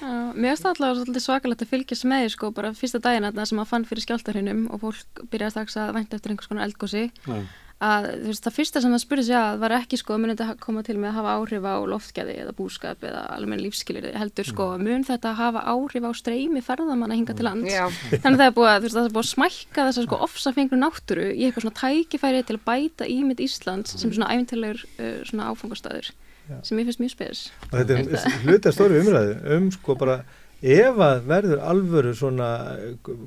hittunar? 0.00 0.32
Mér 0.36 0.54
finnst 0.54 0.66
það 0.66 0.88
alltaf 0.90 1.22
svakalegt 1.24 1.66
að 1.66 1.70
fylgjast 1.74 2.08
með 2.08 2.30
sko 2.34 2.50
bara 2.54 2.72
fyrsta 2.76 3.02
daginn 3.02 3.28
að 3.28 3.38
það 3.40 3.52
sem 3.52 3.60
að 3.62 3.70
fann 3.70 3.86
fyrir 3.88 4.06
skjáltarhinum 4.06 4.66
og 4.72 4.82
fólk 4.82 5.22
byrjaði 5.30 5.54
strax 5.54 5.78
að 5.80 5.94
vænta 5.96 6.18
eftir 6.18 6.34
einhvers 6.34 6.50
konar 6.50 6.66
eldgósi 6.66 7.04
ja. 7.06 7.38
að 7.86 8.08
þú 8.10 8.30
veist 8.30 8.46
það 8.46 8.56
fyrsta 8.56 8.82
sem 8.82 8.96
það 8.96 9.02
spurði 9.04 9.24
sig 9.28 9.38
að 9.38 9.62
var 9.62 9.74
ekki 9.78 10.00
sko 10.00 10.18
mun 10.20 10.32
þetta 10.32 10.56
koma 10.62 10.82
til 10.86 10.98
með 11.00 11.10
að 11.10 11.16
hafa 11.20 11.36
áhrif 11.36 11.68
á 11.68 11.76
loftgæði 11.92 12.36
eða 12.42 12.54
búskap 12.58 13.06
eða 13.08 13.22
alveg 13.36 13.62
lífskilir 13.64 14.10
heldur 14.16 14.50
sko 14.50 14.68
mm. 14.74 14.84
mun 14.90 15.08
þetta 15.08 15.34
hafa 15.40 15.64
áhrif 15.72 16.08
á 16.08 16.12
streymi 16.20 16.64
ferðamann 16.64 17.14
að 17.14 17.20
hinga 17.22 17.38
til 17.38 17.48
land 17.48 17.70
Já. 17.70 17.86
þannig 18.12 18.42
það 18.42 18.46
er 18.46 18.56
búið 18.60 18.70
að 18.72 18.78
þú 18.78 18.88
veist 18.88 18.98
það 18.98 19.08
er 19.08 19.16
búið 19.16 19.24
að 19.24 19.32
smækka 19.32 19.88
þess 19.88 20.02
að 20.02 20.08
sko 20.10 20.20
ofsafengur 20.28 20.82
náttúru 20.82 21.26
í 21.32 21.48
eitthvað 21.48 21.66
svona 21.66 21.80
tækifæri 21.82 22.44
til 22.46 22.58
að 22.58 22.66
bæta 22.68 23.10
ímynd 23.16 23.42
Íslands 23.44 23.96
sem 23.96 24.12
svona 24.12 24.32
æfintilegur 24.32 24.86
uh, 24.96 25.20
svona 25.28 25.50
áfangastæður 25.52 26.14
Já. 26.46 26.58
sem 26.62 26.78
ég 26.78 26.88
finnst 26.88 27.02
mjög 27.02 27.14
spes 27.14 27.44
og 27.70 27.78
þetta 27.80 27.96
er 27.96 28.42
hluti 28.44 28.70
að 28.70 28.76
stóri 28.76 29.00
umræðu 29.02 29.36
um 29.56 29.70
sko 29.74 29.96
bara 29.98 30.20
ef 30.62 31.00
að 31.06 31.26
verður 31.28 31.62
alvöru 31.72 32.14
svona 32.16 32.50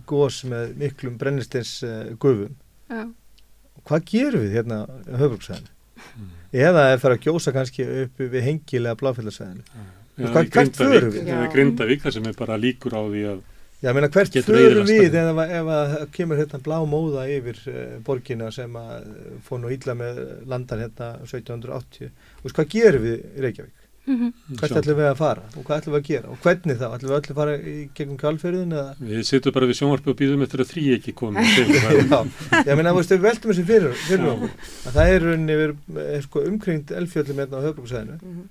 gós 0.09 0.41
með 0.49 0.74
miklum 0.80 1.17
brennistins 1.20 1.76
uh, 1.86 2.13
gufum 2.22 2.55
Já. 2.89 3.05
hvað 3.84 4.07
gerum 4.13 4.45
við 4.45 4.57
hérna 4.57 4.80
höfbruksæðinu 5.05 5.70
mm. 5.70 6.34
eða 6.63 6.88
ef 6.93 7.03
það 7.03 7.11
er 7.11 7.17
að 7.17 7.28
gjósa 7.28 7.55
kannski 7.55 7.88
upp 8.05 8.24
við 8.24 8.41
hengilega 8.47 8.99
bláfélagsæðinu 9.03 9.86
hvað, 10.20 10.51
hvert 10.55 10.80
förum 10.80 11.13
við? 11.13 11.28
eða 11.28 11.53
Grindavík 11.53 12.03
það 12.05 12.17
sem 12.17 12.30
er 12.32 12.39
bara 12.39 12.59
líkur 12.59 12.95
á 12.95 13.03
því 13.03 13.26
að 13.34 13.43
Já, 13.80 13.93
meina, 13.95 14.09
hvert 14.11 14.34
förum 14.43 14.88
við 14.89 15.13
ef, 15.15 15.38
ef 15.39 15.69
að 15.71 15.93
kemur 16.11 16.39
hérna 16.41 16.59
blá 16.63 16.77
móða 16.84 17.21
yfir 17.32 17.59
uh, 17.71 17.84
borgina 18.03 18.49
sem 18.51 18.73
að 18.75 19.05
fór 19.45 19.61
nú 19.63 19.69
ílla 19.71 19.95
með 19.95 20.19
landan 20.51 20.82
hérna 20.84 21.13
1780 21.23 22.09
og 22.43 22.55
hvað 22.57 22.73
gerum 22.73 23.05
við 23.05 23.21
í 23.21 23.43
Reykjavík? 23.45 23.75
Mm 24.09 24.17
-hmm. 24.19 24.57
Hvert 24.59 24.77
ætlum 24.77 24.97
við 24.97 25.07
að 25.07 25.15
fara 25.15 25.43
og 25.55 25.63
hvað 25.63 25.77
ætlum 25.77 25.93
við 25.93 25.99
að 25.99 26.07
gera 26.07 26.30
og 26.30 26.38
hvernig 26.43 26.77
þá? 26.77 26.88
ætlum 26.95 27.09
við 27.09 27.17
allir 27.17 27.32
að 27.32 27.39
fara 27.39 27.53
í 27.57 27.89
gegnum 27.95 28.17
kálferðin? 28.17 28.75
Við 28.99 29.23
sittum 29.23 29.53
bara 29.53 29.69
við 29.69 29.77
sjónvarpu 29.80 30.09
og 30.09 30.17
býðum 30.19 30.43
eftir 30.43 30.59
að 30.59 30.71
þrý 30.71 30.84
ekki 30.95 31.13
komið 31.13 31.43
Já, 32.11 32.19
ég 32.65 32.75
meina, 32.75 32.93
við 32.93 33.21
veltum 33.21 33.51
þessu 33.51 33.65
fyrir, 33.65 33.93
fyrir 34.07 34.27
okkur 34.34 34.51
að 34.88 34.93
það 34.97 35.07
er, 35.13 35.75
er 36.17 36.21
sko, 36.21 36.43
umkringt 36.51 36.91
elfjöldum 36.91 37.39
hérna 37.39 37.61
á 37.61 37.65
höfbruksæðinu 37.67 38.17
mm 38.17 38.34
-hmm. 38.34 38.47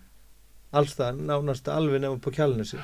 allstað, 0.72 1.20
nánast 1.20 1.68
alveg 1.68 2.00
nefnum 2.00 2.20
på 2.20 2.30
kjálnesi 2.30 2.78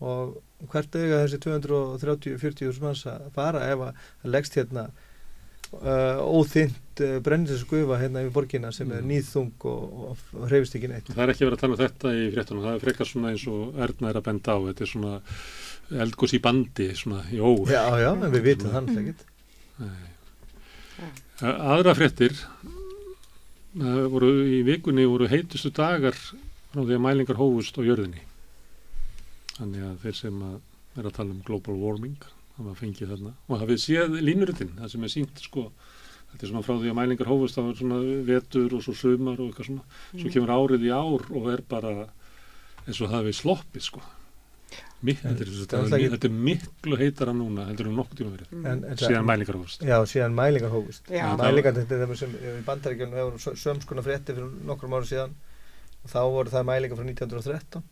og 0.00 0.40
hvert 0.72 0.96
auðvitað 0.96 1.22
þessi 1.26 1.38
230-40 1.46 2.82
manns 2.84 3.06
að 3.08 3.30
fara 3.36 3.62
ef 3.72 3.86
að 3.86 4.30
leggst 4.34 4.56
hérna 4.58 4.84
uh, 4.90 6.20
óþynt 6.24 7.02
uh, 7.04 7.16
brenniseskufa 7.24 7.98
hérna 8.00 8.22
yfir 8.24 8.34
borgina 8.38 8.72
sem 8.72 8.90
er 8.92 9.00
Mm. 9.00 9.10
nýðþung 9.12 9.66
og, 9.70 9.82
og, 10.10 10.22
hreyfist 10.50 10.76
ekki 10.78 10.88
neitt 10.92 11.10
Það 11.12 11.24
er 11.24 11.32
ekki 11.34 11.46
verið 11.48 11.56
að 11.58 11.62
tala 11.64 11.76
um 11.76 11.82
þetta 11.82 12.14
í 12.16 12.28
fréttunum, 12.34 12.64
það 12.66 12.74
er 12.78 12.84
frekar 12.86 13.10
svona 13.10 13.32
eins 13.34 13.44
og 13.52 13.80
Erna 13.88 14.10
er 14.12 14.20
að 14.20 14.26
benda 14.30 14.56
á, 14.56 14.58
þetta 14.68 14.86
er 14.86 14.92
svona 14.94 15.12
eldgós 16.04 16.36
í 16.36 16.40
bandi, 16.44 16.88
svona 16.94 17.24
í 17.32 17.40
ó. 17.42 17.50
Já, 17.68 17.84
já, 17.98 18.10
en 18.14 18.32
við 18.34 18.46
vitum 18.52 18.74
þannig 18.76 19.02
ekkert 19.04 19.26
Aðra 21.40 21.94
fréttir, 21.96 22.34
það 23.72 24.02
voru 24.12 24.30
í 24.44 24.58
vikunni 24.66 25.06
voru 25.08 25.28
heitustu 25.30 25.70
dagar 25.72 26.12
frá 26.18 26.82
því 26.82 26.98
að 26.98 27.04
mælingar 27.06 27.38
hófust 27.40 27.78
á 27.80 27.82
jörðinni. 27.86 28.20
Þannig 29.60 29.86
að 29.86 29.96
þeir 30.04 30.20
sem 30.20 30.44
að 30.48 30.58
er 30.98 31.06
að 31.06 31.16
tala 31.16 31.34
um 31.34 31.42
global 31.46 31.78
warming, 31.78 32.28
það 32.56 32.68
var 32.68 32.78
fengið 32.78 33.10
þarna. 33.14 33.32
Og 33.48 33.60
hafið 33.62 33.82
séð 33.84 34.20
línurutinn, 34.24 34.76
það 34.78 34.94
sem 34.94 35.04
er 35.06 35.12
sínt 35.12 35.42
sko, 35.44 35.66
þetta 36.32 36.46
er 36.46 36.52
svona 36.52 36.64
frá 36.66 36.76
því 36.76 36.92
að 36.92 36.96
mælingar 36.98 37.30
hófust, 37.30 37.58
það 37.58 37.68
var 37.68 37.76
svona 37.80 37.98
vetur 38.30 38.78
og 38.78 38.86
svo 38.86 38.94
sumar 38.98 39.36
og 39.36 39.50
eitthvað 39.50 39.68
svona. 39.70 40.00
Svo 40.14 40.32
kemur 40.34 40.54
árið 40.56 40.88
í 40.88 40.94
ár 40.94 41.28
og 41.28 41.52
er 41.52 41.62
bara 41.70 41.92
eins 42.86 42.98
og 42.98 43.12
það 43.12 43.28
við 43.28 43.38
sloppið 43.40 43.86
sko. 43.86 44.02
Mik 45.00 45.22
En 45.24 45.32
þetta, 45.32 45.44
er, 45.46 45.50
það 45.50 45.62
þetta, 45.64 45.96
er 45.96 46.02
er, 46.04 46.12
þetta 46.12 46.28
er 46.28 46.34
miklu 46.46 46.96
heitara 47.00 47.32
núna 47.32 47.64
heldur 47.70 47.88
en 47.88 47.94
nokkuð 47.96 48.18
tíma 48.18 48.32
verið, 48.34 48.50
en, 48.58 48.82
en, 48.84 48.98
síðan 49.00 49.24
mælingar 49.26 49.56
hófust. 49.56 49.84
Já, 49.88 49.96
síðan 50.10 50.34
mælingar 50.36 50.74
hófust 50.74 51.08
Já. 51.08 51.24
Mælingar, 51.40 51.74
þetta 51.78 51.96
er 51.96 52.02
það 52.04 52.20
sem 52.20 52.34
í 52.36 52.52
bandaríkjunum 52.66 53.16
hefur 53.16 53.56
sömskuna 53.62 54.04
frétti 54.04 54.36
fyrir 54.36 54.52
nokkrum 54.68 54.98
ára 54.98 55.08
síðan 55.08 55.32
og 56.04 56.12
þá 56.12 56.20
voru 56.36 56.52
það 56.52 56.68
mælingar 56.68 57.00
frá 57.00 57.08
1913 57.08 57.88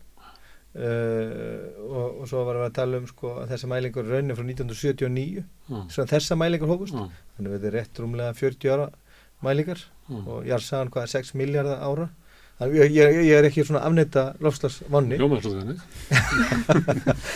uh, 0.76 1.58
og, 1.88 2.20
og 2.22 2.28
svo 2.30 2.44
varum 2.46 2.62
við 2.64 2.68
að 2.70 2.76
tala 2.78 3.00
um 3.00 3.06
sko, 3.08 3.32
að 3.42 3.50
þessa 3.54 3.70
mælingar 3.72 4.04
er 4.04 4.14
raunin 4.18 4.36
frá 4.38 4.44
1979 4.44 5.42
Já, 5.68 5.80
svo 5.94 6.06
þessa 6.12 6.36
mælingar 6.38 6.68
hófust 6.72 6.94
já, 6.96 7.04
þannig 7.36 7.50
að 7.50 7.56
þetta 7.58 7.70
er 7.72 7.76
rétt 7.78 8.00
rúmlega 8.02 8.36
40 8.38 8.72
ára 8.76 8.88
mælingar 9.46 9.80
já. 9.82 10.16
og 10.24 10.46
ég 10.48 10.54
er 10.58 10.64
sagan 10.64 10.90
hvað 10.94 11.10
6 11.14 11.34
miljardar 11.38 11.80
ára 11.84 12.08
þannig 12.58 12.74
ég, 12.80 12.94
ég, 12.98 13.18
ég 13.28 13.36
er 13.38 13.46
ekki 13.46 13.62
svona 13.68 13.84
lofslagsvonni, 14.42 15.18
svo 15.18 15.52
þannig. 15.54 15.78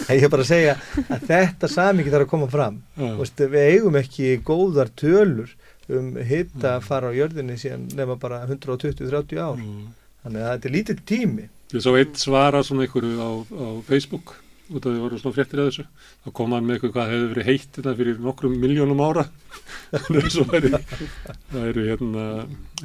en 0.08 0.16
ég 0.16 0.24
er 0.26 0.32
bara 0.32 0.42
að 0.42 0.48
segja 0.50 0.72
að 1.06 1.26
þetta 1.28 1.68
samingi 1.70 2.10
þarf 2.12 2.26
að 2.26 2.32
koma 2.32 2.48
fram 2.50 2.80
Já. 2.98 3.12
Vist, 3.20 3.42
við 3.52 3.68
eigum 3.76 3.98
ekki 4.00 4.32
góðar 4.46 4.90
tölur 4.98 5.52
um 5.92 6.12
hitta 6.26 6.76
að 6.78 6.86
fara 6.88 7.10
á 7.10 7.16
jörðinni 7.16 7.56
síðan 7.60 7.88
nema 7.98 8.16
bara 8.20 8.42
120-30 8.48 9.38
ár 9.42 9.58
Mm. 9.62 9.88
þannig 10.22 10.42
að 10.42 10.52
þetta 10.52 10.68
er 10.68 10.74
lítið 10.76 11.00
tími 11.10 11.44
Ég 11.72 11.80
sá 11.80 11.92
eitt 11.96 12.18
svara 12.20 12.60
svona 12.66 12.84
einhverju 12.84 13.16
á, 13.16 13.30
á 13.48 13.66
Facebook 13.86 14.34
út 14.72 14.86
af 14.86 14.92
því 14.92 15.00
voru 15.02 15.18
svona 15.20 15.36
fréttir 15.36 15.60
að 15.60 15.68
þessu. 15.68 15.84
Þá 16.24 16.28
kom 16.36 16.54
hann 16.54 16.66
með 16.66 16.76
eitthvað 16.76 16.92
hvað 16.94 17.12
hefur 17.12 17.30
verið 17.32 17.48
heitt 17.48 17.76
þetta 17.76 17.94
fyrir 17.98 18.20
nokkrum 18.26 18.54
miljónum 18.62 19.02
ára. 19.04 19.24
Að 19.96 20.28
svo 20.32 20.44
væri 20.48 20.70
það 20.72 21.66
eru 21.66 21.86
hérna 21.88 22.26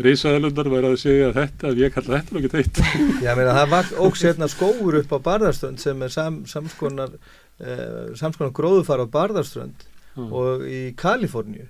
reysaðalundar 0.03 0.71
væri 0.73 0.91
að 0.91 0.97
segja 1.03 1.29
þetta 1.35 1.69
að 1.69 1.81
ég 1.83 1.95
kalla 1.95 2.17
þetta 2.17 2.35
nú 2.35 2.41
ekki 2.41 2.61
heitt. 2.61 2.81
Já, 3.25 3.31
meina, 3.39 3.55
það 3.59 3.71
var 3.75 3.93
óks 4.07 4.25
hérna 4.27 4.51
skóur 4.51 4.99
upp 5.01 5.15
á 5.15 5.19
Barðarströnd 5.29 5.83
sem 5.83 6.03
er 6.03 6.13
sam, 6.13 6.41
samskonar 6.49 7.15
uh, 7.15 8.11
samskonar 8.19 8.55
gróðufar 8.57 9.03
á 9.03 9.07
Barðarströnd 9.07 9.87
og 10.17 10.63
í 10.67 10.81
Kaliforníu. 10.97 11.67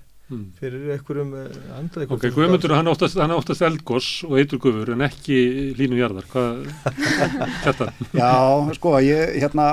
Fyrir 0.58 0.92
einhverjum 0.92 1.30
uh, 1.32 1.46
andra 1.78 2.06
Ok, 2.12 2.26
Guðmundur 2.34 2.74
hann 2.76 2.90
óttast, 2.90 3.16
hann 3.20 3.32
óttast 3.32 3.64
eldgós 3.64 4.08
og 4.28 4.36
eitur 4.40 4.60
guður 4.60 4.92
en 4.92 5.04
ekki 5.06 5.38
línu 5.78 5.96
jarðar 6.00 6.28
hvað, 6.32 6.66
Kjartan, 7.64 7.92
Já, 8.12 8.32
sko, 8.76 8.92
ég, 9.04 9.38
hérna, 9.40 9.68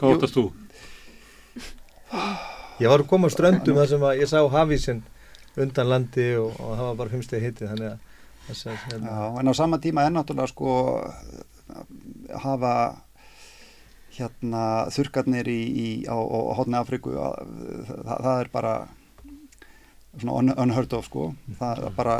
hvað 0.00 0.10
Jú. 0.10 0.18
óttast 0.18 0.38
þú? 0.38 0.46
Ég 2.82 2.90
var 2.90 3.04
að 3.04 3.10
koma 3.10 3.30
á 3.30 3.34
ströndum 3.34 3.78
þar 3.78 3.92
sem 3.92 4.06
að 4.08 4.18
ég 4.22 4.30
sá 4.30 4.40
hafísinn 4.50 5.04
undan 5.62 5.90
landi 5.92 6.26
og, 6.40 6.50
og 6.58 6.74
það 6.74 6.88
var 6.88 6.98
bara 6.98 7.14
fimmstegi 7.14 7.46
hitti 7.46 7.70
þannig 7.70 7.92
að 7.92 8.10
þess 8.48 8.68
að 8.68 8.82
hérna, 8.88 9.14
já, 9.14 9.28
en 9.40 9.50
á 9.50 9.52
sama 9.56 9.78
tíma 9.80 10.04
er 10.04 10.12
náttúrulega, 10.12 10.50
sko, 10.50 10.72
hafa, 12.42 12.74
hérna, 14.18 14.64
þurkarnir 14.94 15.48
í, 15.48 15.60
í, 15.70 15.86
á, 16.10 16.18
á 16.18 16.38
hodni 16.58 16.76
Afriku, 16.78 17.14
að, 17.22 17.54
það, 17.86 18.18
það 18.26 18.42
er 18.42 18.52
bara 18.58 18.74
svona 20.20 20.38
un, 20.38 20.52
unheard 20.66 20.94
of, 20.96 21.08
sko, 21.08 21.28
það 21.58 21.82
er 21.88 21.96
bara 21.96 22.16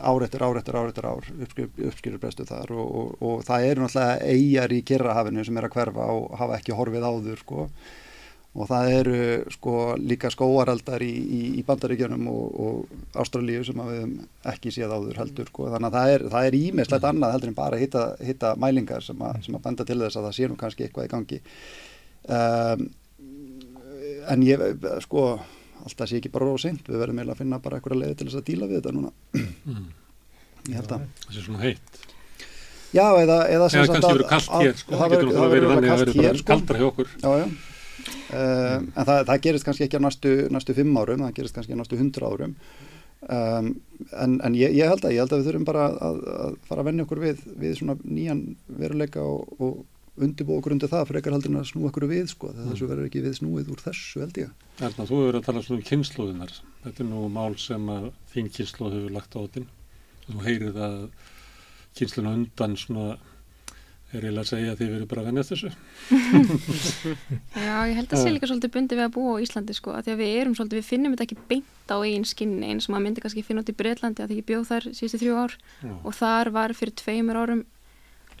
ár 0.00 0.26
eftir 0.26 0.44
ár 0.44 0.60
eftir 0.60 0.78
ár 0.78 0.90
eftir 0.90 1.08
ár 1.08 1.32
uppskýrur 1.46 2.20
brestu 2.22 2.46
þar 2.48 2.72
og, 2.76 2.94
og, 3.00 3.10
og 3.22 3.42
það 3.48 3.66
eru 3.70 3.84
náttúrulega 3.84 4.30
eigjar 4.34 4.76
í 4.76 4.80
Kirrahafinu 4.88 5.44
sem 5.46 5.58
er 5.58 5.68
að 5.68 5.76
hverfa 5.76 6.08
og 6.14 6.38
hafa 6.40 6.58
ekki 6.58 6.76
horfið 6.76 7.06
áður, 7.08 7.42
sko, 7.42 7.66
og 8.52 8.68
það 8.68 8.90
eru 8.98 9.20
sko 9.54 9.76
líka 9.96 10.30
skóareldar 10.32 11.04
í, 11.04 11.12
í, 11.12 11.40
í 11.60 11.62
bandaríkjunum 11.68 12.26
og, 12.28 12.58
og 12.66 13.22
Ástralíu 13.22 13.62
sem 13.64 13.80
við 13.80 14.02
höfum 14.02 14.18
ekki 14.52 14.74
séð 14.74 14.92
áður 14.92 15.22
heldur 15.22 15.48
sko. 15.48 15.70
þannig 15.72 15.88
að 15.88 15.96
það 15.96 16.16
er, 16.16 16.26
það 16.34 16.48
er 16.48 16.58
ímislegt 16.58 17.08
annað 17.08 17.34
heldur 17.36 17.52
en 17.52 17.56
bara 17.62 17.78
að 17.78 17.86
hitta, 17.86 18.04
hitta 18.20 18.52
mælingar 18.60 19.06
sem 19.06 19.24
að, 19.24 19.40
sem 19.46 19.56
að 19.56 19.64
benda 19.68 19.88
til 19.88 19.98
þess 20.04 20.20
að 20.20 20.28
það 20.28 20.36
sé 20.36 20.50
nú 20.50 20.60
kannski 20.60 20.86
eitthvað 20.86 21.08
í 21.08 21.12
gangi. 21.14 21.40
Um, 22.36 22.86
en 24.30 24.44
ég 24.46 24.86
sko 25.06 25.26
alltaf 25.86 26.08
sé 26.10 26.20
ekki 26.20 26.30
bara 26.32 26.46
rósint, 26.50 26.82
við 26.88 26.98
verðum 27.02 27.18
eiginlega 27.20 27.36
að 27.36 27.42
finna 27.42 27.58
bara 27.64 27.78
eitthvað 27.80 28.00
leið 28.02 28.16
til 28.20 28.26
þess 28.28 28.38
að 28.40 28.46
díla 28.50 28.68
við 28.70 28.80
þetta 28.80 28.94
núna 28.96 29.12
Mm. 29.66 29.84
ég 30.68 30.74
held 30.78 30.92
að 30.96 31.04
Það 31.26 31.34
sé 31.36 31.44
svona 31.46 31.62
heitt 31.66 32.00
Já, 32.92 33.06
eða, 33.24 33.36
eða, 33.48 33.68
sem 33.72 33.80
Eða 33.80 33.86
sagt 33.86 33.92
kannski 33.92 34.08
að- 34.08 34.16
verið 34.16 34.28
kallt 34.28 34.48
að- 34.52 34.62
hér 34.66 34.76
sko, 34.76 34.96
það 35.00 35.12
verður- 35.12 35.36
verið 36.12 36.36
sko. 36.42 36.46
kaldra 36.52 36.78
hjá 36.78 36.86
okkur 36.92 37.08
Já, 37.22 37.30
já. 37.40 37.46
Um, 38.32 38.86
en 38.96 39.04
það, 39.06 39.18
það 39.28 39.40
gerist 39.44 39.64
kannski 39.64 39.84
ekki 39.86 39.98
á 40.00 40.02
næstu, 40.02 40.30
næstu 40.50 40.74
fimm 40.74 40.96
árum, 40.96 41.20
það 41.24 41.34
gerist 41.36 41.54
kannski 41.54 41.72
á 41.76 41.80
næstu 41.80 41.98
hundra 42.00 42.28
árum. 42.32 42.54
Um, 43.28 43.66
en 44.18 44.40
en 44.42 44.54
ég, 44.58 44.72
ég 44.74 44.88
held 44.88 45.04
að, 45.04 45.12
ég 45.14 45.20
held 45.22 45.32
að 45.36 45.42
við 45.42 45.48
þurfum 45.50 45.64
bara 45.68 45.84
að, 45.92 46.16
að 46.46 46.56
fara 46.66 46.80
að 46.82 46.88
venja 46.88 47.04
okkur 47.06 47.20
við, 47.22 47.42
við 47.60 47.76
svona 47.78 47.94
nýjan 48.02 48.40
veruleika 48.80 49.20
og, 49.22 49.52
og 49.60 49.84
undirbúa 50.20 50.60
okkur 50.60 50.74
undir 50.74 50.90
það 50.92 51.06
frekar 51.08 51.34
heldur 51.36 51.52
en 51.52 51.60
að 51.62 51.68
snúa 51.70 51.88
okkur 51.88 52.06
við, 52.10 52.26
sko. 52.34 52.52
Mm. 52.52 52.70
Þessu 52.72 52.88
verður 52.90 53.08
ekki 53.08 53.24
við 53.24 53.36
snúið 53.38 53.72
úr 53.72 53.82
þessu, 53.82 54.20
held 54.20 54.40
ég. 54.42 54.54
Erna, 54.78 55.06
þú 55.08 55.20
hefur 55.22 55.38
að 55.38 55.46
tala 55.48 55.64
svona 55.64 55.80
um 55.80 55.86
kynnslóðunar. 55.88 56.54
Þetta 56.84 57.04
er 57.04 57.08
nú 57.08 57.26
mál 57.32 57.52
sem 57.60 57.92
að 57.94 58.08
þín 58.34 58.50
kynnslóð 58.58 58.96
hefur 58.98 59.16
lagt 59.16 59.36
á 59.36 59.42
óttin. 59.42 59.68
Þú 60.28 60.44
heyrið 60.44 60.80
að 60.84 60.98
kynnsluna 61.96 62.34
undan 62.38 62.76
svona 62.80 63.06
er 64.12 64.26
eiginlega 64.26 64.42
að 64.42 64.48
segja 64.50 64.72
að 64.72 64.80
þið 64.80 64.90
verið 64.92 65.06
bara 65.08 65.22
að 65.22 65.28
venjast 65.30 65.52
þessu. 65.52 65.70
Já, 67.66 67.76
ég 67.88 67.94
held 67.96 68.04
að 68.04 68.12
það 68.12 68.22
sé 68.22 68.32
líka 68.34 68.48
svolítið 68.50 68.72
bundi 68.74 68.98
við 68.98 69.06
að 69.06 69.14
búa 69.14 69.36
á 69.40 69.42
Íslandi 69.46 69.76
sko, 69.76 69.94
að 69.96 70.04
því 70.04 70.12
að 70.12 70.20
við 70.20 70.32
erum 70.42 70.56
svolítið, 70.58 70.80
við 70.80 70.88
finnum 70.90 71.14
þetta 71.14 71.26
ekki 71.28 71.46
beint 71.48 71.92
á 71.92 71.96
eigin 71.96 72.26
skinni 72.28 72.72
eins 72.74 72.88
og 72.88 72.92
maður 72.92 73.06
myndi 73.06 73.24
kannski 73.24 73.44
finna 73.46 73.64
út 73.64 73.72
í 73.72 73.76
Breitlandi 73.78 74.24
að 74.24 74.34
því 74.34 74.42
ég 74.42 74.48
bjóð 74.50 74.66
þar 74.68 74.88
síðustu 74.90 75.22
þrjú 75.22 75.38
ár 75.40 75.56
Já. 75.56 75.94
og 75.94 76.18
þar 76.18 76.52
var 76.58 76.76
fyrir 76.76 76.96
tveimur 77.00 77.40
árum 77.40 77.64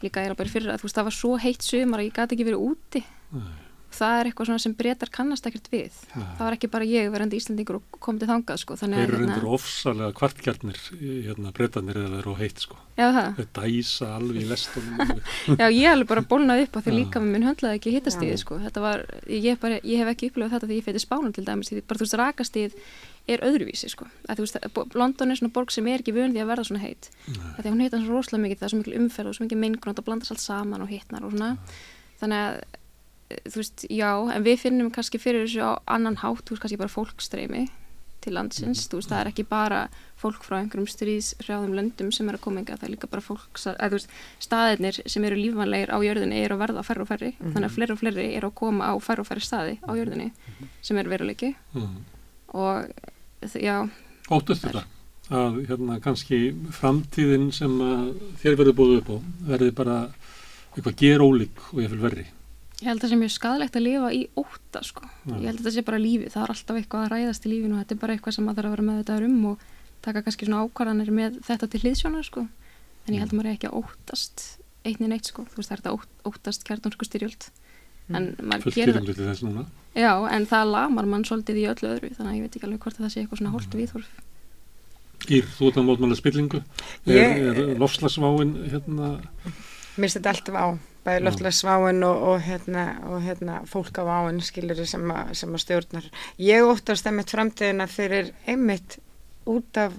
líka 0.06 0.22
er 0.26 0.36
bara 0.38 0.52
fyrir 0.52 0.72
að 0.74 0.82
þú 0.82 0.88
veist 0.88 1.00
það 1.00 1.08
var 1.10 1.18
svo 1.18 1.34
heitt 1.42 1.66
sumar 1.66 2.02
að 2.02 2.08
ég 2.10 2.16
gæti 2.20 2.36
ekki 2.38 2.48
verið 2.48 2.64
úti 2.70 3.02
Nei. 3.32 3.52
það 3.92 4.14
er 4.18 4.28
eitthvað 4.30 4.48
svona 4.48 4.62
sem 4.64 4.74
breytar 4.76 5.10
kannast 5.12 5.46
ekkert 5.48 5.66
við 5.72 5.98
Nei. 6.16 6.24
það 6.38 6.44
var 6.46 6.56
ekki 6.56 6.70
bara 6.72 6.86
ég 6.88 7.10
verandi 7.12 7.36
Íslandingur 7.40 7.78
og 7.80 7.98
komið 8.02 8.22
til 8.24 8.28
þangað 8.32 8.60
sko, 8.62 8.76
þannig 8.80 8.98
Þeir 9.02 9.04
eru 9.08 9.18
hérna- 9.18 9.34
reyndir 9.36 9.50
ofsalega 9.56 10.14
kvartgjarnir, 10.18 10.80
hérna, 11.28 11.52
breytanir 11.56 12.00
eða 12.00 12.08
það 12.14 12.22
eru 12.22 12.34
heitt 12.40 12.64
sko. 12.64 12.78
Já, 12.98 13.04
það. 13.14 13.28
Þeir 13.36 13.50
dæsa 13.58 14.08
alveg 14.16 14.40
í 14.42 14.48
lestunum. 14.50 15.12
Já, 15.60 15.66
ég 15.70 15.86
alveg 15.92 16.08
bara 16.10 16.24
bólnaði 16.32 16.66
upp 16.66 16.76
á 16.76 16.80
því 16.82 16.96
líka 16.96 17.22
með 17.22 17.30
minn 17.36 17.46
höndlaði 17.46 17.78
ekki 17.78 17.94
hittastíði, 17.94 18.40
sko. 18.42 18.58
Þetta 18.64 18.82
var, 18.84 19.04
ég, 19.30 19.60
bara, 19.62 19.78
ég 19.86 20.02
hef 20.02 20.10
ekki 20.12 20.32
upplifað 20.32 20.56
þetta 20.58 20.68
því 20.72 20.80
ég 20.80 20.88
feiti 20.88 21.04
spánum 21.06 21.32
til 21.36 21.46
dæmis, 21.46 21.70
því 21.72 21.84
bara 21.86 22.02
þú 22.02 22.08
veist, 22.08 22.18
rakastíð 22.20 22.76
er 23.28 23.38
öðruvísi, 23.46 23.88
sko. 23.92 24.06
Að, 24.28 24.40
veist, 24.42 24.56
London 24.98 25.30
er 25.30 25.36
svona 25.38 25.52
borg 25.54 25.70
sem 25.70 25.86
er 25.86 26.00
ekki 26.02 26.14
vön 26.16 26.32
því 26.34 26.42
að 26.42 26.48
verða 26.50 26.64
svona 26.68 26.82
heit. 26.82 27.10
Því 27.60 27.68
hún 27.70 27.80
heitar 27.84 28.02
svo 28.02 28.16
rosalega 28.16 28.42
mikið, 28.48 28.58
það 28.58 28.66
er 28.66 28.72
svo 28.74 28.80
mikil 28.82 28.96
umferð 29.00 29.28
og 29.30 29.36
svo 29.38 29.44
mikil 29.46 29.58
mengun 29.62 29.92
og 29.92 29.96
það 30.00 30.08
blandast 30.08 30.34
allt 30.34 30.42
saman 30.42 30.82
og 30.82 30.88
hitnar 30.90 31.24
og 31.28 31.30
svona. 31.36 31.52
Þannig 32.22 32.42
að, 32.42 32.62
eh, 33.30 33.44
þú 33.46 33.60
veist, 33.62 33.86
já, 33.90 34.10
en 34.34 34.44
við 34.44 34.58
finnum 34.58 34.90
kannski 34.90 35.18
fyrir 35.22 35.46
þessu 35.46 35.62
á 35.62 35.72
annan 35.86 36.16
hátt, 36.16 36.42
þú 36.44 36.56
veist, 36.56 36.62
kannski 36.66 36.78
bara 36.82 36.88
fólkstreymi 36.96 37.68
til 38.22 38.34
landsins, 38.34 38.84
þú 38.86 39.00
veist, 39.00 39.10
það 39.10 39.20
er 39.24 39.30
ekki 39.32 39.44
bara 39.50 39.78
fólk 40.22 40.44
frá 40.46 40.60
einhverjum 40.62 40.86
stríðshrjáðum 40.86 41.72
löndum 41.74 42.12
sem 42.14 42.28
er 42.30 42.36
að 42.36 42.40
koma 42.44 42.60
enga, 42.60 42.76
það 42.78 42.84
er 42.86 42.92
líka 42.94 43.08
bara 43.10 43.20
fólk 43.22 43.58
að 43.58 43.80
þú 43.82 43.96
veist, 43.96 44.12
staðirnir 44.38 45.00
sem 45.10 45.24
eru 45.26 45.34
lífanlegir 45.40 45.90
á 45.90 45.98
jörðinni 45.98 46.38
eru 46.44 46.54
að 46.54 46.60
verða 46.62 46.84
færri 46.86 47.02
og 47.02 47.08
færri 47.10 47.32
þannig 47.42 47.66
að 47.66 47.74
fleiri 47.74 47.90
og 47.96 47.98
fleiri 47.98 48.26
eru 48.38 48.46
að 48.52 48.54
koma 48.54 48.84
á 48.86 48.94
færri 49.02 49.24
og 49.24 49.26
færri 49.26 49.42
staði 49.42 49.74
á 49.82 49.90
jörðinni 49.98 50.28
sem 50.86 50.96
er 51.02 51.10
veruleiki 51.10 51.50
Mm. 51.74 51.96
og 52.54 52.94
já, 53.62 53.76
Óttast 54.32 54.62
þetta? 54.64 54.84
Að 55.32 55.56
hérna 55.68 55.96
kannski 56.02 56.38
framtíðin 56.76 57.50
sem 57.54 57.72
þér 58.42 58.56
verður 58.58 58.76
búið 58.78 58.96
upp 59.00 59.10
á 59.10 59.16
verði 59.52 59.70
bara 59.74 59.96
eitthvað 60.76 60.96
ger 61.02 61.22
ólík 61.24 61.60
og 61.72 61.80
ég 61.82 61.90
vil 61.92 62.00
verri. 62.02 62.24
ég 62.82 62.88
held 62.90 62.98
að 62.98 63.04
það 63.06 63.12
sé 63.12 63.18
mjög 63.22 63.32
skadalegt 63.36 63.76
að 63.78 63.84
lifa 63.86 64.08
í 64.12 64.20
ótta 64.36 64.82
sko, 64.82 65.04
Já. 65.26 65.34
ég 65.38 65.46
held 65.46 65.60
að 65.60 65.66
það 65.68 65.74
sé 65.76 65.84
bara 65.86 65.98
lífið. 66.02 66.30
Það 66.34 66.42
er 66.42 66.52
alltaf 66.54 66.76
eitthvað 66.80 67.04
að 67.06 67.12
ræðast 67.12 67.46
í 67.46 67.52
lífinu 67.52 67.74
og 67.76 67.80
þetta 67.82 67.94
er 67.96 68.00
bara 68.02 68.16
eitthvað 68.16 68.34
sem 68.36 68.44
maður 68.48 68.58
þarf 68.62 68.66
að 68.70 68.74
vera 68.76 68.86
með 68.88 68.98
þetta 69.02 69.18
um 69.28 69.44
og 69.52 69.66
taka 70.02 70.22
kannski 70.26 70.48
svona 70.48 70.62
ákvarðanir 70.66 71.12
með 71.14 71.36
þetta 71.46 71.68
til 71.70 71.80
hliðsjónar 71.84 72.26
sko. 72.26 72.46
En 73.06 73.14
ég 73.14 73.20
held 73.22 73.32
að 73.32 73.38
maður 73.38 73.50
er 73.52 73.56
ekki 73.58 73.70
að 73.70 73.78
óttast 73.82 74.46
einni 74.84 75.08
neitt 75.12 75.30
sko, 75.30 75.44
þú 75.46 75.60
veist 75.60 75.70
það 75.70 75.76
er 75.76 75.82
þetta 75.82 75.94
ótt- 75.98 76.26
óttast 76.32 76.64
kjarnorku 76.66 77.06
styrjöld 77.06 77.46
en 78.10 78.34
maður 78.42 78.62
fullt 78.66 78.74
gerir 78.80 78.92
tilumli 78.96 79.14
til 79.14 79.28
þess 79.30 79.42
núna. 79.46 79.64
já, 79.94 80.12
en 80.34 80.46
það 80.46 80.70
lamar 80.72 81.06
mann 81.06 81.24
svolítið 81.24 81.56
í 81.62 81.68
öllu 81.70 81.88
öðru 81.94 82.10
þannig 82.16 82.32
að 82.32 82.36
ég 82.36 82.42
veit 82.46 82.56
ekki 82.56 82.66
alveg 82.66 82.80
hvort 82.86 82.96
að 82.98 83.04
það 83.06 83.12
sé 83.14 83.20
eitthvað 83.22 83.38
svona 83.42 83.54
holt 83.56 83.74
viðhorf 83.80 84.08
Ír, 85.30 85.44
þú 85.54 85.68
ert 85.68 85.76
að 85.78 85.84
mótmála 85.86 86.16
spillingu. 86.18 86.58
Er, 87.06 87.14
Ég- 87.14 87.58
er 87.62 87.78
lofslagsváin 87.78 88.56
hérna, 88.72 89.20
Mér 89.94 90.08
finnst 90.08 90.16
þetta 90.18 90.30
alltaf 90.32 90.56
á, 90.58 90.66
bæði 91.06 91.20
Já. 91.20 91.24
loftlagsváin 91.28 92.02
og, 92.08 92.22
og, 92.32 92.40
hérna, 92.42 92.84
og 93.06 93.22
hérna, 93.22 93.60
fólkaváin 93.70 94.40
skilur 94.42 94.80
sem, 94.84 95.04
að- 95.14 95.30
sem 95.38 95.52
að 95.54 95.62
stjórnar. 95.62 96.08
Ég 96.40 96.66
óttast 96.66 97.06
einmitt 97.06 97.30
framtíðina 97.30 97.86
fyrir 97.86 98.32
einmitt 98.48 98.98
út 99.46 99.76
af 99.78 99.92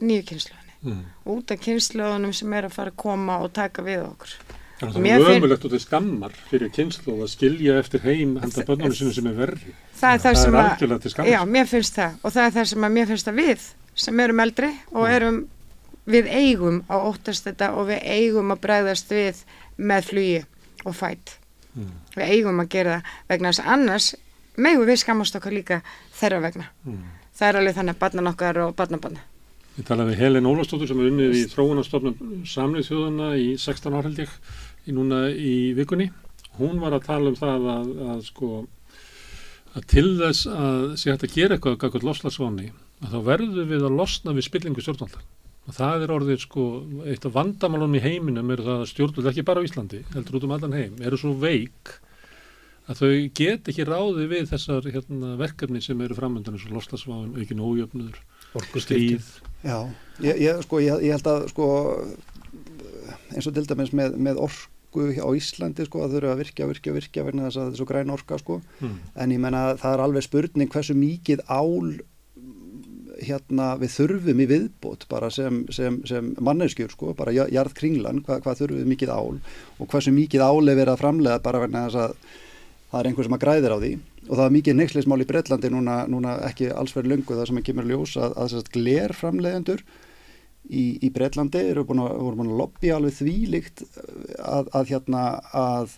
nýju 0.00 0.24
kynsluðinni, 0.24 0.74
mm. 0.88 1.04
út 1.36 1.50
af 1.52 1.60
kynsluðunum 1.60 2.32
sem 2.32 2.52
er 2.54 2.64
að 2.70 2.72
fara 2.78 2.90
að 2.90 2.96
koma 2.96 3.38
og 3.44 3.52
taka 3.52 3.82
við 3.82 4.06
okkur. 4.08 4.32
Það 4.80 5.08
er 5.08 5.26
ömulegt 5.36 5.64
og 5.64 5.72
þetta 5.72 5.82
skammar 5.82 6.36
fyrir 6.50 6.72
kynslu 6.74 7.16
að 7.24 7.32
skilja 7.32 7.78
eftir 7.80 8.02
heim 8.04 8.36
handa 8.42 8.64
bönnunum 8.68 8.96
sinu 8.96 9.14
sem 9.16 9.28
er 9.30 9.36
verri. 9.38 9.74
Það 9.96 10.16
er 10.16 10.22
það, 10.24 10.38
sem 10.42 10.58
er 10.58 10.62
að, 10.62 10.98
til 11.02 11.12
skammar. 11.14 11.32
já, 11.32 11.38
mér 11.56 11.70
finnst 11.70 11.96
það 11.96 12.18
og 12.22 12.34
það 12.34 12.48
er 12.48 12.56
það 12.56 12.68
sem 12.72 12.88
að 12.88 12.96
mér 12.96 13.10
finnst 13.12 13.30
að 13.30 13.40
við 13.40 13.66
sem 14.06 14.20
erum 14.26 14.42
eldri 14.44 14.70
og 14.92 15.08
erum, 15.08 15.40
við 16.06 16.28
eigum 16.28 16.82
að 16.92 17.08
óttast 17.10 17.48
þetta 17.48 17.72
og 17.74 17.88
við 17.88 18.04
eigum 18.16 18.52
að 18.52 18.62
bregðast 18.66 19.16
við 19.16 19.42
með 19.76 20.10
flugi 20.10 20.42
og 20.84 20.96
fætt. 20.96 21.38
Mm. 21.76 21.94
Við 22.16 22.34
eigum 22.36 22.60
að 22.62 22.72
gera 22.72 22.98
það 22.98 23.14
vegna 23.32 23.52
þess 23.52 23.64
að 23.64 23.72
annars 23.76 24.10
megum 24.56 24.88
við 24.88 25.00
skammast 25.02 25.38
okkar 25.38 25.56
líka 25.56 25.80
þeirra 26.16 26.42
vegna. 26.44 26.68
Mm. 26.84 27.00
Það 27.36 27.48
er 27.48 27.58
alveg 27.60 27.76
þannig 27.76 27.96
að 27.96 28.04
barnan 28.04 28.30
okkar 28.32 28.60
og 28.64 28.76
barnabarna. 28.76 29.24
Ég 29.76 29.84
talaði 29.84 30.14
við 30.14 30.22
Helen 30.22 30.46
Ólafsdóttur 30.48 30.88
sem 30.88 31.00
er 31.02 31.10
unnið 31.10 31.34
í 31.36 31.42
þróunarstofnum 31.52 32.44
samlið 32.48 32.86
þjóðana 32.88 33.26
í 33.36 33.48
16 33.60 33.96
ár 33.98 34.06
held 34.08 34.22
ég 34.22 34.30
í 34.86 34.94
núna 34.96 35.26
í 35.30 35.74
vikunni. 35.76 36.10
Hún 36.56 36.80
var 36.80 36.96
að 36.96 37.06
tala 37.10 37.32
um 37.32 37.38
það 37.38 37.70
að, 37.74 37.92
að 38.14 38.24
sko 38.30 38.50
að 39.76 39.88
til 39.92 40.08
þess 40.16 40.48
að 40.48 40.84
sé 40.96 41.12
hægt 41.12 41.26
að 41.26 41.34
gera 41.36 41.56
eitthvað 41.56 41.80
gagvart 41.82 42.06
lofslagsváni 42.06 42.70
að 43.04 43.12
þá 43.12 43.18
verður 43.26 43.68
við 43.68 43.84
að 43.84 43.98
losna 43.98 44.34
við 44.36 44.46
spillingu 44.48 44.84
stjórnvalda. 44.84 45.20
Og 45.66 45.74
það 45.74 46.04
er 46.04 46.12
orðið 46.14 46.42
sko 46.44 46.64
eitt 47.10 47.26
af 47.26 47.34
vandamálunum 47.34 47.98
í 47.98 48.02
heiminum 48.04 48.52
er 48.54 48.62
það 48.62 48.82
að 48.84 48.90
stjórnvald 48.92 49.30
ekki 49.32 49.44
bara 49.46 49.62
á 49.62 49.66
Íslandi, 49.66 50.02
heldur 50.14 50.38
út 50.38 50.46
um 50.46 50.54
allan 50.54 50.76
heim, 50.78 51.00
eru 51.02 51.18
svo 51.20 51.32
veik 51.42 51.96
að 52.86 53.00
þau 53.00 53.10
get 53.34 53.68
ekki 53.72 53.86
ráði 53.88 54.28
við 54.30 54.52
þessar 54.52 54.86
hérna, 54.94 55.34
verkefni 55.40 55.82
sem 55.82 56.00
eru 56.06 56.16
framöndan 56.16 56.54
eins 56.54 56.68
og 56.68 56.76
lofslagsváin, 56.76 57.34
aukin 57.34 57.64
ójöfnuður, 57.66 58.20
orkuskipti. 58.54 59.18
stríð. 59.18 59.32
Já, 59.66 59.78
ég, 60.22 60.38
ég, 60.44 60.62
sko, 60.62 60.80
ég, 60.84 61.02
ég 61.08 61.16
held 61.16 61.30
að 61.32 61.48
sko, 61.50 61.66
eins 63.34 63.50
og 63.50 63.56
til 63.56 63.66
dæmis 63.66 63.90
með, 63.90 64.14
með 64.22 64.38
orku 65.04 65.22
á 65.22 65.30
Íslandi 65.36 65.86
sko, 65.86 66.02
að 66.04 66.18
eru 66.20 66.32
að 66.32 66.42
virkja, 66.44 66.66
virkja, 66.70 66.96
virkja 66.96 67.24
vegna 67.26 67.46
þess 67.46 67.60
að 67.60 67.64
þetta 67.68 67.76
er 67.76 67.80
svo 67.82 67.88
græn 67.90 68.12
orka 68.14 68.38
sko. 68.42 68.60
Mm. 68.80 68.98
en 69.14 69.32
ég 69.36 69.42
menna 69.42 69.62
það 69.80 69.94
er 69.94 70.04
alveg 70.06 70.26
spurning 70.26 70.72
hversu 70.72 70.96
mikið 70.98 71.44
ál 71.48 72.00
hérna 73.16 73.68
við 73.80 73.92
þurfum 73.94 74.40
í 74.44 74.46
viðbót 74.50 75.06
bara 75.08 75.30
sem, 75.32 75.62
sem, 75.72 76.00
sem 76.08 76.34
manneskjur 76.44 76.92
sko, 76.92 77.14
bara 77.16 77.32
ja- 77.32 77.48
jarðkringlan, 77.52 78.20
hvað, 78.26 78.42
hvað 78.44 78.58
þurfum 78.60 78.82
við 78.82 78.90
mikið 78.92 79.12
ál 79.14 79.38
og 79.80 79.88
hversu 79.88 80.12
mikið 80.12 80.44
ál 80.44 80.68
er 80.68 80.76
verið 80.76 80.92
að 80.92 81.00
framlega 81.00 81.42
bara 81.44 81.62
vegna 81.64 81.86
þess 81.86 82.02
að 82.02 82.16
það 82.90 83.00
er 83.00 83.08
einhver 83.10 83.26
sem 83.28 83.36
að 83.36 83.44
græðir 83.46 83.74
á 83.74 83.78
því 83.80 83.92
og 84.26 84.32
það 84.34 84.44
er 84.46 84.54
mikið 84.56 84.76
neyksleismál 84.80 85.22
í 85.22 85.28
Breitlandi 85.30 85.70
núna, 85.72 85.96
núna 86.10 86.36
ekki 86.48 86.68
alls 86.74 86.94
verið 86.96 87.14
löngu 87.14 87.38
það 87.38 87.48
sem 87.50 87.60
að 87.60 87.66
kemur 87.70 87.88
ljós 87.88 88.16
að, 88.20 88.36
að, 88.36 88.56
að 88.60 88.70
gler 88.76 89.16
framlegendur 89.16 89.82
í, 90.70 90.84
í 91.02 91.10
Breitlandi 91.14 91.62
eru 91.72 91.84
búin 91.86 92.02
að, 92.04 92.16
voru 92.22 92.40
búin 92.40 92.52
að 92.52 92.60
lobby 92.62 92.92
alveg 92.94 93.16
þvílíkt 93.20 93.84
að, 94.40 94.70
að 94.72 94.92
hérna 94.92 95.22
að 95.56 95.96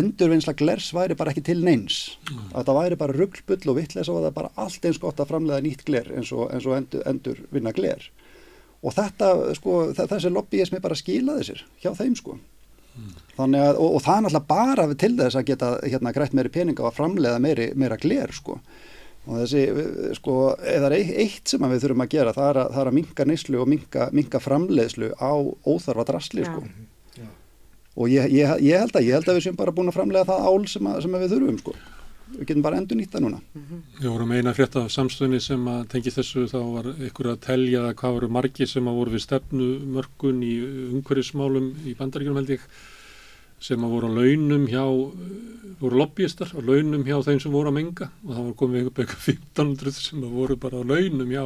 endurvinnsla 0.00 0.54
glers 0.54 0.92
væri 0.94 1.16
bara 1.18 1.32
ekki 1.32 1.42
til 1.48 1.58
neins. 1.66 2.16
Að 2.54 2.68
það 2.68 2.78
væri 2.78 3.00
bara 3.00 3.16
ruggbull 3.16 3.72
og 3.72 3.78
vittles 3.80 4.10
og 4.10 4.20
það 4.20 4.28
er 4.28 4.36
bara 4.36 4.52
allt 4.62 4.86
eins 4.86 5.00
gott 5.02 5.22
að 5.22 5.32
framlega 5.32 5.64
nýtt 5.64 5.84
gler 5.88 6.12
eins 6.14 6.30
og, 6.34 6.46
eins 6.54 6.68
og 6.68 6.76
endur, 6.78 7.02
endur 7.10 7.42
vinna 7.50 7.74
gler. 7.74 8.06
Og 8.80 8.94
þetta 8.96 9.32
sko 9.58 9.80
þessi 9.98 10.30
lobbyismi 10.32 10.80
bara 10.80 10.96
skilaði 10.96 11.50
sér 11.50 11.64
hjá 11.82 11.90
þeim 11.98 12.14
sko. 12.16 12.38
Þannig 13.36 13.64
að 13.64 13.80
og, 13.80 13.96
og 13.96 14.04
það 14.04 14.16
er 14.16 14.22
náttúrulega 14.24 14.48
bara 14.50 14.86
til 15.02 15.12
þess 15.18 15.38
að 15.38 15.50
geta 15.50 15.68
hérna 15.84 16.14
grætt 16.14 16.34
meiri 16.36 16.52
peninga 16.54 16.84
og 16.84 16.90
að 16.90 16.96
framlega 16.98 17.42
meiri, 17.42 17.68
meira 17.78 17.98
gler 18.00 18.32
sko 18.34 18.58
og 19.30 19.36
þessi 19.44 19.62
sko 20.18 20.36
eða 20.74 20.90
ei- 20.98 21.14
eitt 21.24 21.52
sem 21.54 21.62
að 21.62 21.76
við 21.76 21.84
þurfum 21.86 22.02
að 22.04 22.12
gera 22.16 22.32
það 22.34 22.48
er 22.52 22.58
að, 22.64 22.70
það 22.74 22.82
er 22.84 22.90
að 22.90 22.96
minka 22.98 23.26
neyslu 23.30 23.60
og 23.62 23.68
minka, 23.70 24.08
minka 24.16 24.40
framleiðslu 24.42 25.12
á 25.22 25.32
óþarfa 25.70 26.06
drasli 26.10 26.42
Já. 26.44 26.50
sko 26.50 26.64
og 28.00 28.08
ég, 28.08 28.28
ég, 28.32 28.52
ég 28.64 28.78
held 28.80 28.94
að 28.96 29.06
ég 29.08 29.16
held 29.18 29.28
að 29.28 29.36
við 29.40 29.44
séum 29.48 29.56
bara 29.58 29.72
búin 29.76 29.90
að 29.90 29.96
framlega 29.98 30.28
það 30.30 30.44
ál 30.50 30.68
sem, 30.70 30.86
að, 30.88 31.00
sem 31.04 31.16
að 31.18 31.24
við 31.24 31.32
þurfum 31.34 31.58
sko. 31.60 31.72
Við 32.30 32.44
getum 32.46 32.62
bara 32.62 32.78
endur 32.78 32.96
nýtt 33.00 33.10
það 33.10 33.24
núna. 33.24 33.40
Við 33.98 34.06
vorum 34.06 34.30
eina 34.36 34.52
frétt 34.54 34.76
af 34.78 34.86
samstöðinni 34.94 35.40
sem 35.42 35.64
að 35.68 35.80
tengi 35.90 36.12
þessu 36.14 36.44
þá 36.48 36.58
var 36.76 36.86
ykkur 37.08 37.28
að 37.32 37.40
telja 37.48 37.80
að 37.88 37.96
hvað 37.98 38.14
voru 38.16 38.28
margir 38.36 38.70
sem 38.70 38.86
að 38.88 39.00
voru 39.00 39.14
við 39.16 39.24
stefnu 39.26 39.66
mörkun 39.96 40.38
í 40.46 40.52
umhverfismálum 40.94 41.66
í 41.90 41.96
bandaríkjum 41.98 42.38
held 42.38 42.54
ég 42.54 42.68
sem 43.60 43.84
að 43.84 43.94
voru 43.94 44.10
á 44.10 44.16
launum 44.18 44.66
hjá 44.70 44.84
voru 45.80 46.00
lobbyistar 46.02 46.52
á 46.52 46.60
launum 46.60 47.06
hjá 47.06 47.16
þeim 47.24 47.40
sem 47.40 47.54
voru 47.54 47.70
að 47.70 47.78
menga. 47.78 48.10
Og 48.26 48.34
það 48.34 48.44
var 48.48 48.58
komið 48.60 48.90
upp 48.90 49.00
eitthvað 49.00 49.30
1500 49.32 49.96
sem 49.96 50.26
að 50.26 50.36
voru 50.36 50.58
bara 50.60 50.82
á 50.82 50.84
launum 50.84 51.32
hjá 51.32 51.44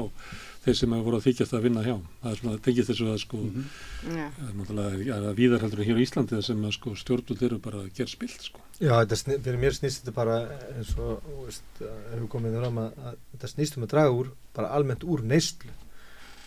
þeir 0.64 0.78
sem 0.78 0.94
að 0.96 1.04
voru 1.04 1.18
að 1.18 1.26
þykjast 1.28 1.54
að 1.54 1.64
vinna 1.68 1.84
hjá. 1.84 1.94
Það 2.22 2.30
er 2.30 2.40
svona, 2.40 2.60
tengið 2.64 2.90
þessu 2.90 3.08
að 3.12 3.20
sko 3.22 3.40
Já. 3.44 4.26
það 4.36 4.48
er 4.48 4.54
náttúrulega 4.58 5.18
að 5.18 5.38
víðar 5.38 5.64
heldur 5.64 5.82
en 5.82 5.88
hér 5.90 6.00
á 6.00 6.04
Íslandi 6.04 6.36
þar 6.38 6.46
sem 6.48 6.64
að 6.64 6.74
sko 6.78 6.94
stjórnvöld 7.02 7.44
eru 7.48 7.58
bara 7.66 7.82
að 7.82 7.90
gera 7.98 8.12
spilt 8.14 8.46
sko. 8.48 8.64
Já, 8.80 8.94
þetta 9.04 9.38
fyrir 9.44 9.60
mér 9.60 9.76
snýst 9.76 10.02
þetta 10.02 10.16
bara 10.16 10.38
eins 10.72 10.94
og, 10.98 11.28
að 11.44 11.90
hefur 12.14 12.30
komið 12.32 12.58
fram 12.62 12.80
að, 12.82 13.00
að 13.10 13.18
þetta 13.34 13.52
snýst 13.52 13.78
um 13.78 13.86
að 13.86 13.92
draga 13.94 14.16
úr, 14.18 14.32
bara 14.56 14.72
almennt 14.78 15.04
úr 15.06 15.24
neyslu, 15.30 15.76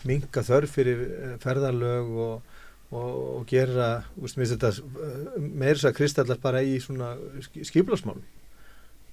minga 0.08 0.44
þörf 0.50 0.76
fyrir 0.76 1.06
eh, 1.08 1.38
ferðalög 1.44 2.12
og, 2.26 2.57
og, 2.96 3.44
gera, 3.50 3.90
veist, 4.16 4.40
mér 4.40 4.54
þetta 4.54 4.72
eh, 4.72 5.38
meira 5.44 5.76
þess 5.76 5.90
að 5.90 5.96
kristallar 5.98 6.42
bara 6.44 6.64
í 6.64 6.78
svona 6.84 7.16
skiplasmálum. 7.44 8.26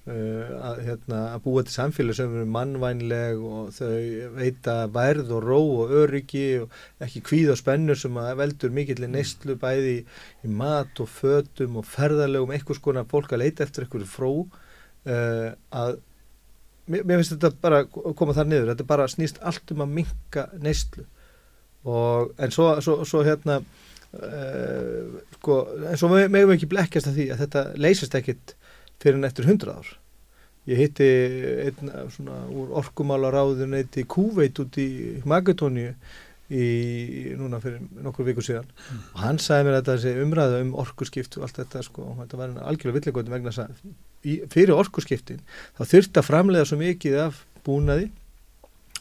Uh, 0.05 0.51
að, 0.61 0.79
hérna, 0.85 1.19
að 1.33 1.39
búa 1.47 1.63
til 1.65 1.73
samfélag 1.73 2.13
sem 2.13 2.33
eru 2.37 2.45
mannvænleg 2.53 3.39
og 3.41 3.71
þau 3.73 4.35
veita 4.35 4.75
værð 4.93 5.31
og 5.33 5.47
ró 5.49 5.57
og 5.79 5.93
öryggi 5.97 6.43
og 6.61 6.75
ekki 7.01 7.23
kvíð 7.25 7.55
og 7.55 7.57
spennur 7.57 7.97
sem 7.97 8.19
að 8.21 8.35
veldur 8.43 8.75
mikill 8.75 9.01
neyslu 9.09 9.55
bæði 9.57 9.95
í, 9.95 10.51
mat 10.61 11.01
og 11.01 11.09
fötum 11.09 11.79
og 11.81 11.89
ferðalögum 11.89 12.53
eitthvað 12.53 12.77
skona 12.83 13.05
fólk 13.09 13.33
að 13.33 13.47
leita 13.47 13.65
eftir 13.65 13.87
eitthvað 13.87 14.05
fró. 14.11 14.29
Uh, 15.09 15.57
að 15.73 15.97
mér, 16.85 17.01
mér 17.01 17.23
finnst 17.23 17.33
þetta 17.33 17.55
bara 17.65 17.81
koma 17.89 18.37
þar 18.37 18.51
niður 18.51 18.71
þetta 18.75 18.89
bara 18.93 19.09
snýst 19.09 19.41
allt 19.41 19.73
um 19.73 19.87
að 19.87 19.97
minka 20.03 20.47
neyslu 20.61 21.09
og 21.85 22.33
en 22.41 22.53
svo, 22.53 22.71
svo, 22.83 22.97
svo 23.07 23.21
hérna 23.25 23.59
uh, 23.61 25.19
sko, 25.37 25.59
en 25.91 25.99
svo 25.99 26.11
megum 26.13 26.51
við 26.51 26.57
ekki 26.57 26.71
blekkjast 26.71 27.11
af 27.11 27.17
því 27.17 27.29
að 27.33 27.45
þetta 27.45 27.65
leysist 27.85 28.17
ekkit 28.17 28.55
fyrir 29.01 29.19
en 29.19 29.29
eftir 29.29 29.49
hundrað 29.49 29.81
ár. 29.81 29.95
Ég 30.65 30.81
hitti 30.81 31.07
einn 31.67 31.91
svona 32.09 32.39
úr 32.49 32.71
orkumála 32.81 33.29
ráðun 33.33 33.77
eitt 33.77 33.99
í 34.01 34.05
Kúveit 34.09 34.57
út 34.63 34.79
í 34.81 34.87
Magadóníu 35.29 35.91
í 36.49 36.65
núna 37.37 37.59
fyrir 37.61 37.83
nokkur 38.05 38.25
viku 38.25 38.41
síðan. 38.45 38.67
Og 39.13 39.21
hann 39.21 39.37
sagði 39.41 39.67
mér 39.67 39.79
að 39.79 39.91
þessi 39.91 40.15
umræða 40.23 40.63
um 40.65 40.73
orkuskipt 40.81 41.37
og 41.37 41.45
allt 41.45 41.61
þetta 41.61 41.85
sko, 41.85 42.09
þetta 42.21 42.41
var 42.41 42.57
algjörlega 42.65 42.97
villigóti 42.99 43.33
vegna 43.33 43.53
að 43.53 43.85
fyrir 44.53 44.73
orkuskiptin 44.75 45.41
þá 45.77 45.83
þurfti 45.85 46.21
að 46.21 46.27
framlega 46.27 46.67
svo 46.69 46.79
mikið 46.81 47.17
af 47.27 47.41
búnaði 47.65 48.09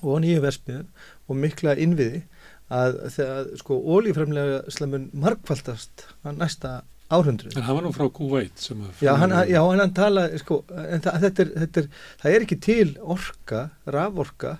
og 0.04 0.20
nýju 0.24 0.42
versmiðu 0.44 0.84
og 1.28 1.38
mikla 1.40 1.76
innviði 1.80 2.24
að 2.72 2.98
þegar 3.12 3.48
sko 3.60 3.78
ólíframlega 3.84 4.60
slamun 4.72 5.10
markvaldast 5.12 6.06
að 6.24 6.40
næsta 6.40 6.74
áhundru 7.12 7.52
en 7.52 7.66
það 7.66 7.76
var 7.76 7.84
nú 7.84 7.92
frá 7.94 8.06
Kuwait 8.16 8.60
sem 8.60 8.80
að 8.80 9.04
Já, 9.04 9.12
hann, 9.20 9.34
já, 9.50 9.60
hann 9.60 9.96
tala, 9.96 10.26
sko, 10.40 10.62
en 10.72 11.04
það, 11.04 11.18
þetta 11.26 11.44
er, 11.44 11.54
þetta 11.62 11.82
er, 11.82 11.88
það 12.22 12.36
er 12.36 12.46
ekki 12.46 12.60
til 12.64 12.94
orka, 13.16 13.64
raforka 13.84 14.56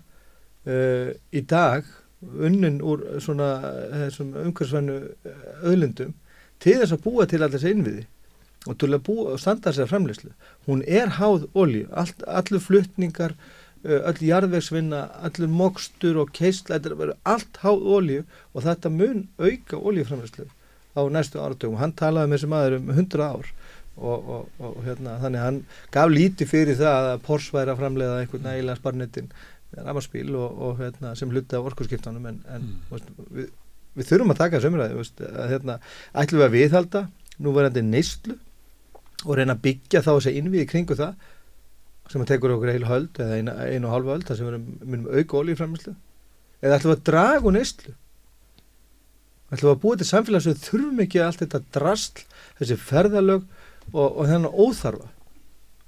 uh, 0.68 1.14
í 1.32 1.44
dag 1.48 1.88
unnin 2.24 2.80
úr 2.84 3.02
svona 3.20 3.48
umhverfisvænu 3.92 4.98
öðlundum 5.64 6.14
til 6.62 6.78
þess 6.80 6.96
að 6.96 7.02
búa 7.04 7.26
til 7.28 7.42
allir 7.42 7.58
þessi 7.58 7.74
innviði 7.74 8.04
og 8.64 8.78
til 8.80 8.94
að 8.94 9.02
búa 9.04 9.34
og 9.34 9.40
standa 9.42 9.70
þessar 9.70 9.90
framleyslu. 9.90 10.30
Hún 10.68 10.80
er 10.88 11.18
háð 11.18 11.44
olju, 11.52 11.84
all, 11.92 12.12
allur 12.24 12.62
fluttningar, 12.64 13.34
öll 13.84 14.20
jarðvegsvinna, 14.24 15.00
allur 15.26 15.50
mokstur 15.52 16.20
og 16.22 16.32
keisla, 16.36 16.76
þetta 16.78 16.90
er 16.90 17.00
verið 17.00 17.32
allt 17.34 17.62
háð 17.62 17.88
olju 17.98 18.24
og 18.52 18.64
þetta 18.64 18.92
mun 18.92 19.24
auka 19.38 19.80
oljuframleyslu 19.80 20.46
á 20.94 21.00
næstu 21.10 21.40
áratugum. 21.42 21.80
Hann 21.80 21.96
talaði 21.98 22.30
með 22.30 22.38
þessum 22.38 22.56
aður 22.58 22.78
um 22.78 22.92
100 22.94 23.24
ár 23.26 23.50
og, 23.94 24.30
og, 24.36 24.46
og 24.58 24.78
hérna, 24.86 25.18
þannig 25.22 25.44
hann 25.44 25.58
gaf 25.94 26.12
lítið 26.12 26.50
fyrir 26.50 26.78
það 26.78 27.10
að 27.10 27.20
Porsche 27.26 27.54
væri 27.54 27.74
að 27.74 27.82
framleiða 27.82 28.22
einhvern 28.22 28.48
nægilega 28.48 28.80
sparnettin 28.80 29.28
ramarspíl 29.74 30.32
og, 30.38 30.56
og 30.64 30.80
hérna, 30.80 31.12
sem 31.18 31.30
hluti 31.30 31.58
af 31.58 31.68
orkurskiptanum 31.70 32.26
en, 32.30 32.40
en 32.48 32.64
Mm. 32.64 32.96
mm. 32.96 33.28
við, 33.36 33.52
við 33.94 34.10
þurfum 34.10 34.34
að 34.34 34.40
taka 34.40 34.58
þessu 34.58 34.72
umræði 34.72 35.28
hérna, 35.52 35.78
ætlum 36.14 36.40
við 36.40 36.46
að 36.46 36.56
viðhalda 36.56 37.06
núverandi 37.42 37.82
neyslu 37.86 38.38
og 39.24 39.38
reyna 39.38 39.54
að 39.56 39.64
byggja 39.66 40.02
þá 40.02 40.10
þessi 40.14 40.34
innviði 40.38 40.66
kringu 40.70 40.98
það 40.98 41.14
sem 42.12 42.22
að 42.22 42.30
tekur 42.32 42.54
okkur 42.54 42.72
heilu 42.72 42.88
höld 42.88 43.20
eða 43.20 43.38
einu, 43.38 43.54
einu 43.64 43.88
og 43.88 43.94
halva 43.94 44.16
höld 44.16 44.26
þar 44.28 44.38
sem 44.38 44.48
við 44.48 44.64
munum 44.84 45.06
auka 45.12 45.40
ólíframlislu 45.40 45.94
eða 46.64 46.78
ætlum 46.78 46.92
við 46.92 46.98
að 46.98 47.06
draga 47.10 47.48
úr 47.48 47.56
neyslu? 47.56 47.94
Ætlum 49.52 49.68
við 49.68 49.74
að 49.74 49.82
búa 49.84 50.00
til 50.00 50.08
samfélag 50.08 50.44
sem 50.44 50.60
þurfum 50.64 51.02
ekki 51.04 51.22
allt 51.24 51.42
þetta 51.42 51.62
drastl 51.76 52.26
þessi 52.60 52.78
ferðalög 52.80 53.46
og, 53.92 54.06
og 54.08 54.22
þennan 54.30 54.52
óþarfa? 54.64 55.08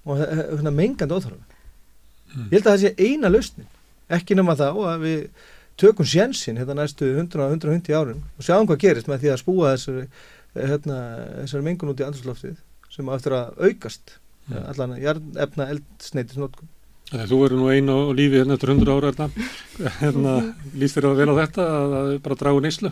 Og 0.06 0.20
þennan 0.22 0.76
mengandi 0.76 1.16
óþarfa? 1.16 1.44
Mm. 2.36 2.48
ég 2.50 2.56
held 2.58 2.66
að 2.66 2.72
það 2.72 2.82
sé 2.82 2.90
eina 3.00 3.30
lausnin. 3.30 3.68
Ekki 4.12 4.36
nema 4.36 4.56
og 4.68 4.84
að 4.90 5.04
við 5.06 5.20
tökum 5.80 6.08
sjensin 6.08 6.58
hérna 6.60 6.76
næstu 6.78 7.08
100-150 7.14 7.96
árum 7.96 8.22
og 8.36 8.44
sjáum 8.44 8.68
hvað 8.68 8.82
gerist 8.84 9.10
með 9.10 9.24
því 9.24 9.32
að 9.32 9.40
spúa 9.42 9.72
þessari, 9.74 10.04
hérna, 10.56 11.00
þessari 11.42 11.66
mengun 11.66 11.92
út 11.92 12.00
í 12.00 12.06
andrúsloftið 12.06 12.54
sem 12.92 13.10
á 13.12 13.16
eftir 13.16 13.36
að 13.36 13.58
aukast 13.66 14.14
Mm. 14.46 14.56
mm. 14.56 14.64
allan 14.70 14.96
efna 15.46 15.68
eldsneitisnótkun 15.74 16.72
Þegar 17.06 17.28
þú 17.30 17.36
verður 17.38 17.60
nú 17.60 17.66
einu 17.70 17.94
á 17.94 18.02
lífi 18.18 18.40
hérna 18.40 18.56
eftir 18.56 18.72
100 18.72 18.90
ára 18.90 19.10
hérna, 19.12 19.26
hérna 20.00 20.32
líst 20.74 20.96
þér 20.98 21.06
að 21.06 21.20
vel 21.20 21.28
á 21.30 21.34
þetta 21.38 21.66
að, 21.70 21.92
að 22.00 22.08
bara 22.24 22.38
draga 22.40 22.58
úr 22.58 22.64
neyslu? 22.66 22.90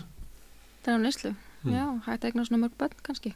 Það 0.85 0.93
er 0.93 1.01
á 1.03 1.05
neyslu, 1.07 1.33
Mm. 1.65 1.73
já, 1.73 1.85
hægt 2.05 2.25
að 2.25 2.29
eigna 2.29 2.43
svona 2.45 2.61
mörg 2.61 2.75
bönn 2.77 2.97
kannski. 3.07 3.31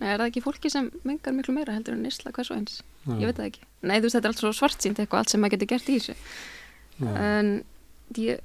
Nei, 0.00 0.06
er 0.08 0.18
það 0.18 0.30
ekki 0.30 0.42
fólki 0.42 0.70
sem 0.72 0.86
mengar 1.04 1.34
miklu 1.36 1.52
meira 1.52 1.74
heldur 1.76 1.92
en 1.92 2.02
neysla 2.02 2.32
hvers 2.32 2.50
og 2.50 2.56
eins? 2.56 2.78
Já, 3.04 3.12
Ég 3.20 3.28
veit 3.28 3.36
það 3.36 3.48
ekki. 3.50 3.60
Nei, 3.84 3.98
þú 3.98 4.06
veist, 4.06 4.16
þetta 4.16 4.24
er 4.24 4.32
allt 4.32 4.40
svo 4.40 4.52
svartsýnt 4.56 5.00
eitthvað, 5.02 5.20
allt 5.20 5.34
sem 5.34 5.42
maður 5.44 5.54
getur 5.58 5.70
gert 5.74 5.90
í 5.92 5.98
þessu. 5.98 6.14
já. 7.04 7.10
En 7.20 7.50
ég 8.16 8.40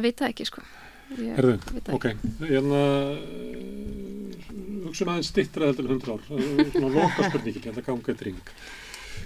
veit 0.00 0.16
það 0.16 0.32
ekki, 0.32 0.46
sko. 0.48 0.64
Ég 1.18 1.34
Herðu, 1.34 1.56
ok, 1.90 2.04
hérna 2.46 2.82
uh, 3.16 4.44
hugsun 4.84 5.10
aðeins 5.10 5.30
stittra 5.32 5.70
heldur 5.70 5.88
en 5.88 5.98
100 5.98 6.12
ár, 6.14 6.22
svona 6.70 6.92
loka 6.94 7.26
spurningin, 7.26 7.64
hérna 7.66 7.84
ganga 7.86 8.12
eitt 8.12 8.22
ring. 8.28 8.54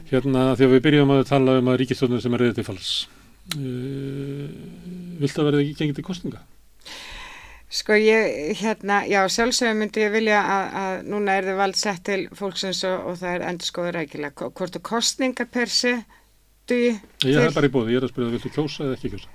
Hérna 0.08 0.46
þegar 0.56 0.72
við 0.72 0.82
byrjum 0.86 1.12
að 1.12 1.26
tala 1.28 1.58
um 1.60 1.68
að 1.72 1.78
ríkistjóðnum 1.82 2.22
sem 2.24 2.36
er 2.36 2.44
reyðið 2.44 2.58
til 2.60 2.66
falls, 2.70 2.94
uh, 3.58 4.48
viltu 5.20 5.44
að 5.44 5.50
verða 5.50 5.62
ekki 5.66 5.76
gengið 5.82 6.00
til 6.00 6.06
kostninga? 6.08 6.42
Sko 7.74 7.96
ég, 7.98 8.56
hérna, 8.60 9.02
já, 9.10 9.20
sjálfsögum 9.36 9.80
myndi 9.82 10.04
ég 10.04 10.12
vilja 10.14 10.40
að, 10.40 10.66
að 10.80 11.06
núna 11.10 11.36
er 11.36 11.48
þið 11.48 11.56
vald 11.58 11.78
sett 11.80 12.04
til 12.06 12.20
fólksins 12.38 12.84
og, 12.88 13.08
og 13.10 13.16
það 13.20 13.32
er 13.36 13.46
endur 13.50 13.68
skoður 13.68 13.96
rækilega. 13.98 14.50
Hvort 14.54 14.78
að 14.78 14.84
kostningar 14.88 15.48
per 15.52 15.72
se, 15.72 15.96
duði, 16.70 16.92
Ég 17.26 17.40
er 17.40 17.56
bara 17.56 17.68
í 17.68 17.72
bóði, 17.74 17.96
ég 17.96 18.00
er 18.00 18.06
að 18.06 18.14
spyrja, 18.14 18.34
viltu 18.36 18.52
kjósa 18.54 18.86
eða 18.86 18.98
ekki 19.00 19.16
kjósa? 19.16 19.32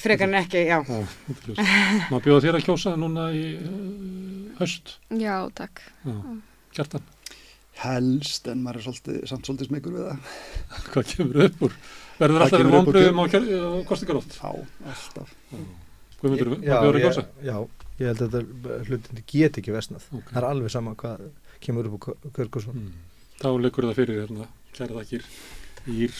Frekar 0.00 0.28
en 0.28 0.38
ekki, 0.40 0.62
já. 0.68 0.78
Já. 0.86 0.98
Má 2.12 2.18
bjóða 2.22 2.44
þér 2.46 2.58
að 2.60 2.66
kjósa 2.68 2.92
núna 3.00 3.28
í 3.34 3.44
höst, 4.60 4.96
Já, 5.10 5.34
takk. 5.58 5.82
Kjartan, 6.76 7.04
helst 7.82 8.48
en 8.52 8.62
maður 8.64 8.80
er 8.80 8.86
svolítið, 8.86 9.18
samt 9.30 9.48
svolítið 9.48 9.70
smegur 9.70 9.96
við 9.96 10.06
það. 10.10 10.36
hvað 10.92 11.10
kemur 11.14 11.42
upp 11.46 11.64
úr? 11.68 11.74
Verður 12.16 12.36
Hvað 12.36 12.44
alltaf 12.46 12.60
verið 12.62 12.70
úr 12.70 12.76
vonbröðum 12.78 13.18
á, 13.20 13.24
kostingarótt? 13.90 14.38
Já, 14.38 14.52
alltaf. 14.92 15.34
Guðmundur, 16.20 16.52
má 16.52 16.56
já, 16.64 16.76
bjóða 16.80 16.86
þér 16.86 16.96
að 16.96 17.04
kjósa? 17.04 17.26
já, 17.44 17.56
ég 18.00 18.06
held 18.12 18.22
að 18.24 18.36
þetta 18.38 18.78
hlutin 18.88 19.24
get 19.28 19.58
ekki 19.60 19.74
vesnað 19.74 20.06
Ok. 20.16 20.30
það 20.30 20.38
er 20.40 20.46
alveg 20.48 20.72
sama 20.72 20.94
hvað 20.96 21.26
kemur 21.66 21.90
upp 21.90 22.06
á 22.08 22.28
Kjörgusson 22.38 22.78
Mm. 22.80 22.94
Þá 23.36 23.48
leikur 23.60 23.84
það 23.84 23.98
fyrir 23.98 24.22
hérna, 24.22 24.46
kæra 24.72 24.96
þakkir 24.96 25.26
Ír, 25.92 26.14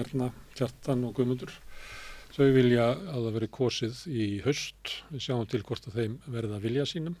Erna, 0.00 0.30
Kjartan 0.56 1.02
og 1.04 1.12
Guðmundur. 1.18 1.52
Þau 2.34 2.48
vilja 2.50 2.84
að 2.90 3.26
það 3.28 3.34
veri 3.36 3.48
kosið 3.54 3.98
í 4.10 4.24
haust. 4.42 4.90
Við 5.12 5.20
sjáum 5.22 5.44
til 5.46 5.60
hvort 5.62 5.84
að 5.86 6.00
þeim 6.00 6.16
verða 6.34 6.58
vilja 6.64 6.86
sínum. 6.90 7.14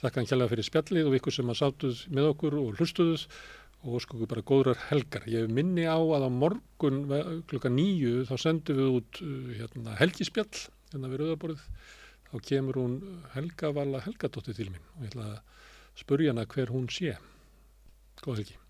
Þakka 0.00 0.22
hann 0.22 0.28
kjærlega 0.30 0.52
fyrir 0.52 0.68
spjallið 0.70 1.10
og 1.10 1.16
ykkur 1.18 1.36
sem 1.36 1.52
að 1.52 1.58
sátuð 1.60 2.00
með 2.16 2.30
okkur 2.30 2.56
og 2.62 2.80
hlustuðuð 2.80 3.26
og 3.86 4.00
sko 4.00 4.22
bara 4.24 4.46
góðrar 4.48 4.80
helgar. 4.88 5.28
Ég 5.28 5.52
minni 5.52 5.84
á 5.84 6.00
að 6.00 6.24
á 6.24 6.30
morgun 6.32 7.04
klukkan 7.52 7.76
nýju 7.76 8.24
þá 8.30 8.34
sendum 8.46 8.80
við 8.80 8.98
út 9.02 9.22
uh, 9.28 9.54
hérna, 9.60 9.96
helgispjall 10.00 10.48
hérna 10.94 11.12
við 11.12 11.24
rauðaborðið. 11.26 11.70
Þá 12.26 12.36
kemur 12.48 12.80
hún 12.80 13.00
Helga 13.36 13.76
Vala 13.76 14.04
Helgadóttir 14.08 14.56
til 14.56 14.72
mín 14.72 14.84
og 14.96 15.04
ég 15.04 15.12
ætla 15.12 15.32
að 15.36 15.66
spurja 16.00 16.32
hana 16.32 16.48
hver 16.48 16.72
hún 16.72 16.88
sé. 16.88 17.18
Góð 18.24 18.40
helgi. 18.40 18.62